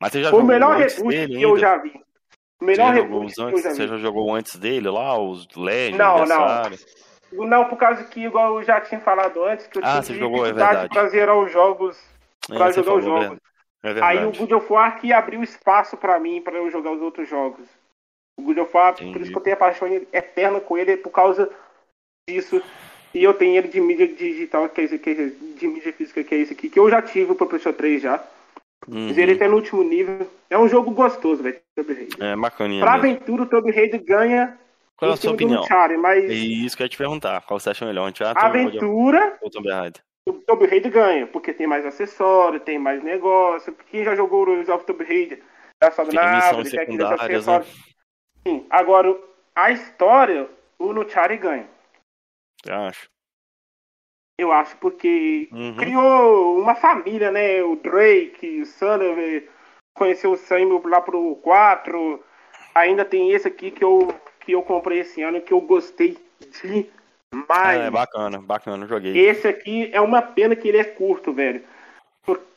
Mas 0.00 0.12
você 0.12 0.22
já 0.22 0.30
O 0.34 0.42
melhor 0.42 0.76
reboot 0.76 1.26
que 1.26 1.42
eu 1.42 1.58
já 1.58 1.76
vi. 1.78 1.88
O 2.60 2.64
Você 2.64 2.64
melhor 2.64 2.92
reboot 2.92 3.34
que 3.34 3.40
eu 3.40 3.58
já 3.58 3.70
Você 3.70 3.82
vi. 3.82 3.88
já 3.88 3.96
jogou 3.98 4.34
antes 4.34 4.56
dele 4.56 4.88
lá, 4.90 5.18
os 5.18 5.46
Legend, 5.56 5.98
Não, 5.98 6.24
não. 6.26 7.46
Não, 7.46 7.64
por 7.68 7.76
causa 7.76 8.04
que, 8.04 8.20
igual 8.24 8.58
eu 8.58 8.62
já 8.64 8.80
tinha 8.80 9.00
falado 9.00 9.42
antes, 9.44 9.66
que 9.66 9.78
eu 9.78 9.82
Ah, 9.84 10.00
tive 10.00 10.06
você 10.06 10.14
jogou, 10.14 10.38
é 10.38 10.52
dificuldade 10.52 10.72
verdade. 10.72 10.94
pra 10.94 11.08
zerar 11.08 11.36
os 11.36 11.50
jogos, 11.52 11.98
pra 12.46 12.68
É, 12.68 12.72
você 12.72 12.82
jogar 12.82 12.94
os 12.98 13.04
jogos. 13.04 13.38
É 13.82 13.88
Aí 13.88 13.94
verdade. 14.18 14.26
o 14.26 14.32
God 14.32 14.52
of 14.52 14.72
War 14.72 15.00
que 15.00 15.12
abriu 15.12 15.42
espaço 15.42 15.96
pra 15.96 16.18
mim, 16.20 16.40
pra 16.40 16.54
eu 16.54 16.70
jogar 16.70 16.92
os 16.92 17.02
outros 17.02 17.28
jogos. 17.28 17.66
O 18.38 18.42
God 18.42 18.58
of 18.58 18.70
War, 18.76 18.94
por 18.94 19.02
Entendi. 19.02 19.22
isso 19.22 19.32
que 19.32 19.38
eu 19.38 19.42
tenho 19.42 19.56
a 19.56 19.58
paixão 19.58 19.88
eterna 20.12 20.60
com 20.60 20.78
ele, 20.78 20.92
é 20.92 20.96
por 20.96 21.10
causa 21.10 21.50
disso. 22.28 22.62
E 23.12 23.22
eu 23.24 23.34
tenho 23.34 23.56
ele 23.56 23.68
de 23.68 23.80
mídia 23.80 24.06
digital, 24.06 24.68
que 24.68 24.80
é 24.80 24.84
esse 24.84 24.94
aqui, 24.94 25.14
de 25.58 25.66
mídia 25.68 25.92
física, 25.92 26.22
que 26.22 26.34
é 26.34 26.38
esse 26.38 26.52
aqui, 26.52 26.68
que 26.70 26.78
eu 26.78 26.88
já 26.90 27.02
tive 27.02 27.34
pro 27.34 27.46
PlayStation 27.46 27.76
3 27.76 28.02
já. 28.02 28.22
Uhum. 28.88 29.10
Até 29.10 29.48
no 29.48 29.56
último 29.56 29.82
nível. 29.82 30.30
É 30.48 30.56
um 30.58 30.68
jogo 30.68 30.90
gostoso, 30.92 31.42
velho, 31.42 31.60
Tomb 31.74 31.92
Raider. 31.92 32.22
É 32.22 32.36
bacaninha 32.36 32.82
Pra 32.82 32.92
mesmo. 32.98 33.06
aventura, 33.06 33.42
o 33.42 33.46
Tomb 33.46 33.70
Raider 33.72 34.04
ganha 34.04 34.58
Qual 34.96 35.10
é 35.10 35.14
a 35.14 35.16
sua 35.16 35.32
opinião? 35.32 35.62
Uncharted, 35.62 36.00
mas 36.00 36.24
É 36.24 36.32
isso 36.32 36.76
que 36.76 36.82
eu 36.82 36.84
ia 36.84 36.88
te 36.88 36.96
perguntar. 36.96 37.42
Qual 37.42 37.58
você 37.58 37.70
acha 37.70 37.84
melhor? 37.84 38.08
Of- 38.08 38.22
aventura, 38.24 39.38
ou 39.40 39.50
Tomb 39.50 39.68
Raider? 39.70 40.02
o 40.28 40.32
Tomb 40.32 40.66
Raider 40.66 40.90
ganha, 40.92 41.26
porque 41.26 41.52
tem 41.52 41.66
mais 41.66 41.84
acessório, 41.86 42.58
tem 42.60 42.78
mais 42.78 43.02
negócio. 43.02 43.72
Quem 43.90 44.04
já 44.04 44.14
jogou 44.14 44.46
o 44.46 44.56
Rise 44.58 44.70
of 44.70 44.84
Tomb 44.84 45.04
Raider, 45.04 45.40
já 45.82 45.90
sabe 45.90 46.10
Tem 46.10 46.18
na 46.18 46.24
árvore, 46.24 46.70
tem 46.70 46.80
aqueles 46.80 47.00
secundárias, 47.08 47.46
né? 47.46 47.56
acessórios. 47.56 47.94
Sim, 48.46 48.66
agora, 48.70 49.16
a 49.54 49.70
história, 49.70 50.48
o 50.78 50.90
Uncharted 50.92 51.40
ganha. 51.42 51.68
Você 52.62 52.72
acha? 52.72 53.06
Eu 54.38 54.52
acho, 54.52 54.76
porque 54.76 55.48
Uhum. 55.50 55.76
criou 55.76 56.60
uma 56.60 56.74
família, 56.74 57.30
né? 57.30 57.62
O 57.62 57.76
Drake, 57.76 58.60
o 58.60 58.66
Sullivan, 58.66 59.42
conheceu 59.96 60.32
o 60.32 60.36
Samuel 60.36 60.82
lá 60.84 61.00
pro 61.00 61.36
4. 61.36 62.22
Ainda 62.74 63.04
tem 63.04 63.32
esse 63.32 63.48
aqui 63.48 63.70
que 63.70 63.82
eu, 63.82 64.14
que 64.40 64.52
eu 64.52 64.62
comprei 64.62 65.00
esse 65.00 65.22
ano, 65.22 65.40
que 65.40 65.52
eu 65.52 65.60
gostei 65.62 66.18
demais. 66.62 67.80
É, 67.80 67.90
bacana, 67.90 68.38
bacana, 68.38 68.86
joguei. 68.86 69.16
Esse 69.16 69.48
aqui 69.48 69.88
é 69.92 70.00
uma 70.00 70.20
pena 70.20 70.54
que 70.54 70.68
ele 70.68 70.78
é 70.78 70.84
curto, 70.84 71.32
velho. 71.32 71.62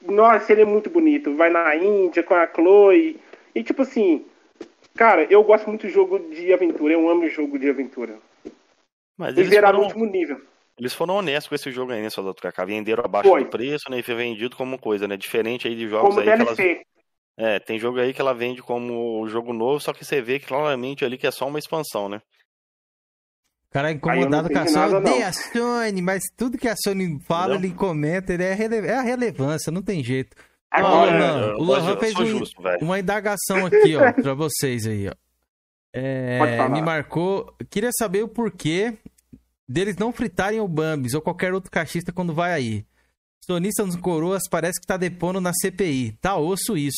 Nossa, 0.01 0.51
ele 0.51 0.63
é 0.63 0.65
muito 0.65 0.89
bonito. 0.89 1.35
Vai 1.35 1.49
na 1.49 1.75
Índia 1.75 2.23
com 2.23 2.33
a 2.33 2.45
Chloe. 2.47 3.19
E 3.55 3.63
tipo 3.63 3.83
assim, 3.83 4.25
cara, 4.95 5.23
eu 5.29 5.41
gosto 5.43 5.67
muito 5.67 5.87
de 5.87 5.93
jogo 5.93 6.19
de 6.19 6.51
aventura. 6.51 6.93
Eu 6.93 7.07
amo 7.07 7.27
jogo 7.29 7.57
de 7.57 7.69
aventura. 7.69 8.17
Mas 9.17 9.37
E 9.37 9.41
eles 9.41 9.49
zerar 9.49 9.71
no 9.71 9.79
foram, 9.79 9.87
último 9.87 10.05
nível. 10.05 10.41
Eles 10.79 10.93
foram 10.93 11.15
honestos 11.15 11.47
com 11.49 11.55
esse 11.55 11.71
jogo 11.71 11.91
aí, 11.91 12.01
né, 12.01 12.09
Soldado 12.09 12.35
Kaká? 12.41 12.65
Venderam 12.65 13.03
abaixo 13.05 13.29
Foi. 13.29 13.43
do 13.43 13.49
preço, 13.49 13.89
né? 13.89 13.99
E 13.99 14.03
foi 14.03 14.15
vendido 14.15 14.55
como 14.55 14.79
coisa, 14.79 15.07
né? 15.07 15.17
Diferente 15.17 15.67
aí 15.67 15.75
de 15.75 15.87
jogos 15.87 16.15
Como 16.15 16.19
aí 16.19 16.25
que 16.25 16.31
elas... 16.31 16.57
DLC. 16.57 16.81
É, 17.37 17.59
tem 17.59 17.79
jogo 17.79 17.99
aí 17.99 18.13
que 18.13 18.19
ela 18.19 18.33
vende 18.33 18.61
como 18.61 19.25
jogo 19.29 19.53
novo, 19.53 19.79
só 19.79 19.93
que 19.93 20.03
você 20.03 20.21
vê 20.21 20.39
claramente 20.39 21.05
ali 21.05 21.17
que 21.17 21.25
é 21.27 21.31
só 21.31 21.47
uma 21.47 21.59
expansão, 21.59 22.09
né? 22.09 22.21
O 23.69 23.71
cara 23.71 23.89
é 23.89 23.93
incomodado 23.93 24.49
com 24.49 24.57
a 24.59 24.67
Sony. 24.67 24.99
não. 24.99 25.23
a 25.27 25.31
Sony, 25.31 26.01
mas 26.01 26.23
tudo 26.35 26.57
que 26.57 26.67
a 26.67 26.75
Sony 26.75 27.19
fala, 27.27 27.53
Entendeu? 27.53 27.69
ele 27.69 27.77
comenta, 27.77 28.33
ele 28.33 28.43
é, 28.43 28.53
rele- 28.53 28.87
é 28.87 28.95
a 28.95 29.01
relevância, 29.01 29.71
não 29.71 29.81
tem 29.83 30.03
jeito. 30.03 30.35
Agora, 30.71 31.11
Lohan, 31.11 31.41
eu 31.51 31.57
o 31.57 31.63
Lohan 31.63 31.97
fez 31.97 32.15
um- 32.15 32.25
justo, 32.25 32.61
uma 32.81 32.99
indagação 32.99 33.65
aqui, 33.67 33.95
ó, 33.95 34.11
pra 34.11 34.33
vocês 34.33 34.85
aí, 34.87 35.07
ó. 35.07 35.13
É, 35.93 36.67
me 36.69 36.81
marcou. 36.81 37.55
Queria 37.69 37.89
saber 37.97 38.23
o 38.23 38.27
porquê 38.27 38.95
deles 39.69 39.95
não 39.97 40.11
fritarem 40.11 40.59
o 40.59 40.67
Bambis 40.67 41.13
ou 41.13 41.21
qualquer 41.21 41.53
outro 41.53 41.69
cachista 41.71 42.11
quando 42.11 42.33
vai 42.33 42.51
aí. 42.53 42.85
Sonista 43.45 43.85
nos 43.85 43.95
coroas 43.95 44.43
parece 44.49 44.79
que 44.81 44.85
tá 44.87 44.97
depondo 44.97 45.39
na 45.39 45.51
CPI. 45.53 46.13
Tá 46.21 46.35
osso 46.37 46.75
isso. 46.75 46.97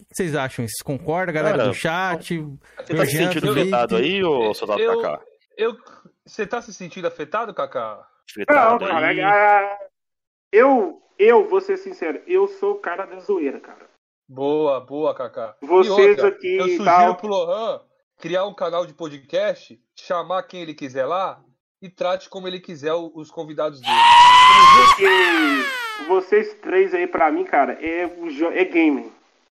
O 0.00 0.04
que 0.04 0.14
vocês 0.14 0.34
acham? 0.34 0.64
Vocês 0.66 0.82
concordam, 0.84 1.34
galera 1.34 1.58
Cara, 1.58 1.68
do 1.68 1.74
chat? 1.74 2.38
Você 2.86 2.94
tá 2.94 3.04
se 3.06 3.16
sentindo 3.16 3.50
afetado 3.50 3.96
aí, 3.96 4.22
ô 4.24 4.54
Soldado 4.54 4.80
Eu- 4.80 5.00
Kaká? 5.02 5.22
Eu... 5.56 5.76
Você 6.26 6.46
tá 6.46 6.62
se 6.62 6.72
sentindo 6.72 7.06
afetado, 7.08 7.52
Kaká? 7.52 8.06
Não, 8.48 8.78
cara, 8.78 9.08
aí. 9.08 9.20
a- 9.20 9.78
eu, 10.52 11.02
eu 11.18 11.48
vou 11.48 11.60
ser 11.60 11.76
sincero, 11.76 12.22
eu 12.26 12.46
sou 12.46 12.74
o 12.74 12.80
cara 12.80 13.04
da 13.04 13.18
zoeira, 13.18 13.58
cara. 13.60 13.88
Boa, 14.28 14.80
boa, 14.80 15.12
Kaká. 15.14 15.56
Vocês 15.60 15.90
outra, 16.18 16.28
aqui 16.28 16.56
Eu 16.56 16.64
sugiro 16.68 16.84
tal. 16.84 17.16
pro 17.16 17.28
Lohan 17.28 17.80
criar 18.18 18.46
um 18.46 18.54
canal 18.54 18.86
de 18.86 18.94
podcast, 18.94 19.78
chamar 19.98 20.44
quem 20.44 20.62
ele 20.62 20.74
quiser 20.74 21.04
lá 21.06 21.42
e 21.82 21.88
trate 21.88 22.28
como 22.28 22.46
ele 22.46 22.60
quiser 22.60 22.92
o- 22.94 23.10
os 23.14 23.30
convidados 23.30 23.80
dele. 23.80 23.92
Porque 24.86 26.04
vocês 26.08 26.54
três 26.60 26.94
aí, 26.94 27.06
pra 27.06 27.30
mim, 27.30 27.44
cara, 27.44 27.72
é, 27.84 28.06
o 28.06 28.28
é 28.52 28.64
gaming. 28.64 29.10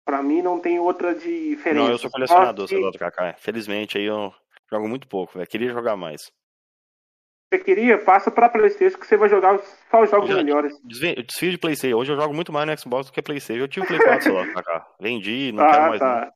Pra 0.06 0.22
mim 0.22 0.42
não 0.42 0.60
tem 0.60 0.80
outra 0.80 1.14
diferença. 1.16 1.74
Não, 1.86 1.92
eu 1.92 1.98
sou 1.98 2.12
colecionador, 2.12 2.68
que 2.68 2.76
Soldado 2.76 2.98
Kaká. 3.00 3.36
Felizmente 3.40 3.98
aí 3.98 4.06
eu 4.06 4.34
jogo 4.72 4.88
muito 4.88 5.08
pouco, 5.08 5.34
velho. 5.38 5.48
Queria 5.48 5.72
jogar 5.72 5.96
mais. 5.96 6.22
Você 7.54 7.60
queria, 7.64 7.98
passa 8.04 8.32
pra 8.32 8.50
Playstation 8.50 8.98
que 8.98 9.06
você 9.06 9.16
vai 9.16 9.30
jogar 9.30 9.60
só 9.92 10.02
os 10.02 10.10
jogos 10.10 10.28
Já- 10.28 10.36
melhores. 10.38 10.74
Desfio 10.84 11.52
de 11.52 11.58
Playstation. 11.58 11.96
Hoje 11.98 12.12
eu 12.12 12.18
jogo 12.20 12.34
muito 12.34 12.52
mais 12.52 12.68
no 12.68 12.78
Xbox 12.78 13.06
do 13.08 13.14
que 13.14 13.22
Playstation. 13.22 13.62
Eu 13.62 13.68
tive 13.68 13.86
Play 13.86 14.00
4 14.00 14.24
Soldado 14.24 14.54
Kaká. 14.54 14.88
Vendi, 15.00 15.52
não 15.54 15.64
quero 15.66 15.84
Ah, 15.84 15.90
mais 15.90 16.02
não. 16.02 16.32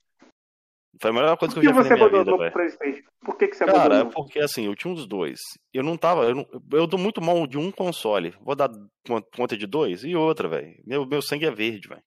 Foi 1.02 1.12
a 1.12 1.14
melhor 1.14 1.38
coisa 1.38 1.54
que 1.54 1.60
Por 1.62 1.66
eu 1.68 1.74
que 1.74 1.78
já 1.78 1.84
fiz 1.84 1.88
você 1.88 1.90
na 1.90 1.96
minha 1.96 2.08
vida, 2.08 2.18
abandonou 2.32 2.40
velho. 2.40 2.52
pro 2.52 2.62
Playstation? 2.62 3.10
Por 3.24 3.38
que, 3.38 3.48
que 3.48 3.56
você 3.56 3.66
Cara, 3.66 3.78
é 3.78 3.82
abandonou? 3.86 4.12
porque 4.14 4.40
assim, 4.40 4.66
eu 4.66 4.76
tinha 4.76 4.94
uns 4.94 5.06
dois. 5.08 5.40
Eu 5.74 5.84
não 5.84 5.96
tava. 5.98 6.24
Eu, 6.26 6.36
não, 6.36 6.48
eu 6.74 6.88
dou 6.88 7.00
muito 7.00 7.22
mal 7.22 7.46
de 7.46 7.58
um 7.58 7.72
console. 7.72 8.34
Vou 8.42 8.56
dar 8.56 8.70
con- 9.08 9.22
conta 9.36 9.56
de 9.58 9.68
dois 9.68 10.04
e 10.04 10.16
outra, 10.16 10.48
velho. 10.48 10.74
Meu, 10.86 11.06
meu 11.06 11.22
sangue 11.22 11.46
é 11.46 11.52
verde, 11.52 11.88
velho. 11.88 12.02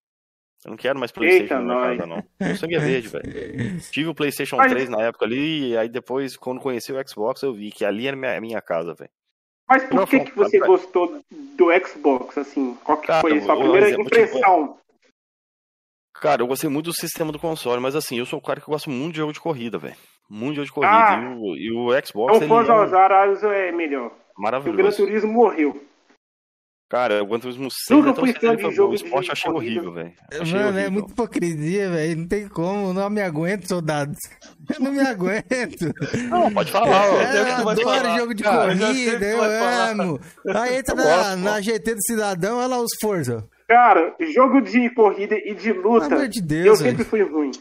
Eu 0.65 0.71
não 0.71 0.77
quero 0.77 0.99
mais 0.99 1.11
Playstation 1.11 1.43
Eita, 1.45 1.55
na 1.55 1.63
minha 1.63 1.75
nós. 1.77 1.97
casa, 1.99 2.07
não. 2.07 2.25
Meu 2.49 2.57
sangue 2.57 2.75
é 2.75 2.79
verde, 2.81 3.09
velho. 3.09 3.25
Tive 3.91 4.09
o 4.11 4.15
Playstation 4.15 4.57
Mas- 4.57 4.71
3 4.73 4.89
na 4.91 5.01
época 5.03 5.25
ali, 5.25 5.71
e 5.71 5.77
aí 5.77 5.89
depois, 5.89 6.37
quando 6.37 6.61
conheci 6.61 6.93
o 6.93 7.09
Xbox, 7.09 7.43
eu 7.43 7.53
vi 7.55 7.71
que 7.71 7.85
ali 7.85 8.07
era 8.07 8.17
minha, 8.17 8.41
minha 8.41 8.61
casa, 8.61 8.93
velho. 8.95 9.11
Mas 9.69 9.85
por 9.85 10.07
que, 10.09 10.21
que 10.21 10.37
você 10.37 10.59
gostou 10.59 11.23
do 11.31 11.67
Xbox, 11.87 12.37
assim? 12.37 12.77
Qual 12.83 12.99
que 12.99 13.07
Cara, 13.07 13.21
foi 13.21 13.39
a 13.39 13.43
sua 13.43 13.57
primeira 13.57 13.87
exemplo, 13.87 14.05
impressão? 14.07 14.77
Cara, 16.15 16.43
eu 16.43 16.47
gostei 16.47 16.69
muito 16.69 16.87
do 16.87 16.95
sistema 16.95 17.33
do 17.33 17.39
console, 17.39 17.81
mas 17.81 17.95
assim, 17.97 18.19
eu 18.19 18.27
sou 18.27 18.39
o 18.39 18.43
cara 18.43 18.61
que 18.61 18.67
gosta 18.67 18.91
muito 18.91 19.13
de 19.13 19.19
jogo 19.19 19.33
de 19.33 19.41
corrida, 19.41 19.79
velho. 19.79 19.97
Muito 20.29 20.51
de 20.51 20.57
jogo 20.57 20.67
de 20.67 20.73
corrida. 20.73 20.93
Ah. 20.97 21.21
e, 21.23 21.27
o, 21.27 21.57
e 21.57 21.73
o 21.73 22.07
Xbox, 22.07 22.37
Então, 22.37 22.49
Forza 22.49 22.73
é 22.73 22.77
Horizon 22.77 23.53
é 23.53 23.73
melhor. 23.73 24.07
O 24.07 24.11
Gran 24.11 24.43
maravilhoso. 24.43 24.97
Turismo 24.97 25.33
morreu. 25.33 25.81
Cara, 26.91 27.23
o 27.23 27.27
Gran 27.27 27.39
Turismo 27.39 27.69
6 27.71 27.97
Nunca 27.97 28.11
é 28.11 28.13
tão 28.13 28.25
fui 28.25 28.33
fã 28.35 28.57
de 28.57 28.75
jogo 28.75 28.93
O 28.93 28.97
de 28.97 29.05
esporte 29.05 29.29
eu 29.29 29.33
achei 29.33 29.53
corrida. 29.53 29.81
horrível, 29.81 29.93
velho. 29.93 30.13
Achei 30.41 30.59
Mano, 30.59 30.79
é 30.79 30.91
muita 30.91 31.13
hipocrisia, 31.13 31.89
velho. 31.91 32.17
Não 32.19 32.27
tem 32.29 32.49
como, 32.49 32.93
não 32.93 33.09
me 33.09 33.23
aguento, 33.23 33.69
soldados. 33.69 34.19
Eu 34.75 34.81
não 34.81 34.91
me 34.93 35.01
aguento. 35.01 35.95
Não, 36.29 36.53
pode 36.53 36.73
falar, 36.73 37.11
ó. 37.11 37.15
o 37.15 37.21
eu 37.21 37.45
vai 37.65 37.75
adoro 37.75 37.81
falar. 37.83 38.19
jogo 38.19 38.35
de 38.35 38.43
Cara, 38.43 38.73
eu 38.73 38.77
que 38.77 38.85
corrida, 38.87 39.25
eu 39.27 39.39
falar. 39.39 39.91
amo. 39.91 40.21
Aí 40.49 40.77
entra 40.79 40.93
Eu 40.95 40.97
na, 40.97 41.03
gosto, 41.05 41.37
na 41.39 41.61
GT 41.61 41.95
do 41.95 42.03
Cidadão, 42.03 42.59
olha 42.59 42.67
lá 42.67 42.81
os 42.81 42.91
Forza. 43.01 43.49
Cara, 43.71 44.17
jogo 44.35 44.61
de 44.61 44.91
corrida 44.91 45.37
e 45.39 45.55
de 45.55 45.73
Pelo 45.73 45.93
luta, 45.93 46.07
amor 46.07 46.27
de 46.27 46.41
eu 46.41 46.45
Deus, 46.45 46.79
sempre 46.81 46.97
velho. 46.97 47.09
fui 47.09 47.23
ruim. 47.23 47.53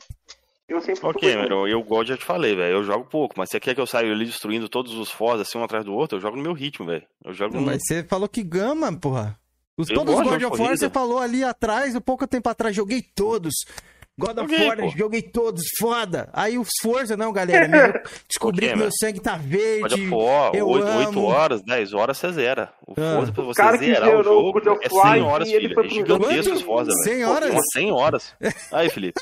Eu 0.68 0.82
sempre 0.82 1.06
Ok, 1.08 1.32
fui 1.32 1.48
ruim. 1.48 1.70
Eu 1.70 1.84
gosto, 1.84 2.08
já 2.10 2.18
te 2.18 2.26
falei, 2.26 2.56
velho. 2.56 2.78
Eu 2.78 2.84
jogo 2.84 3.06
pouco, 3.06 3.36
mas 3.38 3.50
você 3.52 3.60
quer 3.60 3.76
que 3.76 3.80
eu 3.80 3.86
saia 3.86 4.12
ali 4.12 4.26
destruindo 4.26 4.68
todos 4.68 4.96
os 4.96 5.12
Forza 5.12 5.44
assim 5.44 5.60
um 5.60 5.64
atrás 5.64 5.86
do 5.86 5.94
outro? 5.94 6.18
Eu 6.18 6.22
jogo 6.22 6.36
no 6.36 6.42
meu 6.42 6.54
ritmo, 6.54 6.88
velho. 6.88 7.04
Eu 7.24 7.32
jogo 7.32 7.56
no. 7.56 7.62
Mas 7.62 7.84
você 7.86 8.04
falou 8.04 8.28
que 8.28 8.42
gama, 8.42 8.92
porra. 8.92 9.38
Os, 9.78 9.88
Eu 9.88 9.98
todos 9.98 10.16
os 10.16 10.22
God 10.24 10.40
de 10.40 10.46
of 10.48 10.60
War 10.60 10.76
você 10.76 10.90
falou 10.90 11.20
ali 11.20 11.44
atrás, 11.44 11.96
um 11.96 12.02
pouco 12.02 12.26
tempo 12.28 12.50
atrás, 12.50 12.76
joguei 12.76 13.04
todos. 13.04 13.54
God 14.20 14.38
of 14.40 14.52
Joguei, 14.52 14.68
War, 14.68 14.78
pô. 14.78 14.90
joguei 14.90 15.22
todos, 15.22 15.64
foda. 15.80 16.30
Aí 16.34 16.58
os 16.58 16.68
Forza, 16.82 17.16
não, 17.18 17.32
galera. 17.34 17.68
meu- 17.68 17.94
descobri 18.30 18.70
que 18.70 18.76
meu 18.76 18.90
sangue 18.92 19.20
tá 19.20 19.38
verde. 19.38 20.08
for, 20.08 20.52
eu 20.54 20.68
8, 20.68 20.88
amo. 20.88 21.24
horas, 21.26 21.62
10 21.64 21.94
horas 21.94 22.18
você 22.18 22.32
zera. 22.34 22.72
O 22.86 22.94
Ah. 22.98 23.16
Forza, 23.16 23.32
pra 23.32 23.44
O 23.44 23.48
você 23.48 23.78
zerar 23.78 24.10
o 24.10 24.20
o 24.20 24.24
jogo, 24.24 24.52
God 24.54 24.68
of 24.68 24.80
é 24.86 24.94
War 24.94 25.14
100 25.14 25.22
horas, 25.24 25.50
filho. 25.52 25.80
É 25.80 25.90
gigantesco 25.90 26.54
os 26.54 26.62
Forza, 26.62 26.92
velho. 26.92 27.04
100 27.04 27.26
horas? 27.26 27.54
Pô, 27.56 27.60
100 27.74 27.92
horas. 27.92 28.34
Aí, 28.72 28.90
Felipe. 28.90 29.20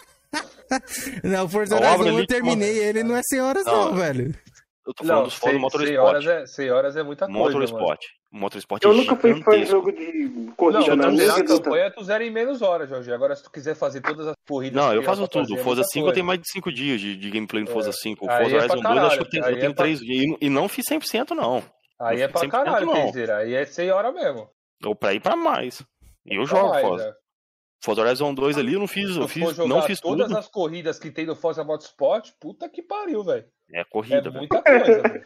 Não, 1.24 1.46
o 1.46 1.50
Forza 1.50 1.76
Horizon 1.76 2.08
eu 2.08 2.18
ali, 2.18 2.28
terminei 2.28 2.78
ele, 2.80 3.02
não 3.04 3.16
é 3.16 3.22
100 3.24 3.42
horas 3.42 3.66
não, 3.66 3.86
Não. 3.86 3.96
velho. 3.96 4.36
Eu 4.88 4.94
tô 4.94 5.04
falando 5.04 5.18
Não, 5.18 5.24
dos 5.26 5.34
Forza 5.36 5.52
100, 5.56 5.62
Motorsport. 5.62 5.98
horas 6.08 6.26
é, 6.26 6.46
100 6.46 6.72
horas 6.72 6.96
é 6.96 7.04
muita 7.04 7.26
coisa, 7.28 7.40
mano. 7.44 7.54
Motorsport. 7.54 8.00
Motorsport 8.32 8.84
Eu 8.84 8.92
é 8.92 8.96
nunca 8.96 9.16
fui 9.18 9.44
fã 9.44 9.60
de 9.60 9.66
jogo 9.66 9.92
de 9.92 10.30
Não, 10.30 10.52
corrida, 10.54 10.96
não. 10.96 11.10
tu 11.12 11.18
zerar 11.18 11.38
a 11.40 11.44
campanha, 11.46 11.92
tu 11.92 12.04
zera 12.06 12.24
em 12.26 12.32
menos 12.32 12.62
horas, 12.62 12.88
Jorge. 12.90 13.12
Agora, 13.12 13.36
se 13.36 13.44
tu 13.44 13.52
quiser 13.52 13.76
fazer 13.76 14.00
todas 14.02 14.28
as 14.28 14.36
corridas... 14.48 14.82
Não, 14.82 14.94
eu 14.94 15.00
tem 15.00 15.06
faço 15.06 15.28
tudo. 15.28 15.42
fazer, 15.44 15.54
O 15.54 15.60
é 15.60 15.64
Forza 15.64 15.82
muita 15.82 15.90
5 15.92 16.00
eu 16.00 16.04
coisa. 16.06 16.14
tenho 16.14 16.26
mais 16.26 16.40
de 16.40 16.52
5 16.52 16.72
dias 16.72 17.02
de, 17.02 17.18
de 17.18 17.30
gameplay 17.30 17.64
no 17.64 17.70
Forza 17.70 17.92
5. 17.92 18.26
O 18.26 18.30
Aí 18.32 18.38
Forza 18.44 18.56
é 18.56 18.60
Horizon 18.60 18.76
2 18.76 18.84
eu 18.86 18.90
acho 18.92 18.96
caralho, 19.02 19.18
que 19.18 19.24
eu 19.26 19.30
tenho, 19.30 19.46
aí 19.46 19.52
eu 19.54 19.60
tenho 19.60 19.72
é 19.72 19.76
pra- 19.76 19.84
3 19.84 20.02
e, 20.02 20.38
e 20.42 20.50
não 20.50 20.70
fiz 20.70 20.86
100% 20.90 21.32
não. 21.32 21.62
Aí 22.00 22.22
é 22.22 22.28
pra 22.30 22.42
100% 22.42 22.50
caralho 22.50 22.86
não. 22.86 23.12
Aí 23.38 23.54
é 23.56 23.66
100 23.66 23.92
horas 23.92 24.14
mesmo. 24.14 24.50
Ou 24.86 24.96
pra 24.96 25.14
ir 25.14 25.20
pra 25.20 25.36
mais. 25.36 25.82
E 26.26 26.36
eu 26.36 26.46
jogo 26.46 26.70
mais, 26.70 26.86
Forza. 26.86 27.16
Forza 27.84 28.02
Horizon 28.02 28.34
2 28.34 28.58
ali 28.58 28.74
eu 28.74 28.80
não 28.80 28.88
fiz, 28.88 29.16
eu 29.16 29.28
fiz, 29.28 29.56
jogar 29.56 29.68
não 29.68 29.82
fiz 29.84 30.00
todas 30.00 30.28
tudo. 30.28 30.38
as 30.38 30.48
corridas 30.48 30.98
que 31.00 31.12
tem 31.12 31.26
no 31.26 31.36
Forza 31.36 31.64
Motorsport, 31.64 32.32
puta 32.40 32.68
que 32.68 32.82
pariu, 32.82 33.24
velho. 33.24 33.46
É 33.72 33.82
É 33.82 33.84
corrida, 33.86 34.22
velho. 34.24 34.38
muita 34.38 34.62
coisa, 34.64 35.02
velho. 35.02 35.26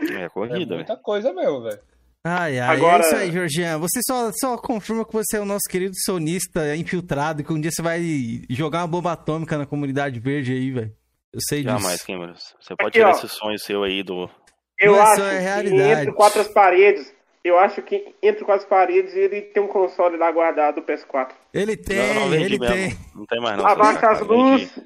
É 0.00 0.22
É 0.24 0.28
corrida, 0.28 0.56
velho. 0.58 0.74
muita 0.76 0.96
coisa 0.96 1.32
mesmo, 1.32 1.62
velho. 1.62 1.80
Ai, 2.28 2.58
ai, 2.58 2.76
Agora- 2.76 3.04
é 3.04 3.06
isso 3.06 3.16
aí, 3.16 3.30
Georgian. 3.30 3.78
Você 3.78 4.00
só, 4.04 4.30
só 4.32 4.56
confirma 4.58 5.04
que 5.06 5.12
você 5.12 5.36
é 5.36 5.40
o 5.40 5.44
nosso 5.44 5.68
querido 5.70 5.94
sonista 6.04 6.74
infiltrado, 6.74 7.44
que 7.44 7.52
um 7.52 7.60
dia 7.60 7.70
você 7.70 7.80
vai 7.82 8.02
jogar 8.50 8.80
uma 8.80 8.88
bomba 8.88 9.12
atômica 9.12 9.56
na 9.56 9.64
comunidade 9.64 10.18
verde 10.18 10.52
aí, 10.52 10.72
velho. 10.72 10.92
Eu 11.32 11.38
sei 11.48 11.62
disso. 11.62 11.78
Jamais, 11.78 12.02
Cameron. 12.02 12.34
Você 12.34 12.74
pode 12.74 12.88
Aqui, 12.88 12.98
tirar 12.98 13.08
ó. 13.08 13.12
esse 13.12 13.28
sonho 13.28 13.58
seu 13.60 13.84
aí 13.84 14.02
do. 14.02 14.28
Eu 14.78 14.92
Não, 14.92 15.02
acho 15.02 15.22
é 15.22 15.62
que 15.62 15.68
entre 15.70 16.12
quatro 16.14 16.44
paredes, 16.52 17.14
eu 17.46 17.58
acho 17.58 17.82
que 17.82 18.14
entre 18.22 18.44
quatro 18.44 18.66
paredes 18.66 19.14
ele 19.14 19.42
tem 19.42 19.62
um 19.62 19.68
console 19.68 20.16
lá 20.16 20.30
guardado 20.32 20.76
do 20.76 20.82
PS4. 20.82 21.32
Ele 21.52 21.76
tem, 21.76 21.96
não, 22.14 22.26
não, 22.28 22.34
ele 22.34 22.58
mesmo. 22.58 22.74
tem. 22.74 22.98
Não 23.14 23.26
tem 23.26 23.40
mais 23.40 23.56
não. 23.56 23.66
Abaixa 23.66 24.10
as 24.10 24.20
luzes, 24.20 24.80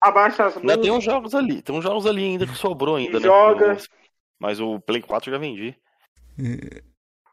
abaixa 0.00 0.46
as 0.46 0.56
Ainda 0.56 0.74
tem 0.78 0.90
luzes. 0.90 0.96
uns 0.98 1.04
jogos 1.04 1.34
ali. 1.34 1.62
Tem 1.62 1.74
uns 1.76 1.82
jogos 1.84 2.06
ali 2.06 2.24
ainda 2.24 2.46
que 2.46 2.54
sobrou 2.54 2.96
ainda, 2.96 3.18
né? 3.20 3.26
Joga. 3.26 3.68
Mas- 3.68 3.88
Mas 4.40 4.60
o 4.60 4.78
Play 4.80 5.02
4 5.02 5.30
eu 5.30 5.34
já 5.34 5.38
vendi. 5.38 5.74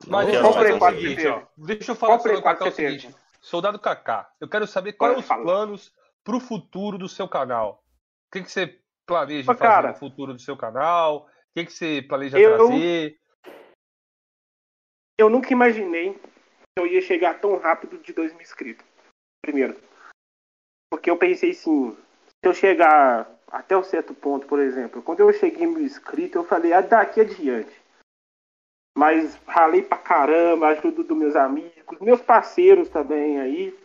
Mas 0.07 0.27
deixa 0.27 0.39
eu 0.41 0.43
falar 0.51 0.59
Play 0.59 0.71
o 0.71 0.73
não. 0.73 0.79
4 0.79 0.99
seguinte, 1.01 1.21
você 1.21 1.27
ó. 1.29 1.41
Deixa 1.57 1.91
eu 1.91 1.95
falar 1.95 2.11
Qual 2.13 2.19
pro 2.19 2.23
Play 2.23 2.35
Soldado 2.35 2.43
4 2.43 2.59
Kaká 2.59 2.69
o 2.69 2.75
seguinte. 2.75 3.15
Soldado 3.41 3.79
Kaká, 3.79 4.29
eu 4.41 4.47
quero 4.49 4.67
saber 4.67 4.93
quais 4.93 5.17
os 5.19 5.25
planos 5.25 5.91
pro 6.23 6.39
futuro 6.39 6.97
do 6.97 7.07
seu 7.07 7.27
canal. 7.27 7.83
O 8.27 8.31
que, 8.31 8.41
que 8.43 8.51
você 8.51 8.79
planeja 9.05 9.43
Ô, 9.51 9.55
fazer 9.55 9.59
cara. 9.59 9.87
no 9.89 9.95
futuro 9.95 10.33
do 10.33 10.39
seu 10.41 10.57
canal? 10.57 11.17
O 11.17 11.25
que, 11.53 11.65
que 11.65 11.71
você 11.73 12.01
planeja 12.01 12.39
Eu- 12.39 12.57
trazer? 12.57 13.15
Eu 15.17 15.29
nunca 15.29 15.53
imaginei 15.53 16.13
que 16.13 16.79
eu 16.79 16.87
ia 16.87 17.01
chegar 17.01 17.39
tão 17.39 17.57
rápido 17.57 17.97
de 17.99 18.11
2 18.11 18.33
mil 18.33 18.41
inscritos. 18.41 18.85
Primeiro. 19.41 19.75
Porque 20.91 21.09
eu 21.09 21.17
pensei 21.17 21.51
assim, 21.51 21.95
se 21.95 22.47
eu 22.47 22.53
chegar 22.53 23.29
até 23.47 23.77
um 23.77 23.83
certo 23.83 24.13
ponto, 24.13 24.45
por 24.45 24.59
exemplo, 24.59 25.01
quando 25.01 25.21
eu 25.21 25.31
cheguei 25.33 25.65
mil 25.65 25.81
inscritos, 25.81 26.35
eu 26.35 26.43
falei, 26.43 26.73
ah, 26.73 26.81
daqui 26.81 27.21
adiante. 27.21 27.73
Mas 28.97 29.35
ralei 29.45 29.81
pra 29.81 29.97
caramba, 29.97 30.67
ajuda 30.67 31.03
dos 31.03 31.17
meus 31.17 31.35
amigos, 31.35 31.99
meus 31.99 32.21
parceiros 32.21 32.89
também 32.89 33.39
aí. 33.39 33.77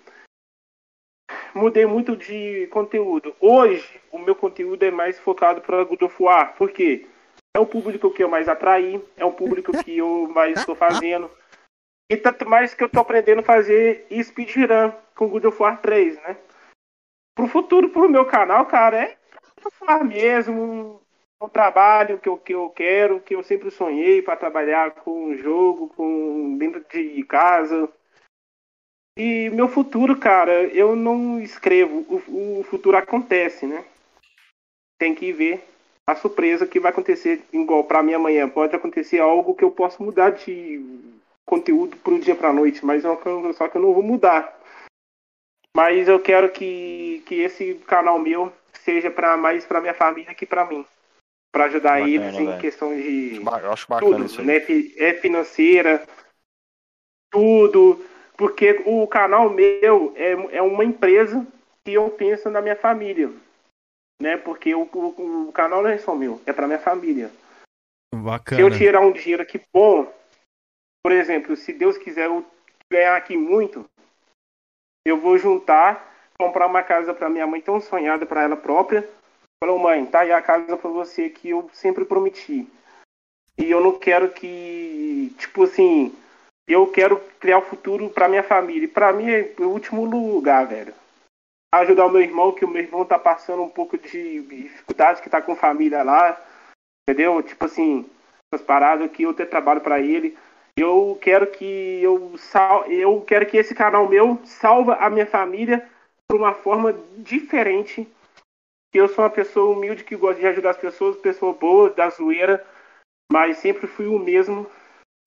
Mudei 1.54 1.84
muito 1.84 2.16
de 2.16 2.68
conteúdo. 2.68 3.34
Hoje, 3.40 4.00
o 4.12 4.18
meu 4.18 4.36
conteúdo 4.36 4.82
é 4.84 4.90
mais 4.90 5.18
focado 5.18 5.60
para 5.60 5.84
God 5.84 6.02
of 6.02 6.22
War. 6.22 6.56
Por 6.56 6.70
quê? 6.70 7.08
É 7.56 7.58
o 7.58 7.66
público 7.66 8.12
que 8.12 8.22
eu 8.22 8.28
mais 8.28 8.48
atraí, 8.48 9.02
é 9.16 9.24
o 9.24 9.32
público 9.32 9.72
que 9.82 9.98
eu 9.98 10.28
mais 10.28 10.58
estou 10.58 10.74
fazendo. 10.74 11.30
E 12.10 12.16
tanto 12.16 12.48
mais 12.48 12.74
que 12.74 12.82
eu 12.82 12.88
tô 12.88 13.00
aprendendo 13.00 13.40
a 13.40 13.44
fazer 13.44 14.06
speedrun 14.22 14.92
com 15.14 15.28
God 15.28 15.44
of 15.44 15.62
War 15.62 15.80
3, 15.80 16.16
né? 16.22 16.36
Pro 17.34 17.46
futuro, 17.48 17.90
pro 17.90 18.08
meu 18.08 18.24
canal, 18.26 18.66
cara, 18.66 19.02
é 19.04 19.16
War 19.82 20.04
mesmo, 20.04 21.00
um 21.40 21.48
trabalho 21.48 22.18
que 22.18 22.28
eu, 22.28 22.36
que 22.36 22.52
eu 22.52 22.70
quero, 22.70 23.20
que 23.20 23.34
eu 23.34 23.42
sempre 23.42 23.70
sonhei 23.70 24.22
para 24.22 24.36
trabalhar 24.36 24.92
com 24.92 25.34
jogo, 25.36 25.88
com 25.88 26.56
dentro 26.58 26.84
de 26.84 27.22
casa. 27.24 27.88
E 29.16 29.50
meu 29.50 29.68
futuro, 29.68 30.18
cara, 30.18 30.64
eu 30.68 30.94
não 30.94 31.40
escrevo, 31.40 32.06
o, 32.08 32.60
o 32.60 32.64
futuro 32.64 32.96
acontece, 32.96 33.66
né? 33.66 33.84
Tem 34.98 35.14
que 35.14 35.32
ver 35.32 35.64
a 36.12 36.16
surpresa 36.16 36.66
que 36.66 36.80
vai 36.80 36.90
acontecer, 36.90 37.42
igual 37.52 37.84
para 37.84 38.02
mim 38.02 38.14
amanhã. 38.14 38.48
Pode 38.48 38.74
acontecer 38.74 39.18
algo 39.20 39.54
que 39.54 39.64
eu 39.64 39.70
posso 39.70 40.02
mudar 40.02 40.30
de 40.30 40.84
conteúdo 41.46 41.96
pro 41.96 42.20
dia 42.20 42.34
pra 42.36 42.52
noite, 42.52 42.84
mas 42.84 43.04
é 43.04 43.08
uma 43.10 43.52
só 43.52 43.68
que 43.68 43.76
eu 43.76 43.82
não 43.82 43.92
vou 43.92 44.02
mudar. 44.02 44.58
Mas 45.76 46.08
eu 46.08 46.20
quero 46.20 46.50
que, 46.50 47.22
que 47.26 47.36
esse 47.36 47.74
canal 47.86 48.18
meu 48.18 48.52
seja 48.84 49.10
para 49.10 49.36
mais 49.36 49.64
para 49.64 49.80
minha 49.80 49.94
família 49.94 50.34
que 50.34 50.46
para 50.46 50.64
mim, 50.64 50.84
para 51.52 51.64
ajudar 51.64 52.00
Bacana, 52.00 52.08
eles 52.08 52.38
em 52.38 52.46
velho. 52.46 52.60
questão 52.60 52.94
de 52.94 53.36
Eu 53.36 53.72
acho 53.72 53.88
bacana 53.88 54.16
tudo, 54.16 54.26
isso 54.26 54.40
aí. 54.40 54.46
né? 54.46 54.56
É 54.96 55.14
financeira, 55.14 56.06
tudo, 57.30 58.04
porque 58.36 58.82
o 58.84 59.06
canal 59.06 59.48
meu 59.50 60.12
é, 60.16 60.56
é 60.56 60.62
uma 60.62 60.84
empresa 60.84 61.46
que 61.84 61.92
eu 61.92 62.10
penso 62.10 62.50
na 62.50 62.60
minha 62.60 62.76
família, 62.76 63.30
né? 64.20 64.36
Porque 64.36 64.74
o, 64.74 64.82
o, 64.92 65.48
o 65.48 65.52
canal 65.52 65.82
não 65.82 65.90
é 65.90 65.98
só 65.98 66.14
meu, 66.14 66.40
é 66.44 66.52
para 66.52 66.66
minha 66.66 66.78
família. 66.78 67.30
Se 68.12 68.16
eu 68.16 68.22
Bacana. 68.22 68.70
tirar 68.76 69.00
um 69.00 69.12
dinheiro 69.12 69.42
aqui 69.42 69.60
bom, 69.72 70.12
por 71.02 71.12
exemplo, 71.12 71.56
se 71.56 71.72
Deus 71.72 71.96
quiser 71.96 72.26
eu 72.26 72.44
ganhar 72.92 73.16
aqui 73.16 73.36
muito, 73.36 73.88
eu 75.06 75.18
vou 75.18 75.38
juntar, 75.38 76.30
comprar 76.38 76.66
uma 76.66 76.82
casa 76.82 77.14
para 77.14 77.30
minha 77.30 77.46
mãe 77.46 77.60
tão 77.60 77.80
sonhada 77.80 78.26
para 78.26 78.42
ela 78.42 78.56
própria. 78.56 79.08
Falou, 79.62 79.78
mãe, 79.78 80.04
tá 80.06 80.20
aí 80.20 80.32
a 80.32 80.42
casa 80.42 80.76
para 80.76 80.90
você 80.90 81.28
que 81.28 81.50
eu 81.50 81.70
sempre 81.72 82.04
prometi. 82.04 82.68
E 83.58 83.70
eu 83.70 83.80
não 83.80 83.98
quero 83.98 84.30
que, 84.30 85.34
tipo 85.38 85.64
assim, 85.64 86.14
eu 86.66 86.86
quero 86.86 87.20
criar 87.38 87.58
o 87.58 87.62
futuro 87.66 88.08
para 88.10 88.28
minha 88.28 88.42
família. 88.42 88.84
E 88.84 88.88
para 88.88 89.12
mim 89.12 89.30
é 89.30 89.54
o 89.58 89.68
último 89.68 90.04
lugar, 90.04 90.66
velho. 90.66 90.94
Ajudar 91.72 92.06
o 92.06 92.10
meu 92.10 92.20
irmão, 92.20 92.52
que 92.52 92.64
o 92.64 92.68
meu 92.68 92.82
irmão 92.82 93.04
tá 93.04 93.18
passando 93.18 93.62
um 93.62 93.68
pouco 93.68 93.96
de 93.96 94.42
dificuldade, 94.42 95.22
que 95.22 95.30
tá 95.30 95.40
com 95.40 95.54
família 95.54 96.02
lá, 96.02 96.40
entendeu? 97.08 97.40
Tipo 97.42 97.66
assim, 97.66 98.08
essas 98.52 98.66
paradas 98.66 99.10
que 99.10 99.22
eu 99.22 99.32
ter 99.32 99.46
trabalho 99.46 99.80
para 99.80 100.00
ele. 100.00 100.36
Eu 100.76 101.18
quero 101.20 101.46
que 101.46 102.00
eu 102.02 102.36
sal... 102.38 102.86
eu 102.86 103.20
quero 103.20 103.46
que 103.46 103.56
esse 103.56 103.74
canal 103.74 104.08
meu 104.08 104.38
salva 104.44 104.94
a 104.94 105.08
minha 105.10 105.26
família 105.26 105.86
por 106.28 106.36
uma 106.36 106.54
forma 106.54 106.94
diferente. 107.18 108.06
Eu 108.92 109.08
sou 109.08 109.24
uma 109.24 109.30
pessoa 109.30 109.76
humilde 109.76 110.02
que 110.02 110.16
gosta 110.16 110.40
de 110.40 110.46
ajudar 110.48 110.70
as 110.70 110.76
pessoas, 110.76 111.16
pessoa 111.16 111.52
boa, 111.52 111.90
da 111.90 112.08
zoeira, 112.10 112.64
mas 113.30 113.58
sempre 113.58 113.86
fui 113.86 114.06
o 114.06 114.18
mesmo 114.18 114.66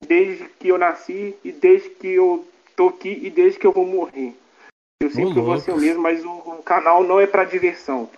desde 0.06 0.44
que 0.48 0.68
eu 0.68 0.76
nasci 0.76 1.34
e 1.42 1.50
desde 1.50 1.88
que 1.90 2.08
eu 2.08 2.46
tô 2.76 2.88
aqui 2.88 3.20
e 3.22 3.30
desde 3.30 3.58
que 3.58 3.66
eu 3.66 3.72
vou 3.72 3.86
morrer. 3.86 4.34
Eu 5.04 5.10
sempre 5.10 5.40
vou 5.40 5.58
ser 5.58 5.72
o 5.72 5.78
mesmo, 5.78 6.02
mas 6.02 6.24
o, 6.24 6.30
o 6.30 6.62
canal 6.62 7.04
não 7.04 7.20
é 7.20 7.26
para 7.26 7.44
diversão. 7.44 8.08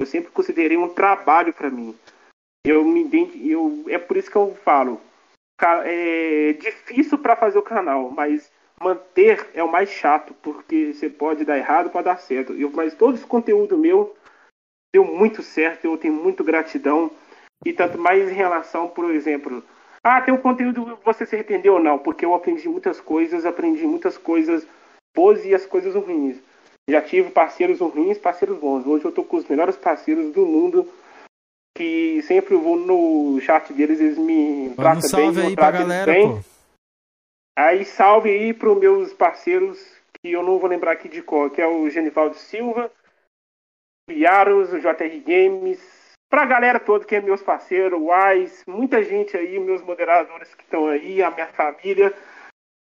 Eu 0.00 0.06
sempre 0.06 0.32
considerei 0.32 0.76
um 0.76 0.88
trabalho 0.88 1.52
para 1.52 1.70
mim. 1.70 1.96
Eu 2.66 2.84
me 2.84 3.08
eu 3.48 3.84
é 3.88 3.96
por 3.96 4.16
isso 4.16 4.30
que 4.30 4.36
eu 4.36 4.56
falo. 4.64 5.00
É 5.84 6.54
difícil 6.54 7.18
para 7.18 7.36
fazer 7.36 7.58
o 7.58 7.62
canal, 7.62 8.10
mas 8.10 8.50
manter 8.80 9.50
é 9.54 9.62
o 9.62 9.70
mais 9.70 9.88
chato, 9.88 10.34
porque 10.42 10.92
você 10.92 11.08
pode 11.08 11.44
dar 11.44 11.56
errado, 11.56 11.90
pode 11.90 12.06
dar 12.06 12.18
certo. 12.18 12.52
Eu, 12.54 12.70
mas 12.72 12.94
todo 12.94 13.14
esse 13.14 13.24
conteúdo 13.24 13.78
meu 13.78 14.16
deu 14.92 15.04
muito 15.04 15.42
certo, 15.42 15.84
eu 15.84 15.96
tenho 15.96 16.14
muito 16.14 16.42
gratidão. 16.42 17.08
E 17.64 17.72
tanto 17.72 17.96
mais 17.96 18.28
em 18.28 18.34
relação, 18.34 18.88
por 18.88 19.08
exemplo, 19.12 19.62
ah, 20.02 20.20
tem 20.20 20.34
um 20.34 20.38
conteúdo, 20.38 20.98
você 21.04 21.24
se 21.24 21.36
arrependeu 21.36 21.74
ou 21.74 21.80
não? 21.80 21.96
Porque 21.96 22.24
eu 22.24 22.34
aprendi 22.34 22.68
muitas 22.68 23.00
coisas, 23.00 23.46
aprendi 23.46 23.86
muitas 23.86 24.18
coisas 24.18 24.66
boas 25.14 25.44
e 25.44 25.54
as 25.54 25.66
coisas 25.66 25.94
ruins. 25.94 26.38
Já 26.88 27.00
tive 27.00 27.30
parceiros 27.30 27.78
ruins, 27.78 28.18
parceiros 28.18 28.58
bons. 28.58 28.86
Hoje 28.86 29.04
eu 29.04 29.12
tô 29.12 29.22
com 29.24 29.36
os 29.36 29.46
melhores 29.46 29.76
parceiros 29.76 30.32
do 30.32 30.44
mundo, 30.44 30.88
que 31.76 32.22
sempre 32.22 32.54
eu 32.54 32.60
vou 32.60 32.76
no 32.76 33.40
chat 33.40 33.72
deles, 33.72 34.00
eles 34.00 34.18
me 34.18 34.68
um 34.68 34.74
tratam 34.74 35.00
bem, 35.00 35.08
salve 35.08 35.40
eu 35.40 35.46
aí 35.46 35.54
pra 35.54 35.70
galera, 35.70 36.12
bem. 36.12 36.28
pô. 36.28 36.40
Aí 37.56 37.84
salve 37.84 38.30
aí 38.30 38.52
pros 38.52 38.78
meus 38.78 39.12
parceiros, 39.12 39.78
que 40.14 40.32
eu 40.32 40.42
não 40.42 40.58
vou 40.58 40.68
lembrar 40.68 40.92
aqui 40.92 41.08
de 41.08 41.22
qual, 41.22 41.50
que 41.50 41.60
é 41.60 41.66
o 41.66 41.88
Genivaldo 41.90 42.34
Silva, 42.36 42.90
o 44.08 44.12
Yaros, 44.12 44.72
o 44.72 44.80
JR 44.80 45.20
Games, 45.24 45.80
pra 46.30 46.46
galera 46.46 46.80
toda 46.80 47.04
que 47.04 47.14
é 47.14 47.20
meus 47.20 47.42
parceiros, 47.42 48.00
o 48.00 48.10
Wise, 48.10 48.64
muita 48.66 49.02
gente 49.02 49.36
aí, 49.36 49.58
meus 49.60 49.82
moderadores 49.82 50.54
que 50.54 50.64
estão 50.64 50.88
aí, 50.88 51.22
a 51.22 51.30
minha 51.30 51.46
família. 51.48 52.12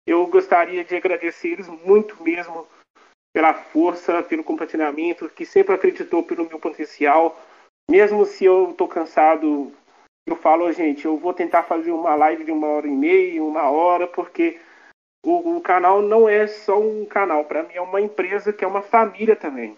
Eu 0.06 0.27
gostaria 0.27 0.85
de 0.85 0.97
agradecer 0.97 1.48
eles 1.48 1.68
muito 1.68 2.22
mesmo 2.22 2.66
pela 3.32 3.55
força, 3.55 4.22
pelo 4.22 4.43
compartilhamento, 4.43 5.28
que 5.28 5.47
sempre 5.47 5.74
acreditou 5.74 6.22
pelo 6.22 6.48
meu 6.48 6.59
potencial. 6.59 7.39
Mesmo 7.89 8.24
se 8.24 8.44
eu 8.44 8.74
tô 8.77 8.89
cansado, 8.89 9.72
eu 10.27 10.36
falo, 10.36 10.70
gente, 10.72 11.05
eu 11.05 11.16
vou 11.16 11.32
tentar 11.32 11.62
fazer 11.62 11.93
uma 11.93 12.14
live 12.14 12.44
de 12.44 12.52
uma 12.52 12.66
hora 12.66 12.86
e 12.86 12.90
meia, 12.90 13.43
uma 13.43 13.70
hora, 13.70 14.06
porque 14.06 14.60
o, 15.24 15.56
o 15.56 15.60
canal 15.60 16.02
não 16.02 16.28
é 16.28 16.47
só 16.47 16.81
um 16.81 17.05
canal, 17.06 17.44
para 17.44 17.62
mim 17.62 17.74
é 17.74 17.81
uma 17.81 18.01
empresa 18.01 18.52
que 18.52 18.64
é 18.64 18.68
uma 18.68 18.82
família 18.82 19.36
também. 19.36 19.77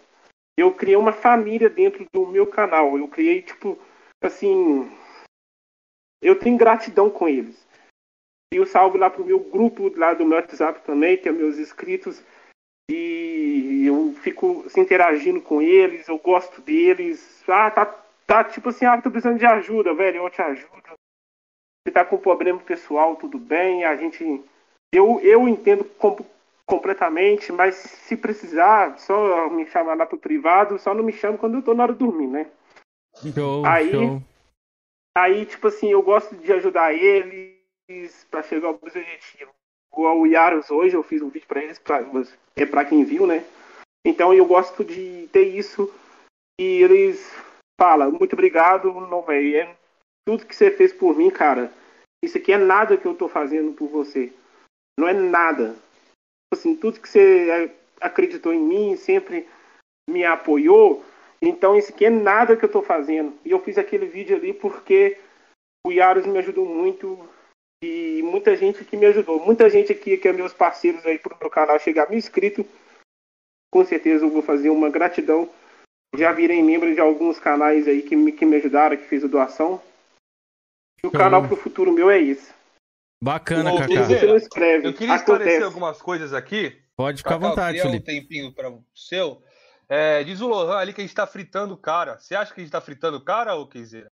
Eu 0.56 0.72
criei 0.72 0.96
uma 0.96 1.12
família 1.12 1.70
dentro 1.70 2.06
do 2.12 2.26
meu 2.26 2.46
canal. 2.46 2.98
Eu 2.98 3.08
criei, 3.08 3.42
tipo, 3.42 3.78
assim. 4.22 4.90
Eu 6.22 6.38
tenho 6.38 6.58
gratidão 6.58 7.10
com 7.10 7.28
eles. 7.28 7.66
E 8.52 8.56
eu 8.56 8.66
salvo 8.66 8.98
lá 8.98 9.08
pro 9.08 9.24
meu 9.24 9.40
grupo 9.40 9.90
lá 9.96 10.12
do 10.12 10.26
meu 10.26 10.36
WhatsApp 10.36 10.82
também, 10.82 11.16
que 11.16 11.26
é 11.26 11.32
meus 11.32 11.58
inscritos. 11.58 12.22
E 12.90 13.86
eu 13.86 14.14
fico 14.20 14.68
se 14.68 14.78
interagindo 14.78 15.40
com 15.40 15.62
eles, 15.62 16.06
eu 16.06 16.18
gosto 16.18 16.60
deles. 16.60 17.42
Ah, 17.48 17.70
tá, 17.70 17.86
tá 18.26 18.44
tipo 18.44 18.68
assim, 18.68 18.84
ah, 18.84 19.00
tô 19.00 19.10
precisando 19.10 19.38
de 19.38 19.46
ajuda, 19.46 19.94
velho, 19.94 20.18
eu 20.18 20.28
te 20.28 20.42
ajudo. 20.42 20.82
Se 21.88 21.92
tá 21.92 22.04
com 22.04 22.18
problema 22.18 22.60
pessoal, 22.60 23.16
tudo 23.16 23.38
bem, 23.38 23.84
a 23.84 23.96
gente. 23.96 24.44
Eu, 24.94 25.18
eu 25.20 25.48
entendo 25.48 25.84
com, 25.84 26.18
completamente, 26.66 27.50
mas 27.50 27.76
se 27.76 28.18
precisar, 28.18 28.98
só 28.98 29.48
me 29.48 29.66
chamar 29.66 29.94
lá 29.94 30.04
pro 30.04 30.18
privado, 30.18 30.78
só 30.78 30.92
não 30.92 31.02
me 31.02 31.12
chama 31.14 31.38
quando 31.38 31.54
eu 31.54 31.62
tô 31.62 31.72
na 31.72 31.84
hora 31.84 31.94
de 31.94 32.00
dormir, 32.00 32.26
né? 32.26 32.50
Show, 33.34 33.64
Aí- 33.64 33.90
show. 33.90 34.22
Aí, 35.16 35.46
tipo 35.46 35.68
assim, 35.68 35.90
eu 35.90 36.02
gosto 36.02 36.34
de 36.36 36.52
ajudar 36.52 36.94
eles 36.94 37.51
pra 38.30 38.42
chegar 38.42 38.68
ao 38.68 38.74
objetivo. 38.74 39.50
Igual 39.92 40.20
o 40.20 40.26
Yaros 40.26 40.70
hoje, 40.70 40.96
eu 40.96 41.02
fiz 41.02 41.20
um 41.20 41.28
vídeo 41.28 41.46
pra 41.46 41.62
eles, 41.62 41.78
pra, 41.78 42.02
é 42.56 42.66
pra 42.66 42.84
quem 42.84 43.04
viu, 43.04 43.26
né? 43.26 43.44
Então 44.06 44.32
eu 44.32 44.46
gosto 44.46 44.84
de 44.84 45.28
ter 45.32 45.44
isso 45.44 45.92
e 46.58 46.82
eles 46.82 47.30
falam, 47.80 48.10
muito 48.12 48.32
obrigado, 48.32 48.92
não, 48.92 49.22
velho. 49.22 49.56
É 49.56 49.76
tudo 50.26 50.46
que 50.46 50.56
você 50.56 50.70
fez 50.70 50.92
por 50.92 51.16
mim, 51.16 51.30
cara. 51.30 51.72
Isso 52.24 52.38
aqui 52.38 52.52
é 52.52 52.58
nada 52.58 52.96
que 52.96 53.06
eu 53.06 53.14
tô 53.14 53.28
fazendo 53.28 53.72
por 53.72 53.88
você. 53.88 54.32
Não 54.98 55.08
é 55.08 55.12
nada. 55.12 55.76
Assim, 56.52 56.76
tudo 56.76 57.00
que 57.00 57.08
você 57.08 57.74
acreditou 58.00 58.52
em 58.52 58.60
mim, 58.60 58.96
sempre 58.96 59.48
me 60.08 60.24
apoiou, 60.24 61.04
então 61.40 61.76
isso 61.76 61.92
aqui 61.92 62.04
é 62.04 62.10
nada 62.10 62.56
que 62.56 62.64
eu 62.64 62.70
tô 62.70 62.82
fazendo. 62.82 63.36
E 63.44 63.50
eu 63.50 63.60
fiz 63.60 63.78
aquele 63.78 64.06
vídeo 64.06 64.36
ali 64.36 64.52
porque 64.52 65.18
o 65.86 65.90
Yaros 65.90 66.26
me 66.26 66.38
ajudou 66.38 66.64
muito 66.66 67.28
e 67.82 68.22
muita 68.22 68.56
gente 68.56 68.84
que 68.84 68.96
me 68.96 69.06
ajudou. 69.06 69.44
Muita 69.44 69.68
gente 69.68 69.90
aqui 69.92 70.16
que 70.16 70.28
é 70.28 70.32
meus 70.32 70.52
parceiros 70.52 71.04
aí 71.04 71.18
pro 71.18 71.36
meu 71.38 71.50
canal 71.50 71.78
chegar 71.80 72.08
mil 72.08 72.18
inscritos. 72.18 72.64
Com 73.70 73.84
certeza 73.84 74.24
eu 74.24 74.30
vou 74.30 74.42
fazer 74.42 74.70
uma 74.70 74.88
gratidão. 74.88 75.50
Já 76.14 76.30
virei 76.30 76.62
membro 76.62 76.94
de 76.94 77.00
alguns 77.00 77.38
canais 77.38 77.88
aí 77.88 78.02
que 78.02 78.14
me, 78.14 78.32
que 78.32 78.44
me 78.44 78.56
ajudaram, 78.56 78.96
que 78.96 79.08
fez 79.08 79.24
a 79.24 79.28
doação. 79.28 79.82
E 81.02 81.06
o 81.06 81.10
canal 81.10 81.46
pro 81.46 81.56
futuro 81.56 81.90
meu 81.90 82.08
é 82.10 82.20
esse. 82.20 82.52
Bacana, 83.22 83.72
Ô. 83.72 83.78
Bezerra, 83.78 84.04
Você 84.04 84.26
não 84.26 84.36
escreve. 84.36 84.86
Eu 84.88 84.94
queria 84.94 85.16
esclarecer 85.16 85.54
acontece. 85.54 85.64
algumas 85.64 86.00
coisas 86.00 86.32
aqui. 86.32 86.80
Pode 86.96 87.18
ficar 87.18 87.30
à 87.30 87.38
Cacau, 87.38 87.48
vontade, 87.50 87.76
queria 87.78 87.88
um 87.88 87.92
Felipe. 87.92 88.12
tempinho 88.20 88.52
para 88.52 88.70
o 88.70 88.84
seu. 88.94 89.42
É, 89.88 90.22
diz 90.22 90.40
o 90.40 90.46
Lohan 90.46 90.76
ali 90.76 90.92
que 90.92 91.00
a 91.00 91.04
gente 91.04 91.14
tá 91.14 91.26
fritando 91.26 91.74
o 91.74 91.78
cara. 91.78 92.18
Você 92.18 92.34
acha 92.34 92.52
que 92.52 92.60
a 92.60 92.64
gente 92.64 92.72
tá 92.72 92.80
fritando 92.80 93.16
o 93.16 93.24
cara, 93.24 93.54
ô 93.56 93.66
Keizeira? 93.66 94.10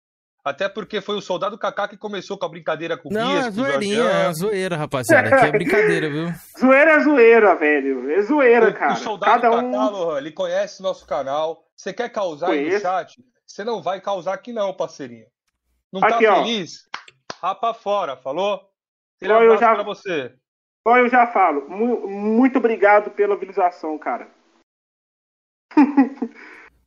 Até 0.45 0.69
porque 0.69 1.01
foi 1.01 1.15
o 1.15 1.21
soldado 1.21 1.57
Kaká 1.57 1.87
que 1.87 1.97
começou 1.97 2.37
com 2.37 2.45
a 2.45 2.49
brincadeira 2.49 2.95
com 2.95 3.09
o 3.09 3.11
Não, 3.11 3.27
Bias, 3.31 3.47
é 3.47 3.51
zoeirinha, 3.51 3.95
Jordan. 4.03 4.19
é 4.29 4.33
zoeira, 4.33 4.75
rapaziada. 4.77 5.35
Aqui 5.35 5.45
é 5.47 5.51
brincadeira, 5.51 6.07
viu? 6.09 6.27
Zoeira 6.59 6.91
é 6.91 6.99
zoeira, 6.99 7.55
velho. 7.55 8.11
É 8.11 8.21
zoeira, 8.21 8.69
O, 8.69 8.73
cara. 8.75 8.93
o 8.93 8.97
soldado 8.97 9.41
Cada 9.41 9.49
Kaká, 9.49 9.63
um. 9.65 9.89
Lohan, 9.89 10.17
ele 10.19 10.31
conhece 10.31 10.83
nosso 10.83 11.07
canal. 11.07 11.65
Você 11.75 11.91
quer 11.91 12.09
causar 12.09 12.51
aí 12.51 12.71
no 12.71 12.79
chat? 12.79 13.15
Você 13.47 13.63
não 13.63 13.81
vai 13.81 13.99
causar 13.99 14.35
aqui 14.35 14.53
não, 14.53 14.71
parceirinho. 14.71 15.25
Não 15.91 16.03
Aqui, 16.03 16.25
tá 16.25 16.33
ó. 16.33 16.35
feliz? 16.43 16.73
Rapa 17.41 17.73
fora, 17.73 18.15
falou? 18.15 18.61
Aquele 19.17 19.33
Não, 19.33 19.41
eu 19.43 19.57
já- 19.57 19.73
pra 19.73 19.83
você. 19.83 20.31
Ó, 20.85 20.95
eu 20.97 21.09
já 21.09 21.25
falo. 21.25 21.67
Mu- 21.67 22.07
muito 22.07 22.59
obrigado 22.59 23.09
pela 23.09 23.33
habilitação, 23.33 23.97
cara. 23.97 24.27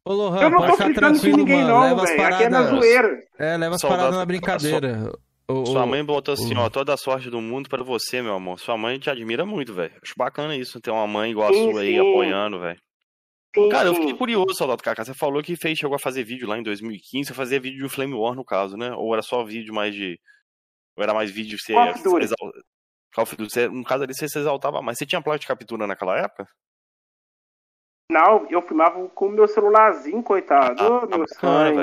Ô, 0.09 0.12
Lohan, 0.14 0.40
eu 0.43 0.51
não 0.51 0.59
pode 0.59 0.70
tô 0.70 0.76
ficar 0.76 0.85
fritando 0.86 1.12
com 1.14 1.20
tranquilo, 1.20 1.36
ninguém, 1.39 1.56
mano. 1.62 1.68
não, 1.68 1.82
Leva 1.82 2.05
velho. 2.06 2.22
Aqui 2.24 2.43
é 2.44 2.48
na 2.48 2.62
zoeira. 2.62 3.22
É, 3.39 3.56
leva 3.56 3.74
as 3.74 3.82
paradas 3.82 4.16
na 4.16 4.24
brincadeira. 4.24 5.12
Sua 5.66 5.86
mãe 5.86 6.05
botou 6.05 6.35
assim, 6.35 6.55
ó, 6.56 6.68
toda 6.68 6.93
a 6.93 6.97
sorte 6.97 7.30
do 7.30 7.40
mundo 7.40 7.68
pra 7.68 7.82
você, 7.82 8.20
meu 8.20 8.35
amor. 8.35 8.59
Sua 8.59 8.76
mãe 8.76 8.98
te 8.98 9.09
admira 9.10 9.47
muito, 9.47 9.72
velho. 9.74 9.93
Acho 10.02 10.12
bacana 10.16 10.55
isso, 10.56 10.80
ter 10.80 10.90
uma 10.90 11.06
mãe 11.06 11.30
igual 11.30 11.48
a 11.51 11.52
Sim, 11.52 11.70
sua 11.72 11.80
aí 11.82 11.93
sim. 11.94 11.98
apoiando, 12.01 12.60
velho. 12.60 12.78
Cara, 13.70 13.89
eu 13.89 13.94
fiquei 13.94 14.14
curioso, 14.14 14.55
Soldado 14.55 14.82
Kaká. 14.82 15.05
Você 15.05 15.14
falou 15.14 15.43
que 15.43 15.56
fez, 15.56 15.78
chegou 15.78 15.97
a 15.97 15.98
fazer 15.98 16.22
vídeo 16.22 16.47
lá 16.47 16.59
em 16.59 16.62
2015. 16.62 17.28
Você 17.28 17.35
fazia 17.35 17.59
vídeo 17.59 17.82
de 17.82 17.89
Flame 17.93 18.14
War, 18.14 18.35
no 18.35 18.44
caso, 18.44 18.76
né? 18.76 18.93
Ou 18.94 19.12
era 19.14 19.22
só 19.22 19.43
vídeo 19.43 19.74
mais 19.74 19.94
de. 19.94 20.18
Ou 20.97 21.02
era 21.02 21.14
mais 21.14 21.30
vídeo 21.30 21.56
que 21.56 21.64
você. 21.64 21.72
Call 21.72 21.90
of 21.90 22.02
Duty. 22.02 22.24
exal- 22.24 22.52
Call 23.14 23.22
of 23.24 23.36
Duty. 23.36 23.52
Você- 23.52 23.68
No 23.68 23.85
caso 23.85 24.05
ali, 24.05 24.14
você 24.14 24.28
se 24.28 24.39
exaltava 24.39 24.80
mais. 24.82 24.98
Você 24.98 25.06
tinha 25.06 25.20
placa 25.22 25.39
de 25.39 25.47
captura 25.47 25.86
naquela 25.86 26.18
época? 26.18 26.47
Não, 28.10 28.47
eu 28.48 28.62
filmava 28.62 29.06
com 29.14 29.26
o 29.26 29.30
meu 29.30 29.47
celularzinho, 29.47 30.22
coitado. 30.22 30.82
Ah, 30.82 30.86
Ô, 30.86 31.06
meu 31.06 31.18
bacana, 31.26 31.28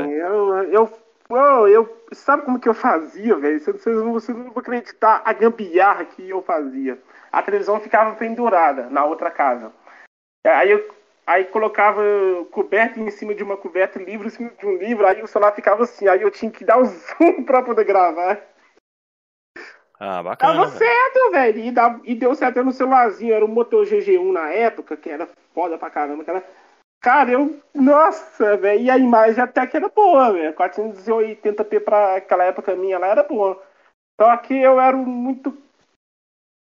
sonho. 0.02 0.12
Eu, 0.12 0.64
eu, 0.72 0.90
ô, 1.30 1.68
eu, 1.68 2.04
sabe 2.14 2.44
como 2.44 2.60
que 2.60 2.68
eu 2.68 2.74
fazia, 2.74 3.36
velho? 3.36 3.60
Vocês, 3.60 3.96
não- 3.98 4.12
vocês 4.14 4.36
não 4.36 4.46
vão 4.46 4.54
acreditar 4.58 5.22
a 5.24 5.32
gambiarra 5.34 6.04
que 6.06 6.28
eu 6.28 6.42
fazia. 6.42 7.00
A 7.32 7.44
televisão 7.44 7.80
ficava 7.80 8.16
pendurada 8.16 8.90
na 8.90 9.06
outra 9.06 9.30
casa. 9.30 9.72
Aí 10.46 10.72
eu 10.72 10.96
aí 11.28 11.46
colocava 11.46 12.02
coberta 12.52 13.00
em 13.00 13.10
cima 13.10 13.34
de 13.34 13.44
uma 13.44 13.58
coberta, 13.58 13.98
livro 14.00 14.28
em 14.28 14.30
cima 14.30 14.52
de 14.60 14.66
um 14.66 14.78
livro, 14.78 15.08
aí 15.08 15.22
o 15.24 15.28
celular 15.28 15.52
ficava 15.54 15.84
assim, 15.84 16.08
aí 16.08 16.22
eu 16.22 16.30
tinha 16.30 16.52
que 16.52 16.64
dar 16.64 16.78
o 16.78 16.86
zoom 16.86 17.44
pra 17.44 17.64
poder 17.64 17.84
gravar. 17.84 18.40
Ah, 20.00 20.22
bacana. 20.22 20.54
Tava 20.54 20.66
velho. 20.68 20.78
certo, 20.78 21.32
velho. 21.32 21.60
E, 21.60 21.72
dá- 21.72 22.00
e 22.04 22.16
deu 22.16 22.36
certo 22.36 22.64
no 22.64 22.72
celularzinho. 22.72 23.34
Era 23.34 23.46
um 23.46 23.48
Moto 23.48 23.78
GG1 23.84 24.32
na 24.32 24.50
época, 24.52 24.98
que 24.98 25.10
era 25.10 25.28
foda 25.54 25.78
pra 25.78 25.90
caramba. 25.90 26.24
que 26.24 26.30
era- 26.30 26.44
Cara, 27.02 27.32
eu. 27.32 27.60
Nossa, 27.74 28.58
velho. 28.58 28.82
E 28.82 28.90
a 28.90 28.98
imagem 28.98 29.44
até 29.44 29.66
que 29.68 29.78
era 29.78 29.88
boa, 29.90 30.34
velho. 30.34 30.54
480p 30.54 31.80
pra 31.80 32.16
aquela 32.18 32.44
época 32.44 32.76
minha 32.76 32.98
lá 33.00 33.08
era 33.08 33.24
boa. 33.24 33.62
Só 34.20 34.36
que 34.38 34.54
eu 34.56 34.80
era 34.80 34.96
muito 34.96 35.56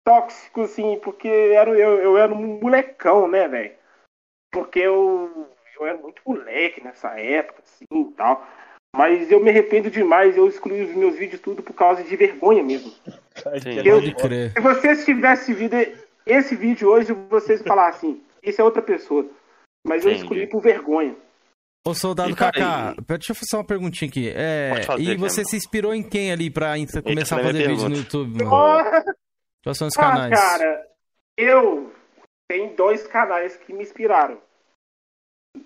tóxico, 0.08 0.62
assim, 0.62 1.00
porque 1.00 1.28
era, 1.28 1.72
eu, 1.72 2.00
eu 2.00 2.18
era 2.18 2.32
um 2.34 2.60
molecão, 2.60 3.28
né, 3.28 3.48
velho? 3.48 3.74
Porque 4.54 4.80
eu, 4.80 5.50
eu 5.80 5.88
era 5.88 5.98
muito 5.98 6.22
moleque 6.26 6.84
nessa 6.84 7.20
época, 7.20 7.62
assim 7.64 7.86
e 7.92 8.14
tal. 8.14 8.46
Mas 8.96 9.30
eu 9.32 9.40
me 9.42 9.50
arrependo 9.50 9.90
demais, 9.90 10.38
eu 10.38 10.48
excluí 10.48 10.84
os 10.84 10.96
meus 10.96 11.16
vídeos 11.16 11.42
tudo 11.42 11.62
por 11.64 11.74
causa 11.74 12.04
de 12.04 12.16
vergonha 12.16 12.64
mesmo. 12.64 12.94
Sim. 13.62 13.80
Eu- 13.84 14.00
Pode 14.02 14.16
crer. 14.16 14.52
Se 14.54 14.60
vocês 14.60 15.06
tivessem 15.06 15.56
visto 15.56 15.76
esse 16.26 16.56
vídeo 16.56 16.90
hoje, 16.90 17.14
vocês 17.30 17.62
falar 17.62 17.90
assim, 17.90 18.22
isso 18.42 18.62
é 18.62 18.64
outra 18.64 18.82
pessoa. 18.82 19.26
Mas 19.86 20.04
eu 20.04 20.12
Entendi. 20.12 20.24
escolhi 20.24 20.48
por 20.48 20.62
vergonha. 20.62 21.16
Ô, 21.88 21.94
soldado 21.94 22.32
E, 22.32 22.36
Kaká, 22.36 22.96
deixa 23.08 23.32
eu 23.32 23.36
fazer 23.36 23.56
uma 23.58 23.64
perguntinha 23.64 24.10
aqui. 24.10 24.32
É, 24.36 24.82
fazer, 24.84 25.04
e 25.04 25.16
você 25.18 25.36
Cleber. 25.44 25.46
se 25.52 25.58
inspirou 25.58 25.94
em 25.94 26.02
quem 26.02 26.32
ali 26.32 26.50
pra 26.50 26.74
começar 27.04 27.36
a 27.38 27.42
é 27.42 27.44
fazer 27.44 27.68
vídeo 27.68 27.74
no 27.76 27.78
pergunta. 27.82 27.98
YouTube? 28.00 28.44
mano? 28.44 28.52
Oh, 28.56 29.14
Quais 29.64 29.78
são 29.78 29.88
os 29.88 29.98
ah, 29.98 30.02
canais? 30.02 30.40
cara, 30.40 30.88
eu 31.38 31.94
tenho 32.50 32.76
dois 32.76 33.06
canais 33.06 33.56
que 33.58 33.72
me 33.74 33.84
inspiraram. 33.84 34.40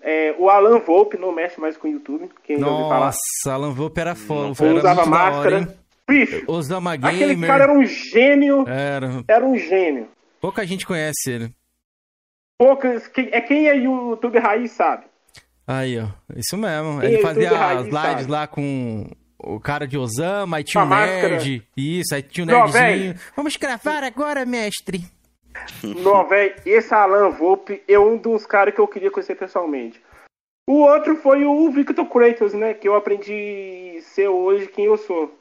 É, 0.02 0.34
o 0.38 0.50
Alan 0.50 0.78
Volpe 0.80 1.16
não 1.16 1.32
mexe 1.32 1.58
mais 1.58 1.76
com 1.78 1.88
o 1.88 1.90
YouTube, 1.90 2.30
quem 2.44 2.58
falar. 2.60 3.06
Nossa, 3.06 3.52
Alan 3.54 3.72
Volpe 3.72 4.00
era 4.00 4.14
foda. 4.14 4.40
Não, 4.62 4.66
era 4.68 4.78
usava 4.78 5.00
hora, 5.00 5.10
máscara. 5.10 5.58
hein? 5.60 5.68
Bicho, 6.10 6.44
Osama 6.46 6.94
aquele 6.94 7.34
Gamer. 7.34 7.48
cara 7.48 7.64
era 7.64 7.72
um 7.72 7.84
gênio, 7.84 8.68
Era. 8.68 9.24
era 9.28 9.44
um 9.46 9.56
gênio. 9.56 10.08
Pouca 10.40 10.66
gente 10.66 10.86
conhece 10.86 11.30
ele. 11.30 11.54
Poucas, 12.58 13.08
quem- 13.08 13.28
é 13.32 13.40
quem 13.40 13.68
é 13.68 13.76
YouTube 13.76 14.38
raiz 14.38 14.72
sabe. 14.72 15.04
Aí, 15.66 15.98
ó. 15.98 16.08
Isso 16.36 16.56
mesmo. 16.56 17.00
Quem 17.00 17.08
Ele 17.10 17.18
é 17.18 17.22
fazia 17.22 17.50
as 17.50 17.84
lives 17.84 17.92
sabe? 17.92 18.30
lá 18.30 18.46
com 18.46 19.06
o 19.38 19.58
cara 19.60 19.86
de 19.86 19.96
Osama, 19.96 20.56
aí 20.58 20.64
tinha 20.64 20.82
o 20.84 20.86
máscara. 20.86 21.28
nerd. 21.36 21.62
Isso, 21.76 22.14
aí 22.14 22.22
tinha 22.22 22.44
o 22.44 22.46
Não, 22.46 22.64
nerdzinho. 22.68 23.14
Vamos 23.36 23.56
gravar 23.56 24.02
agora, 24.04 24.44
mestre. 24.44 25.04
Não, 25.82 26.26
velho, 26.28 26.54
esse 26.66 26.92
Alan 26.92 27.30
Volpe 27.30 27.82
é 27.88 27.98
um 27.98 28.16
dos 28.16 28.44
caras 28.46 28.74
que 28.74 28.80
eu 28.80 28.88
queria 28.88 29.10
conhecer 29.10 29.36
pessoalmente. 29.36 30.00
O 30.68 30.82
outro 30.82 31.16
foi 31.16 31.44
o 31.44 31.70
Victor 31.70 32.06
Kratos, 32.06 32.52
né? 32.54 32.74
Que 32.74 32.86
eu 32.88 32.94
aprendi 32.94 33.96
a 33.98 34.02
ser 34.02 34.28
hoje 34.28 34.66
quem 34.68 34.84
eu 34.84 34.96
sou. 34.96 35.34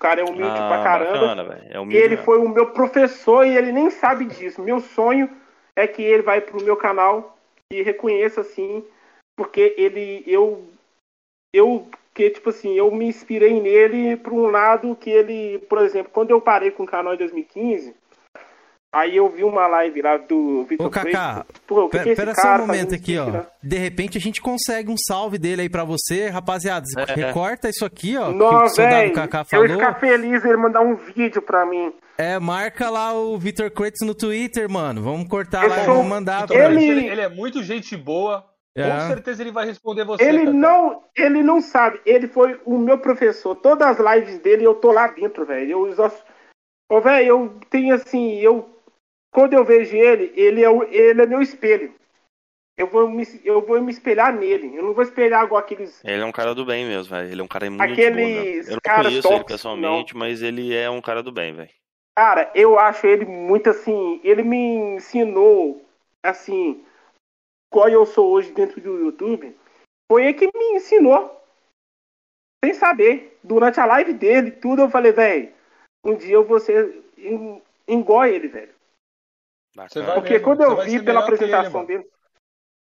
O 0.00 0.02
cara 0.02 0.22
é 0.22 0.24
humilde 0.24 0.58
Ah, 0.58 0.66
pra 0.66 0.82
caramba. 0.82 1.44
bacana. 1.44 1.66
É 1.68 1.78
humilde 1.78 1.98
Ele 1.98 2.08
mesmo. 2.16 2.24
foi 2.24 2.38
o 2.38 2.48
meu 2.48 2.70
professor 2.70 3.46
e 3.46 3.54
ele 3.54 3.70
nem 3.70 3.90
sabe 3.90 4.24
disso. 4.24 4.62
Meu 4.62 4.80
sonho 4.80 5.28
é 5.76 5.86
que 5.86 6.00
ele 6.02 6.22
vai 6.22 6.40
pro 6.40 6.64
meu 6.64 6.74
canal 6.74 7.36
e 7.70 7.82
reconheça 7.82 8.40
assim, 8.40 8.82
porque 9.36 9.74
ele 9.76 10.24
eu 10.26 10.64
eu 11.54 11.86
que 12.14 12.30
tipo 12.30 12.48
assim, 12.48 12.72
eu 12.72 12.90
me 12.90 13.04
inspirei 13.04 13.60
nele 13.60 14.16
por 14.16 14.32
um 14.32 14.46
lado 14.46 14.96
que 14.96 15.10
ele, 15.10 15.58
por 15.68 15.78
exemplo, 15.82 16.10
quando 16.10 16.30
eu 16.30 16.40
parei 16.40 16.70
com 16.70 16.84
o 16.84 16.86
canal 16.86 17.12
em 17.12 17.18
2015, 17.18 17.94
Aí 18.92 19.16
eu 19.16 19.28
vi 19.28 19.44
uma 19.44 19.68
live 19.68 20.02
lá 20.02 20.16
do 20.16 20.64
Vitor 20.64 20.86
Ô, 20.86 20.90
Kaká. 20.90 21.46
Pô, 21.64 21.84
o 21.84 21.88
que 21.88 21.98
que 21.98 22.02
Pera, 22.04 22.10
esse 22.12 22.20
pera 22.20 22.34
só 22.34 22.54
um 22.56 22.66
momento 22.66 22.92
aqui, 22.92 23.16
ó. 23.18 23.42
De 23.62 23.78
repente 23.78 24.18
a 24.18 24.20
gente 24.20 24.40
consegue 24.42 24.90
um 24.90 24.96
salve 24.98 25.38
dele 25.38 25.62
aí 25.62 25.68
pra 25.68 25.84
você, 25.84 26.28
rapaziada. 26.28 26.84
É. 27.08 27.14
Recorta 27.14 27.68
isso 27.68 27.84
aqui, 27.84 28.16
ó. 28.16 28.26
que 28.26 28.32
o 28.32 28.36
Nossa, 28.38 28.74
soldado 28.74 28.96
velho, 28.96 29.14
Kaká 29.14 29.40
eu 29.40 29.44
falou. 29.44 29.66
ia 29.66 29.74
ficar 29.74 29.94
feliz 30.00 30.44
ele 30.44 30.56
mandar 30.56 30.80
um 30.80 30.96
vídeo 30.96 31.40
pra 31.40 31.64
mim. 31.64 31.92
É, 32.18 32.38
marca 32.40 32.90
lá 32.90 33.14
o 33.14 33.38
Vitor 33.38 33.70
Kratos 33.70 34.04
no 34.04 34.14
Twitter, 34.14 34.68
mano. 34.68 35.00
Vamos 35.02 35.28
cortar 35.28 35.62
Eu 35.62 35.70
lá 35.70 35.82
e 35.82 35.84
sou- 35.84 35.94
vamos 35.94 36.10
mandar 36.10 36.50
Ele- 36.50 36.84
ele... 36.84 37.06
ele 37.06 37.20
é 37.20 37.28
muito 37.28 37.62
gente 37.62 37.96
boa. 37.96 38.44
É. 38.76 38.88
Com 38.90 39.00
certeza 39.06 39.42
ele 39.42 39.52
vai 39.52 39.66
responder 39.66 40.04
você. 40.04 40.24
Ele 40.24 40.38
Kaká. 40.40 40.52
não, 40.52 41.02
ele 41.16 41.42
não 41.44 41.60
sabe. 41.60 42.00
Ele 42.04 42.26
foi 42.26 42.60
o 42.64 42.76
meu 42.76 42.98
professor. 42.98 43.54
Todas 43.54 44.00
as 44.00 44.16
lives 44.16 44.38
dele 44.40 44.64
eu 44.64 44.74
tô 44.74 44.90
lá 44.90 45.06
dentro, 45.06 45.46
velho. 45.46 45.86
Eu 45.88 45.94
só... 45.94 46.10
Ô, 46.90 47.00
velho, 47.00 47.26
eu 47.26 47.54
tenho 47.70 47.94
assim, 47.94 48.34
eu 48.40 48.68
quando 49.30 49.54
eu 49.54 49.64
vejo 49.64 49.96
ele, 49.96 50.32
ele 50.34 50.62
é, 50.62 50.70
o- 50.70 50.84
ele 50.84 51.22
é 51.22 51.26
meu 51.26 51.40
espelho. 51.40 51.94
Eu 52.76 52.86
vou, 52.86 53.08
me, 53.10 53.24
eu 53.44 53.60
vou 53.60 53.80
me 53.82 53.90
espelhar 53.92 54.32
nele. 54.34 54.74
Eu 54.74 54.82
não 54.82 54.94
vou 54.94 55.02
espelhar 55.02 55.44
igual 55.44 55.60
aqueles. 55.60 56.02
Ele 56.02 56.22
é 56.22 56.24
um 56.24 56.32
cara 56.32 56.54
do 56.54 56.64
bem 56.64 56.86
mesmo, 56.86 57.14
velho. 57.14 57.30
Ele 57.30 57.40
é 57.40 57.44
um 57.44 57.48
cara 57.48 57.68
muito 57.70 57.82
Aqueles 57.82 58.16
bom, 58.16 58.16
mesmo. 58.16 58.70
Eu 58.72 58.74
não 58.76 58.94
conheço 58.94 59.08
ele 59.16 59.22
tóxicos, 59.22 59.52
pessoalmente, 59.52 60.16
mas 60.16 60.40
ele 60.42 60.74
é 60.74 60.88
um 60.88 61.02
cara 61.02 61.22
do 61.22 61.30
bem, 61.30 61.52
velho. 61.52 61.68
Cara, 62.18 62.50
eu 62.54 62.78
acho 62.78 63.06
ele 63.06 63.26
muito 63.26 63.68
assim. 63.68 64.18
Ele 64.24 64.42
me 64.42 64.56
ensinou, 64.96 65.84
assim, 66.22 66.82
qual 67.70 67.88
eu 67.88 68.06
sou 68.06 68.30
hoje 68.30 68.50
dentro 68.52 68.80
do 68.80 68.98
YouTube. 68.98 69.54
Foi 70.10 70.24
ele 70.24 70.34
que 70.34 70.46
me 70.46 70.76
ensinou. 70.76 71.38
Sem 72.64 72.72
saber. 72.72 73.38
Durante 73.44 73.78
a 73.78 73.84
live 73.86 74.14
dele, 74.14 74.50
tudo, 74.52 74.82
eu 74.82 74.90
falei, 74.90 75.12
velho, 75.12 75.52
um 76.04 76.14
dia 76.14 76.34
eu 76.34 76.44
vou 76.44 76.58
ser 76.60 77.02
igual 77.86 78.24
ele, 78.24 78.48
velho. 78.48 78.72
Porque 79.74 80.30
mesmo, 80.34 80.44
quando 80.44 80.62
eu 80.62 80.76
vi 80.84 81.02
pela 81.02 81.20
ele, 81.20 81.24
apresentação 81.32 81.72
mano. 81.72 81.86
dele. 81.86 82.08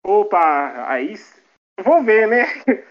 Opa, 0.06 0.85
aí. 0.89 1.14
Vou 1.84 2.03
ver, 2.03 2.27
né? 2.27 2.45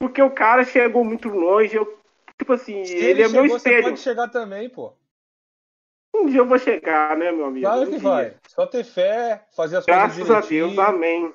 Porque 0.00 0.20
o 0.22 0.30
cara 0.30 0.64
chegou 0.64 1.04
muito 1.04 1.28
longe. 1.28 1.76
Eu, 1.76 1.98
tipo 2.38 2.52
assim, 2.52 2.84
Se 2.84 2.94
ele, 2.94 3.22
é 3.22 3.28
meu 3.28 3.42
chegou, 3.42 3.48
Você 3.58 3.68
espelho. 3.68 3.82
pode 3.84 4.00
chegar 4.00 4.28
também, 4.28 4.68
pô. 4.68 4.92
Um 6.14 6.26
dia 6.26 6.38
eu 6.40 6.46
vou 6.46 6.58
chegar, 6.58 7.16
né, 7.16 7.30
meu 7.30 7.46
amigo? 7.46 7.66
Claro 7.66 7.82
Um 7.82 7.84
que 7.90 7.98
dia. 7.98 8.08
vai. 8.08 8.34
Só 8.48 8.66
ter 8.66 8.84
fé, 8.84 9.44
fazer 9.54 9.76
as 9.78 9.84
coisas 9.84 10.16
Graças 10.16 10.30
a. 10.30 10.40
Deus, 10.48 10.78
amém. 10.78 11.32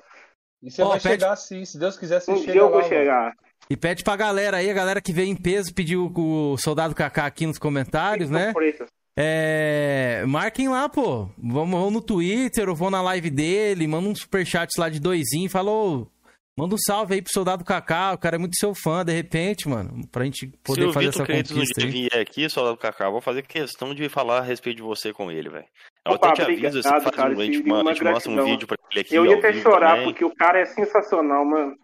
E 0.62 0.70
você 0.70 0.82
vai 0.84 1.00
pede- 1.00 1.20
chegar 1.20 1.36
sim. 1.36 1.64
Se 1.64 1.78
Deus 1.78 1.96
quiser, 1.96 2.20
você 2.20 2.32
Um 2.32 2.36
chega 2.38 2.52
dia 2.52 2.60
eu 2.60 2.64
lá. 2.66 2.70
vou 2.70 2.80
mano. 2.80 2.88
chegar. 2.88 3.36
E 3.70 3.76
pede 3.76 4.02
pra 4.02 4.16
galera 4.16 4.56
aí, 4.56 4.68
a 4.68 4.74
galera 4.74 5.00
que 5.00 5.12
veio 5.12 5.28
em 5.28 5.40
peso, 5.40 5.72
pediu 5.72 6.12
o 6.14 6.56
soldado 6.58 6.94
Kaká 6.94 7.26
aqui 7.26 7.46
nos 7.46 7.58
comentários, 7.58 8.28
né? 8.28 8.52
Freitas. 8.52 8.88
É. 9.16 10.24
Marquem 10.26 10.68
lá, 10.68 10.88
pô. 10.88 11.28
Vamos, 11.38 11.78
vão 11.78 11.90
no 11.90 12.00
Twitter 12.00 12.68
ou 12.68 12.74
vão 12.74 12.90
na 12.90 13.02
live 13.02 13.30
dele, 13.30 13.86
manda 13.86 14.08
um 14.08 14.14
superchat 14.14 14.70
lá 14.78 14.88
de 14.88 15.00
doisinho 15.00 15.46
e 15.46 15.50
falou. 15.50 16.08
Manda 16.56 16.74
um 16.74 16.78
salve 16.78 17.14
aí 17.14 17.22
pro 17.22 17.32
soldado 17.32 17.64
Kaká, 17.64 18.12
o 18.12 18.18
cara 18.18 18.36
é 18.36 18.38
muito 18.38 18.58
seu 18.58 18.74
fã, 18.74 19.02
de 19.02 19.12
repente, 19.12 19.66
mano. 19.66 20.06
Pra 20.12 20.22
gente 20.24 20.46
Se 20.48 20.52
poder 20.62 20.84
o 20.84 20.92
fazer 20.92 21.06
Vitor 21.06 21.22
essa 21.22 21.32
um 21.32 21.36
conquista 21.54 21.82
aí. 21.82 21.90
vier 21.90 22.18
aqui, 22.20 22.48
soldado 22.50 22.76
Kaká, 22.76 23.06
eu 23.06 23.12
vou 23.12 23.22
fazer 23.22 23.42
questão 23.42 23.94
de 23.94 24.06
falar 24.10 24.38
a 24.40 24.42
respeito 24.42 24.76
de 24.76 24.82
você 24.82 25.14
com 25.14 25.30
ele, 25.30 25.48
velho. 25.48 25.64
Eu 26.06 26.12
Opa, 26.12 26.28
até 26.28 26.36
te 26.36 26.42
aviso, 26.42 26.82
faz 26.82 27.04
cara, 27.10 27.34
um, 27.34 27.40
a 27.40 27.44
gente, 27.46 27.56
tive 27.56 27.70
ma- 27.70 27.78
a 27.78 27.80
uma 27.82 27.94
gente 27.94 28.04
mostra 28.04 28.30
um 28.32 28.44
vídeo 28.44 28.66
pra 28.66 28.76
ele 28.90 29.00
aqui 29.00 29.14
Eu 29.14 29.24
ia 29.24 29.38
até 29.38 29.52
chorar, 29.54 29.90
também. 29.92 30.04
porque 30.04 30.24
o 30.26 30.34
cara 30.34 30.60
é 30.60 30.66
sensacional, 30.66 31.42
mano. 31.44 31.74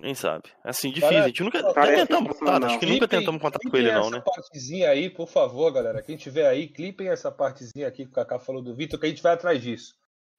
Quem 0.00 0.14
sabe? 0.14 0.44
Assim, 0.64 0.88
difícil. 0.88 1.08
Cara, 1.10 1.24
a 1.24 1.28
gente 1.28 1.42
nunca 1.42 1.72
cara, 1.74 1.92
é 1.92 1.96
tentamos 1.96 2.38
contato, 2.38 2.64
acho 2.66 2.78
que 2.78 2.86
nunca 2.86 2.98
Clipem- 3.06 3.18
tentamos 3.20 3.40
contato 3.42 3.70
com 3.70 3.76
ele, 3.76 3.92
não, 3.92 4.00
essa 4.02 4.10
né? 4.10 4.22
partezinha 4.24 4.90
aí, 4.90 5.08
por 5.10 5.28
favor, 5.28 5.70
galera. 5.72 6.02
Quem 6.02 6.16
tiver 6.16 6.46
aí, 6.46 6.68
clipem 6.68 7.08
essa 7.08 7.30
partezinha 7.32 7.88
aqui 7.88 8.04
que 8.04 8.10
o 8.10 8.14
Kaká 8.14 8.38
falou 8.38 8.62
do 8.62 8.74
Vitor, 8.74 8.98
que 9.00 9.06
a 9.06 9.08
gente 9.08 9.22
vai 9.22 9.32
atrás 9.34 9.60
disso. 9.62 9.94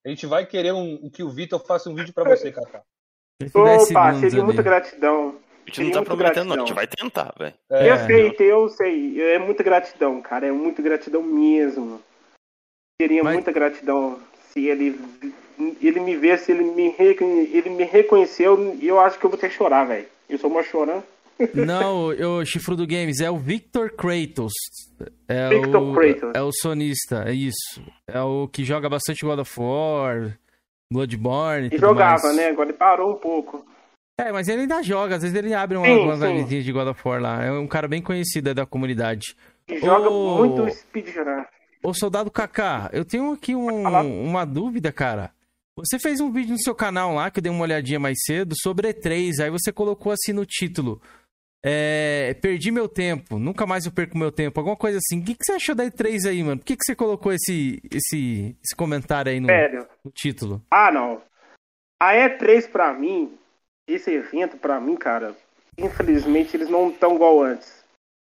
A 0.06 0.10
gente 0.10 0.26
vai 0.26 0.46
querer 0.46 0.74
um, 0.74 1.10
que 1.10 1.24
o 1.24 1.30
Vitor 1.30 1.60
faça 1.66 1.90
um 1.90 1.96
vídeo 1.96 2.14
pra 2.14 2.24
você, 2.24 2.52
Kaká. 2.52 2.82
Opa, 3.54 4.14
seria 4.16 4.44
muita 4.44 4.62
gratidão. 4.62 5.40
A 5.66 5.70
gente 5.70 5.84
não 5.84 5.92
tá 5.92 5.98
muito 6.00 6.08
prometendo, 6.16 6.46
não. 6.48 6.56
A 6.56 6.60
gente 6.60 6.74
gratidão. 6.74 6.76
vai 6.76 6.88
tentar, 6.88 7.34
velho. 7.38 7.54
É, 7.70 7.92
eu 7.92 7.98
sei, 8.06 8.52
eu 8.52 8.70
sei. 8.70 9.22
É 9.34 9.38
muita 9.40 9.64
gratidão, 9.64 10.22
cara. 10.22 10.48
É 10.48 10.52
muita 10.52 10.82
gratidão 10.82 11.22
mesmo. 11.22 12.02
Seria 13.02 13.24
Mas- 13.24 13.34
muita 13.34 13.52
gratidão 13.52 14.20
se 14.50 14.66
ele, 14.66 14.98
ele 15.82 16.00
me 16.00 16.16
vê, 16.16 16.38
se 16.38 16.52
ele 16.52 16.64
me, 16.64 16.94
ele 17.00 17.70
me 17.70 17.84
reconheceu. 17.84 18.76
E 18.80 18.88
eu 18.88 19.00
acho 19.00 19.18
que 19.20 19.26
eu 19.26 19.30
vou 19.30 19.40
ter 19.40 19.50
que 19.50 19.56
chorar, 19.56 19.86
velho. 19.86 20.06
Eu 20.30 20.38
sou 20.38 20.50
uma 20.50 20.64
chorando. 20.64 21.04
Não, 21.54 22.06
o 22.40 22.46
Chifrudo 22.46 22.88
Games 22.88 23.20
é 23.20 23.30
o 23.30 23.38
Victor 23.38 23.92
Kratos. 23.92 24.54
É 25.28 25.50
Victor 25.50 25.82
o, 25.84 25.94
Kratos. 25.94 26.32
É 26.34 26.42
o 26.42 26.52
sonista, 26.52 27.26
é 27.28 27.34
isso. 27.34 27.82
É 28.08 28.20
o 28.22 28.48
que 28.48 28.64
joga 28.66 28.90
bastante 28.90 29.24
God 29.24 29.40
of 29.40 29.60
War, 29.60 30.38
Bloodborne. 30.92 31.70
E 31.72 31.78
jogava, 31.78 32.24
mais. 32.24 32.36
né? 32.38 32.48
Agora 32.48 32.70
ele 32.70 32.78
parou 32.78 33.12
um 33.12 33.18
pouco. 33.20 33.64
É, 34.20 34.32
mas 34.32 34.48
ele 34.48 34.62
ainda 34.62 34.82
joga, 34.82 35.16
às 35.18 35.22
vezes 35.22 35.38
ele 35.38 35.54
abre 35.54 35.78
uma, 35.78 35.86
Sim, 35.86 36.00
umas 36.00 36.20
sim. 36.20 36.62
de 36.62 36.72
God 36.72 36.88
of 36.88 37.08
War 37.08 37.22
lá. 37.22 37.44
É 37.46 37.52
um 37.52 37.68
cara 37.68 37.88
bem 37.88 38.02
conhecido 38.02 38.48
aí 38.48 38.54
da 38.56 38.66
comunidade. 38.66 39.36
E 39.68 39.78
joga 39.80 40.10
muito 40.10 40.68
speedrun. 40.74 41.44
Ô, 41.84 41.94
Soldado 41.94 42.32
Kaká, 42.32 42.90
eu 42.92 43.06
tenho 43.06 43.32
aqui 43.34 43.54
um- 43.56 44.24
uma 44.26 44.44
dúvida, 44.44 44.92
cara. 44.92 45.30
Você 45.78 46.00
fez 46.00 46.20
um 46.20 46.32
vídeo 46.32 46.54
no 46.54 46.60
seu 46.60 46.74
canal 46.74 47.14
lá, 47.14 47.30
que 47.30 47.38
eu 47.38 47.44
dei 47.44 47.52
uma 47.52 47.62
olhadinha 47.62 48.00
mais 48.00 48.18
cedo, 48.26 48.56
sobre 48.60 48.92
E3. 48.92 49.44
Aí 49.44 49.50
você 49.52 49.72
colocou 49.72 50.12
assim 50.12 50.34
no 50.34 50.44
título. 50.44 51.00
É, 51.64 52.34
perdi 52.42 52.72
meu 52.72 52.88
tempo, 52.88 53.38
nunca 53.38 53.66
mais 53.66 53.86
eu 53.86 53.92
perco 53.92 54.18
meu 54.18 54.32
tempo. 54.32 54.60
Alguma 54.60 54.76
coisa 54.76 54.98
assim. 54.98 55.20
O 55.20 55.24
que, 55.24 55.36
que 55.36 55.44
você 55.44 55.54
achou 55.54 55.76
da 55.76 55.86
E3 55.86 56.30
aí, 56.30 56.44
mano? 56.44 56.60
Por 56.60 56.66
que, 56.66 56.76
que 56.76 56.84
você 56.84 56.96
colocou 56.96 57.32
esse, 57.32 57.80
esse, 57.92 58.56
esse 58.64 58.76
comentário 58.76 59.32
aí 59.32 59.40
no, 59.40 59.48
no 60.04 60.12
título? 60.12 60.64
Ah, 60.72 60.92
não. 60.92 61.22
A 62.02 62.14
E3 62.14 62.70
pra 62.72 62.94
mim, 62.94 63.38
esse 63.88 64.12
evento 64.12 64.58
pra 64.58 64.80
mim, 64.80 64.96
cara, 64.96 65.36
infelizmente 65.78 66.56
eles 66.56 66.70
não 66.70 66.90
estão 66.90 67.16
igual 67.16 67.42
antes. 67.42 67.84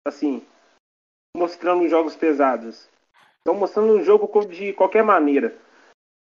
Assim, 0.07 0.43
mostrando 1.37 1.89
jogos 1.89 2.15
pesados. 2.15 2.89
Estão 3.39 3.55
mostrando 3.55 3.95
um 3.95 4.05
jogo 4.05 4.45
de 4.47 4.73
qualquer 4.73 5.03
maneira. 5.03 5.57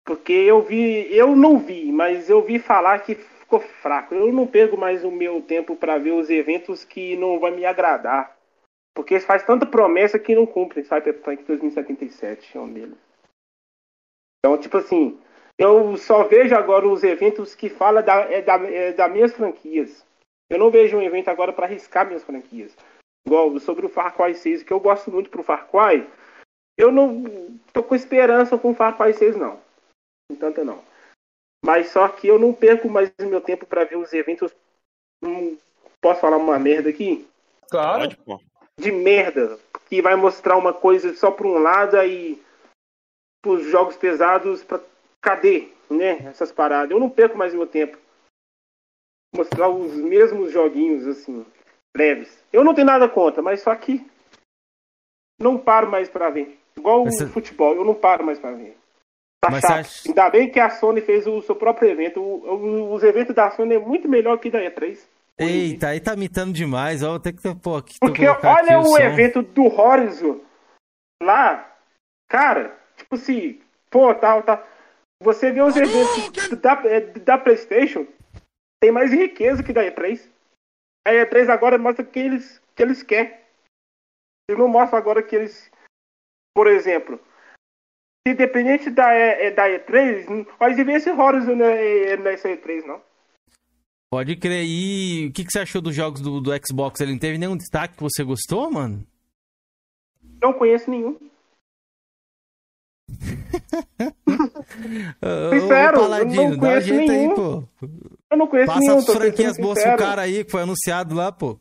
Porque 0.07 0.33
eu 0.33 0.63
vi, 0.63 1.13
eu 1.13 1.35
não 1.35 1.59
vi, 1.59 1.91
mas 1.91 2.31
eu 2.31 2.41
vi 2.41 2.61
falar 2.61 3.01
que 3.01 3.17
ficou 3.17 3.59
fraco. 3.59 4.15
Eu 4.15 4.33
não 4.33 4.47
perco 4.47 4.77
mais 4.77 5.03
o 5.03 5.11
meu 5.11 5.43
tempo 5.43 5.75
pra 5.75 5.99
ver 5.99 6.13
os 6.13 6.31
eventos 6.31 6.85
que 6.85 7.17
não 7.17 7.41
vão 7.41 7.51
me 7.51 7.67
agradar. 7.67 8.37
Porque 8.95 9.19
faz 9.19 9.43
tanta 9.43 9.67
promessa 9.67 10.17
que 10.17 10.35
não 10.35 10.47
cumpre. 10.47 10.85
Cyberpunk 10.85 11.43
2077 11.43 12.57
é 12.57 12.61
um 12.61 12.73
deles. 12.73 12.97
Então, 14.39 14.57
tipo 14.57 14.77
assim, 14.77 15.19
eu 15.59 15.97
só 15.97 16.23
vejo 16.23 16.55
agora 16.55 16.87
os 16.87 17.03
eventos 17.03 17.57
que 17.57 17.69
falam 17.69 18.05
da, 18.05 18.21
é 18.33 18.41
da, 18.41 18.55
é 18.63 18.93
das 18.93 19.13
minhas 19.13 19.33
franquias. 19.33 20.07
Eu 20.49 20.61
não 20.61 20.71
vejo 20.71 20.97
um 20.97 21.03
evento 21.03 21.29
agora 21.29 21.53
para 21.53 21.67
arriscar 21.67 22.07
minhas 22.07 22.23
franquias. 22.23 22.77
Igual 23.27 23.59
sobre 23.59 23.85
o 23.85 23.89
Far 23.89 24.15
Cry 24.17 24.37
6, 24.37 24.63
que 24.63 24.73
eu 24.73 24.79
gosto 24.79 25.11
muito 25.11 25.31
pro 25.31 25.43
Far 25.43 25.69
Cry. 25.69 26.09
Eu 26.79 26.93
não 26.93 27.59
tô 27.73 27.83
com 27.83 27.97
esperança 27.97 28.57
com 28.57 28.71
o 28.71 28.75
Far 28.75 28.97
Cry 28.97 29.13
6, 29.13 29.35
não. 29.35 29.66
Com 30.31 30.37
tanta 30.37 30.65
não. 30.65 30.83
Mas 31.65 31.89
só 31.89 32.09
que 32.09 32.29
eu 32.29 32.39
não 32.39 32.53
perco 32.53 32.89
mais 32.89 33.13
o 33.21 33.27
meu 33.27 33.41
tempo 33.41 33.67
para 33.67 33.85
ver 33.85 33.97
os 33.97 34.13
eventos. 34.13 34.53
Hum, 35.23 35.57
posso 36.01 36.21
falar 36.21 36.37
uma 36.37 36.59
merda 36.59 36.91
aqui? 36.91 37.27
Claro. 37.71 38.09
De 38.79 38.93
merda 38.93 39.59
que 39.89 40.03
vai 40.03 40.15
mostrar 40.15 40.57
uma 40.57 40.73
coisa 40.73 41.15
só 41.15 41.31
por 41.31 41.47
um 41.47 41.59
lado 41.59 41.97
aí 41.97 42.43
os 43.45 43.65
jogos 43.67 43.97
pesados 43.97 44.63
pra 44.65 44.81
cadê, 45.21 45.69
né? 45.91 46.27
Essas 46.27 46.53
paradas. 46.53 46.91
Eu 46.91 47.01
não 47.01 47.09
perco 47.09 47.37
mais 47.37 47.55
meu 47.55 47.67
tempo. 47.67 47.99
Mostrar 49.35 49.69
os 49.69 49.93
mesmos 49.95 50.53
joguinhos 50.53 51.07
assim, 51.07 51.45
leves. 51.97 52.43
Eu 52.53 52.65
não 52.65 52.75
tenho 52.75 52.87
nada 52.87 53.09
contra, 53.09 53.43
mas 53.43 53.61
só 53.61 53.75
que 53.75 54.05
não 55.39 55.59
paro 55.59 55.91
mais 55.91 56.09
pra 56.09 56.31
ver. 56.31 56.59
Igual 56.77 57.05
Mas 57.05 57.21
o 57.21 57.29
futebol, 57.29 57.75
eu 57.75 57.85
não 57.85 57.95
paro 57.95 58.25
mais 58.25 58.39
pra 58.39 58.53
ver. 58.53 58.77
Tá 59.47 59.51
Mas 59.53 59.61
chato. 59.63 59.73
acha- 59.81 60.09
Ainda 60.09 60.31
bem 60.31 60.51
que 60.51 60.61
a 60.61 60.71
Sony 60.71 61.01
fez 61.01 61.27
o 61.27 61.41
seu 61.43 61.55
próprio 61.57 61.89
evento. 61.91 62.21
O- 62.21 62.45
o- 62.55 62.93
os 62.95 63.03
eventos 63.03 63.35
da 63.35 63.51
Sony 63.51 63.75
é 63.75 63.79
muito 63.79 64.09
melhor 64.09 64.39
que 64.39 64.51
da 64.51 64.61
E3. 64.61 65.09
Eita, 65.39 65.89
aí 65.89 66.01
tá 66.01 66.15
imitando 66.15 66.53
demais. 66.53 67.03
Ó, 67.03 67.19
tem 67.19 67.35
que 67.35 67.43
ter, 67.43 67.55
pô, 67.57 67.77
aqui, 67.77 67.99
Porque 68.01 68.25
colocar 68.25 68.53
aqui 68.55 68.63
olha 68.71 68.79
o, 68.81 68.85
som. 68.85 68.99
evento 68.99 69.43
do 69.43 69.67
Horizon 69.67 70.41
lá, 71.23 71.77
cara, 72.29 72.79
tipo 72.97 73.15
assim, 73.17 73.61
pô, 73.91 74.15
tal, 74.15 74.43
tá. 74.43 74.65
Você 75.23 75.51
vê 75.53 75.61
os 75.63 75.77
eventos 75.77 76.49
da, 76.61 76.73
é, 76.87 77.01
da 77.01 77.39
PlayStation, 77.39 78.07
tem 78.83 78.91
mais 78.93 79.13
riqueza 79.13 79.63
que 79.63 79.73
da 79.73 79.83
E3. 79.85 80.29
A 81.07 81.11
E3 81.13 81.49
agora 81.51 81.79
mostra 81.79 82.05
o 82.05 82.09
que 82.09 82.19
eles, 82.19 82.61
que 82.75 82.83
eles 82.83 83.03
querem. 83.03 83.33
Eles 84.49 84.59
não 84.59 84.69
mostram 84.69 84.99
agora 84.99 85.23
que 85.23 85.37
eles. 85.37 85.71
Por 86.55 86.67
exemplo, 86.67 87.21
independente 88.31 88.91
da, 88.91 89.13
E- 89.15 89.47
é, 89.47 89.51
da 89.51 89.69
E3, 89.69 90.29
não 90.29 90.45
pode 90.45 90.83
ver 90.83 90.95
esse 90.97 91.11
Horizon 91.11 91.55
nessa 91.57 92.49
E3, 92.49 92.85
não. 92.87 93.01
Pode 94.11 94.37
crer. 94.37 94.65
E 94.67 95.27
o 95.29 95.33
que, 95.33 95.45
que 95.45 95.51
você 95.51 95.61
achou 95.61 95.83
dos 95.83 95.95
jogos 95.95 96.21
do, 96.21 96.41
do 96.41 96.51
Xbox? 96.67 97.01
Ele 97.01 97.13
não 97.13 97.19
teve 97.19 97.39
nenhum 97.39 97.57
destaque 97.57 97.97
que 97.97 98.03
você 98.03 98.23
gostou, 98.23 98.71
mano? 98.71 99.05
Não 100.41 100.53
conheço 100.53 100.91
nenhum. 100.91 101.19
Sincero, 105.53 105.99
ô, 105.99 106.01
Paladino, 106.03 106.43
não 106.43 106.51
dá 106.51 106.57
um 106.57 106.61
conheço 106.61 106.93
aí, 106.93 107.09
nenhum. 107.09 107.35
pô. 107.35 107.65
Eu 108.31 108.37
não 108.39 108.47
conheço 108.47 108.67
Passa 108.67 108.81
nenhum, 108.81 108.99
as 108.99 109.05
tô 109.05 109.13
sendo 109.13 109.21
franquias 109.23 109.57
boas 109.59 109.83
pro 109.83 109.97
cara 109.97 110.23
aí, 110.23 110.45
que 110.45 110.51
foi 110.51 110.63
anunciado 110.63 111.15
lá, 111.15 111.33
pô. 111.33 111.59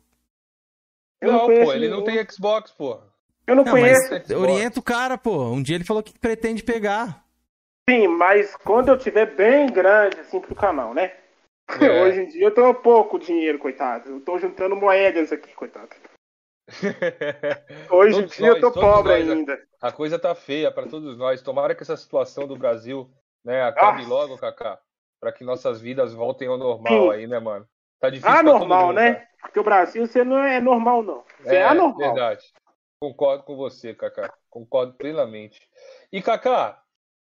Eu 1.20 1.32
não 1.32 1.38
Não, 1.48 1.54
pô, 1.64 1.72
ele 1.72 1.88
não 1.88 2.02
nenhum. 2.02 2.04
tem 2.22 2.30
Xbox, 2.30 2.70
pô. 2.72 3.00
Eu 3.46 3.54
não 3.56 3.64
Não, 3.64 3.72
conheço. 3.72 4.06
Xbox. 4.08 4.30
orienta 4.30 4.80
o 4.80 4.82
cara, 4.82 5.16
pô. 5.16 5.50
Um 5.50 5.62
dia 5.62 5.76
ele 5.76 5.84
falou 5.84 6.02
que 6.02 6.18
pretende 6.18 6.62
pegar. 6.62 7.24
Sim, 7.88 8.08
mas 8.08 8.56
quando 8.56 8.88
eu 8.88 8.98
tiver 8.98 9.26
bem 9.36 9.66
grande, 9.70 10.18
assim, 10.20 10.40
pro 10.40 10.54
canal, 10.54 10.92
né? 10.92 11.12
É. 11.80 12.02
Hoje 12.02 12.20
em 12.22 12.26
dia 12.28 12.44
eu 12.46 12.54
tô 12.54 12.74
pouco 12.74 13.18
dinheiro, 13.18 13.58
coitado. 13.58 14.10
Eu 14.10 14.20
tô 14.20 14.38
juntando 14.38 14.74
moedas 14.74 15.30
aqui, 15.32 15.54
coitado. 15.54 15.88
Hoje 17.90 18.18
em 18.22 18.26
dia 18.26 18.46
eu 18.48 18.52
nós, 18.54 18.60
tô 18.60 18.72
todos 18.72 18.88
pobre 18.90 19.12
nós, 19.24 19.30
ainda. 19.30 19.62
A 19.80 19.92
coisa 19.92 20.18
tá 20.18 20.34
feia 20.34 20.70
pra 20.72 20.86
todos 20.86 21.16
nós. 21.16 21.40
Tomara 21.42 21.74
que 21.74 21.82
essa 21.82 21.96
situação 21.96 22.46
do 22.48 22.56
Brasil, 22.56 23.08
né, 23.44 23.62
acabe 23.62 24.02
Ah. 24.04 24.08
logo, 24.08 24.36
Kaká. 24.36 24.78
Pra 25.20 25.32
que 25.32 25.44
nossas 25.44 25.80
vidas 25.80 26.12
voltem 26.12 26.48
ao 26.48 26.58
normal 26.58 26.92
Sim. 27.04 27.10
aí, 27.12 27.26
né, 27.26 27.38
mano? 27.38 27.66
Tá 28.00 28.10
difícil 28.10 28.28
Ah, 28.30 28.42
pra 28.42 28.50
todo 28.52 28.58
normal, 28.58 28.86
mundo, 28.88 28.96
né? 28.96 29.14
cara. 29.14 29.26
Porque 29.42 29.60
o 29.60 29.64
Brasil 29.64 30.06
você 30.06 30.24
não 30.24 30.38
é 30.42 30.60
normal, 30.60 31.02
não. 31.02 31.24
Você 31.40 31.54
é, 31.56 31.64
anormal. 31.64 31.98
verdade. 31.98 32.44
Concordo 33.00 33.44
com 33.44 33.56
você, 33.56 33.94
Kaká. 33.94 34.32
Concordo 34.48 34.94
plenamente. 34.94 35.60
E, 36.10 36.22
Kaká, 36.22 36.82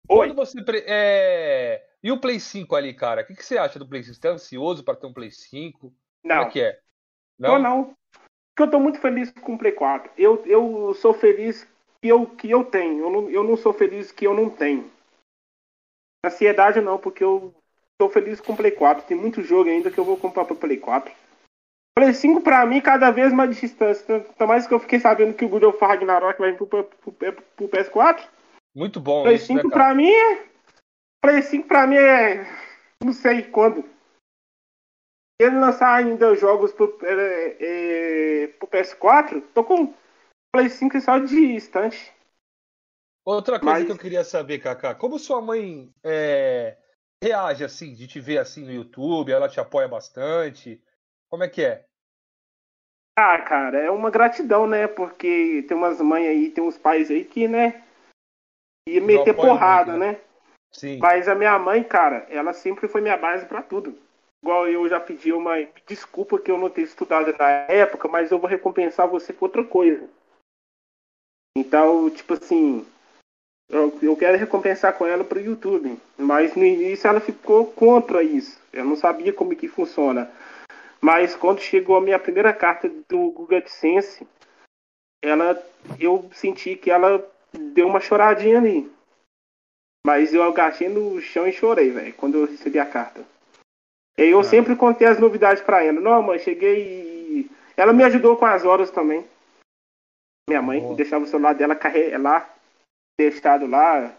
quando 0.07 0.33
você. 0.33 0.59
é, 0.85 1.87
E 2.03 2.11
o 2.11 2.19
Play 2.19 2.39
5 2.39 2.75
ali, 2.75 2.93
cara? 2.93 3.21
O 3.21 3.25
que, 3.25 3.35
que 3.35 3.45
você 3.45 3.57
acha 3.57 3.79
do 3.79 3.87
Play 3.87 4.03
5? 4.03 4.15
Você 4.15 4.21
tá 4.21 4.29
ansioso 4.29 4.83
pra 4.83 4.95
ter 4.95 5.07
um 5.07 5.13
Play 5.13 5.31
5? 5.31 5.79
Como 5.79 5.95
Não, 6.23 6.41
é 6.43 6.49
que 6.49 6.61
é? 6.61 6.79
tô 7.41 7.57
não. 7.57 7.95
Porque 8.53 8.63
eu 8.63 8.71
tô 8.71 8.79
muito 8.79 8.99
feliz 8.99 9.31
com 9.31 9.53
o 9.53 9.57
Play 9.57 9.71
4. 9.71 10.11
Eu, 10.17 10.45
eu 10.45 10.93
sou 10.93 11.13
feliz 11.13 11.65
que 12.01 12.07
eu, 12.09 12.25
que 12.27 12.49
eu 12.51 12.65
tenho. 12.65 13.05
Eu 13.05 13.09
não, 13.09 13.29
eu 13.29 13.43
não 13.43 13.55
sou 13.55 13.73
feliz 13.73 14.11
que 14.11 14.25
eu 14.25 14.33
não 14.33 14.49
tenho. 14.49 14.91
Ansiedade 16.25 16.81
não, 16.81 16.99
porque 16.99 17.23
eu 17.23 17.55
tô 17.97 18.09
feliz 18.09 18.41
com 18.41 18.53
o 18.53 18.57
Play 18.57 18.71
4. 18.71 19.07
Tem 19.07 19.15
muito 19.15 19.41
jogo 19.41 19.69
ainda 19.69 19.89
que 19.89 19.97
eu 19.97 20.05
vou 20.05 20.17
comprar 20.17 20.45
pro 20.45 20.55
Play 20.55 20.77
4. 20.77 21.13
Play 21.93 22.13
5 22.13 22.41
pra 22.41 22.65
mim 22.65 22.81
cada 22.81 23.11
vez 23.11 23.33
mais 23.33 23.55
distância. 23.55 24.15
Ainda 24.15 24.47
mais 24.47 24.65
que 24.65 24.73
eu 24.73 24.79
fiquei 24.79 24.99
sabendo 24.99 25.33
que 25.33 25.45
o 25.45 25.49
God 25.49 25.63
of 25.63 25.79
Ragnarok 25.79 26.39
vai 26.39 26.51
vir 26.51 26.57
pro, 26.57 26.67
pro, 26.67 27.11
pro, 27.11 27.33
pro 27.33 27.69
PS4. 27.69 28.27
Muito 28.75 28.99
bom 28.99 29.23
Play 29.23 29.35
isso, 29.35 29.47
5 29.47 29.67
né, 29.67 29.73
pra 29.73 29.93
mim 29.93 30.09
é. 30.09 30.47
Play 31.21 31.41
5 31.41 31.67
pra 31.67 31.85
mim 31.85 31.97
é. 31.97 32.45
Não 33.03 33.13
sei 33.13 33.43
quando. 33.43 33.83
Se 33.83 35.47
ele 35.47 35.59
lançar 35.59 35.95
ainda 35.95 36.35
jogos 36.35 36.71
pro, 36.71 36.97
é, 37.03 37.57
é, 37.59 38.47
pro 38.47 38.67
PS4, 38.67 39.43
tô 39.53 39.63
com 39.63 39.93
Play 40.53 40.69
5 40.69 41.01
só 41.01 41.17
de 41.17 41.55
estante. 41.55 42.13
Outra 43.25 43.59
coisa 43.59 43.79
Mas- 43.79 43.85
que 43.85 43.91
eu 43.91 43.97
queria 43.97 44.23
saber, 44.23 44.59
Kaká, 44.59 44.95
como 44.95 45.19
sua 45.19 45.41
mãe 45.41 45.93
é, 46.03 46.77
reage 47.23 47.63
assim, 47.63 47.93
de 47.93 48.07
te 48.07 48.19
ver 48.19 48.39
assim 48.39 48.65
no 48.65 48.71
YouTube? 48.71 49.31
Ela 49.31 49.49
te 49.49 49.59
apoia 49.59 49.87
bastante? 49.87 50.81
Como 51.31 51.45
é 51.45 51.49
que 51.49 51.63
é? 51.63 51.85
Ah, 53.17 53.39
cara, 53.39 53.79
é 53.79 53.89
uma 53.89 54.11
gratidão, 54.11 54.67
né? 54.67 54.85
Porque 54.85 55.63
tem 55.67 55.77
umas 55.77 56.01
mães 56.01 56.27
aí, 56.27 56.51
tem 56.51 56.61
uns 56.63 56.77
pais 56.77 57.09
aí 57.09 57.23
que, 57.23 57.47
né? 57.47 57.83
Ia 58.87 58.99
meter 58.99 59.33
porrada, 59.33 59.93
muito, 59.93 60.05
né? 60.05 60.21
Sim. 60.71 60.97
Mas 60.97 61.29
a 61.29 61.35
minha 61.35 61.57
mãe, 61.57 61.83
cara, 61.83 62.27
ela 62.29 62.51
sempre 62.51 62.87
foi 62.87 62.99
minha 62.99 63.15
base 63.15 63.45
pra 63.45 63.61
tudo. 63.61 63.97
Igual 64.43 64.67
eu 64.67 64.89
já 64.89 64.99
pedi 64.99 65.31
uma 65.31 65.55
desculpa 65.87 66.37
que 66.37 66.51
eu 66.51 66.57
não 66.57 66.69
ter 66.69 66.81
estudado 66.81 67.33
na 67.37 67.49
época, 67.69 68.07
mas 68.07 68.31
eu 68.31 68.39
vou 68.39 68.49
recompensar 68.49 69.07
você 69.07 69.31
com 69.31 69.45
outra 69.45 69.63
coisa. 69.63 70.09
Então, 71.55 72.09
tipo 72.09 72.33
assim, 72.33 72.85
eu, 73.69 73.97
eu 74.01 74.17
quero 74.17 74.37
recompensar 74.37 74.97
com 74.97 75.05
ela 75.05 75.23
pro 75.23 75.39
YouTube. 75.39 75.97
Mas 76.17 76.55
no 76.55 76.65
início 76.65 77.07
ela 77.07 77.21
ficou 77.21 77.67
contra 77.67 78.21
isso. 78.23 78.59
Eu 78.73 78.83
não 78.83 78.95
sabia 78.95 79.31
como 79.31 79.55
que 79.55 79.67
funciona. 79.67 80.29
Mas 81.01 81.35
quando 81.35 81.59
chegou 81.61 81.97
a 81.97 82.01
minha 82.01 82.19
primeira 82.19 82.53
carta 82.53 82.87
do 82.87 83.31
Google 83.31 83.57
AdSense, 83.57 84.27
ela, 85.23 85.61
eu 85.99 86.29
senti 86.33 86.75
que 86.75 86.91
ela 86.91 87.27
deu 87.73 87.87
uma 87.87 87.99
choradinha 87.99 88.57
ali. 88.59 88.91
Mas 90.05 90.33
eu 90.33 90.43
agachei 90.43 90.89
no 90.89 91.19
chão 91.21 91.47
e 91.47 91.53
chorei, 91.53 91.91
velho, 91.91 92.13
quando 92.13 92.37
eu 92.39 92.45
recebi 92.45 92.79
a 92.79 92.85
carta. 92.85 93.23
E 94.17 94.25
eu 94.25 94.39
Ah. 94.39 94.43
sempre 94.43 94.75
contei 94.75 95.07
as 95.07 95.19
novidades 95.19 95.63
pra 95.63 95.83
ela. 95.83 95.99
Não, 95.99 96.21
mãe, 96.21 96.39
cheguei 96.39 97.45
e... 97.45 97.51
Ela 97.77 97.93
me 97.93 98.03
ajudou 98.03 98.37
com 98.37 98.45
as 98.45 98.63
horas 98.65 98.91
também. 98.91 99.25
Minha 100.49 100.61
mãe 100.61 100.81
Boa. 100.81 100.95
deixava 100.95 101.23
o 101.23 101.27
celular 101.27 101.53
dela 101.53 101.75
carre... 101.75 102.15
lá, 102.17 102.47
deixado 103.19 103.65
lá. 103.65 104.13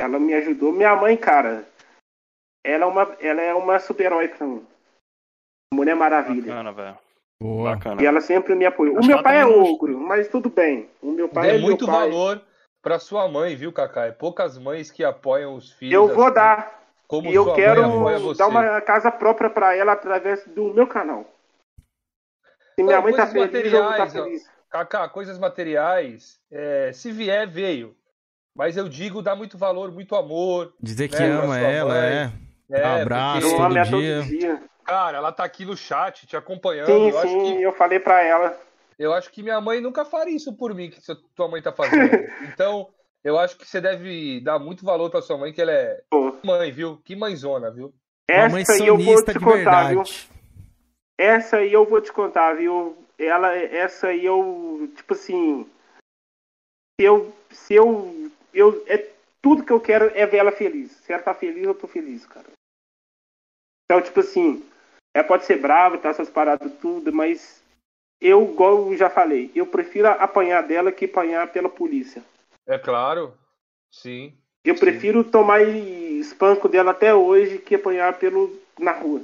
Ela 0.00 0.18
me 0.18 0.34
ajudou. 0.34 0.72
Minha 0.72 0.96
mãe, 0.96 1.16
cara, 1.16 1.68
ela 2.64 2.84
é 2.84 2.86
uma, 2.86 3.02
ela 3.20 3.42
é 3.42 3.54
uma 3.54 3.78
super-herói 3.78 4.28
pra 4.28 4.46
mim. 4.46 4.66
Mulher 5.72 5.94
Maravilha. 5.94 6.42
Bacana, 6.52 6.72
velho. 6.72 6.98
Boa. 7.40 7.70
Bacana. 7.74 8.02
E 8.02 8.06
ela 8.06 8.20
sempre 8.20 8.54
me 8.54 8.64
apoiou. 8.66 8.96
O 8.96 8.98
Acho 8.98 9.08
meu 9.08 9.22
pai 9.22 9.38
é 9.38 9.42
também 9.42 9.56
não- 9.56 9.72
ogro, 9.72 10.00
mas 10.00 10.28
tudo 10.28 10.48
bem. 10.48 10.88
O 11.00 11.12
meu 11.12 11.28
pai 11.28 11.50
Dê 11.50 11.56
é 11.56 11.58
muito 11.60 11.86
meu 11.86 11.94
pai. 11.94 12.10
valor 12.10 12.42
pra 12.82 12.98
sua 12.98 13.28
mãe, 13.28 13.54
viu, 13.54 13.72
Kaká? 13.72 14.06
É 14.06 14.12
poucas 14.12 14.58
mães 14.58 14.90
que 14.90 15.04
apoiam 15.04 15.54
os 15.54 15.72
filhos. 15.72 15.92
Eu 15.94 16.08
vou 16.14 16.24
assim, 16.26 16.34
dar. 16.34 16.78
Como 17.06 17.30
E 17.30 17.34
eu 17.34 17.44
sua 17.44 17.54
quero 17.54 17.82
mãe 17.82 17.96
apoia 17.98 18.18
você. 18.18 18.38
dar 18.38 18.48
uma 18.48 18.80
casa 18.82 19.10
própria 19.10 19.48
pra 19.48 19.74
ela 19.74 19.92
através 19.92 20.44
do 20.48 20.74
meu 20.74 20.86
canal. 20.86 21.24
Se 22.74 22.82
minha 22.82 22.96
Não, 22.96 23.02
mãe 23.02 23.12
tá 23.14 23.26
coisas 23.26 23.50
feliz, 23.50 23.72
eu 23.72 23.82
vou 23.82 23.90
estar 23.90 24.04
materiais, 24.04 24.16
ó. 24.16 24.24
feliz. 24.24 24.50
Kaká, 24.70 25.08
coisas 25.08 25.38
materiais, 25.38 26.38
é, 26.52 26.90
se 26.92 27.10
vier, 27.10 27.48
veio. 27.48 27.94
Mas 28.54 28.76
eu 28.76 28.88
digo, 28.88 29.22
dá 29.22 29.34
muito 29.34 29.56
valor, 29.56 29.90
muito 29.90 30.14
amor. 30.16 30.74
Dizer 30.80 31.08
que 31.08 31.14
É, 31.16 31.18
pra 31.18 31.44
ama 31.44 31.58
ela, 31.58 31.94
mãe. 31.94 32.02
é. 32.04 32.32
É, 32.70 33.00
Abraço. 33.02 33.46
Eu 33.46 33.62
amo 33.62 33.78
ela 33.78 33.84
todo 33.90 34.02
todo 34.02 34.24
dia. 34.28 34.62
Cara, 34.88 35.18
ela 35.18 35.30
tá 35.30 35.44
aqui 35.44 35.66
no 35.66 35.76
chat 35.76 36.26
te 36.26 36.34
acompanhando. 36.34 36.86
Sim, 36.86 37.10
eu, 37.10 37.18
acho 37.18 37.28
sim, 37.28 37.56
que, 37.56 37.62
eu 37.62 37.72
falei 37.72 38.00
pra 38.00 38.22
ela. 38.22 38.58
eu 38.98 39.12
acho 39.12 39.30
que 39.30 39.42
minha 39.42 39.60
mãe 39.60 39.82
nunca 39.82 40.02
faria 40.02 40.34
isso 40.34 40.56
por 40.56 40.74
mim, 40.74 40.88
que 40.88 40.98
tua 41.34 41.46
mãe 41.46 41.60
tá 41.60 41.70
fazendo. 41.70 42.10
Então, 42.48 42.88
eu 43.22 43.38
acho 43.38 43.58
que 43.58 43.66
você 43.66 43.82
deve 43.82 44.40
dar 44.40 44.58
muito 44.58 44.86
valor 44.86 45.10
pra 45.10 45.20
sua 45.20 45.36
mãe, 45.36 45.52
que 45.52 45.60
ela 45.60 45.72
é 45.72 46.00
Pô, 46.08 46.34
mãe, 46.42 46.72
viu? 46.72 46.96
Que 47.04 47.14
mãezona, 47.14 47.70
viu? 47.70 47.92
Essa 48.26 48.72
aí 48.72 48.86
eu 48.86 48.96
vou 48.96 49.22
te 49.22 49.38
contar, 49.38 49.90
viu? 49.90 50.02
Essa 51.18 51.56
aí 51.58 51.70
eu 51.70 51.84
vou 51.84 52.00
te 52.00 52.10
contar, 52.10 52.54
viu? 52.54 52.96
Ela, 53.18 53.54
essa 53.56 54.06
aí 54.06 54.24
eu, 54.24 54.90
tipo 54.96 55.12
assim, 55.12 55.68
se 56.98 57.06
eu, 57.06 57.34
se 57.50 57.74
eu, 57.74 58.30
eu, 58.54 58.84
é 58.86 59.06
tudo 59.42 59.64
que 59.64 59.72
eu 59.72 59.80
quero 59.80 60.06
é 60.14 60.24
ver 60.24 60.38
ela 60.38 60.52
feliz. 60.52 60.92
Se 60.92 61.12
ela 61.12 61.22
tá 61.22 61.34
feliz, 61.34 61.62
eu 61.62 61.74
tô 61.74 61.86
feliz, 61.86 62.24
cara. 62.24 62.46
Então, 63.84 64.02
tipo 64.02 64.20
assim, 64.20 64.64
ela 65.14 65.26
pode 65.26 65.44
ser 65.44 65.60
brava, 65.60 65.98
tá 65.98 66.10
essas 66.10 66.28
paradas 66.30 66.72
tudo, 66.80 67.12
mas 67.12 67.62
eu, 68.20 68.50
igual 68.50 68.90
eu 68.90 68.96
já 68.96 69.08
falei, 69.08 69.50
eu 69.54 69.66
prefiro 69.66 70.08
apanhar 70.08 70.62
dela 70.62 70.92
que 70.92 71.04
apanhar 71.04 71.50
pela 71.52 71.68
polícia. 71.68 72.22
É 72.66 72.78
claro. 72.78 73.36
Sim. 73.90 74.36
Eu 74.64 74.74
Sim. 74.74 74.80
prefiro 74.80 75.24
tomar 75.24 75.62
espanco 75.62 76.68
dela 76.68 76.90
até 76.90 77.14
hoje 77.14 77.58
que 77.58 77.74
apanhar 77.74 78.18
pelo 78.18 78.60
na 78.78 78.92
rua. 78.92 79.22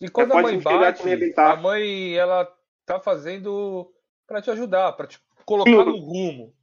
E 0.00 0.08
quando 0.08 0.32
Ela 0.32 0.40
a 0.40 0.42
pode 0.42 0.64
mãe 0.64 0.74
a 0.74 0.78
bate, 0.78 1.34
a 1.36 1.56
mãe, 1.56 2.14
ela 2.14 2.52
tá 2.84 3.00
fazendo 3.00 3.92
pra 4.26 4.40
te 4.40 4.50
ajudar, 4.50 4.92
pra 4.92 5.06
te 5.06 5.18
colocar 5.44 5.70
Sim. 5.70 5.84
no 5.84 5.96
rumo, 5.96 6.54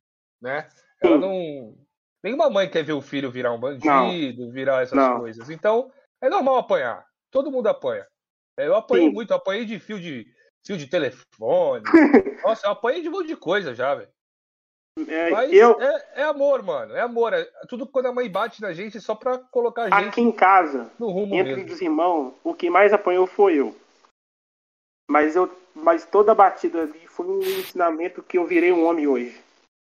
né? 0.42 0.70
Ela 1.02 1.16
Sim. 1.16 1.22
não... 1.22 1.78
Nenhuma 2.24 2.50
mãe 2.50 2.70
quer 2.70 2.84
ver 2.84 2.94
o 2.94 3.02
filho 3.02 3.32
virar 3.32 3.52
um 3.52 3.60
bandido, 3.60 4.52
virar 4.52 4.84
essas 4.84 4.98
Não. 4.98 5.18
coisas. 5.18 5.50
Então, 5.50 5.92
é 6.22 6.30
normal 6.30 6.58
apanhar. 6.58 7.04
Todo 7.32 7.52
mundo 7.52 7.68
apanha. 7.68 8.06
É, 8.58 8.68
Eu 8.68 8.76
apanhei 8.76 9.08
Sim. 9.08 9.14
muito, 9.14 9.32
eu 9.32 9.38
apanhei 9.38 9.66
de 9.66 9.80
fio 9.80 10.00
de 10.00 10.28
fio 10.66 10.78
de 10.78 10.88
telefone. 10.88 11.84
Nossa, 12.44 12.68
eu 12.68 12.72
apanhei 12.72 13.02
de 13.02 13.10
um 13.10 13.12
monte 13.12 13.28
de 13.28 13.36
coisa 13.36 13.74
já, 13.74 13.96
velho. 13.96 14.10
É, 15.08 15.56
eu, 15.56 15.82
é, 15.82 16.06
é 16.16 16.24
amor, 16.24 16.62
mano. 16.62 16.94
É 16.94 17.02
amor. 17.02 17.34
É 17.34 17.46
tudo 17.68 17.88
quando 17.88 18.08
a 18.08 18.14
mãe 18.14 18.30
bate 18.30 18.62
na 18.62 18.74
gente 18.74 18.98
é 18.98 19.00
só 19.00 19.16
pra 19.16 19.38
colocar 19.38 19.84
a 19.84 19.90
gente 19.90 20.10
aqui 20.10 20.22
em 20.22 20.32
casa, 20.32 20.92
no 21.00 21.10
rumo 21.10 21.34
entre 21.34 21.56
mesmo. 21.56 21.74
os 21.74 21.82
irmãos, 21.82 22.34
o 22.44 22.54
que 22.54 22.70
mais 22.70 22.92
apanhou 22.92 23.26
foi 23.26 23.56
eu. 23.56 23.76
Mas 25.10 25.36
eu, 25.36 25.50
mas 25.74 26.06
toda 26.06 26.36
batida 26.36 26.82
ali 26.82 27.08
foi 27.08 27.26
um 27.26 27.40
ensinamento 27.40 28.22
que 28.22 28.38
eu 28.38 28.46
virei 28.46 28.72
um 28.72 28.86
homem 28.86 29.08
hoje. 29.08 29.42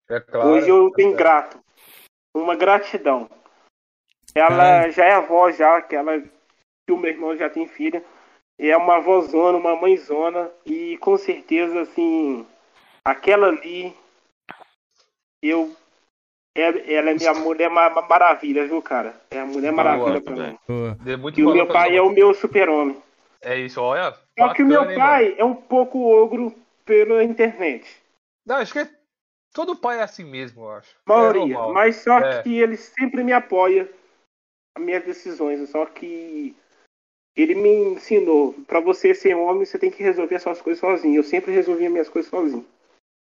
É 0.08 0.20
claro. 0.20 0.50
hoje 0.50 0.68
eu 0.68 0.88
tá 0.90 0.96
tenho 0.96 1.10
certo. 1.10 1.18
grato, 1.18 1.64
uma 2.34 2.54
gratidão. 2.54 3.28
Ela 4.34 4.90
já 4.90 5.04
é 5.04 5.12
avó 5.12 5.50
já, 5.50 5.80
que 5.82 5.94
ela 5.94 6.20
que 6.20 6.92
o 6.92 6.96
meu 6.96 7.10
irmão 7.10 7.36
já 7.36 7.48
tem 7.48 7.66
filha. 7.66 8.04
É 8.58 8.76
uma 8.76 8.96
avózona, 8.96 9.58
uma 9.58 9.74
mãezona 9.76 10.50
e 10.64 10.96
com 10.98 11.16
certeza 11.16 11.80
assim, 11.82 12.46
aquela 13.04 13.48
ali 13.48 13.94
eu 15.42 15.74
é- 16.56 16.94
ela 16.94 17.10
é 17.10 17.14
minha 17.14 17.34
mulher 17.34 17.68
ma- 17.68 17.90
ma- 17.90 18.02
maravilha, 18.02 18.64
viu, 18.66 18.80
cara? 18.80 19.20
É 19.30 19.40
a 19.40 19.44
mulher 19.46 19.72
Boa, 19.72 19.84
maravilha 19.84 20.20
pra 20.20 20.34
velho. 20.34 20.52
mim. 20.52 20.58
Boa. 20.68 21.16
Muito 21.18 21.40
E 21.40 21.44
o 21.44 21.52
meu 21.52 21.66
pra 21.66 21.74
pai 21.74 21.96
é 21.96 22.00
o 22.02 22.10
meu 22.10 22.32
super-homem. 22.32 22.96
É 23.42 23.58
isso, 23.58 23.80
olha. 23.80 24.14
Só 24.38 24.54
que 24.54 24.62
o 24.62 24.66
meu 24.66 24.80
bacana, 24.84 24.92
hein, 24.94 24.98
pai 24.98 25.34
é 25.36 25.44
um 25.44 25.54
pouco 25.54 25.98
ogro 25.98 26.54
pela 26.84 27.24
internet. 27.24 27.84
Não, 28.46 28.56
acho 28.56 28.72
que 28.72 28.78
é 28.80 28.88
Todo 29.52 29.76
pai 29.76 30.00
é 30.00 30.02
assim 30.02 30.24
mesmo, 30.24 30.64
eu 30.64 30.70
acho. 30.72 30.96
Maioria. 31.06 31.56
É 31.56 31.72
mas 31.72 31.96
só 31.96 32.18
É. 32.18 32.42
que 32.42 32.58
ele 32.58 32.76
sempre 32.76 33.22
me 33.22 33.32
apoia 33.32 33.88
as 34.76 34.82
minhas 34.84 35.04
decisões. 35.04 35.68
Só 35.70 35.86
que 35.86 36.56
ele 37.36 37.54
me 37.54 37.70
ensinou, 37.70 38.54
pra 38.66 38.80
você 38.80 39.14
ser 39.14 39.34
homem, 39.34 39.64
você 39.64 39.78
tem 39.78 39.90
que 39.90 40.02
resolver 40.02 40.36
as 40.36 40.42
suas 40.42 40.62
coisas 40.62 40.80
sozinho. 40.80 41.16
Eu 41.16 41.24
sempre 41.24 41.52
resolvia 41.52 41.90
minhas 41.90 42.08
coisas 42.08 42.30
sozinho. 42.30 42.64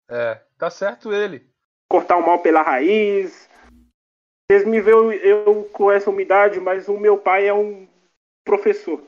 É, 0.08 0.40
tá 0.56 0.70
certo 0.70 1.12
ele. 1.12 1.48
Cortar 1.88 2.16
o 2.16 2.24
mal 2.24 2.40
pela 2.40 2.62
raiz. 2.62 3.48
Vocês 4.48 4.64
me 4.64 4.80
veem 4.80 5.12
eu 5.14 5.64
com 5.72 5.90
essa 5.90 6.08
umidade, 6.08 6.60
mas 6.60 6.88
o 6.88 6.96
meu 6.98 7.18
pai 7.18 7.48
é 7.48 7.54
um 7.54 7.88
professor. 8.44 9.02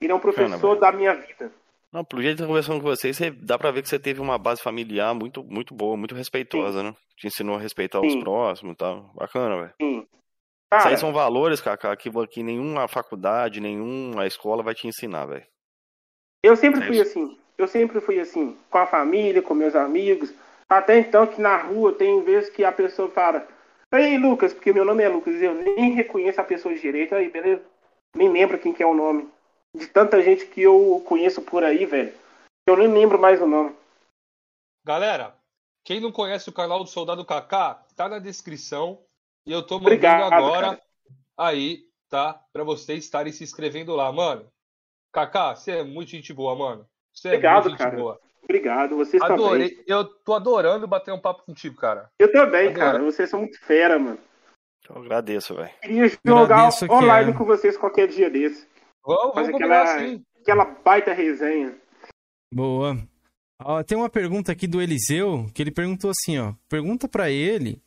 Ele 0.00 0.12
é 0.12 0.14
um 0.14 0.20
professor 0.20 0.76
da 0.76 0.92
minha 0.92 1.14
vida. 1.14 1.52
Não, 1.92 2.04
pelo 2.04 2.22
jeito 2.22 2.36
que 2.36 2.42
eu 2.42 2.46
tô 2.46 2.50
conversando 2.50 2.80
com 2.80 2.86
você, 2.86 3.12
você, 3.12 3.30
dá 3.30 3.58
pra 3.58 3.70
ver 3.70 3.82
que 3.82 3.88
você 3.88 3.98
teve 3.98 4.20
uma 4.20 4.38
base 4.38 4.62
familiar 4.62 5.14
muito, 5.14 5.44
muito 5.44 5.74
boa, 5.74 5.96
muito 5.96 6.14
respeitosa, 6.14 6.82
né? 6.82 6.94
Te 7.16 7.26
ensinou 7.26 7.56
a 7.56 7.60
respeitar 7.60 8.00
os 8.00 8.12
Sim. 8.12 8.20
próximos 8.20 8.72
e 8.74 8.76
tal. 8.76 9.10
Bacana, 9.14 9.56
velho. 9.56 9.74
Sim. 9.80 10.06
Isso 10.72 10.84
Cara, 10.84 10.90
aí 10.90 10.96
são 10.96 11.12
valores, 11.12 11.60
Kaká, 11.60 11.94
que, 11.94 12.10
que 12.28 12.42
nenhuma 12.42 12.88
faculdade, 12.88 13.60
nenhuma 13.60 14.26
escola 14.26 14.62
vai 14.62 14.74
te 14.74 14.86
ensinar, 14.86 15.26
velho. 15.26 15.46
Eu 16.42 16.56
sempre 16.56 16.82
É 16.82 16.86
fui 16.86 16.96
isso. 16.98 17.10
assim. 17.10 17.38
Eu 17.58 17.68
sempre 17.68 18.00
fui 18.00 18.18
assim. 18.18 18.56
Com 18.70 18.78
a 18.78 18.86
família, 18.86 19.42
com 19.42 19.54
meus 19.54 19.74
amigos. 19.76 20.32
Até 20.68 20.98
então 20.98 21.26
que 21.26 21.40
na 21.40 21.58
rua 21.58 21.92
tem 21.92 22.22
vezes 22.22 22.48
que 22.48 22.64
a 22.64 22.72
pessoa 22.72 23.10
fala. 23.10 23.46
Ei, 23.92 24.16
Lucas, 24.16 24.54
porque 24.54 24.72
meu 24.72 24.84
nome 24.84 25.02
é 25.02 25.08
Lucas. 25.08 25.34
Eu 25.42 25.54
nem 25.54 25.92
reconheço 25.92 26.40
a 26.40 26.44
pessoa 26.44 26.74
direito. 26.74 27.14
Aí, 27.14 27.28
beleza? 27.28 27.62
Nem 28.16 28.30
lembro 28.30 28.58
quem 28.58 28.72
que 28.72 28.82
é 28.82 28.86
o 28.86 28.94
nome. 28.94 29.28
De 29.76 29.86
tanta 29.86 30.22
gente 30.22 30.46
que 30.46 30.62
eu 30.62 31.02
conheço 31.06 31.42
por 31.42 31.62
aí, 31.62 31.84
velho. 31.84 32.14
Eu 32.66 32.76
nem 32.78 32.88
lembro 32.88 33.18
mais 33.18 33.42
o 33.42 33.46
nome. 33.46 33.74
Galera, 34.84 35.36
quem 35.84 36.00
não 36.00 36.10
conhece 36.10 36.48
o 36.48 36.52
canal 36.52 36.78
do 36.82 36.88
Soldado 36.88 37.24
Kaká, 37.24 37.84
tá 37.94 38.08
na 38.08 38.18
descrição. 38.18 38.98
E 39.46 39.52
eu 39.52 39.62
tô 39.62 39.74
mandando 39.76 39.88
Obrigado, 39.94 40.32
agora 40.32 40.66
cara. 40.68 40.82
aí, 41.36 41.84
tá? 42.08 42.40
Pra 42.52 42.62
vocês 42.64 43.04
estarem 43.04 43.32
se 43.32 43.42
inscrevendo 43.44 43.94
lá, 43.94 44.10
mano. 44.12 44.46
Kaká, 45.12 45.54
você 45.54 45.72
é 45.72 45.82
muito 45.82 46.10
gente 46.10 46.32
boa, 46.32 46.54
mano. 46.54 46.86
Você 47.14 47.28
é 47.28 47.30
Obrigado, 47.32 47.64
muito 47.64 47.70
gente 47.72 47.78
cara. 47.78 47.96
boa. 47.96 48.20
Obrigado. 48.42 48.96
Vocês 48.96 49.22
também. 49.22 49.44
Adorei. 49.46 49.84
Eu 49.86 50.04
tô 50.04 50.34
adorando 50.34 50.86
bater 50.86 51.12
um 51.12 51.20
papo 51.20 51.44
contigo, 51.44 51.76
cara. 51.76 52.08
Eu 52.18 52.30
também, 52.32 52.68
Adoro. 52.68 52.78
cara. 52.78 52.98
Vocês 53.02 53.28
são 53.30 53.40
muito 53.40 53.58
fera, 53.60 53.98
mano. 53.98 54.18
Eu 54.88 54.96
agradeço, 55.00 55.54
velho. 55.54 55.70
Queria 55.80 56.08
jogar 56.08 56.42
Agradeço 56.44 56.86
que 56.86 56.92
online 56.92 57.30
é. 57.30 57.34
com 57.34 57.44
vocês 57.44 57.76
qualquer 57.76 58.08
dia 58.08 58.28
desse. 58.30 58.66
Vamos, 59.04 59.34
vamos 59.34 59.54
aquela- 59.54 59.82
assim. 59.82 60.24
Aquela 60.40 60.64
baita 60.64 61.12
resenha. 61.12 61.76
Boa. 62.52 62.96
Ó, 63.64 63.80
tem 63.84 63.96
uma 63.96 64.10
pergunta 64.10 64.50
aqui 64.50 64.66
do 64.66 64.82
Eliseu, 64.82 65.46
que 65.54 65.62
ele 65.62 65.70
perguntou 65.70 66.10
assim, 66.10 66.36
ó. 66.38 66.52
Pergunta 66.68 67.06
pra 67.08 67.30
ele 67.30 67.80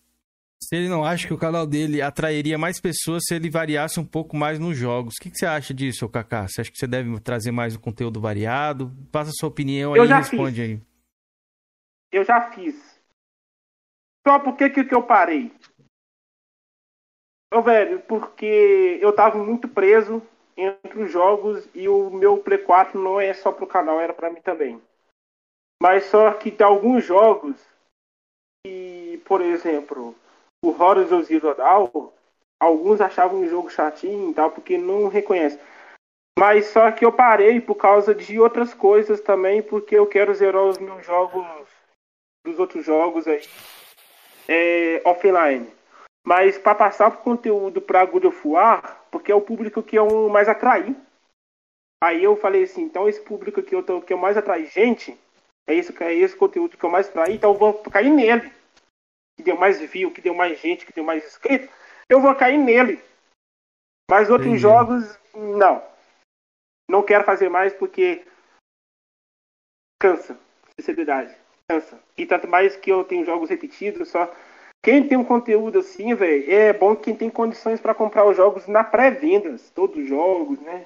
se 0.62 0.76
ele 0.76 0.90
não 0.90 1.04
acha 1.04 1.28
que 1.28 1.34
o 1.34 1.38
canal 1.38 1.68
dele 1.68 2.02
atrairia 2.02 2.58
mais 2.58 2.80
pessoas 2.80 3.24
se 3.28 3.36
ele 3.36 3.50
variasse 3.50 4.00
um 4.00 4.06
pouco 4.06 4.36
mais 4.36 4.58
nos 4.58 4.78
jogos. 4.78 5.16
O 5.16 5.22
que, 5.22 5.30
que 5.30 5.38
você 5.38 5.46
acha 5.46 5.74
disso, 5.74 6.10
Kaká? 6.10 6.48
Você 6.48 6.62
acha 6.62 6.72
que 6.72 6.78
você 6.78 6.88
deve 6.88 7.20
trazer 7.20 7.52
mais 7.52 7.76
um 7.76 7.80
conteúdo 7.80 8.20
variado? 8.20 8.92
Passa 9.12 9.30
a 9.30 9.34
sua 9.34 9.50
opinião 9.50 9.94
aí 9.94 10.02
e 10.02 10.06
responde 10.06 10.62
aí. 10.62 10.82
Eu 12.12 12.24
já 12.24 12.50
fiz. 12.52 13.00
Só 14.28 14.40
por 14.40 14.56
que 14.56 14.70
que 14.70 14.96
eu 14.96 15.04
parei? 15.04 15.52
Ô, 17.54 17.62
velho, 17.62 18.02
porque 18.02 18.98
eu 19.02 19.14
tava 19.14 19.38
muito 19.38 19.68
preso 19.68 20.22
entre 20.58 21.04
os 21.04 21.12
jogos 21.12 21.68
e 21.76 21.88
o 21.88 22.10
meu 22.10 22.38
Play 22.40 22.60
4 22.60 23.00
não 23.00 23.20
é 23.20 23.34
só 23.34 23.52
pro 23.52 23.68
canal, 23.68 24.00
era 24.00 24.14
pra 24.14 24.32
mim 24.32 24.42
também. 24.42 24.82
Mas 25.82 26.06
só 26.06 26.34
que 26.34 26.52
tem 26.52 26.66
alguns 26.66 27.06
jogos 27.06 27.56
que, 28.66 29.22
por 29.26 29.42
exemplo, 29.42 30.16
o 30.68 30.84
Horizon 30.84 31.22
Zero 31.22 31.54
Dawn, 31.54 32.10
alguns 32.60 33.00
achavam 33.02 33.40
um 33.40 33.48
jogo 33.48 33.70
chatinho 33.70 34.32
e 34.32 34.34
tal, 34.34 34.52
porque 34.52 34.78
não 34.78 35.08
reconhece. 35.08 35.60
Mas 36.38 36.68
só 36.68 36.92
que 36.92 37.06
eu 37.06 37.12
parei 37.12 37.62
por 37.62 37.76
causa 37.76 38.14
de 38.14 38.40
outras 38.40 38.74
coisas 38.74 39.22
também, 39.22 39.62
porque 39.62 39.96
eu 39.96 40.08
quero 40.08 40.34
zerar 40.34 40.64
os 40.64 40.78
meus 40.78 41.06
jogos 41.06 41.46
dos 42.46 42.60
outros 42.60 42.86
jogos 42.86 43.28
aí 43.28 43.42
é, 44.48 45.02
offline. 45.06 45.68
Mas 46.26 46.58
para 46.58 46.76
passar 46.76 47.08
o 47.08 47.18
conteúdo 47.18 47.80
para 47.80 48.06
God 48.06 48.26
of 48.26 48.48
War, 48.48 49.04
porque 49.12 49.32
é 49.32 49.36
o 49.36 49.42
público 49.42 49.84
que 49.84 49.98
eu 49.98 50.28
mais 50.30 50.50
atraí. 50.50 50.96
Aí 52.04 52.24
eu 52.24 52.36
falei 52.36 52.64
assim, 52.64 52.82
então 52.82 53.08
esse 53.08 53.22
público 53.22 53.62
que 53.62 53.74
eu, 53.74 53.84
tô, 53.84 54.02
que 54.02 54.12
eu 54.12 54.18
mais 54.18 54.36
atraí 54.36 54.66
gente, 54.66 55.18
é 55.68 55.74
esse, 55.74 56.04
é 56.04 56.14
esse 56.14 56.36
conteúdo 56.36 56.78
que 56.78 56.84
eu 56.84 56.90
mais 56.90 57.08
atraí, 57.08 57.36
então 57.36 57.52
eu 57.54 57.58
vou 57.58 57.74
cair 57.74 58.10
nele. 58.10 58.52
Que 59.38 59.44
deu 59.44 59.58
mais 59.58 59.80
view, 59.80 60.12
que 60.12 60.22
deu 60.22 60.34
mais 60.34 60.60
gente, 60.60 60.86
que 60.86 60.94
deu 60.94 61.04
mais 61.04 61.26
inscrito, 61.26 61.72
eu 62.10 62.22
vou 62.22 62.34
cair 62.36 62.58
nele. 62.58 63.02
Mas 64.10 64.30
outros 64.30 64.48
Entendi. 64.48 64.62
jogos, 64.62 65.20
não. 65.34 65.84
Não 66.90 67.04
quero 67.04 67.24
fazer 67.24 67.50
mais 67.50 67.74
porque 67.74 68.26
cansa, 70.00 70.40
sinceridade 70.80 71.36
cansa. 71.68 72.00
E 72.18 72.26
tanto 72.26 72.48
mais 72.48 72.76
que 72.76 72.92
eu 72.92 73.04
tenho 73.04 73.26
jogos 73.26 73.50
repetidos, 73.50 74.10
só. 74.10 74.32
Quem 74.84 75.08
tem 75.08 75.18
um 75.18 75.26
conteúdo 75.26 75.80
assim, 75.80 76.14
velho, 76.14 76.52
é 76.52 76.72
bom 76.72 76.96
quem 76.96 77.16
tem 77.16 77.30
condições 77.30 77.82
para 77.82 77.96
comprar 77.96 78.26
os 78.26 78.38
jogos 78.38 78.68
na 78.68 78.84
pré-vendas, 78.84 79.72
todos 79.72 79.98
os 79.98 80.08
jogos, 80.08 80.60
né? 80.60 80.86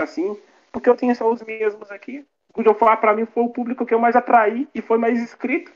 Assim, 0.00 0.40
porque 0.70 0.88
eu 0.88 0.96
tenho 0.96 1.14
só 1.16 1.28
os 1.28 1.42
mesmos 1.42 1.90
aqui. 1.90 2.24
O 2.50 2.62
God 2.62 2.68
of 2.68 2.84
War 2.84 3.00
pra 3.00 3.14
mim 3.14 3.26
foi 3.26 3.42
o 3.42 3.48
público 3.48 3.84
que 3.84 3.92
eu 3.92 3.98
mais 3.98 4.14
atraí 4.14 4.68
e 4.72 4.80
foi 4.80 4.98
mais 4.98 5.18
inscrito. 5.18 5.72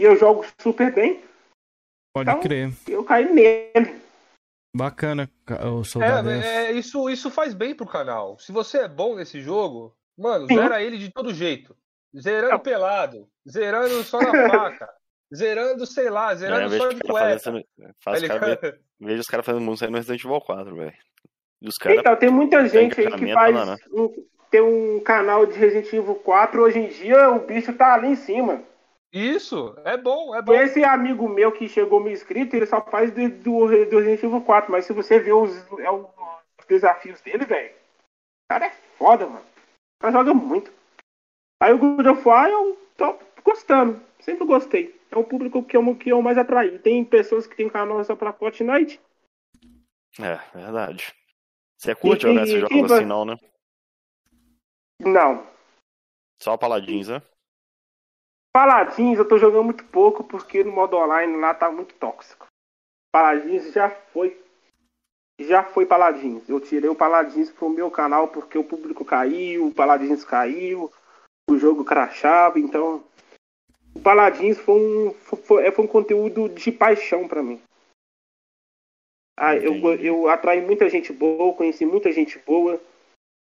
E 0.00 0.04
eu 0.04 0.16
jogo 0.16 0.44
super 0.60 0.92
bem, 0.92 1.22
Pode 2.14 2.28
Então- 2.28 2.42
crer. 2.42 2.70
eu 2.88 3.02
caí 3.04 3.32
nele. 3.32 3.98
Bacana, 4.76 5.30
ca- 5.46 5.66
o 5.68 5.82
soldado. 5.82 6.28
É, 6.30 6.66
é, 6.66 6.72
isso, 6.72 7.08
isso 7.08 7.30
faz 7.30 7.54
bem 7.54 7.74
pro 7.74 7.86
canal. 7.86 8.38
Se 8.38 8.52
você 8.52 8.78
é 8.80 8.88
bom 8.88 9.16
nesse 9.16 9.40
jogo, 9.40 9.94
mano, 10.18 10.46
Sim. 10.46 10.56
zera 10.56 10.82
ele 10.82 10.98
de 10.98 11.10
todo 11.10 11.32
jeito. 11.32 11.74
Zerando 12.14 12.52
Não. 12.52 12.58
pelado, 12.58 13.26
zerando 13.48 14.02
só 14.02 14.18
na 14.20 14.30
faca, 14.84 14.88
zerando, 15.34 15.86
sei 15.86 16.10
lá, 16.10 16.32
É, 16.32 16.36
zerando 16.36 16.68
vejo 16.68 16.82
só 16.82 16.88
de 16.90 17.00
cara 17.00 17.12
cueca. 17.12 17.38
fazendo. 17.40 17.64
tá 17.80 17.90
Faz 18.04 18.22
cara, 18.26 18.46
ligado? 18.46 18.78
vejo 19.00 19.20
os 19.20 19.26
caras 19.26 19.46
fazendo 19.46 19.62
música 19.64 19.86
aí 19.86 19.90
no 19.90 19.96
Resident 19.96 20.22
Evil 20.24 20.40
4, 20.42 20.76
velho. 20.76 20.94
Então, 21.86 22.16
tem 22.16 22.30
muita 22.30 22.68
gente 22.68 23.00
aí 23.00 23.10
que 23.10 23.32
faz. 23.32 23.54
lá, 23.54 23.64
né? 23.64 23.76
um- 23.90 24.26
tem 24.50 24.60
um 24.60 25.00
canal 25.00 25.46
de 25.46 25.54
Resident 25.54 25.90
Evil 25.92 26.16
4, 26.16 26.60
hoje 26.62 26.78
em 26.78 26.88
dia 26.88 27.30
o 27.30 27.46
bicho 27.46 27.72
tá 27.72 27.94
ali 27.94 28.08
em 28.08 28.16
cima. 28.16 28.62
Isso, 29.12 29.74
é 29.84 29.96
bom, 29.96 30.34
é 30.34 30.40
bom. 30.40 30.54
Esse 30.54 30.82
amigo 30.82 31.28
meu 31.28 31.52
que 31.52 31.68
chegou 31.68 32.00
me 32.00 32.12
inscrito, 32.12 32.56
ele 32.56 32.64
só 32.66 32.80
faz 32.80 33.10
do, 33.10 33.28
do, 33.28 33.66
do 33.86 33.98
Resident 33.98 34.22
Evil 34.22 34.40
4, 34.40 34.72
mas 34.72 34.86
se 34.86 34.92
você 34.92 35.18
ver 35.18 35.32
os, 35.34 35.54
é 35.80 35.90
o- 35.90 36.08
os 36.58 36.66
desafios 36.66 37.20
dele, 37.20 37.44
velho, 37.44 37.74
o 37.74 38.48
cara 38.50 38.66
é 38.66 38.70
foda, 38.96 39.26
mano. 39.26 39.44
O 39.44 40.00
cara 40.00 40.12
joga 40.14 40.32
muito. 40.32 40.72
Aí 41.62 41.72
o 41.74 41.78
God 41.78 42.06
of 42.06 42.26
War 42.26 42.48
eu 42.48 42.76
tô 42.96 43.18
gostando, 43.44 44.00
sempre 44.20 44.46
gostei. 44.46 44.98
É 45.10 45.18
o 45.18 45.24
público 45.24 45.62
que 45.62 45.76
eu, 45.76 45.94
que 45.96 46.10
eu 46.10 46.22
mais 46.22 46.38
atraí. 46.38 46.78
Tem 46.78 47.04
pessoas 47.04 47.46
que 47.46 47.54
tem 47.54 47.68
canal 47.68 48.02
só 48.04 48.16
pra 48.16 48.32
Fortnite. 48.32 48.98
É, 50.18 50.36
verdade. 50.56 51.14
Você 51.76 51.94
curte 51.94 52.24
E- 52.26 52.30
jogar 52.30 52.44
esses 52.44 52.60
jogos 52.60 52.88
vai- 52.88 52.98
assim, 53.00 53.06
não, 53.06 53.24
né? 53.26 53.36
Não. 55.00 55.46
Só 56.40 56.56
paladins, 56.56 57.08
né? 57.08 57.20
Paladins 58.52 59.18
eu 59.18 59.26
tô 59.26 59.38
jogando 59.38 59.64
muito 59.64 59.84
pouco 59.84 60.22
porque 60.22 60.62
no 60.62 60.72
modo 60.72 60.96
online 60.96 61.36
lá 61.36 61.54
tá 61.54 61.70
muito 61.70 61.94
tóxico. 61.94 62.46
Paladins 63.10 63.72
já 63.72 63.88
foi. 63.88 64.38
Já 65.40 65.64
foi 65.64 65.86
Paladins. 65.86 66.46
Eu 66.48 66.60
tirei 66.60 66.90
o 66.90 66.94
Paladins 66.94 67.50
pro 67.50 67.70
meu 67.70 67.90
canal 67.90 68.28
porque 68.28 68.58
o 68.58 68.64
público 68.64 69.04
caiu, 69.04 69.68
o 69.68 69.74
Paladins 69.74 70.22
caiu, 70.24 70.92
o 71.48 71.56
jogo 71.56 71.84
crachava, 71.84 72.58
então. 72.58 73.02
O 73.94 74.00
Paladins 74.00 74.58
foi 74.58 74.74
um, 74.74 75.14
foi, 75.14 75.70
foi 75.70 75.84
um 75.84 75.88
conteúdo 75.88 76.48
de 76.48 76.70
paixão 76.70 77.26
pra 77.26 77.42
mim. 77.42 77.60
Ah, 79.36 79.56
eu, 79.56 79.74
eu 79.94 80.28
atraí 80.28 80.60
muita 80.60 80.88
gente 80.88 81.12
boa, 81.12 81.54
conheci 81.54 81.84
muita 81.86 82.12
gente 82.12 82.38
boa, 82.38 82.80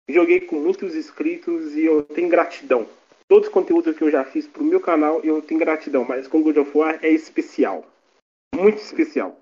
joguei 0.09 0.41
com 0.41 0.57
muitos 0.57 0.95
inscritos 0.95 1.75
e 1.75 1.85
eu 1.85 2.03
tenho 2.03 2.29
gratidão 2.29 2.87
todos 3.29 3.49
os 3.49 3.53
conteúdos 3.53 3.97
que 3.97 4.05
eu 4.05 4.11
já 4.11 4.25
fiz 4.25 4.47
pro 4.47 4.65
meu 4.65 4.81
canal, 4.81 5.21
eu 5.23 5.41
tenho 5.43 5.61
gratidão, 5.61 6.05
mas 6.05 6.29
com 6.29 6.43
God 6.43 6.57
of 6.59 6.77
War 6.77 6.99
é 7.03 7.09
especial. 7.11 7.85
Muito 8.55 8.79
especial. 8.79 9.41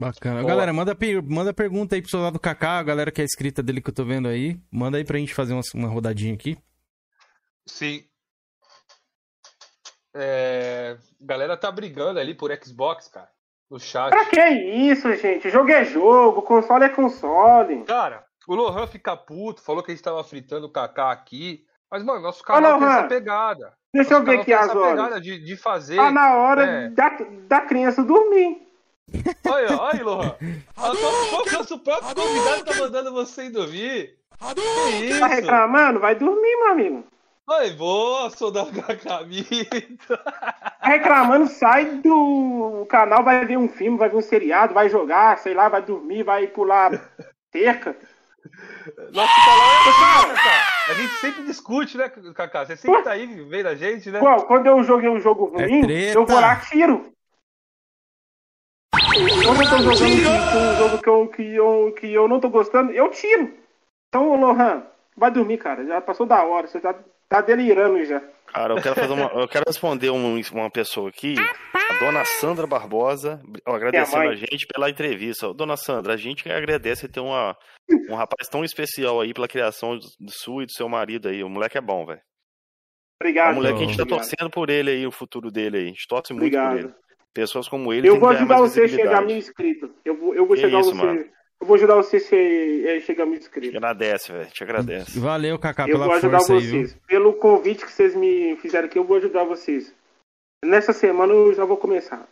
Bacana. 0.00 0.40
Boa. 0.40 0.48
Galera, 0.48 0.72
manda, 0.72 0.96
manda 1.24 1.52
pergunta 1.52 1.96
aí 1.96 2.00
pro 2.00 2.10
soldado 2.10 2.38
Kaká, 2.38 2.78
a 2.78 2.82
galera 2.84 3.10
que 3.10 3.20
é 3.20 3.24
inscrita 3.24 3.62
dele 3.62 3.80
que 3.80 3.90
eu 3.90 3.94
tô 3.94 4.04
vendo 4.04 4.28
aí. 4.28 4.60
Manda 4.70 4.96
aí 4.96 5.04
pra 5.04 5.18
gente 5.18 5.34
fazer 5.34 5.54
uma, 5.54 5.62
uma 5.74 5.88
rodadinha 5.88 6.34
aqui. 6.34 6.56
Sim. 7.66 8.04
É, 10.14 10.96
galera 11.20 11.56
tá 11.56 11.70
brigando 11.70 12.18
ali 12.18 12.34
por 12.34 12.50
Xbox, 12.62 13.08
cara, 13.08 13.30
no 13.70 13.78
chat. 13.78 14.10
Pra 14.10 14.24
que 14.24 14.40
isso, 14.40 15.12
gente? 15.16 15.50
Jogo 15.50 15.70
é 15.70 15.84
jogo, 15.84 16.42
console 16.42 16.84
é 16.84 16.88
console. 16.88 17.84
Cara, 17.84 18.24
o 18.48 18.54
Lohan 18.56 18.86
fica 18.86 19.16
puto, 19.16 19.62
falou 19.62 19.82
que 19.82 19.90
a 19.92 19.94
gente 19.94 20.02
tava 20.02 20.24
fritando 20.24 20.66
o 20.66 20.70
Kaká 20.72 21.10
aqui. 21.12 21.64
Mas, 21.90 22.02
mano, 22.02 22.20
nosso 22.20 22.42
canal 22.42 22.72
tem 22.78 22.80
Lohan. 22.80 22.98
essa 22.98 23.08
pegada. 23.08 23.72
Deixa 23.94 24.14
eu 24.14 24.22
ver 24.22 24.36
aqui 24.36 24.44
tem 24.46 24.54
as 24.54 24.68
essa 24.68 24.78
horas. 24.78 24.90
pegada 24.90 25.20
De, 25.20 25.38
de 25.44 25.56
fazer. 25.56 25.96
Tá 25.96 26.10
na 26.10 26.34
hora 26.36 26.62
É. 26.64 26.88
da, 26.90 27.16
da 27.48 27.60
criança 27.62 28.02
dormir. 28.02 28.66
Olha, 29.46 29.80
olha, 29.80 30.04
Lohan. 30.04 30.36
Qual 30.76 31.44
que 31.44 31.54
é 31.56 31.60
o 31.60 31.78
próprio 31.78 32.14
convidado 32.14 32.64
tá 32.64 32.74
mandando 32.74 33.12
você 33.12 33.44
ir 33.44 33.50
dormir? 33.50 34.18
Que 34.54 35.04
isso? 35.06 35.20
Tá 35.20 35.26
reclamando? 35.26 35.98
Vai 36.00 36.14
dormir, 36.14 36.56
meu 36.56 36.68
amigo. 36.72 37.04
Oi, 37.50 37.70
boa, 37.70 38.28
soldado 38.28 38.70
da 38.72 38.94
camisa. 38.94 39.48
Tá 40.06 40.74
reclamando, 40.82 41.46
sai 41.48 41.86
do 41.86 42.86
canal, 42.90 43.24
vai 43.24 43.46
ver 43.46 43.56
um 43.56 43.68
filme, 43.68 43.96
vai 43.96 44.10
ver 44.10 44.16
um 44.16 44.20
seriado, 44.20 44.74
vai 44.74 44.90
jogar, 44.90 45.38
sei 45.38 45.54
lá, 45.54 45.66
vai 45.70 45.80
dormir, 45.80 46.22
vai 46.22 46.46
pular 46.46 46.90
cerca. 47.50 47.96
Nosso 49.12 49.34
canal 49.44 49.70
é 49.70 50.34
Kaká. 50.34 50.68
A 50.88 50.94
gente 50.94 51.12
sempre 51.14 51.42
discute, 51.44 51.96
né, 51.98 52.08
Kaká? 52.08 52.64
Você 52.66 52.76
sempre 52.76 53.02
tá 53.02 53.10
aí 53.12 53.26
vendo 53.44 53.66
a 53.66 53.74
gente, 53.74 54.10
né? 54.10 54.20
Quando 54.46 54.66
eu 54.66 54.82
joguei 54.82 55.08
um 55.08 55.20
jogo 55.20 55.52
É 55.58 55.66
ruim, 55.66 55.82
treta. 55.82 56.18
eu 56.18 56.26
vou 56.26 56.40
lá 56.40 56.56
tiro. 56.56 57.12
Quando 58.90 59.62
eu 59.62 59.70
tô 59.70 59.94
jogando 59.94 60.72
um 60.72 60.76
jogo 60.76 60.98
que 61.02 61.08
eu, 61.08 61.28
que, 61.28 61.54
eu, 61.54 61.94
que 61.98 62.12
eu 62.14 62.28
não 62.28 62.40
tô 62.40 62.48
gostando, 62.48 62.92
eu 62.92 63.10
tiro. 63.10 63.52
Então, 64.08 64.30
ô 64.30 64.36
Lohan, 64.36 64.86
vai 65.16 65.30
dormir, 65.30 65.58
cara. 65.58 65.84
Já 65.84 66.00
passou 66.00 66.24
da 66.26 66.42
hora, 66.44 66.66
você 66.66 66.80
tá, 66.80 66.94
tá 67.28 67.40
delirando 67.40 68.02
já. 68.04 68.22
Cara, 68.52 68.74
eu 68.74 68.82
quero 68.82 68.94
fazer 68.94 69.12
uma. 69.12 69.26
Eu 69.40 69.46
quero 69.48 69.64
responder 69.66 70.10
um- 70.10 70.40
uma 70.52 70.70
pessoa 70.70 71.08
aqui, 71.08 71.34
a 71.74 71.98
dona 72.04 72.24
Sandra 72.24 72.66
Barbosa, 72.66 73.40
agradecendo 73.64 74.28
a 74.28 74.34
gente 74.34 74.66
pela 74.66 74.88
entrevista. 74.90 75.52
Dona 75.54 75.76
Sandra, 75.76 76.14
a 76.14 76.16
gente 76.16 76.50
agradece 76.50 77.08
ter 77.08 77.20
uma, 77.20 77.56
um 78.10 78.14
rapaz 78.14 78.48
tão 78.48 78.64
especial 78.64 79.20
aí 79.20 79.32
pela 79.34 79.46
criação 79.48 79.96
de 79.98 80.08
sua 80.32 80.62
e 80.62 80.66
do 80.66 80.72
seu 80.72 80.88
marido 80.88 81.28
aí. 81.28 81.42
O 81.44 81.48
moleque 81.48 81.76
é 81.78 81.80
bom, 81.80 82.04
velho. 82.06 82.20
Obrigado. 83.20 83.52
um 83.52 83.56
moleque 83.56 83.78
que 83.78 83.84
a 83.84 83.86
gente 83.86 83.96
tá 83.96 84.02
Obrigado. 84.04 84.20
torcendo 84.28 84.50
por 84.50 84.70
ele 84.70 84.90
aí, 84.90 85.06
o 85.06 85.10
futuro 85.10 85.50
dele 85.50 85.76
aí. 85.78 85.84
A 85.84 85.88
gente 85.88 86.06
torce 86.08 86.32
muito 86.32 86.52
por 86.52 86.60
Obrigado. 86.64 86.78
ele. 86.86 86.94
Pessoas 87.34 87.68
como 87.68 87.92
ele 87.92 88.08
Eu 88.08 88.18
vou 88.18 88.28
ajudar 88.30 88.56
você 88.58 88.82
a 88.82 88.88
chegar 88.88 89.18
a 89.18 89.22
mil 89.22 89.36
inscritos. 89.36 89.90
Eu 90.04 90.16
vou, 90.16 90.34
eu 90.34 90.46
vou 90.46 90.56
chegar 90.56 90.80
isso, 90.80 90.90
você. 90.94 91.04
mano. 91.04 91.24
Eu 91.60 91.66
vou 91.66 91.74
ajudar 91.76 91.96
você 91.96 92.18
a 92.18 92.20
che- 92.20 92.84
eh, 92.86 93.00
chegar 93.00 93.24
a 93.24 93.26
mil 93.26 93.38
inscritos. 93.38 93.74
Agradece, 93.74 94.32
velho. 94.32 94.50
Te 94.50 94.62
agradece. 94.62 95.18
Valeu, 95.18 95.58
Kaká, 95.58 95.82
Eu 95.84 95.92
pela 95.94 96.06
vou 96.06 96.14
ajudar 96.14 96.38
força 96.38 96.54
aí, 96.54 96.60
viu? 96.60 96.70
vocês. 96.86 96.94
Pelo 97.06 97.34
convite 97.34 97.84
que 97.84 97.90
vocês 97.92 98.14
me 98.14 98.56
fizeram 98.56 98.86
aqui, 98.86 98.98
eu 98.98 99.04
vou 99.04 99.16
ajudar 99.16 99.44
vocês. 99.44 99.92
Nessa 100.64 100.92
semana 100.92 101.32
eu 101.32 101.52
já 101.54 101.64
vou 101.64 101.76
começar. 101.76 102.28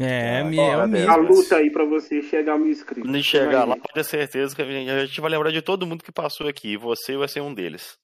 É, 0.00 0.42
me- 0.42 0.58
é 0.58 0.62
o 0.62 0.70
parabéns. 0.70 0.90
mesmo. 1.06 1.12
A 1.12 1.16
luta 1.16 1.56
aí 1.56 1.70
pra 1.70 1.84
você 1.84 2.22
chegar 2.22 2.54
a 2.54 2.58
mil 2.58 2.70
inscritos. 2.70 3.02
Quando 3.02 3.14
a 3.14 3.18
gente 3.18 3.28
chegar 3.28 3.64
lá, 3.64 3.76
pode 3.76 3.92
ter 3.94 4.04
certeza 4.04 4.54
que 4.56 4.62
a 4.62 4.64
gente, 4.64 4.90
a 4.90 5.06
gente 5.06 5.20
vai 5.20 5.30
lembrar 5.30 5.50
de 5.52 5.62
todo 5.62 5.86
mundo 5.86 6.02
que 6.02 6.10
passou 6.12 6.48
aqui. 6.48 6.72
E 6.72 6.76
você 6.76 7.16
vai 7.16 7.28
ser 7.28 7.40
um 7.40 7.52
deles. 7.52 7.96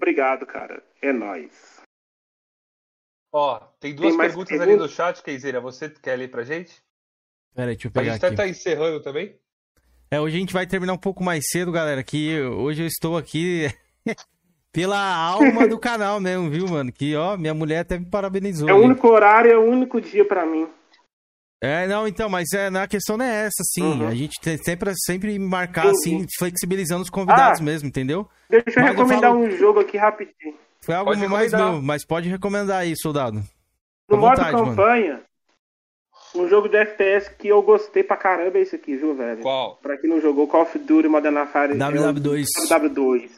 Obrigado, 0.00 0.44
cara. 0.46 0.82
É 1.02 1.12
nóis. 1.12 1.80
Ó, 3.32 3.58
tem 3.80 3.94
duas 3.94 4.10
Tem 4.10 4.18
perguntas 4.18 4.60
ali 4.60 4.76
no 4.76 4.88
chat, 4.88 5.22
Keizeira. 5.22 5.60
Você 5.60 5.90
quer 5.90 6.16
ler 6.16 6.30
pra 6.30 6.44
gente? 6.44 6.80
Pera 7.54 7.70
aí, 7.70 7.74
deixa 7.76 7.88
eu 7.88 7.90
A 7.90 7.92
pegar 7.92 8.12
gente 8.12 8.16
até 8.18 8.26
aqui. 8.28 8.36
tá 8.36 8.48
encerrando 8.48 9.02
também. 9.02 9.36
É, 10.10 10.20
hoje 10.20 10.36
a 10.36 10.40
gente 10.40 10.52
vai 10.52 10.66
terminar 10.66 10.92
um 10.94 10.98
pouco 10.98 11.22
mais 11.22 11.44
cedo, 11.50 11.70
galera, 11.70 12.02
que 12.02 12.40
hoje 12.40 12.82
eu 12.82 12.86
estou 12.86 13.16
aqui 13.16 13.68
pela 14.72 14.98
alma 14.98 15.68
do 15.68 15.78
canal 15.78 16.18
mesmo, 16.18 16.48
viu, 16.48 16.66
mano? 16.66 16.90
Que, 16.90 17.14
ó, 17.14 17.36
minha 17.36 17.52
mulher 17.54 17.80
até 17.80 17.98
me 17.98 18.06
parabenizou. 18.06 18.68
É 18.68 18.72
o 18.72 18.78
único 18.82 19.06
horário, 19.08 19.50
é 19.52 19.56
o 19.58 19.64
único 19.64 20.00
dia 20.00 20.24
pra 20.24 20.46
mim. 20.46 20.66
É, 21.62 21.86
não, 21.88 22.06
então, 22.06 22.28
mas 22.28 22.52
é, 22.54 22.70
na 22.70 22.86
questão 22.86 23.16
não 23.16 23.24
é 23.24 23.46
essa, 23.46 23.62
sim. 23.64 23.82
Uhum. 23.82 24.06
A 24.08 24.14
gente 24.14 24.40
tem 24.40 24.56
sempre, 24.56 24.92
sempre 25.04 25.36
marcar, 25.38 25.88
assim, 25.88 26.24
flexibilizando 26.38 27.02
os 27.02 27.10
convidados 27.10 27.60
Ah. 27.60 27.64
mesmo, 27.64 27.88
entendeu? 27.88 28.28
Deixa 28.48 28.64
eu 28.70 28.74
Mas 28.76 28.76
eu 28.76 28.84
recomendar 28.92 29.30
falo- 29.32 29.40
um 29.44 29.50
jogo 29.50 29.80
aqui 29.80 29.96
rapidinho. 29.98 30.54
Foi 30.80 30.94
algo 30.94 31.10
Pode 31.10 31.26
mais 31.28 31.50
recomendar. 31.52 31.72
meu, 31.72 31.82
mas 31.82 32.06
pode 32.06 32.28
recomendar 32.28 32.78
aí, 32.82 32.94
soldado. 32.96 33.42
No 34.08 34.16
modo 34.16 34.36
vontade, 34.36 34.56
mano. 34.56 34.76
Um 36.38 36.48
jogo 36.48 36.68
de 36.68 36.76
FPS 36.76 37.28
que 37.36 37.48
eu 37.48 37.62
gostei 37.62 38.02
pra 38.02 38.16
caramba 38.16 38.58
é 38.58 38.62
esse 38.62 38.76
aqui, 38.76 38.96
viu, 38.96 39.14
velho? 39.14 39.42
Qual? 39.42 39.76
Pra 39.76 39.96
quem 39.98 40.08
não 40.08 40.20
jogou 40.20 40.46
Call 40.48 40.62
of 40.62 40.78
Duty 40.78 41.08
Modern 41.08 41.34
Warfare. 41.36 41.72
é 41.72 41.74
o 41.74 41.78
WW2. 41.78 42.44
WW2. 42.68 43.30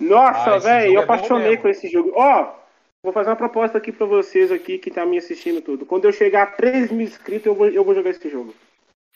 Nossa, 0.00 0.54
Ah, 0.54 0.58
velho, 0.58 0.86
eu 0.94 1.02
é 1.02 1.06
bom 1.06 1.12
apaixonei 1.14 1.56
com 1.56 1.68
esse 1.68 1.88
jogo. 1.88 2.12
Ó, 2.14 2.54
vou 3.02 3.12
fazer 3.12 3.30
uma 3.30 3.36
proposta 3.36 3.78
aqui 3.78 3.90
pra 3.92 4.06
vocês 4.06 4.52
aqui 4.52 4.78
que 4.78 4.90
tá 4.90 5.06
me 5.06 5.16
assistindo 5.18 5.62
tudo. 5.62 5.86
Quando 5.86 6.04
eu 6.04 6.12
chegar 6.12 6.42
a 6.42 6.46
3 6.46 6.90
mil 6.92 7.06
inscritos, 7.06 7.46
eu 7.46 7.54
vou, 7.54 7.68
eu 7.68 7.82
vou 7.84 7.94
jogar 7.94 8.10
esse 8.10 8.28
jogo. 8.28 8.54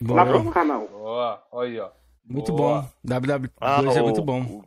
Lá 0.03 0.25
Boa. 0.25 0.41
pro 0.43 0.51
canal. 0.51 0.87
Boa, 0.89 1.43
olha 1.53 1.69
aí, 1.71 1.79
ó. 1.81 1.91
Muito 2.25 2.53
Boa. 2.53 2.83
bom. 3.05 3.15
WW2 3.17 3.51
Ah, 3.61 3.83
é 3.95 4.03
muito 4.03 4.23
bom. 4.23 4.63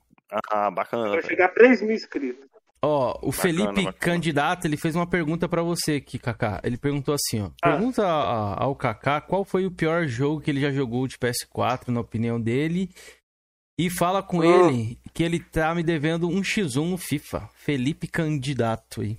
Ah, 0.52 0.70
bacana. 0.70 1.10
Velho. 1.10 1.26
chegar 1.26 1.46
a 1.46 1.50
3 1.50 1.82
mil 1.82 1.96
inscritos. 1.96 2.46
Ó, 2.86 3.18
o 3.22 3.32
Felipe 3.32 3.86
bacana. 3.86 3.94
Candidato, 3.94 4.66
ele 4.66 4.76
fez 4.76 4.94
uma 4.96 5.08
pergunta 5.08 5.48
pra 5.48 5.64
você 5.64 5.94
aqui, 5.94 6.20
Kaká. 6.20 6.60
Ele 6.64 6.78
perguntou 6.78 7.16
assim, 7.16 7.42
ó. 7.42 7.50
Ah. 7.64 7.72
Pergunta 7.72 8.06
ao 8.06 8.76
Kaká 8.76 9.22
qual 9.22 9.46
foi 9.46 9.66
o 9.66 9.72
pior 9.72 10.06
jogo 10.06 10.42
que 10.42 10.52
ele 10.52 10.60
já 10.60 10.70
jogou 10.70 11.08
de 11.08 11.18
PS4, 11.18 11.88
na 11.88 12.02
opinião 12.02 12.40
dele. 12.42 12.90
E 13.80 13.90
fala 13.90 14.22
com 14.22 14.42
Ah. 14.42 14.46
ele 14.46 15.00
que 15.14 15.24
ele 15.24 15.40
tá 15.40 15.74
me 15.74 15.82
devendo 15.82 16.28
um 16.28 16.42
X1 16.44 16.90
no 16.90 16.98
FIFA. 16.98 17.50
Felipe 17.54 18.06
Candidato 18.06 19.00
aí. 19.02 19.18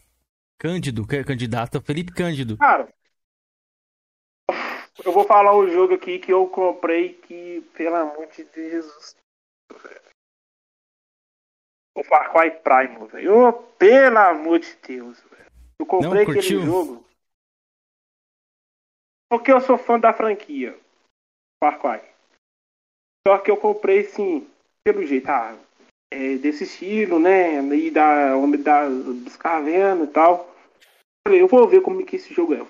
Cândido, 0.61 1.07
que 1.07 1.17
é 1.17 1.25
candidato, 1.25 1.81
Felipe 1.81 2.13
Cândido. 2.13 2.57
Cara, 2.59 2.89
eu 5.05 5.13
vou 5.13 5.25
falar 5.25 5.57
um 5.57 5.69
jogo 5.71 5.95
aqui 5.95 6.19
que 6.19 6.33
eu 6.33 6.47
comprei 6.49 7.15
que, 7.15 7.63
pelo 7.75 7.97
amor 7.97 8.27
de 8.29 8.45
Deus. 8.45 9.17
O 11.97 12.03
Far 12.03 12.33
Cry 12.33 12.51
Prime, 12.51 13.07
velho. 13.09 13.49
Ô, 13.49 13.53
Pelo 13.53 14.19
amor 14.19 14.59
de 14.59 14.77
Deus, 14.87 15.21
velho. 15.31 15.51
Eu 15.79 15.87
comprei 15.87 16.25
Não 16.25 16.33
aquele 16.33 16.43
jogo. 16.43 17.05
Porque 19.31 19.53
eu 19.53 19.61
sou 19.61 19.79
fã 19.79 19.99
da 19.99 20.13
franquia. 20.13 20.79
Far 21.63 21.79
Cry. 21.79 22.15
Só 23.27 23.39
que 23.39 23.51
eu 23.51 23.57
comprei, 23.57 24.05
sim, 24.05 24.47
pelo 24.85 25.05
jeito, 25.07 25.29
ah, 25.31 25.57
é 26.13 26.37
desse 26.37 26.65
estilo, 26.65 27.19
né? 27.19 27.59
E 27.75 27.91
da 27.91 28.37
Homem 28.37 28.63
da, 28.63 28.83
Cavernas 29.39 30.09
e 30.09 30.13
tal. 30.13 30.55
Eu 31.27 31.49
vou 31.49 31.67
ver 31.67 31.81
como 31.81 32.01
é 32.01 32.05
que 32.05 32.17
esse 32.17 32.35
jogo 32.35 32.55
é. 32.55 32.67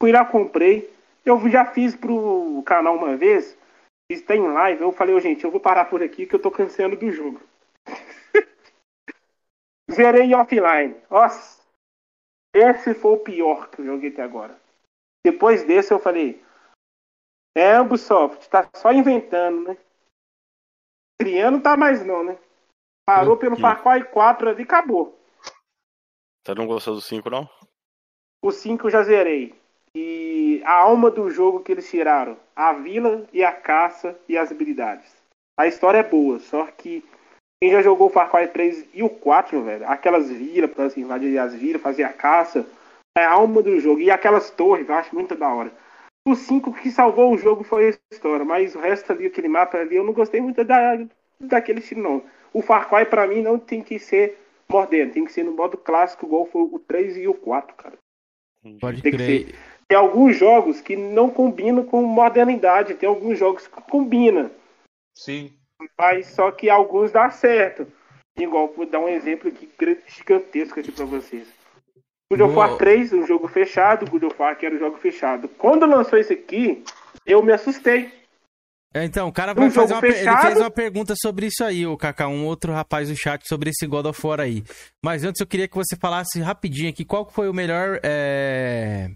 Fui 0.00 0.12
lá, 0.12 0.24
comprei. 0.24 0.92
Eu 1.24 1.48
já 1.48 1.64
fiz 1.64 1.96
pro 1.96 2.62
canal 2.66 2.96
uma 2.96 3.16
vez. 3.16 3.56
Fiz 4.10 4.20
tem 4.22 4.40
live. 4.40 4.82
Eu 4.82 4.92
falei, 4.92 5.14
ô, 5.14 5.20
gente, 5.20 5.44
eu 5.44 5.50
vou 5.50 5.60
parar 5.60 5.86
por 5.86 6.02
aqui 6.02 6.26
que 6.26 6.34
eu 6.34 6.38
tô 6.40 6.50
cansando 6.50 6.96
do 6.96 7.10
jogo. 7.10 7.40
Zerei 9.90 10.34
offline. 10.34 10.96
Nossa. 11.10 11.60
Esse 12.54 12.94
foi 12.94 13.12
o 13.12 13.18
pior 13.18 13.70
que 13.70 13.80
eu 13.80 13.86
joguei 13.86 14.10
até 14.10 14.22
agora. 14.22 14.60
Depois 15.24 15.64
desse 15.64 15.92
eu 15.92 15.98
falei. 15.98 16.42
É, 17.56 17.80
Ubisoft, 17.80 18.48
tá 18.48 18.68
só 18.76 18.92
inventando, 18.92 19.68
né? 19.68 19.76
Criando 21.20 21.62
tá 21.62 21.76
mais 21.76 22.04
não, 22.04 22.24
né? 22.24 22.38
Parou 23.04 23.36
pelo 23.36 23.56
Hum. 23.56 23.60
Far 23.60 23.82
Cry 23.82 24.04
4 24.10 24.50
ali 24.50 24.60
e 24.60 24.64
acabou. 24.64 25.18
Você 26.44 26.54
não 26.54 26.66
gostou 26.66 26.94
do 26.94 27.00
5, 27.00 27.28
não? 27.28 27.48
O 28.42 28.50
5 28.50 28.86
eu 28.86 28.90
já 28.90 29.02
zerei. 29.02 29.54
E 29.94 30.62
a 30.64 30.72
alma 30.72 31.10
do 31.10 31.28
jogo 31.28 31.62
que 31.62 31.72
eles 31.72 31.90
tiraram: 31.90 32.38
a 32.54 32.72
vila 32.72 33.28
e 33.32 33.42
a 33.42 33.52
caça 33.52 34.18
e 34.28 34.38
as 34.38 34.50
habilidades. 34.50 35.20
A 35.58 35.66
história 35.66 35.98
é 35.98 36.02
boa, 36.02 36.38
só 36.38 36.66
que 36.66 37.04
quem 37.62 37.72
já 37.72 37.82
jogou 37.82 38.06
o 38.06 38.10
Far 38.10 38.30
Cry 38.30 38.48
3 38.48 38.86
e 38.94 39.02
o 39.02 39.08
4, 39.10 39.62
velho, 39.62 39.86
aquelas 39.86 40.30
vilas 40.30 40.70
pra 40.70 40.88
se 40.88 41.00
invadir 41.00 41.38
as 41.38 41.54
vilas, 41.54 41.82
fazer 41.82 42.04
a 42.04 42.12
caça, 42.12 42.66
é 43.16 43.22
a 43.22 43.32
alma 43.32 43.62
do 43.62 43.78
jogo. 43.78 44.00
E 44.00 44.10
aquelas 44.10 44.50
torres, 44.50 44.88
eu 44.88 44.94
acho 44.94 45.14
muito 45.14 45.34
da 45.34 45.52
hora. 45.52 45.70
O 46.26 46.34
5 46.34 46.72
que 46.72 46.90
salvou 46.90 47.32
o 47.32 47.38
jogo 47.38 47.62
foi 47.62 47.88
a 47.88 48.14
história, 48.14 48.44
mas 48.44 48.74
o 48.74 48.80
resto 48.80 49.12
ali, 49.12 49.26
aquele 49.26 49.48
mapa 49.48 49.76
ali, 49.76 49.96
eu 49.96 50.04
não 50.04 50.12
gostei 50.12 50.40
muito 50.40 50.64
da, 50.64 51.04
daquele 51.38 51.80
estilo, 51.80 52.02
não. 52.02 52.22
O 52.52 52.62
Far 52.62 52.88
Cry, 52.88 53.04
pra 53.04 53.26
mim, 53.26 53.42
não 53.42 53.58
tem 53.58 53.82
que 53.82 53.98
ser 53.98 54.38
moderno, 54.68 55.12
tem 55.12 55.24
que 55.24 55.32
ser 55.32 55.44
no 55.44 55.52
modo 55.52 55.76
clássico, 55.76 56.24
igual 56.24 56.46
foi 56.46 56.62
o 56.62 56.78
3 56.78 57.18
e 57.18 57.28
o 57.28 57.34
4, 57.34 57.74
cara. 57.76 57.98
Pode 58.80 59.02
Tem 59.02 59.12
que 59.12 59.18
crer. 59.18 59.54
Tem 59.86 59.98
alguns 59.98 60.36
jogos 60.36 60.80
que 60.80 60.96
não 60.96 61.28
combinam 61.28 61.84
com 61.84 62.00
modernidade, 62.02 62.94
tem 62.94 63.08
alguns 63.08 63.38
jogos 63.38 63.66
que 63.66 63.80
combinam, 63.82 64.50
Sim. 65.14 65.52
Mas 65.98 66.26
só 66.28 66.50
que 66.50 66.68
alguns 66.68 67.12
dá 67.12 67.30
certo. 67.30 67.86
Igual, 68.38 68.72
vou 68.74 68.86
dar 68.86 69.00
um 69.00 69.08
exemplo 69.08 69.48
aqui 69.48 69.68
gigantesco 70.06 70.80
aqui 70.80 70.92
pra 70.92 71.04
vocês. 71.04 71.46
God 72.32 72.42
of 72.42 72.54
War 72.54 72.68
Boa. 72.68 72.78
3, 72.78 73.12
um 73.12 73.26
jogo 73.26 73.48
fechado, 73.48 74.08
God 74.08 74.22
of 74.22 74.36
War 74.38 74.56
que 74.56 74.64
era 74.64 74.74
um 74.74 74.78
jogo 74.78 74.96
fechado. 74.98 75.48
Quando 75.48 75.84
lançou 75.84 76.18
esse 76.18 76.32
aqui, 76.32 76.84
eu 77.26 77.42
me 77.42 77.52
assustei. 77.52 78.12
É, 78.94 79.04
Então, 79.04 79.28
o 79.28 79.32
cara 79.32 79.52
Um 79.52 79.54
vai 79.56 79.70
fazer 79.70 79.94
jogo 79.94 80.06
uma, 80.06 80.16
ele 80.16 80.36
fez 80.42 80.58
uma 80.58 80.70
pergunta 80.70 81.14
sobre 81.20 81.46
isso 81.46 81.64
aí, 81.64 81.86
o 81.86 81.96
Kaká, 81.96 82.28
um 82.28 82.46
outro 82.46 82.72
rapaz 82.72 83.08
no 83.08 83.16
chat 83.16 83.46
sobre 83.46 83.70
esse 83.70 83.86
God 83.86 84.06
of 84.06 84.26
War 84.26 84.40
aí. 84.40 84.62
Mas 85.04 85.24
antes 85.24 85.40
eu 85.40 85.46
queria 85.46 85.68
que 85.68 85.76
você 85.76 85.96
falasse 85.96 86.40
rapidinho 86.40 86.90
aqui 86.90 87.04
qual 87.04 87.28
foi 87.28 87.48
o 87.48 87.54
melhor 87.54 88.00
é, 88.02 89.10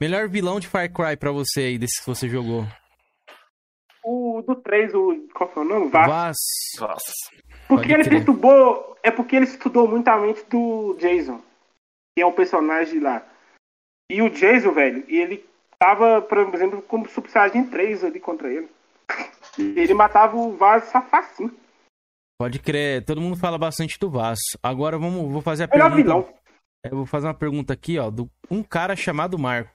melhor 0.00 0.28
vilão 0.28 0.58
de 0.58 0.66
Far 0.68 0.92
Cry 0.92 1.16
pra 1.16 1.30
você 1.32 1.60
aí 1.60 1.78
desse 1.78 2.00
que 2.00 2.06
você 2.06 2.28
jogou. 2.28 2.66
Do, 4.42 4.54
do 4.54 4.60
3, 4.60 4.94
o. 4.94 5.28
Qual 5.34 5.50
foi 5.50 5.64
o 5.64 5.68
nome? 5.68 5.90
Vaz. 5.90 6.36
Vaz. 6.78 7.02
Porque 7.68 7.88
Pode 7.88 7.92
ele 7.92 8.04
crer. 8.04 8.16
perturbou. 8.18 8.96
É 9.02 9.10
porque 9.10 9.36
ele 9.36 9.46
estudou 9.46 9.88
muito 9.88 10.06
a 10.08 10.16
mente 10.18 10.44
do 10.48 10.94
Jason. 10.98 11.40
Que 12.16 12.22
é 12.22 12.26
um 12.26 12.32
personagem 12.32 13.00
lá. 13.00 13.26
E 14.10 14.20
o 14.22 14.28
Jason, 14.30 14.72
velho, 14.72 15.04
ele 15.08 15.44
tava, 15.78 16.20
por 16.22 16.38
exemplo, 16.54 16.82
como 16.82 17.08
Super 17.08 17.30
Saiyajin 17.30 17.70
3 17.70 18.04
ali 18.04 18.20
contra 18.20 18.52
ele. 18.52 18.68
E 19.58 19.62
Ele 19.78 19.94
matava 19.94 20.36
o 20.36 20.56
Vaz 20.56 20.90
facinho. 20.92 21.54
Pode 22.38 22.58
crer. 22.58 23.04
Todo 23.04 23.20
mundo 23.20 23.36
fala 23.36 23.56
bastante 23.58 23.98
do 23.98 24.10
Vaz. 24.10 24.38
Agora 24.62 24.98
vamos, 24.98 25.30
vou 25.32 25.40
fazer 25.40 25.64
a 25.64 25.66
Melhor 25.68 25.90
pergunta. 25.94 26.02
vilão. 26.02 26.34
Eu 26.84 26.96
vou 26.96 27.06
fazer 27.06 27.26
uma 27.28 27.34
pergunta 27.34 27.72
aqui, 27.72 27.98
ó, 27.98 28.10
do 28.10 28.28
um 28.50 28.62
cara 28.62 28.96
chamado 28.96 29.38
Marco. 29.38 29.70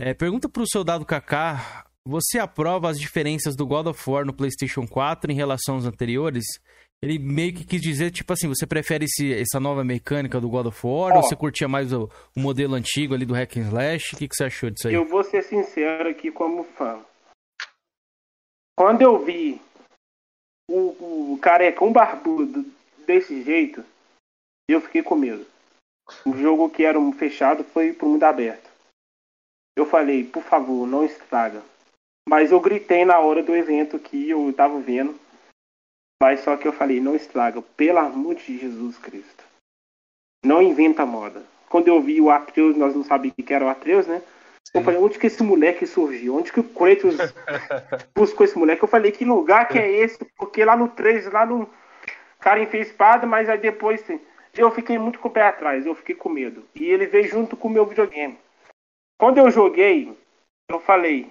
É, 0.00 0.14
pergunta 0.14 0.48
pro 0.48 0.64
soldado 0.66 1.04
Kaká, 1.04 1.84
você 2.06 2.38
aprova 2.38 2.88
as 2.90 2.98
diferenças 2.98 3.56
do 3.56 3.66
God 3.66 3.86
of 3.86 4.10
War 4.10 4.24
no 4.24 4.32
PlayStation 4.34 4.86
4 4.86 5.30
em 5.32 5.34
relação 5.34 5.76
aos 5.76 5.86
anteriores? 5.86 6.44
Ele 7.02 7.18
meio 7.18 7.52
que 7.54 7.64
quis 7.64 7.80
dizer, 7.82 8.10
tipo 8.10 8.32
assim, 8.32 8.48
você 8.48 8.66
prefere 8.66 9.04
esse- 9.04 9.32
essa 9.34 9.60
nova 9.60 9.84
mecânica 9.84 10.40
do 10.40 10.48
God 10.48 10.66
of 10.66 10.86
War 10.86 11.12
Ó. 11.12 11.16
ou 11.16 11.22
você 11.22 11.36
curtia 11.36 11.68
mais 11.68 11.92
o, 11.92 12.08
o 12.34 12.40
modelo 12.40 12.74
antigo 12.74 13.14
ali 13.14 13.26
do 13.26 13.34
Hack 13.34 13.56
and 13.58 13.68
Slash? 13.68 14.14
O 14.14 14.18
que, 14.18 14.28
que 14.28 14.34
você 14.34 14.44
achou 14.44 14.70
disso 14.70 14.88
aí? 14.88 14.94
Eu 14.94 15.04
vou 15.06 15.22
ser 15.22 15.42
sincero 15.42 16.08
aqui 16.08 16.30
como 16.30 16.64
fã. 16.64 17.04
Quando 18.78 19.02
eu 19.02 19.22
vi 19.24 19.60
o, 20.70 21.32
o 21.34 21.38
carecão 21.40 21.92
barbudo 21.92 22.64
desse 23.06 23.42
jeito, 23.42 23.84
eu 24.68 24.80
fiquei 24.80 25.02
com 25.02 25.14
medo. 25.14 25.46
O 26.24 26.36
jogo 26.36 26.70
que 26.70 26.84
era 26.84 26.98
um 26.98 27.12
fechado 27.12 27.64
foi 27.64 27.92
pro 27.92 28.08
mundo 28.08 28.24
aberto. 28.24 28.70
Eu 29.76 29.84
falei, 29.86 30.24
por 30.24 30.42
favor, 30.42 30.86
não 30.86 31.04
estraga. 31.04 31.62
Mas 32.28 32.50
eu 32.50 32.60
gritei 32.60 33.04
na 33.04 33.18
hora 33.18 33.42
do 33.42 33.54
evento 33.54 33.98
que 33.98 34.30
eu 34.30 34.52
tava 34.52 34.80
vendo. 34.80 35.18
Mas 36.22 36.40
só 36.40 36.56
que 36.56 36.66
eu 36.66 36.72
falei, 36.72 37.00
não 37.00 37.14
estraga, 37.14 37.60
pelo 37.60 37.98
amor 37.98 38.34
de 38.34 38.58
Jesus 38.58 38.96
Cristo. 38.98 39.44
Não 40.44 40.62
inventa 40.62 41.04
moda. 41.04 41.42
Quando 41.68 41.88
eu 41.88 42.00
vi 42.00 42.20
o 42.20 42.30
Atreus, 42.30 42.76
nós 42.76 42.94
não 42.94 43.04
sabíamos 43.04 43.36
que 43.44 43.52
era 43.52 43.64
o 43.64 43.68
Atreus, 43.68 44.06
né? 44.06 44.22
Eu 44.72 44.82
falei, 44.82 44.98
onde 44.98 45.18
que 45.18 45.26
esse 45.26 45.42
moleque 45.42 45.86
surgiu? 45.86 46.36
Onde 46.36 46.52
que 46.52 46.60
o 46.60 46.64
Kratos 46.64 47.16
buscou 48.14 48.44
esse 48.44 48.58
moleque? 48.58 48.82
Eu 48.82 48.88
falei, 48.88 49.12
que 49.12 49.24
lugar 49.24 49.68
que 49.68 49.78
é 49.78 49.88
esse? 49.88 50.24
Porque 50.36 50.64
lá 50.64 50.76
no 50.76 50.88
3, 50.88 51.30
lá 51.32 51.46
no. 51.46 51.62
O 51.62 51.68
cara 52.40 52.60
enfia 52.60 52.80
espada, 52.80 53.26
mas 53.26 53.48
aí 53.48 53.58
depois. 53.58 54.02
assim, 54.02 54.20
Eu 54.54 54.70
fiquei 54.70 54.98
muito 54.98 55.18
com 55.18 55.28
o 55.28 55.30
pé 55.30 55.42
atrás, 55.42 55.86
eu 55.86 55.94
fiquei 55.94 56.14
com 56.14 56.28
medo. 56.28 56.64
E 56.74 56.84
ele 56.84 57.06
veio 57.06 57.28
junto 57.28 57.56
com 57.56 57.68
o 57.68 57.70
meu 57.70 57.86
videogame. 57.86 58.38
Quando 59.18 59.38
eu 59.38 59.50
joguei, 59.50 60.16
eu 60.68 60.80
falei, 60.80 61.30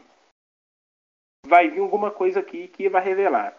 vai 1.45 1.69
vir 1.69 1.79
alguma 1.79 2.11
coisa 2.11 2.39
aqui 2.39 2.67
que 2.67 2.89
vai 2.89 3.03
revelar. 3.03 3.55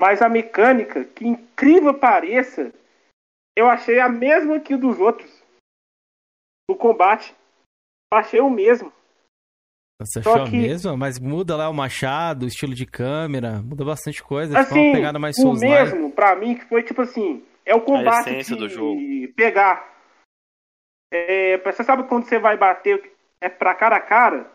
Mas 0.00 0.20
a 0.20 0.28
mecânica, 0.28 1.04
que 1.04 1.26
incrível 1.26 1.94
pareça, 1.94 2.72
eu 3.56 3.68
achei 3.68 4.00
a 4.00 4.08
mesma 4.08 4.60
que 4.60 4.74
o 4.74 4.78
dos 4.78 4.98
outros. 4.98 5.30
O 6.68 6.74
combate. 6.74 7.34
Eu 8.12 8.18
achei 8.18 8.40
o 8.40 8.50
mesmo. 8.50 8.92
Você 10.02 10.22
só 10.22 10.34
achou 10.34 10.46
que- 10.46 10.56
mesmo? 10.56 10.96
Mas 10.96 11.20
muda 11.20 11.56
lá 11.56 11.68
o 11.68 11.74
machado, 11.74 12.44
o 12.44 12.48
estilo 12.48 12.74
de 12.74 12.84
câmera, 12.84 13.62
muda 13.62 13.84
bastante 13.84 14.22
coisa. 14.22 14.58
Assim, 14.58 14.78
uma 14.78 14.92
pegada 14.92 15.18
mais 15.18 15.36
o 15.38 15.52
mesmo, 15.52 16.10
pra 16.10 16.34
mim, 16.34 16.56
que 16.56 16.64
foi 16.64 16.82
tipo 16.82 17.02
assim, 17.02 17.46
é 17.64 17.74
o 17.74 17.80
combate 17.80 18.30
essência 18.30 18.56
de 18.56 18.62
do 18.62 18.68
jogo. 18.68 19.00
pegar. 19.36 19.94
É, 21.12 21.58
você 21.58 21.84
sabe 21.84 22.08
quando 22.08 22.24
você 22.24 22.38
vai 22.40 22.56
bater 22.56 23.12
é 23.40 23.48
pra 23.48 23.74
cara 23.74 23.96
a 23.96 24.00
cara? 24.00 24.50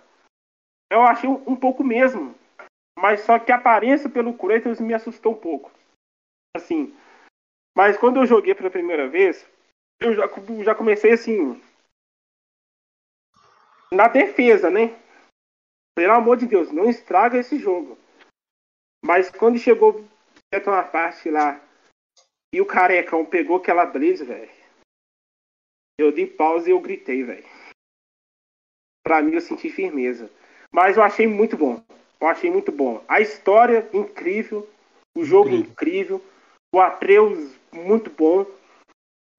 Eu 0.92 1.04
achei 1.04 1.30
um, 1.30 1.42
um 1.52 1.56
pouco 1.56 1.84
mesmo. 1.84 2.36
Mas 3.00 3.22
só 3.22 3.40
que 3.40 3.52
a 3.52 3.56
aparência 3.56 4.10
pelo 4.10 4.38
Kratos 4.38 4.80
me 4.82 4.94
assustou 4.94 5.32
um 5.32 5.40
pouco. 5.40 5.72
Assim. 6.56 6.94
Mas 7.76 7.98
quando 7.98 8.18
eu 8.18 8.26
joguei 8.26 8.54
pela 8.54 8.70
primeira 8.70 9.08
vez, 9.08 9.48
eu 10.02 10.14
já, 10.14 10.28
já 10.64 10.76
comecei 10.76 11.14
assim. 11.14 11.62
Na 13.90 14.10
defesa, 14.10 14.70
né? 14.70 15.00
Pelo 15.96 16.14
amor 16.14 16.36
de 16.38 16.46
Deus, 16.46 16.72
não 16.72 16.90
estraga 16.90 17.38
esse 17.38 17.58
jogo. 17.58 17.98
Mas 19.04 19.32
quando 19.32 19.58
chegou 19.58 20.06
certa 20.54 20.70
uma 20.70 20.84
parte 20.84 21.30
lá 21.30 21.60
e 22.54 22.60
o 22.60 22.66
carecão 22.66 23.26
pegou 23.26 23.58
aquela 23.58 23.86
blaze, 23.86 24.26
velho. 24.26 24.52
Eu 25.98 26.12
dei 26.12 26.28
pausa 26.28 26.68
e 26.68 26.72
eu 26.72 26.82
gritei, 26.82 27.24
velho. 27.24 27.48
Pra 29.04 29.22
mim 29.22 29.36
eu 29.36 29.42
senti 29.42 29.70
firmeza. 29.70 30.30
Mas 30.70 30.98
eu 30.98 31.04
achei 31.04 31.28
muito 31.28 31.56
bom. 31.56 31.82
Eu 32.22 32.28
achei 32.28 32.52
muito 32.52 32.72
bom. 32.72 33.04
A 33.08 33.22
história 33.22 33.90
incrível, 33.94 34.68
o 35.16 35.24
jogo 35.24 35.50
incrível, 35.50 36.22
o 36.74 36.80
Atreus 36.80 37.56
muito 37.72 38.10
bom. 38.10 38.46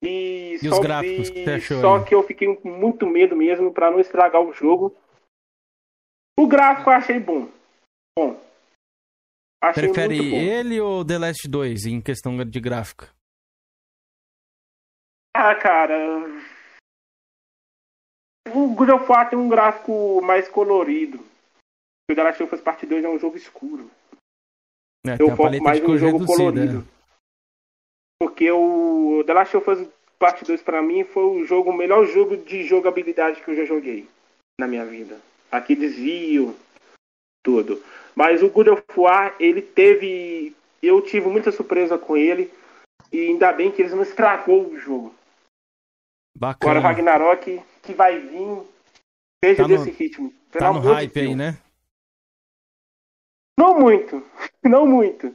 E, 0.03 0.55
E 0.55 0.59
só 0.67 0.71
os 0.75 0.79
gráficos, 0.79 1.29
vi- 1.29 1.33
que 1.35 1.43
você 1.43 1.51
achou 1.51 1.81
Só 1.81 2.03
que 2.03 2.15
eu 2.15 2.23
fiquei 2.23 2.55
com 2.55 2.69
muito 2.69 3.05
medo 3.05 3.35
mesmo 3.35 3.71
pra 3.71 3.91
não 3.91 3.99
estragar 3.99 4.41
o 4.41 4.51
jogo. 4.51 4.95
O 6.39 6.47
gráfico 6.47 6.89
eu 6.89 6.93
achei 6.95 7.19
bom. 7.19 7.47
Bom. 8.17 8.41
Achei 9.63 9.83
Prefere 9.83 10.17
bom. 10.17 10.37
ele 10.37 10.81
ou 10.81 11.05
The 11.05 11.19
Last 11.19 11.47
2 11.47 11.85
em 11.85 12.01
questão 12.01 12.35
de 12.43 12.59
gráfica? 12.59 13.09
Ah, 15.37 15.53
cara. 15.53 15.97
O 18.53 18.73
God 18.73 18.89
of 18.89 19.05
War 19.09 19.29
tem 19.29 19.37
um 19.37 19.47
gráfico 19.47 20.19
mais 20.23 20.49
colorido. 20.49 21.23
O 22.11 22.15
The 22.15 22.23
Last 22.23 22.43
of 22.43 22.55
Us 22.55 22.61
Part 22.61 22.85
2 22.85 23.03
é 23.05 23.09
um 23.09 23.19
jogo 23.19 23.37
escuro. 23.37 23.89
É, 25.07 25.13
Eu 25.19 25.35
foco 25.35 25.63
mais 25.63 25.79
no 25.81 25.97
jogo 25.97 26.19
reduzida. 26.19 26.25
colorido. 26.37 26.87
Porque 28.21 28.51
o 28.51 29.23
The 29.25 29.33
Last 29.33 29.57
of 29.57 29.69
Us 29.69 29.87
Part 30.19 30.45
2 30.45 30.61
pra 30.61 30.81
mim 30.81 31.03
foi 31.03 31.23
o 31.23 31.45
jogo, 31.45 31.71
o 31.71 31.75
melhor 31.75 32.05
jogo 32.05 32.37
de 32.37 32.63
jogabilidade 32.63 33.41
que 33.41 33.49
eu 33.49 33.55
já 33.55 33.65
joguei 33.65 34.07
na 34.59 34.67
minha 34.67 34.85
vida. 34.85 35.19
Aqui 35.51 35.75
desvio, 35.75 36.55
tudo. 37.43 37.81
Mas 38.15 38.43
o 38.43 38.49
God 38.49 38.67
of 38.67 38.83
War, 38.95 39.35
ele 39.39 39.61
teve. 39.61 40.55
Eu 40.83 41.01
tive 41.01 41.27
muita 41.27 41.51
surpresa 41.51 41.97
com 41.97 42.15
ele. 42.17 42.51
E 43.11 43.27
ainda 43.27 43.51
bem 43.51 43.71
que 43.71 43.81
eles 43.81 43.93
não 43.93 44.03
estragou 44.03 44.67
o 44.69 44.77
jogo. 44.79 45.13
Bacana. 46.37 46.79
Agora 46.79 46.79
Ragnarok 46.87 47.61
que 47.83 47.93
vai 47.93 48.19
vir 48.19 48.63
seja 49.43 49.63
Tá 49.63 49.67
no- 49.67 49.77
desse 49.83 49.89
ritmo. 49.91 50.29
Pelo 50.51 50.59
Tá 50.65 50.71
no 50.73 50.79
amor 50.79 50.89
de 50.89 50.93
hype 50.93 51.19
aí, 51.19 51.35
né? 51.35 51.57
Não 53.59 53.79
muito. 53.79 54.23
Não 54.63 54.85
muito. 54.87 55.33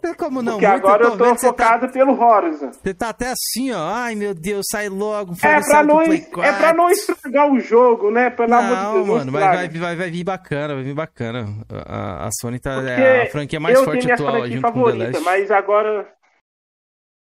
Tem 0.00 0.14
Como 0.14 0.40
não? 0.40 0.52
Porque 0.52 0.66
Muito, 0.68 0.86
agora 0.86 1.04
eu 1.06 1.18
tô 1.18 1.24
você 1.24 1.46
tá- 1.46 1.48
focado 1.48 1.88
pelo 1.92 2.12
Horizon. 2.22 2.70
Você 2.72 2.94
tá 2.94 3.08
até 3.08 3.32
assim, 3.32 3.72
ó. 3.72 3.80
Ai, 3.88 4.14
meu 4.14 4.32
Deus, 4.32 4.64
sai 4.70 4.88
logo. 4.88 5.32
É 5.42 5.60
pra, 5.60 5.82
não, 5.82 6.00
é 6.00 6.52
pra 6.52 6.72
não 6.72 6.84
4. 6.86 6.92
estragar 6.92 7.50
o 7.50 7.58
jogo, 7.58 8.08
né? 8.08 8.30
Pelo 8.30 8.54
amor 8.54 8.76
de 8.76 8.82
Não, 8.82 8.92
Deus. 8.94 9.06
mano, 9.08 9.24
não 9.24 9.32
vai, 9.32 9.42
vai, 9.42 9.68
vai, 9.68 9.96
vai 9.96 10.10
vir 10.10 10.22
bacana, 10.22 10.74
vai 10.74 10.84
vir 10.84 10.94
bacana. 10.94 11.46
A, 11.84 12.26
a 12.26 12.30
Sony 12.40 12.60
tá. 12.60 12.76
Porque 12.76 12.90
É 12.92 13.22
a 13.22 13.30
franquia 13.30 13.58
mais 13.58 13.80
forte 13.82 14.08
atual, 14.12 14.32
franquia 14.34 14.50
junto 14.56 14.62
com 14.62 14.72
The 14.72 14.78
favorita, 14.84 15.04
Last. 15.10 15.24
mas 15.24 15.50
agora. 15.50 16.14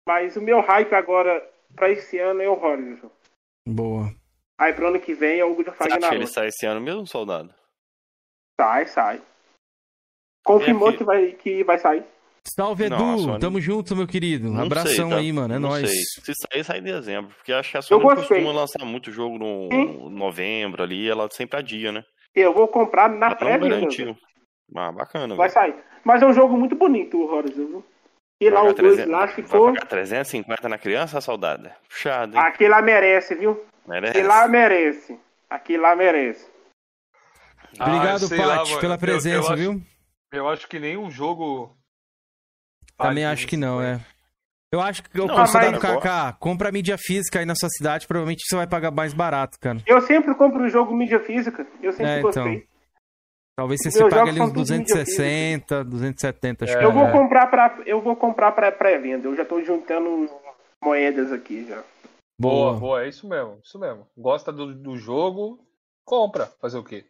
Mas 0.06 0.36
o 0.36 0.42
meu 0.42 0.60
hype 0.60 0.94
agora 0.96 1.42
pra 1.76 1.90
esse 1.90 2.20
ano 2.20 2.42
é 2.42 2.50
o 2.50 2.62
Horizon. 2.62 3.10
Boa. 3.66 4.14
Aí 4.60 4.74
pro 4.74 4.88
ano 4.90 5.00
que 5.00 5.14
vem 5.14 5.40
é 5.40 5.46
o 5.46 5.56
God 5.56 5.70
of 5.70 5.78
Você 5.78 5.94
acha 5.94 6.10
que 6.10 6.16
ele 6.16 6.28
sai 6.28 6.48
esse 6.48 6.66
ano 6.66 6.82
mesmo, 6.82 7.08
soldado? 7.08 7.54
Sai, 8.60 8.86
sai. 8.88 9.22
Confirmou 10.44 10.90
É 10.90 10.92
que- 10.92 10.98
que 11.00 11.04
vai, 11.04 11.26
que 11.34 11.64
vai 11.64 11.78
sair. 11.78 12.04
Salve, 12.56 12.86
Edu. 12.86 12.96
a 12.96 13.18
Sony- 13.18 13.40
Tamo 13.40 13.62
junto, 13.62 13.96
meu 13.96 14.08
querido. 14.08 14.50
Não 14.52 14.64
Abração 14.64 14.92
sei, 14.92 15.10
tá? 15.10 15.16
aí, 15.18 15.32
mano. 15.32 15.54
É 15.54 15.60
Não 15.60 15.70
nóis. 15.70 15.88
sei. 15.90 16.24
Se 16.24 16.34
sair, 16.48 16.64
sai 16.64 16.80
em 16.80 16.84
dezembro. 16.84 17.32
Porque 17.36 17.52
acho 17.54 17.70
que 17.72 17.78
a 17.78 17.82
Sony 17.82 18.02
costuma 18.04 18.52
lançar 18.52 18.84
muito 18.86 19.12
jogo 19.12 19.38
no 19.38 19.70
Sim. 19.72 20.10
novembro 20.10 20.82
ali. 20.82 21.08
Ela 21.08 21.30
sempre 21.32 21.60
adia, 21.60 21.92
né? 21.92 22.04
Eu 22.34 22.54
vou 22.54 22.68
comprar 22.68 23.10
na 23.10 23.30
não 23.30 23.36
pré-venda. 23.36 24.16
Ah, 24.76 24.92
bacana, 24.92 25.36
Vai 25.36 25.50
velho. 25.50 25.54
sair. 25.74 25.76
Mas 26.04 26.22
é 26.22 26.26
um 26.26 26.34
jogo 26.34 26.56
muito 26.58 26.76
bonito 26.76 27.18
o 27.18 27.32
Horizon, 27.32 27.66
viu? 27.68 27.86
E 28.42 28.50
lá 28.50 28.62
dois 28.62 28.76
300 28.76 29.12
lá 29.12 29.26
Vai 29.26 29.36
ficou. 29.36 29.66
pagar 29.74 29.86
350 29.88 30.70
na 30.70 30.78
criança, 30.78 31.20
saudade? 31.20 31.70
Puxado, 31.90 32.36
hein? 32.38 32.42
Aquele 32.42 32.70
lá 32.70 32.82
merece, 32.82 33.36
viu? 33.36 33.62
Merece. 33.86 34.12
Aquele 34.12 34.28
lá 34.28 34.48
merece. 34.48 35.20
Aquele 35.50 35.80
lá 35.80 35.96
merece. 35.96 36.48
Obrigado, 37.80 38.26
Ah, 38.32 38.46
lá, 38.46 38.58
Paty, 38.60 38.80
pela 38.80 38.96
Eu- 38.96 39.00
presença, 39.00 39.36
eu 39.36 39.54
acho- 39.54 39.56
viu? 39.56 39.82
Eu 40.32 40.48
acho 40.48 40.68
que 40.68 40.80
nenhum 40.80 41.10
jogo. 41.10 41.76
Também 42.98 43.26
acho 43.26 43.48
que 43.48 43.58
não, 43.58 43.80
50. 43.80 44.04
é. 44.06 44.20
Eu 44.72 44.82
acho 44.82 45.02
que 45.02 45.20
o 45.20 45.26
Não, 45.26 45.36
consulado 45.36 45.72
mas- 45.72 45.82
KK, 45.82 46.34
compra 46.40 46.72
mídia 46.72 46.96
física 47.00 47.40
aí 47.40 47.46
na 47.46 47.56
sua 47.56 47.70
cidade, 47.70 48.06
provavelmente 48.06 48.44
você 48.48 48.56
vai 48.56 48.68
pagar 48.68 48.92
mais 48.92 49.14
barato, 49.14 49.60
cara. 49.60 49.80
Eu 49.88 50.00
sempre 50.02 50.36
compro 50.36 50.64
o 50.64 50.70
jogo 50.70 50.96
mídia 50.96 51.20
física. 51.20 51.66
Eu 51.82 51.92
sempre 51.92 52.06
É, 52.12 52.20
então. 52.20 52.32
gostei. 52.32 52.68
Talvez 53.58 53.82
você 53.82 53.90
Meus 53.90 54.10
se 54.12 54.16
pague 54.16 54.30
ali 54.30 54.40
uns 54.42 54.48
tudo 54.50 54.60
mídia 54.60 54.78
260, 54.78 55.84
270, 55.84 56.66
acho 56.66 56.74
É. 56.76 56.80
que 56.80 56.86
Eu 56.86 56.92
vou 56.94 57.08
é. 57.08 57.12
comprar 57.12 57.48
pra. 57.48 57.82
Eu 57.86 58.00
vou 58.02 58.16
comprar 58.16 58.52
pra 58.52 58.72
pré-venda. 58.72 59.28
Eu 59.28 59.36
já 59.36 59.44
tô 59.44 59.60
juntando 59.64 60.30
moedas 60.84 61.32
aqui 61.32 61.66
já. 61.68 61.84
Boa, 62.40 62.70
Boa. 62.72 62.80
boa, 62.80 63.04
é 63.04 63.10
isso 63.10 63.28
mesmo, 63.28 63.60
isso 63.64 63.78
mesmo. 63.80 64.08
Gosta 64.16 64.52
do, 64.54 64.74
do 64.74 64.96
jogo, 64.98 65.60
compra. 66.06 66.46
Fazer 66.62 66.78
o 66.78 66.84
quê? 66.84 67.04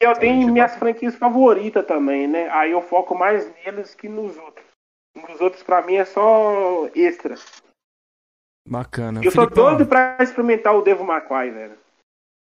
Eu 0.00 0.14
tenho 0.14 0.50
minhas 0.50 0.74
franquias 0.76 1.14
favoritas 1.14 1.84
também, 1.86 2.26
né? 2.26 2.48
Aí 2.50 2.70
eu 2.72 2.80
foco 2.80 3.14
mais 3.14 3.52
neles 3.64 3.94
que 3.94 4.08
nos 4.08 4.36
outros. 4.38 4.64
Nos 5.14 5.40
outros, 5.40 5.62
pra 5.62 5.82
mim, 5.82 5.96
é 5.96 6.04
só 6.04 6.86
extra. 6.94 7.34
Bacana. 8.66 9.20
Eu 9.22 9.32
tô 9.32 9.46
doido 9.46 9.86
pra 9.86 10.16
experimentar 10.20 10.74
o 10.74 10.82
Devil 10.82 11.04
May 11.04 11.20
Cry, 11.20 11.50
velho. 11.50 11.78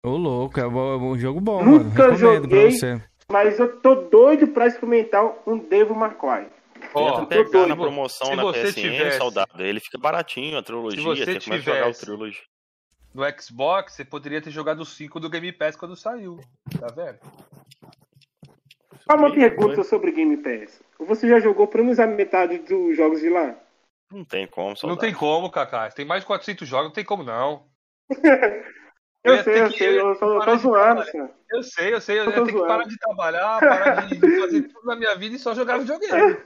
Ô, 0.06 0.10
louco, 0.16 0.60
é 0.60 0.68
um 0.68 1.12
um 1.12 1.18
jogo 1.18 1.40
bom, 1.42 1.64
Nunca 1.64 2.04
mano. 2.04 2.12
Recomendo 2.14 2.18
joguei. 2.18 2.62
pra 2.62 2.72
você. 2.72 3.02
Mas 3.32 3.60
eu 3.60 3.80
tô 3.82 3.96
doido 3.96 4.48
pra 4.48 4.68
experimentar 4.68 5.24
um 5.48 5.58
Devil 5.58 5.96
May 5.96 6.12
Cry. 6.16 6.48
Ó, 6.94 7.26
Tenta 7.26 7.44
pegar 7.46 7.68
na 7.68 7.76
promoção 7.76 8.28
Se 8.28 8.36
na 8.36 8.44
você 8.44 8.64
PSN, 8.64 8.82
tivesse-. 8.82 9.20
Ele 9.60 9.80
fica 9.80 9.98
baratinho, 9.98 10.58
a 10.58 10.64
trilogia. 10.64 11.00
Se 11.00 11.04
você 11.06 11.26
começa 11.40 11.54
a 11.54 11.58
jogar 11.58 11.78
o 11.80 11.82
tivesse- 11.84 12.06
trilogia. 12.06 12.42
No 13.14 13.23
Xbox, 13.41 13.94
você 13.94 14.06
poderia 14.06 14.41
ter 14.41 14.52
jogado 14.52 14.81
o 14.81 14.86
5 14.86 15.19
do 15.19 15.30
Game 15.30 15.52
Pass 15.52 15.76
quando 15.76 15.95
saiu. 15.95 16.40
Tá 16.80 16.88
vendo? 16.88 17.19
Só 19.10 19.15
uma 19.15 19.34
pergunta 19.34 19.84
sobre 19.84 20.11
Game 20.11 20.38
Pass. 20.38 20.81
Você 20.99 21.27
já 21.27 21.40
jogou 21.40 21.68
pelo 21.68 21.84
menos 21.86 21.99
a 21.99 22.06
metade 22.07 22.60
dos 22.60 22.95
jogos 22.95 23.19
de 23.22 23.30
lá? 23.30 23.56
Não 24.11 24.23
tem 24.26 24.48
como, 24.48 24.69
Não 24.69 24.76
soldado. 24.76 25.02
tem 25.02 25.14
como, 25.14 25.52
Kaká. 25.52 25.90
Tem 25.91 26.06
mais 26.06 26.22
de 26.22 26.27
400 26.27 26.68
jogos, 26.68 26.86
não 26.88 26.94
tem 26.94 27.06
como 27.06 27.23
não. 27.23 27.65
Eu, 29.22 29.36
ia 29.36 29.44
sei, 29.44 29.61
eu 29.61 29.69
que 29.69 29.77
sei, 29.77 29.99
eu 29.99 30.15
só 30.15 30.34
eu 30.34 30.40
tô 30.45 30.56
zoando, 30.56 31.03
senhor. 31.03 31.30
Eu 31.52 31.61
sei, 31.61 31.94
eu 31.94 31.99
sei. 31.99 32.19
Eu 32.19 32.23
Eu 32.23 32.31
tô 32.34 32.45
ter 32.45 32.45
que 32.45 32.57
zoando. 32.57 32.68
parar 32.69 32.84
de 32.86 32.98
trabalhar, 32.98 33.60
parar 33.60 34.07
de 34.07 34.15
fazer 34.40 34.61
tudo 34.61 34.86
na 34.88 34.95
minha 34.95 35.14
vida 35.18 35.36
e 35.36 35.40
só 35.40 35.53
jogar 35.53 35.77
videogame. 35.80 36.38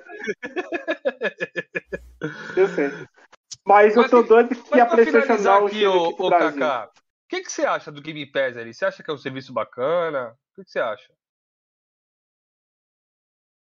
Eu 2.58 2.68
sei. 2.70 2.92
Mas 3.66 3.96
eu 3.96 4.02
Mas 4.02 4.12
tô 4.12 4.22
que- 4.24 4.30
doido 4.30 4.50
que 4.64 4.80
a 4.80 4.86
PlayStation 4.86 5.42
Now 5.42 5.68
aqui, 5.68 5.86
ô 5.88 6.30
Brasil. 6.30 6.60
Kaká, 6.60 6.88
o 6.90 6.92
que, 7.30 7.42
que 7.44 7.52
você 7.52 7.66
acha 7.66 7.92
do 7.92 8.02
Game 8.02 8.26
Pass 8.32 8.58
ali? 8.58 8.74
Você 8.74 8.86
acha 8.86 9.02
que 9.02 9.10
é 9.10 9.14
um 9.14 9.18
serviço 9.18 9.54
bacana? 9.54 10.32
O 10.52 10.56
que, 10.56 10.66
que 10.66 10.72
você 10.72 10.80
acha? 10.80 11.14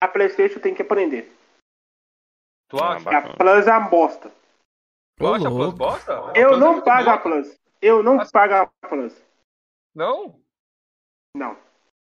A 0.03 0.09
PlayStation 0.09 0.61
tem 0.61 0.75
que 0.75 0.83
aprender. 0.83 1.31
Tu 2.69 2.79
Ah, 2.79 2.95
acha? 2.95 3.09
Que 3.09 3.15
a. 3.15 3.37
Plus 3.37 3.67
é 3.67 3.71
uma 3.77 3.89
bosta. 3.91 4.31
Tu 5.19 5.27
acha 5.27 5.49
a 5.49 5.51
Plus 5.51 5.75
bosta? 5.75 6.13
Eu 6.13 6.23
Plus 6.23 6.37
é 6.57 6.57
não 6.61 6.73
muito 6.73 6.85
pago 6.85 7.11
a. 7.11 7.19
Plus. 7.19 7.61
Eu 7.83 8.03
não 8.03 8.17
Mas- 8.17 8.31
pago 8.31 8.55
a 8.55 8.89
Plus. 8.89 9.23
Não? 9.95 10.41
Não. 11.37 11.59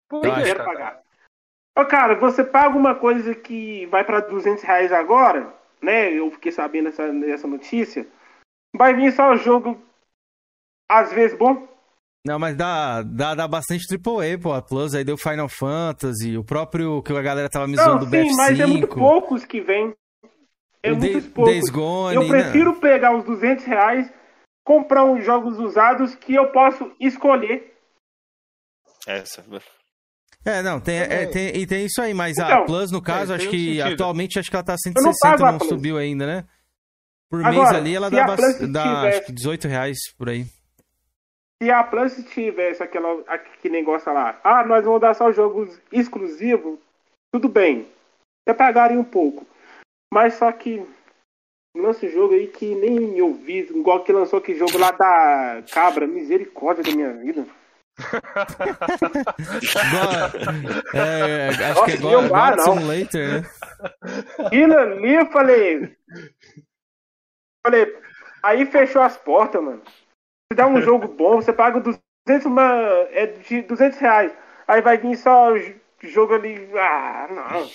Por 0.08 0.24
Eu 0.26 0.34
que, 0.34 0.42
Quero 0.42 0.64
pagar. 0.64 1.02
Ô, 1.78 1.86
cara, 1.86 2.16
você 2.16 2.42
paga 2.42 2.76
uma 2.76 2.94
coisa 2.98 3.34
que 3.34 3.86
vai 3.86 4.04
pra 4.04 4.20
200 4.20 4.64
reais 4.64 4.90
agora, 4.92 5.56
né? 5.82 6.12
Eu 6.12 6.30
fiquei 6.32 6.52
sabendo 6.52 6.88
essa, 6.88 7.12
dessa 7.12 7.46
notícia. 7.46 8.06
Vai 8.76 8.94
vir 8.94 9.12
só 9.12 9.32
o 9.32 9.36
jogo, 9.36 9.80
às 10.90 11.12
vezes, 11.12 11.36
bom. 11.38 11.66
Não, 12.26 12.38
mas 12.38 12.56
dá, 12.56 13.02
dá, 13.02 13.34
dá 13.34 13.48
bastante 13.48 13.84
AAA, 13.90 14.38
pô. 14.42 14.52
A 14.52 14.60
Plus 14.60 14.94
aí 14.94 15.04
deu 15.04 15.16
Final 15.16 15.48
Fantasy, 15.48 16.36
o 16.36 16.44
próprio 16.44 17.02
que 17.02 17.12
a 17.12 17.22
galera 17.22 17.48
tava 17.48 17.66
me 17.66 17.76
Não, 17.76 17.84
zoando 17.84 18.04
do 18.06 18.10
sim, 18.10 18.34
mas 18.36 18.58
é 18.60 18.66
muito 18.66 18.86
BF5. 18.88 18.94
poucos 18.98 19.44
que 19.44 19.60
vem. 19.60 19.94
É 20.82 20.92
o 20.92 20.96
muitos 20.96 21.22
Day- 21.24 21.32
poucos. 21.32 21.52
Days 21.52 21.70
Gone, 21.70 22.14
Eu 22.16 22.22
né? 22.24 22.28
prefiro 22.28 22.78
pegar 22.80 23.16
os 23.16 23.24
200 23.24 23.64
reais, 23.64 24.12
comprar 24.64 25.04
uns 25.04 25.24
jogos 25.24 25.58
usados 25.58 26.14
que 26.14 26.34
eu 26.34 26.52
posso 26.52 26.92
escolher. 27.00 27.74
Essa. 29.06 29.42
É, 30.48 30.62
não, 30.62 30.80
tem, 30.80 30.98
é, 30.98 31.26
tem, 31.26 31.48
e 31.56 31.66
tem 31.66 31.84
isso 31.84 32.00
aí, 32.00 32.14
mas 32.14 32.38
a 32.38 32.46
Então, 32.46 32.64
Plus, 32.66 32.90
no 32.90 33.02
caso, 33.02 33.32
é, 33.32 33.36
acho 33.36 33.50
que 33.50 33.76
sentido. 33.76 33.92
atualmente 33.94 34.38
acho 34.38 34.48
que 34.50 34.56
ela 34.56 34.64
tá 34.64 34.72
Eu 34.84 34.92
não 35.02 35.12
160, 35.12 35.18
pago 35.30 35.44
a 35.44 35.52
não, 35.52 35.58
Plus. 35.58 35.68
subiu 35.68 35.98
ainda, 35.98 36.26
né? 36.26 36.44
Por 37.30 37.44
Agora, 37.44 37.52
mês 37.52 37.68
ali 37.74 37.94
ela 37.94 38.10
dá, 38.10 38.24
a 38.24 38.26
dá 38.26 38.36
tivesse- 38.36 39.18
acho 39.18 39.26
que 39.26 39.32
18 39.32 39.68
reais 39.68 39.98
por 40.16 40.30
aí. 40.30 40.46
Se 41.62 41.70
a 41.70 41.82
Plus 41.84 42.14
tivesse 42.32 42.82
aquela, 42.82 43.22
aquele 43.26 43.74
negócio 43.74 44.10
lá, 44.12 44.40
ah, 44.42 44.64
nós 44.64 44.84
vamos 44.84 45.00
dar 45.00 45.12
só 45.14 45.30
jogos 45.32 45.78
exclusivos, 45.92 46.78
tudo 47.32 47.48
bem. 47.48 47.86
Até 48.46 48.56
pagaria 48.56 48.98
um 48.98 49.04
pouco. 49.04 49.46
Mas 50.14 50.34
só 50.34 50.50
que 50.52 50.82
lança 51.76 52.06
um 52.06 52.10
jogo 52.10 52.32
aí 52.32 52.46
que 52.46 52.74
nem 52.74 53.18
eu 53.18 53.34
vi, 53.34 53.58
igual 53.58 54.02
que 54.02 54.12
lançou 54.12 54.38
aquele 54.38 54.58
jogo 54.58 54.78
lá 54.78 54.90
da 54.92 55.62
Cabra, 55.70 56.06
misericórdia 56.06 56.82
da 56.84 56.92
minha 56.92 57.12
vida. 57.12 57.44
Igual- 59.62 60.30
é, 60.94 61.48
acho 61.48 61.62
Nossa, 61.80 61.84
que 61.84 61.90
é 61.90 61.94
igual, 61.94 62.12
eu 62.14 62.24
igual 62.26 62.40
lá, 62.42 62.52
a 62.52 62.56
não. 62.56 62.64
Simulator, 62.64 63.20
né? 63.28 63.42
Aquilo 64.46 64.78
ali 64.78 65.14
eu 65.14 65.26
falei. 65.30 65.96
Falei, 67.66 68.02
aí 68.42 68.66
fechou 68.66 69.02
as 69.02 69.16
portas, 69.16 69.62
mano. 69.62 69.82
Se 70.50 70.56
dá 70.56 70.66
um 70.66 70.80
jogo 70.80 71.08
bom, 71.08 71.36
você 71.36 71.52
paga 71.52 71.80
200, 71.80 72.46
uma, 72.46 72.62
é 73.10 73.26
de 73.26 73.62
200 73.62 73.98
reais. 73.98 74.32
Aí 74.66 74.80
vai 74.80 74.96
vir 74.98 75.16
só 75.16 75.50
jogo 76.02 76.34
ali. 76.34 76.70
Ah, 76.78 77.28
não. 77.30 77.68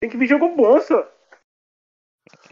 Tem 0.00 0.10
que 0.10 0.16
vir 0.16 0.28
jogo 0.28 0.48
bom, 0.56 0.80
só. 0.80 1.06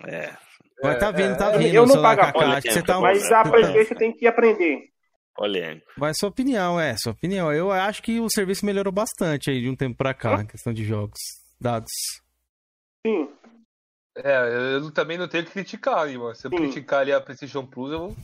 É. 0.06 0.36
Mas 0.82 0.98
tá 0.98 1.10
vindo, 1.10 1.36
tá 1.38 1.52
é, 1.52 1.58
vindo. 1.58 1.74
eu 1.74 1.86
não 1.86 2.02
pago 2.02 2.20
a 2.20 2.32
você 2.70 2.74
tempo, 2.74 2.86
tá, 2.86 3.00
Mas 3.00 3.22
Você 3.22 3.34
a 3.34 3.42
tá- 3.42 3.50
PlayStation 3.50 3.94
tem 3.94 4.12
que 4.12 4.26
aprender. 4.26 4.90
Polêmico. 5.36 5.86
Vai 5.98 6.12
sua 6.14 6.28
opinião, 6.30 6.80
é, 6.80 6.96
sua 6.96 7.12
opinião. 7.12 7.52
Eu 7.52 7.70
acho 7.70 8.02
que 8.02 8.18
o 8.20 8.28
serviço 8.30 8.64
melhorou 8.64 8.92
bastante 8.92 9.50
aí 9.50 9.60
de 9.60 9.68
um 9.68 9.76
tempo 9.76 9.96
pra 9.96 10.14
cá, 10.14 10.40
em 10.42 10.46
questão 10.46 10.72
de 10.72 10.84
jogos, 10.84 11.18
dados. 11.60 11.90
Sim. 13.06 13.28
É, 14.16 14.76
eu 14.76 14.90
também 14.92 15.18
não 15.18 15.28
tenho 15.28 15.44
que 15.44 15.50
criticar, 15.52 16.08
hein, 16.08 16.16
mano. 16.18 16.34
Se 16.34 16.46
eu 16.46 16.50
Sim. 16.50 16.56
criticar 16.56 17.00
ali 17.00 17.12
a 17.12 17.20
PlayStation 17.20 17.66
Plus, 17.66 17.92
eu 17.92 17.98
vou... 17.98 18.16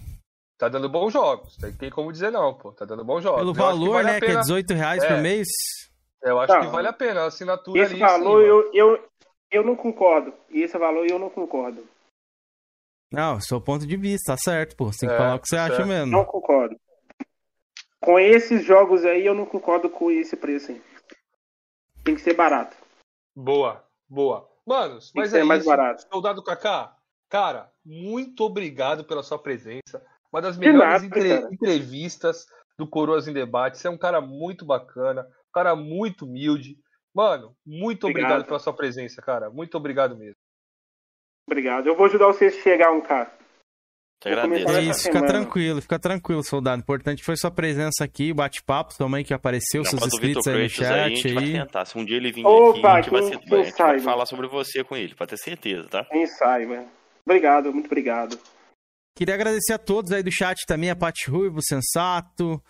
Tá 0.58 0.68
dando 0.68 0.88
bons 0.88 1.12
jogos. 1.12 1.56
Tem, 1.56 1.72
tem 1.72 1.90
como 1.90 2.10
dizer 2.12 2.30
não, 2.30 2.54
pô. 2.54 2.72
Tá 2.72 2.84
dando 2.84 3.04
bons 3.04 3.20
jogos. 3.22 3.40
Pelo 3.40 3.50
Eu 3.50 3.54
que 3.54 3.58
valor, 3.60 3.92
vale 3.94 4.06
né, 4.12 4.18
que 4.20 4.24
é 4.26 4.28
pena- 4.28 4.40
18 4.40 4.74
reais 4.74 5.02
É. 5.02 5.08
por 5.08 5.18
mês. 5.20 5.48
Eu 6.22 6.38
acho 6.40 6.52
Não. 6.54 6.60
que 6.60 6.66
vale 6.68 6.86
a 6.88 6.92
pena 6.92 7.22
a 7.22 7.26
assinatura 7.26 7.82
Esse 7.82 7.92
ali. 7.94 8.00
valor 8.00 8.40
sim, 8.42 8.48
mano. 8.48 8.70
eu, 8.72 8.72
eu, 8.96 9.08
eu 9.50 9.64
não 9.64 9.74
concordo. 9.74 10.32
E 10.50 10.62
esse 10.62 10.78
valor 10.78 11.04
eu 11.10 11.18
não 11.18 11.28
concordo. 11.28 11.84
Não, 13.12 13.40
seu 13.40 13.60
ponto 13.60 13.86
de 13.86 13.96
vista, 13.96 14.32
tá 14.32 14.36
certo, 14.38 14.76
pô. 14.76 14.86
Você 14.92 15.00
tem 15.00 15.08
que 15.08 15.14
É, 15.16 15.18
falar 15.18 15.34
o 15.34 15.40
que 15.40 15.48
você 15.48 15.56
tá 15.56 15.64
acha 15.64 15.76
certo. 15.76 15.88
mesmo. 15.88 16.12
Não 16.12 16.24
concordo. 16.24 16.76
Com 18.02 18.18
esses 18.18 18.64
jogos 18.64 19.04
aí, 19.04 19.24
eu 19.24 19.34
não 19.34 19.46
concordo 19.46 19.88
com 19.88 20.10
esse 20.10 20.36
preço 20.36 20.72
aí. 20.72 20.82
Tem 22.04 22.14
que 22.16 22.20
ser 22.20 22.34
barato. 22.34 22.76
Boa, 23.34 23.84
boa. 24.08 24.48
Manos, 24.66 25.12
Tem 25.12 25.22
mas 25.22 25.32
é 25.32 25.44
mais 25.44 25.60
isso. 25.60 25.70
barato. 25.70 26.02
Soldado 26.12 26.42
Kaká, 26.42 26.96
cara, 27.28 27.70
muito 27.84 28.44
obrigado 28.44 29.04
pela 29.04 29.22
sua 29.22 29.38
presença. 29.38 30.04
Uma 30.32 30.42
das 30.42 30.56
melhores 30.56 31.02
nada, 31.02 31.06
entre- 31.06 31.54
entrevistas 31.54 32.46
do 32.78 32.88
Coroas 32.88 33.28
em 33.28 33.32
Debate. 33.32 33.78
Você 33.78 33.86
é 33.86 33.90
um 33.90 33.98
cara 33.98 34.20
muito 34.20 34.64
bacana, 34.64 35.22
um 35.22 35.52
cara 35.52 35.76
muito 35.76 36.24
humilde. 36.24 36.76
Mano, 37.14 37.54
muito 37.64 38.06
obrigado, 38.06 38.30
Obrigado. 38.32 38.46
pela 38.48 38.58
sua 38.58 38.72
presença, 38.74 39.20
cara. 39.22 39.50
Muito 39.50 39.76
obrigado 39.76 40.16
mesmo. 40.16 40.36
Obrigado. 41.46 41.86
Eu 41.86 41.94
vou 41.96 42.06
ajudar 42.06 42.26
vocês 42.26 42.56
a 42.56 42.62
chegar 42.62 42.90
um 42.92 43.00
cara. 43.00 43.30
Te 44.22 44.28
agradeço. 44.28 44.68
É 44.68 44.82
isso, 44.82 45.02
fica 45.02 45.26
tranquilo, 45.26 45.82
fica 45.82 45.98
tranquilo, 45.98 46.44
soldado. 46.44 46.78
O 46.80 46.82
importante 46.82 47.24
foi 47.24 47.36
sua 47.36 47.50
presença 47.50 48.04
aqui, 48.04 48.30
o 48.30 48.34
bate-papo, 48.36 48.94
sua 48.94 49.08
mãe 49.08 49.24
que 49.24 49.34
apareceu, 49.34 49.82
Não, 49.82 49.90
seus 49.90 50.06
inscritos 50.06 50.46
aí 50.46 50.62
no 50.62 50.70
Kratos 50.70 50.80
aí, 50.80 50.86
a 50.86 51.08
chat 51.08 51.16
gente 51.16 51.34
vai 51.34 51.44
aí. 51.44 51.52
tentar. 51.52 51.84
Se 51.84 51.98
um 51.98 52.04
dia 52.04 52.16
ele 52.18 52.30
vir 52.30 52.46
Opa, 52.46 52.98
aqui, 52.98 53.14
a 53.14 53.20
gente 53.20 53.30
vai, 53.30 53.40
quem- 53.40 53.60
a 53.60 53.64
gente 53.64 53.76
vai 53.76 53.98
falar 54.00 54.26
sobre 54.26 54.46
você 54.46 54.84
com 54.84 54.96
ele, 54.96 55.14
pra 55.14 55.26
ter 55.26 55.36
certeza, 55.38 55.88
tá? 55.88 56.04
Quem 56.04 56.24
saiba. 56.26 56.84
Obrigado, 57.26 57.72
muito 57.72 57.86
obrigado. 57.86 58.38
Queria 59.16 59.34
agradecer 59.34 59.72
a 59.72 59.78
todos 59.78 60.12
aí 60.12 60.22
do 60.22 60.30
chat 60.32 60.56
também, 60.66 60.90
a 60.90 60.96
Paty 60.96 61.28
Ruivo, 61.30 61.58
o 61.58 61.62
Sensato, 61.62 62.62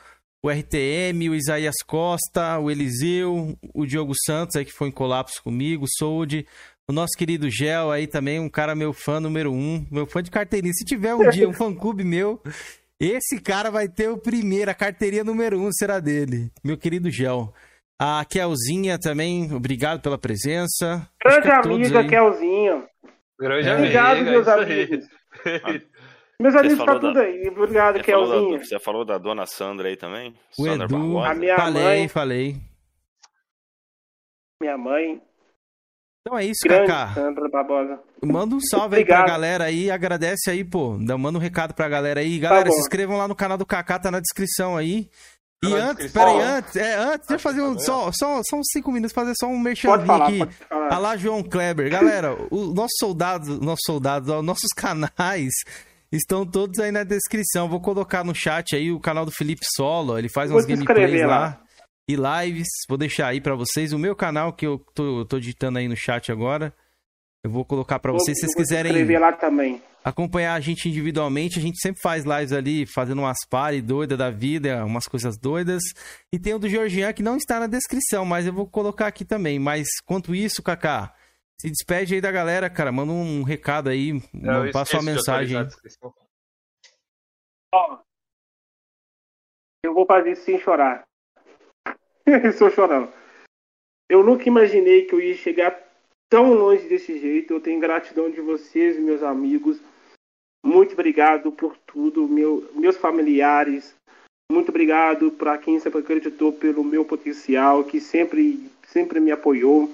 o 0.45 0.51
RTM, 0.51 1.29
o 1.31 1.35
Isaías 1.35 1.77
Costa, 1.87 2.59
o 2.59 2.71
Eliseu, 2.71 3.57
o 3.75 3.87
Diogo 3.87 4.13
Santos 4.27 4.57
aí 4.57 4.65
que 4.65 4.73
foi 4.73 4.89
em 4.89 4.93
colapso 4.93 5.41
comigo, 5.43 5.85
o 5.85 5.89
Sold, 5.99 6.45
o 6.89 6.93
nosso 6.93 7.17
querido 7.17 7.49
Gel 7.51 7.91
aí 7.91 8.07
também, 8.07 8.39
um 8.41 8.49
cara 8.49 8.75
meu 8.75 8.93
fã 8.93 9.21
número 9.21 9.53
um, 9.53 9.87
meu 9.91 10.07
fã 10.07 10.23
de 10.23 10.31
carteirinha. 10.31 10.73
Se 10.75 10.85
tiver 10.85 11.15
um 11.15 11.29
dia 11.31 11.49
um 11.49 11.53
fã-clube 11.53 12.05
meu, 12.05 12.41
esse 13.01 13.41
cara 13.41 13.71
vai 13.71 13.89
ter 13.89 14.09
o 14.11 14.19
primeiro, 14.19 14.71
a 14.71 14.75
carteirinha 14.75 15.25
número 15.25 15.59
um 15.61 15.71
será 15.73 16.01
dele, 16.01 16.51
meu 16.63 16.77
querido 16.77 17.11
Gel. 17.11 17.53
A 18.01 18.25
Kelzinha 18.25 18.99
também, 18.99 19.53
obrigado 19.53 20.01
pela 20.01 20.19
presença. 20.19 21.09
Grande 21.25 21.63
todos 21.63 21.67
amiga, 21.87 22.01
aí. 22.01 22.09
Kelzinho. 22.09 22.85
Grande 23.39 23.69
É. 23.69 23.75
Obrigado, 23.77 24.17
é 24.19 24.23
meus 24.23 24.49
amigos. 24.49 25.07
Meus 26.41 26.57
amigos 26.57 26.79
falou 26.79 26.95
tá 26.95 27.01
tudo 27.01 27.15
da- 27.15 27.21
aí. 27.21 27.49
Obrigado, 27.49 27.99
Você 27.99 28.11
falou, 28.11 28.27
Kelzinho. 28.33 28.59
da, 28.59 28.65
você 28.65 28.79
falou 28.81 29.05
da 29.05 29.19
dona 29.19 29.47
Sandra 29.47 29.87
aí 29.89 29.97
também? 29.97 30.35
O 30.59 30.65
Sandra 30.65 30.87
Edu, 30.87 30.99
Barbosa? 30.99 31.29
A 31.29 31.35
minha 31.35 31.57
falei, 31.57 31.83
mãe. 31.85 32.09
falei. 32.09 32.57
Minha 34.61 34.77
mãe. 34.77 35.23
Então 36.25 36.39
é 36.39 36.45
isso, 36.45 36.61
Grande 36.65 36.87
Kaká. 36.87 37.15
Sandra 37.15 37.49
Barbosa. 37.49 37.99
Manda 38.25 38.55
um 38.55 38.61
salve 38.61 38.97
aí 38.97 39.05
pra 39.05 39.27
galera 39.27 39.65
aí, 39.65 39.91
agradece 39.91 40.51
aí, 40.51 40.63
pô. 40.65 40.97
Dá- 41.01 41.19
Manda 41.19 41.37
um 41.37 41.41
recado 41.43 41.75
pra 41.75 41.89
galera 41.89 42.21
aí. 42.21 42.39
Galera, 42.39 42.67
Tá 42.67 42.71
se 42.71 42.81
inscrevam 42.81 43.17
lá 43.19 43.27
no 43.27 43.35
canal 43.35 43.59
do 43.59 43.67
Kaká, 43.67 43.99
tá 43.99 44.11
na 44.11 44.21
descrição 44.21 44.77
aí. 44.77 45.11
Tá 45.61 45.69
E 45.69 45.71
na 45.73 45.77
antes, 45.91 46.13
peraí, 46.13 46.41
antes, 46.41 46.77
é, 46.77 46.95
antes, 46.95 47.27
deixa 47.27 47.35
eu 47.35 47.39
fazer 47.41 47.63
um, 47.63 47.75
Tá 47.75 47.81
só, 47.81 48.11
só, 48.13 48.41
só 48.49 48.57
uns 48.57 48.69
cinco 48.73 48.93
minutos, 48.93 49.13
fazer 49.13 49.33
só 49.37 49.47
um 49.49 49.63
falar, 50.07 50.27
aqui. 50.29 50.41
A 50.71 50.99
lá, 50.99 51.17
João 51.17 51.43
Kleber. 51.43 51.91
Galera, 51.91 52.37
os 52.53 52.73
nossos 52.73 52.97
soldados, 53.01 53.49
nossos 53.61 53.83
soldados, 53.85 54.29
ó, 54.29 54.43
nossos 54.43 54.71
canais 54.77 55.51
estão 56.13 56.47
todos 56.47 56.79
aí 56.79 56.93
na 56.93 57.03
descrição. 57.03 57.69
Vou 57.69 57.81
colocar 57.81 58.23
no 58.25 58.35
chat 58.35 58.77
aí 58.77 58.93
o 58.93 59.01
canal 59.01 59.25
do 59.25 59.33
Felipe 59.33 59.63
Solo, 59.77 60.17
ele 60.19 60.29
faz 60.29 60.51
Vou 60.51 60.59
umas 60.61 60.67
se 60.67 60.73
gameplays 60.73 61.21
lá. 61.23 61.27
lá. 61.27 61.61
E 62.09 62.17
lives. 62.17 62.69
Vou 62.89 62.99
deixar 62.99 63.29
aí 63.29 63.41
pra 63.41 63.55
vocês 63.55 63.93
o 63.93 63.99
meu 63.99 64.15
canal 64.17 64.53
que 64.53 64.67
eu 64.67 64.79
tô, 64.95 65.25
tô 65.25 65.39
digitando 65.39 65.79
aí 65.79 65.89
no 65.89 65.97
chat 65.97 66.31
agora. 66.33 66.75
Eu 67.45 67.51
vou 67.51 67.65
colocar 67.65 67.99
pra 67.99 68.13
vocês, 68.13 68.39
se 68.39 68.43
vocês 68.47 68.53
Eu 68.53 68.57
quiserem 68.63 68.93
escrever 68.93 69.19
lá 69.19 69.33
também. 69.33 69.83
acompanhar 70.05 70.55
a 70.55 70.61
gente 70.61 70.89
individualmente, 70.89 71.59
a 71.59 71.63
gente 71.63 71.77
sempre 71.81 72.01
faz 72.01 72.25
lives 72.25 72.53
ali, 72.53 72.87
fazendo 72.87 73.19
umas 73.21 73.39
pares 73.51 73.83
doidas 73.83 74.17
da 74.17 74.31
vida, 74.31 74.85
umas 74.85 75.07
coisas 75.09 75.37
doidas. 75.37 75.83
E 76.33 76.39
tem 76.39 76.55
o 76.55 76.59
do 76.59 76.69
Georgian 76.69 77.13
que 77.13 77.23
não 77.23 77.37
está 77.37 77.59
na 77.59 77.67
descrição, 77.67 78.25
mas 78.25 78.47
eu 78.47 78.53
vou 78.53 78.69
colocar 78.69 79.09
aqui 79.09 79.25
também. 79.25 79.59
Mas 79.59 79.89
quanto 80.07 80.35
isso, 80.37 80.63
Kaká, 80.63 81.13
se 81.61 81.69
despede 81.69 82.15
aí 82.15 82.21
da 82.21 82.31
galera, 82.31 82.71
cara. 82.71 82.93
Manda 82.93 83.11
um 83.13 83.43
recado 83.43 83.89
aí, 83.91 84.13
Não, 84.33 84.67
eu 84.67 84.73
passa 84.73 84.97
uma 84.97 85.03
mensagem. 85.03 85.57
Ó, 87.75 87.99
eu 89.85 89.95
vou 89.95 90.07
fazer 90.07 90.33
isso 90.33 90.45
sem 90.45 90.61
chorar. 90.61 91.03
Estou 92.45 92.71
chorando. 92.71 93.13
Eu 94.09 94.23
nunca 94.23 94.49
imaginei 94.49 95.05
que 95.05 95.15
eu 95.15 95.21
ia 95.21 95.35
chegar 95.35 95.77
tão 96.29 96.55
longe 96.55 96.87
desse 96.89 97.19
jeito. 97.19 97.55
Eu 97.55 97.61
tenho 97.61 97.81
gratidão 97.81 98.31
de 98.31 98.41
vocês, 98.41 98.99
meus 98.99 99.23
amigos. 99.23 99.81
Muito 100.65 100.93
obrigado 100.93 101.51
por 101.51 101.77
tudo, 101.79 102.29
meu, 102.29 102.71
meus 102.75 102.97
familiares. 102.97 103.95
Muito 104.51 104.69
obrigado 104.69 105.33
para 105.33 105.59
quem 105.59 105.81
sempre 105.81 106.01
acreditou 106.01 106.53
pelo 106.53 106.85
meu 106.85 107.05
potencial, 107.05 107.85
que 107.85 108.01
sempre, 108.01 108.71
sempre 108.87 109.19
me 109.19 109.33
apoiou, 109.33 109.91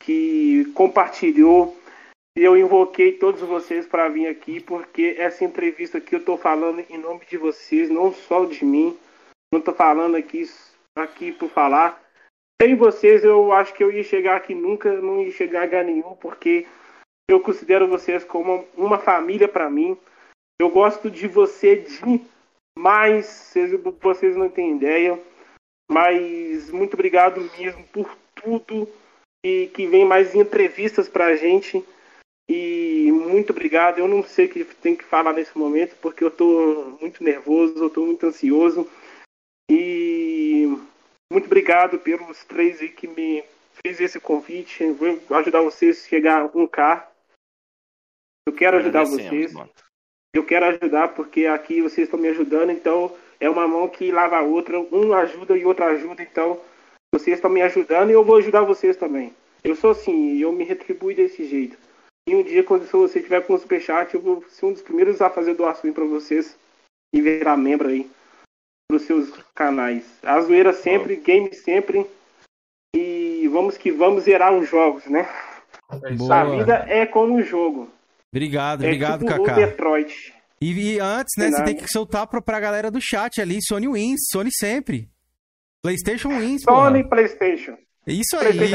que 0.00 0.64
compartilhou. 0.74 1.76
Eu 2.36 2.56
invoquei 2.56 3.12
todos 3.12 3.40
vocês 3.40 3.86
para 3.86 4.08
vir 4.08 4.28
aqui, 4.28 4.60
porque 4.60 5.16
essa 5.18 5.44
entrevista 5.44 5.98
aqui 5.98 6.14
eu 6.14 6.20
estou 6.20 6.38
falando 6.38 6.84
em 6.88 6.96
nome 6.96 7.26
de 7.28 7.36
vocês, 7.36 7.90
não 7.90 8.12
só 8.12 8.44
de 8.44 8.64
mim. 8.64 8.96
Não 9.52 9.58
estou 9.58 9.74
falando 9.74 10.14
aqui, 10.14 10.48
aqui 10.96 11.32
por 11.32 11.50
falar. 11.50 12.00
Sem 12.60 12.74
vocês, 12.76 13.24
eu 13.24 13.52
acho 13.52 13.72
que 13.72 13.82
eu 13.82 13.90
ia 13.90 14.02
chegar 14.02 14.36
aqui 14.36 14.54
nunca, 14.54 14.92
não 15.00 15.22
ia 15.22 15.30
chegar 15.32 15.62
a 15.62 15.64
lugar 15.64 15.84
nenhum, 15.84 16.14
porque 16.16 16.66
eu 17.28 17.40
considero 17.40 17.88
vocês 17.88 18.24
como 18.24 18.66
uma 18.76 18.98
família 18.98 19.48
para 19.48 19.70
mim. 19.70 19.96
Eu 20.60 20.68
gosto 20.68 21.10
de 21.10 21.26
você 21.26 21.76
demais, 22.76 23.54
vocês, 24.02 24.36
não 24.36 24.50
têm 24.50 24.76
ideia. 24.76 25.18
Mas 25.90 26.70
muito 26.70 26.94
obrigado 26.94 27.40
mesmo 27.58 27.82
por 27.88 28.14
tudo 28.34 28.88
e 29.44 29.68
que 29.68 29.86
vem 29.86 30.04
mais 30.04 30.34
entrevistas 30.34 31.08
pra 31.08 31.34
gente. 31.34 31.82
E 32.48 33.10
muito 33.10 33.50
obrigado. 33.50 33.98
Eu 33.98 34.08
não 34.08 34.22
sei 34.22 34.46
o 34.46 34.48
que 34.48 34.64
tem 34.64 34.94
que 34.94 35.04
falar 35.04 35.32
nesse 35.32 35.56
momento, 35.56 35.96
porque 36.02 36.22
eu 36.22 36.30
tô 36.30 36.96
muito 37.00 37.24
nervoso, 37.24 37.78
eu 37.78 37.90
tô 37.90 38.04
muito 38.04 38.26
ansioso. 38.26 38.86
E 39.72 40.66
muito 41.32 41.46
obrigado 41.46 41.96
pelos 42.00 42.44
três 42.44 42.80
aí 42.80 42.88
que 42.88 43.06
me 43.06 43.44
fez 43.80 44.00
esse 44.00 44.18
convite. 44.18 44.84
Vou 44.90 45.38
ajudar 45.38 45.62
vocês 45.62 46.04
a 46.04 46.08
chegar 46.08 46.42
a 46.42 46.48
1K. 46.48 47.06
Eu 48.48 48.52
quero 48.52 48.78
ajudar 48.78 49.04
vocês. 49.04 49.52
mano. 49.52 49.70
Eu 50.34 50.44
quero 50.44 50.66
ajudar 50.66 51.14
porque 51.14 51.46
aqui 51.46 51.80
vocês 51.80 52.06
estão 52.08 52.18
me 52.18 52.28
ajudando, 52.28 52.70
então 52.70 53.16
é 53.38 53.48
uma 53.48 53.66
mão 53.68 53.88
que 53.88 54.10
lava 54.10 54.38
a 54.38 54.42
outra, 54.42 54.80
um 54.80 55.12
ajuda 55.12 55.56
e 55.56 55.64
outro 55.64 55.84
ajuda, 55.84 56.22
então 56.22 56.60
vocês 57.12 57.36
estão 57.36 57.50
me 57.50 57.62
ajudando 57.62 58.10
e 58.10 58.12
eu 58.12 58.24
vou 58.24 58.36
ajudar 58.36 58.62
vocês 58.62 58.96
também. 58.96 59.32
Eu 59.62 59.76
sou 59.76 59.90
assim, 59.90 60.36
eu 60.38 60.52
me 60.52 60.64
retribuo 60.64 61.14
desse 61.14 61.44
jeito. 61.44 61.76
E 62.28 62.34
um 62.34 62.42
dia, 62.42 62.64
quando 62.64 62.86
você 62.86 63.20
tiver 63.20 63.44
com 63.44 63.54
o 63.54 63.58
superchat, 63.58 64.14
eu 64.14 64.20
vou 64.20 64.44
ser 64.48 64.66
um 64.66 64.72
dos 64.72 64.82
primeiros 64.82 65.20
a 65.20 65.30
fazer 65.30 65.54
doação 65.54 65.92
para 65.92 66.04
vocês 66.04 66.56
e 67.12 67.20
virar 67.20 67.56
membro 67.56 67.88
aí 67.88 68.08
dos 68.90 69.02
seus 69.02 69.30
canais. 69.54 70.04
A 70.22 70.40
zoeira 70.40 70.72
sempre, 70.72 71.16
game 71.16 71.52
sempre. 71.54 72.06
E 72.94 73.48
vamos 73.52 73.76
que 73.78 73.90
vamos 73.90 74.24
zerar 74.24 74.52
os 74.52 74.68
jogos, 74.68 75.06
né? 75.06 75.28
É 76.02 76.12
Boa. 76.12 76.40
A 76.40 76.44
vida 76.44 76.84
é 76.88 77.06
como 77.06 77.34
um 77.34 77.42
jogo. 77.42 77.88
Obrigado, 78.32 78.84
É 78.84 78.86
obrigado, 78.86 79.24
tipo 79.24 79.42
o 79.42 79.44
Kaká. 79.44 79.54
Detroit. 79.66 80.34
E, 80.60 80.94
e 80.94 81.00
antes, 81.00 81.32
né, 81.38 81.46
De 81.46 81.56
você 81.56 81.64
tem 81.64 81.76
que 81.76 81.88
soltar 81.88 82.26
pra, 82.26 82.40
pra 82.40 82.60
galera 82.60 82.90
do 82.90 83.00
chat 83.00 83.40
ali, 83.40 83.58
Sony 83.66 83.88
Wins, 83.88 84.20
Sony 84.30 84.50
sempre. 84.52 85.08
PlayStation 85.82 86.28
Wins. 86.28 86.62
Sony 86.62 87.08
PlayStation. 87.08 87.76
Isso 88.06 88.36
aí. 88.36 88.72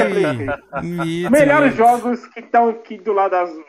Melhores 1.30 1.74
jogos 1.74 2.26
que 2.28 2.40
estão 2.40 2.70
aqui 2.70 2.98
do 2.98 3.12
lado 3.12 3.34
azul. 3.34 3.64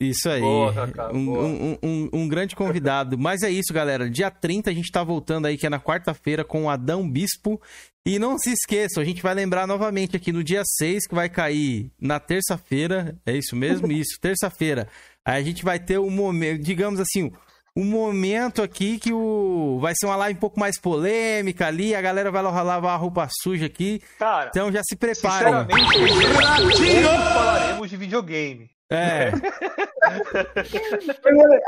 Isso 0.00 0.28
aí. 0.28 0.40
Boa, 0.40 0.72
um, 1.12 1.24
boa. 1.26 1.42
um- 1.44 1.78
um- 1.82 2.08
um 2.12 2.28
grande 2.28 2.56
convidado. 2.56 3.16
Mas 3.16 3.42
é 3.42 3.50
isso, 3.50 3.72
galera. 3.72 4.10
Dia 4.10 4.30
30 4.30 4.70
a 4.70 4.74
gente 4.74 4.90
tá 4.90 5.02
voltando 5.04 5.46
aí, 5.46 5.56
que 5.56 5.66
é 5.66 5.70
na 5.70 5.78
quarta-feira, 5.80 6.44
com 6.44 6.64
o 6.64 6.68
Adão 6.70 7.08
Bispo. 7.08 7.60
E 8.06 8.18
não 8.18 8.36
se 8.38 8.50
esqueçam, 8.52 9.02
a 9.02 9.06
gente 9.06 9.22
vai 9.22 9.32
lembrar 9.34 9.66
novamente 9.66 10.14
aqui 10.16 10.30
no 10.30 10.44
dia 10.44 10.62
6, 10.78 11.06
que 11.06 11.14
vai 11.14 11.28
cair 11.28 11.90
na 11.98 12.20
terça-feira. 12.20 13.16
É 13.24 13.34
isso 13.36 13.56
mesmo? 13.56 13.86
Isso, 13.92 14.18
terça-feira. 14.20 14.88
Aí 15.24 15.40
a 15.40 15.44
gente 15.44 15.64
vai 15.64 15.78
ter 15.78 15.98
um 15.98 16.10
momento, 16.10 16.60
digamos 16.62 17.00
assim, 17.00 17.32
um 17.74 17.84
momento 17.84 18.62
aqui 18.62 18.98
que 18.98 19.10
o 19.12 19.78
vai 19.80 19.94
ser 19.96 20.04
uma 20.06 20.16
live 20.16 20.36
um 20.36 20.40
pouco 20.40 20.60
mais 20.60 20.78
polêmica 20.78 21.66
ali, 21.66 21.94
a 21.94 22.02
galera 22.02 22.30
vai 22.30 22.42
lá 22.42 22.62
lavar 22.62 22.92
a 22.92 22.96
roupa 22.96 23.26
suja 23.42 23.66
aqui. 23.66 24.02
Cara, 24.18 24.50
Então 24.50 24.70
já 24.70 24.82
se 24.86 24.96
preparem. 24.96 25.48
sinceramente, 25.66 25.98
hoje 25.98 27.06
falaremos 27.32 27.88
de 27.90 27.96
videogame. 27.96 28.70
É. 28.90 29.30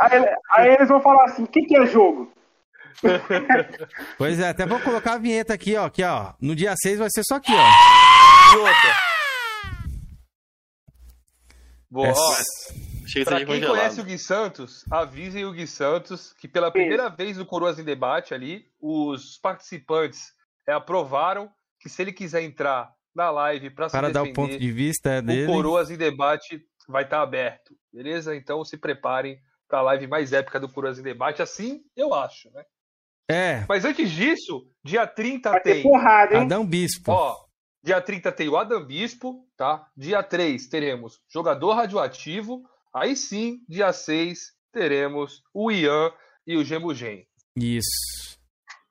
Aí, 0.01 0.37
aí 0.51 0.75
eles 0.75 0.89
vão 0.89 1.01
falar 1.01 1.25
assim: 1.25 1.45
o 1.45 1.47
que, 1.47 1.63
que 1.63 1.77
é 1.77 1.87
jogo? 1.87 2.33
Pois 4.17 4.41
é, 4.41 4.49
até 4.49 4.65
vou 4.65 4.81
colocar 4.81 5.15
a 5.15 5.19
vinheta 5.19 5.53
aqui, 5.53 5.77
ó. 5.77 5.85
Aqui, 5.85 6.03
ó. 6.03 6.33
No 6.41 6.55
dia 6.57 6.75
6 6.75 6.99
vai 6.99 7.09
ser 7.11 7.23
só 7.29 7.37
aqui, 7.37 7.53
ó. 7.53 8.55
E 8.55 8.57
outra. 8.57 8.97
Boa, 11.91 12.13
ó, 12.13 12.37
Achei 13.05 13.23
que 13.23 13.29
pra 13.29 13.37
quem 13.39 13.47
congelado. 13.47 13.77
conhece 13.77 14.01
o 14.01 14.05
Gui 14.05 14.19
Santos, 14.19 14.85
avisem 14.91 15.45
o 15.45 15.53
Gui 15.53 15.67
Santos 15.67 16.33
que 16.33 16.49
pela 16.49 16.71
primeira 16.71 17.09
vez 17.09 17.37
no 17.37 17.47
Coroas 17.47 17.79
em 17.79 17.85
Debate 17.85 18.35
ali, 18.35 18.67
os 18.81 19.39
participantes 19.41 20.33
é, 20.67 20.73
aprovaram 20.73 21.49
que 21.81 21.89
se 21.89 22.03
ele 22.03 22.13
quiser 22.13 22.43
entrar 22.43 22.91
na 23.15 23.31
live 23.31 23.71
para 23.71 23.89
se 23.89 23.93
Para 23.93 24.11
dar 24.11 24.23
defender, 24.25 24.31
o 24.31 24.35
ponto 24.35 24.59
de 24.59 24.73
vista 24.73 25.11
é, 25.11 25.19
o 25.21 25.23
dele. 25.23 25.47
Coroas 25.47 25.91
em 25.91 25.97
Debate 25.97 26.61
vai 26.89 27.05
estar 27.05 27.23
aberto, 27.23 27.75
beleza? 27.93 28.35
Então 28.35 28.65
se 28.65 28.77
preparem 28.77 29.39
para 29.69 29.79
a 29.81 29.83
live 29.83 30.07
mais 30.07 30.33
épica 30.33 30.61
do 30.61 30.69
Coroas 30.69 30.99
em 30.99 31.03
Debate, 31.03 31.43
assim 31.43 31.83
eu 31.97 32.15
acho, 32.15 32.51
né? 32.53 32.65
É, 33.29 33.65
Mas 33.69 33.85
antes 33.85 34.11
disso, 34.11 34.71
dia 34.85 35.05
30 35.07 35.51
Vai 35.51 35.61
tem 35.61 35.83
porrada, 35.83 36.37
hein? 36.37 36.43
Adão 36.43 36.65
Bispo. 36.65 37.11
Ó, 37.11 37.37
dia 37.83 38.01
30 38.01 38.31
tem 38.31 38.49
o 38.49 38.57
Adam 38.57 38.85
Bispo, 38.85 39.45
tá? 39.57 39.89
Dia 39.97 40.23
3 40.23 40.69
teremos 40.69 41.21
Jogador 41.29 41.73
Radioativo. 41.73 42.63
Aí 42.95 43.17
sim, 43.17 43.59
dia 43.69 43.93
6 43.93 44.39
teremos 44.73 45.43
o 45.53 45.73
Ian 45.73 46.13
e 46.47 46.57
o 46.57 46.65
Gemugen. 46.65 47.27
Isso. 47.57 48.36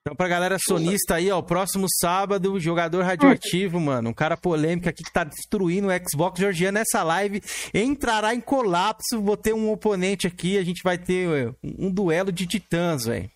Então, 0.08 0.16
pra 0.16 0.28
galera 0.28 0.58
sonista 0.60 1.16
aí, 1.16 1.32
ó, 1.32 1.42
próximo 1.42 1.88
sábado, 2.00 2.60
jogador 2.60 3.04
radioativo, 3.04 3.80
mano, 3.80 4.12
um 4.12 4.14
cara 4.14 4.38
polêmico 4.38 4.88
aqui 4.88 5.04
que 5.04 5.12
tá 5.12 5.24
destruindo 5.24 5.88
o 5.88 5.92
Xbox 6.08 6.40
Georgiano 6.40 6.78
nessa 6.78 7.02
live, 7.02 7.42
entrará 7.74 8.36
em 8.36 8.40
colapso, 8.40 9.20
vou 9.20 9.36
ter 9.36 9.56
um 9.56 9.72
oponente 9.72 10.28
aqui, 10.28 10.60
a 10.60 10.64
gente 10.64 10.84
vai 10.84 11.00
ter 11.00 11.28
ué, 11.28 11.52
um 11.64 11.90
duelo 11.90 12.32
de 12.32 12.46
titãs, 12.46 13.06
velho. 13.06 13.28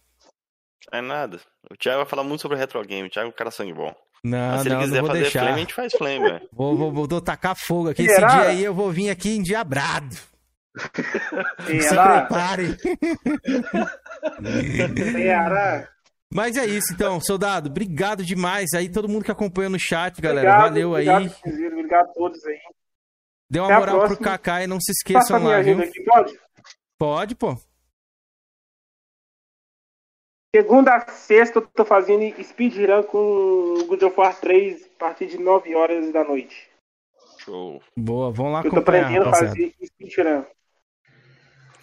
É 0.91 1.01
nada. 1.01 1.39
O 1.71 1.75
Thiago 1.75 2.01
vai 2.01 2.05
falar 2.07 2.23
muito 2.23 2.41
sobre 2.41 2.55
retro 2.55 2.79
game. 2.85 3.07
O 3.07 3.11
Thiago 3.11 3.29
é 3.29 3.31
um 3.31 3.35
cara 3.35 3.49
sangue 3.49 3.73
bom. 3.73 3.91
Não, 4.23 4.51
Mas 4.51 4.61
se 4.61 4.69
não, 4.69 4.75
ele 4.75 4.75
não 4.75 4.81
quiser 4.83 4.99
vou 5.01 5.07
fazer 5.07 5.21
deixar. 5.21 5.39
flame, 5.39 5.55
a 5.55 5.59
gente 5.59 5.73
faz 5.73 5.93
flame, 5.93 6.19
velho. 6.19 6.49
Vou, 6.53 6.77
vou, 6.77 6.93
vou, 6.93 7.07
vou 7.07 7.21
tacar 7.21 7.55
fogo 7.55 7.89
aqui. 7.89 8.03
Esse 8.03 8.13
Será? 8.13 8.27
dia 8.27 8.41
aí 8.49 8.63
eu 8.63 8.75
vou 8.75 8.91
vir 8.91 9.09
aqui 9.09 9.35
endiabrado. 9.35 10.15
Se 11.65 11.81
Será? 11.81 12.21
prepare. 12.27 12.77
Será? 15.11 15.89
Mas 16.31 16.57
é 16.57 16.65
isso, 16.65 16.93
então, 16.93 17.19
soldado. 17.19 17.69
Obrigado 17.69 18.23
demais 18.23 18.69
aí, 18.75 18.87
todo 18.91 19.09
mundo 19.09 19.25
que 19.25 19.31
acompanhou 19.31 19.71
no 19.71 19.79
chat, 19.79 20.21
galera. 20.21 20.47
Obrigado, 20.49 20.69
Valeu 20.69 20.91
obrigado, 20.91 21.21
aí. 21.23 21.29
Cruzeiro, 21.29 21.75
Obrigado 21.75 22.05
a 22.09 22.13
todos 22.13 22.45
aí. 22.45 22.59
Dê 23.49 23.59
uma 23.59 23.67
Até 23.67 23.79
moral 23.79 24.07
pro. 24.07 24.17
Kaká 24.17 24.63
e 24.63 24.67
não 24.67 24.79
se 24.79 24.93
Passa 25.11 25.37
esqueçam 25.37 25.39
minha 25.39 25.57
lá, 25.57 25.63
viu? 25.63 25.81
aqui, 25.81 26.03
pode? 26.03 26.39
Pode, 26.99 27.35
pô. 27.35 27.57
Segunda 30.55 30.95
a 30.95 31.07
sexta 31.11 31.59
eu 31.59 31.67
tô 31.67 31.85
fazendo 31.85 32.43
speedrun 32.43 33.03
com 33.03 33.85
God 33.87 34.01
of 34.03 34.19
War 34.19 34.39
3 34.39 34.83
a 34.83 34.99
partir 34.99 35.27
de 35.27 35.37
9 35.37 35.75
horas 35.75 36.11
da 36.11 36.23
noite. 36.23 36.69
Show, 37.39 37.81
Boa, 37.95 38.31
vamos 38.31 38.53
lá 38.53 38.61
Eu 38.63 38.69
tô 38.71 38.79
aprendendo 38.79 39.29
a 39.29 39.33
fazer 39.33 39.73
speedrun. 39.83 40.43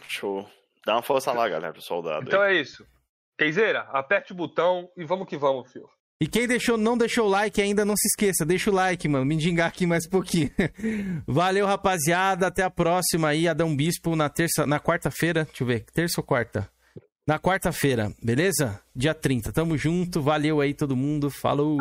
show. 0.08 0.48
Dá 0.84 0.94
uma 0.94 1.02
força 1.02 1.32
lá, 1.32 1.48
galera, 1.48 1.72
pro 1.72 1.82
soldado. 1.82 2.26
Então 2.26 2.42
aí. 2.42 2.58
é 2.58 2.60
isso. 2.60 2.86
Keizeira, 3.38 3.80
aperte 3.92 4.32
o 4.32 4.36
botão 4.36 4.88
e 4.96 5.04
vamos 5.04 5.28
que 5.28 5.36
vamos, 5.36 5.70
filho. 5.70 5.88
E 6.18 6.26
quem 6.26 6.48
deixou, 6.48 6.78
não 6.78 6.96
deixou 6.96 7.26
o 7.26 7.28
like 7.28 7.60
ainda, 7.60 7.84
não 7.84 7.94
se 7.94 8.08
esqueça, 8.08 8.46
deixa 8.46 8.70
o 8.70 8.74
like, 8.74 9.06
mano. 9.06 9.26
Me 9.26 9.36
dingar 9.36 9.68
aqui 9.68 9.84
mais 9.84 10.06
um 10.06 10.10
pouquinho. 10.10 10.50
Valeu, 11.28 11.66
rapaziada. 11.66 12.46
Até 12.46 12.62
a 12.62 12.70
próxima 12.70 13.28
aí, 13.28 13.46
Adão 13.46 13.76
Bispo, 13.76 14.16
na 14.16 14.30
terça, 14.30 14.66
na 14.66 14.80
quarta-feira. 14.80 15.44
Deixa 15.44 15.62
eu 15.62 15.66
ver, 15.66 15.84
terça 15.92 16.18
ou 16.20 16.24
quarta? 16.24 16.70
Na 17.26 17.38
quarta-feira, 17.38 18.10
beleza? 18.22 18.80
Dia 18.94 19.12
30. 19.12 19.52
Tamo 19.52 19.76
junto. 19.76 20.22
Valeu 20.22 20.62
aí 20.62 20.72
todo 20.72 20.96
mundo. 20.96 21.28
Falou. 21.28 21.76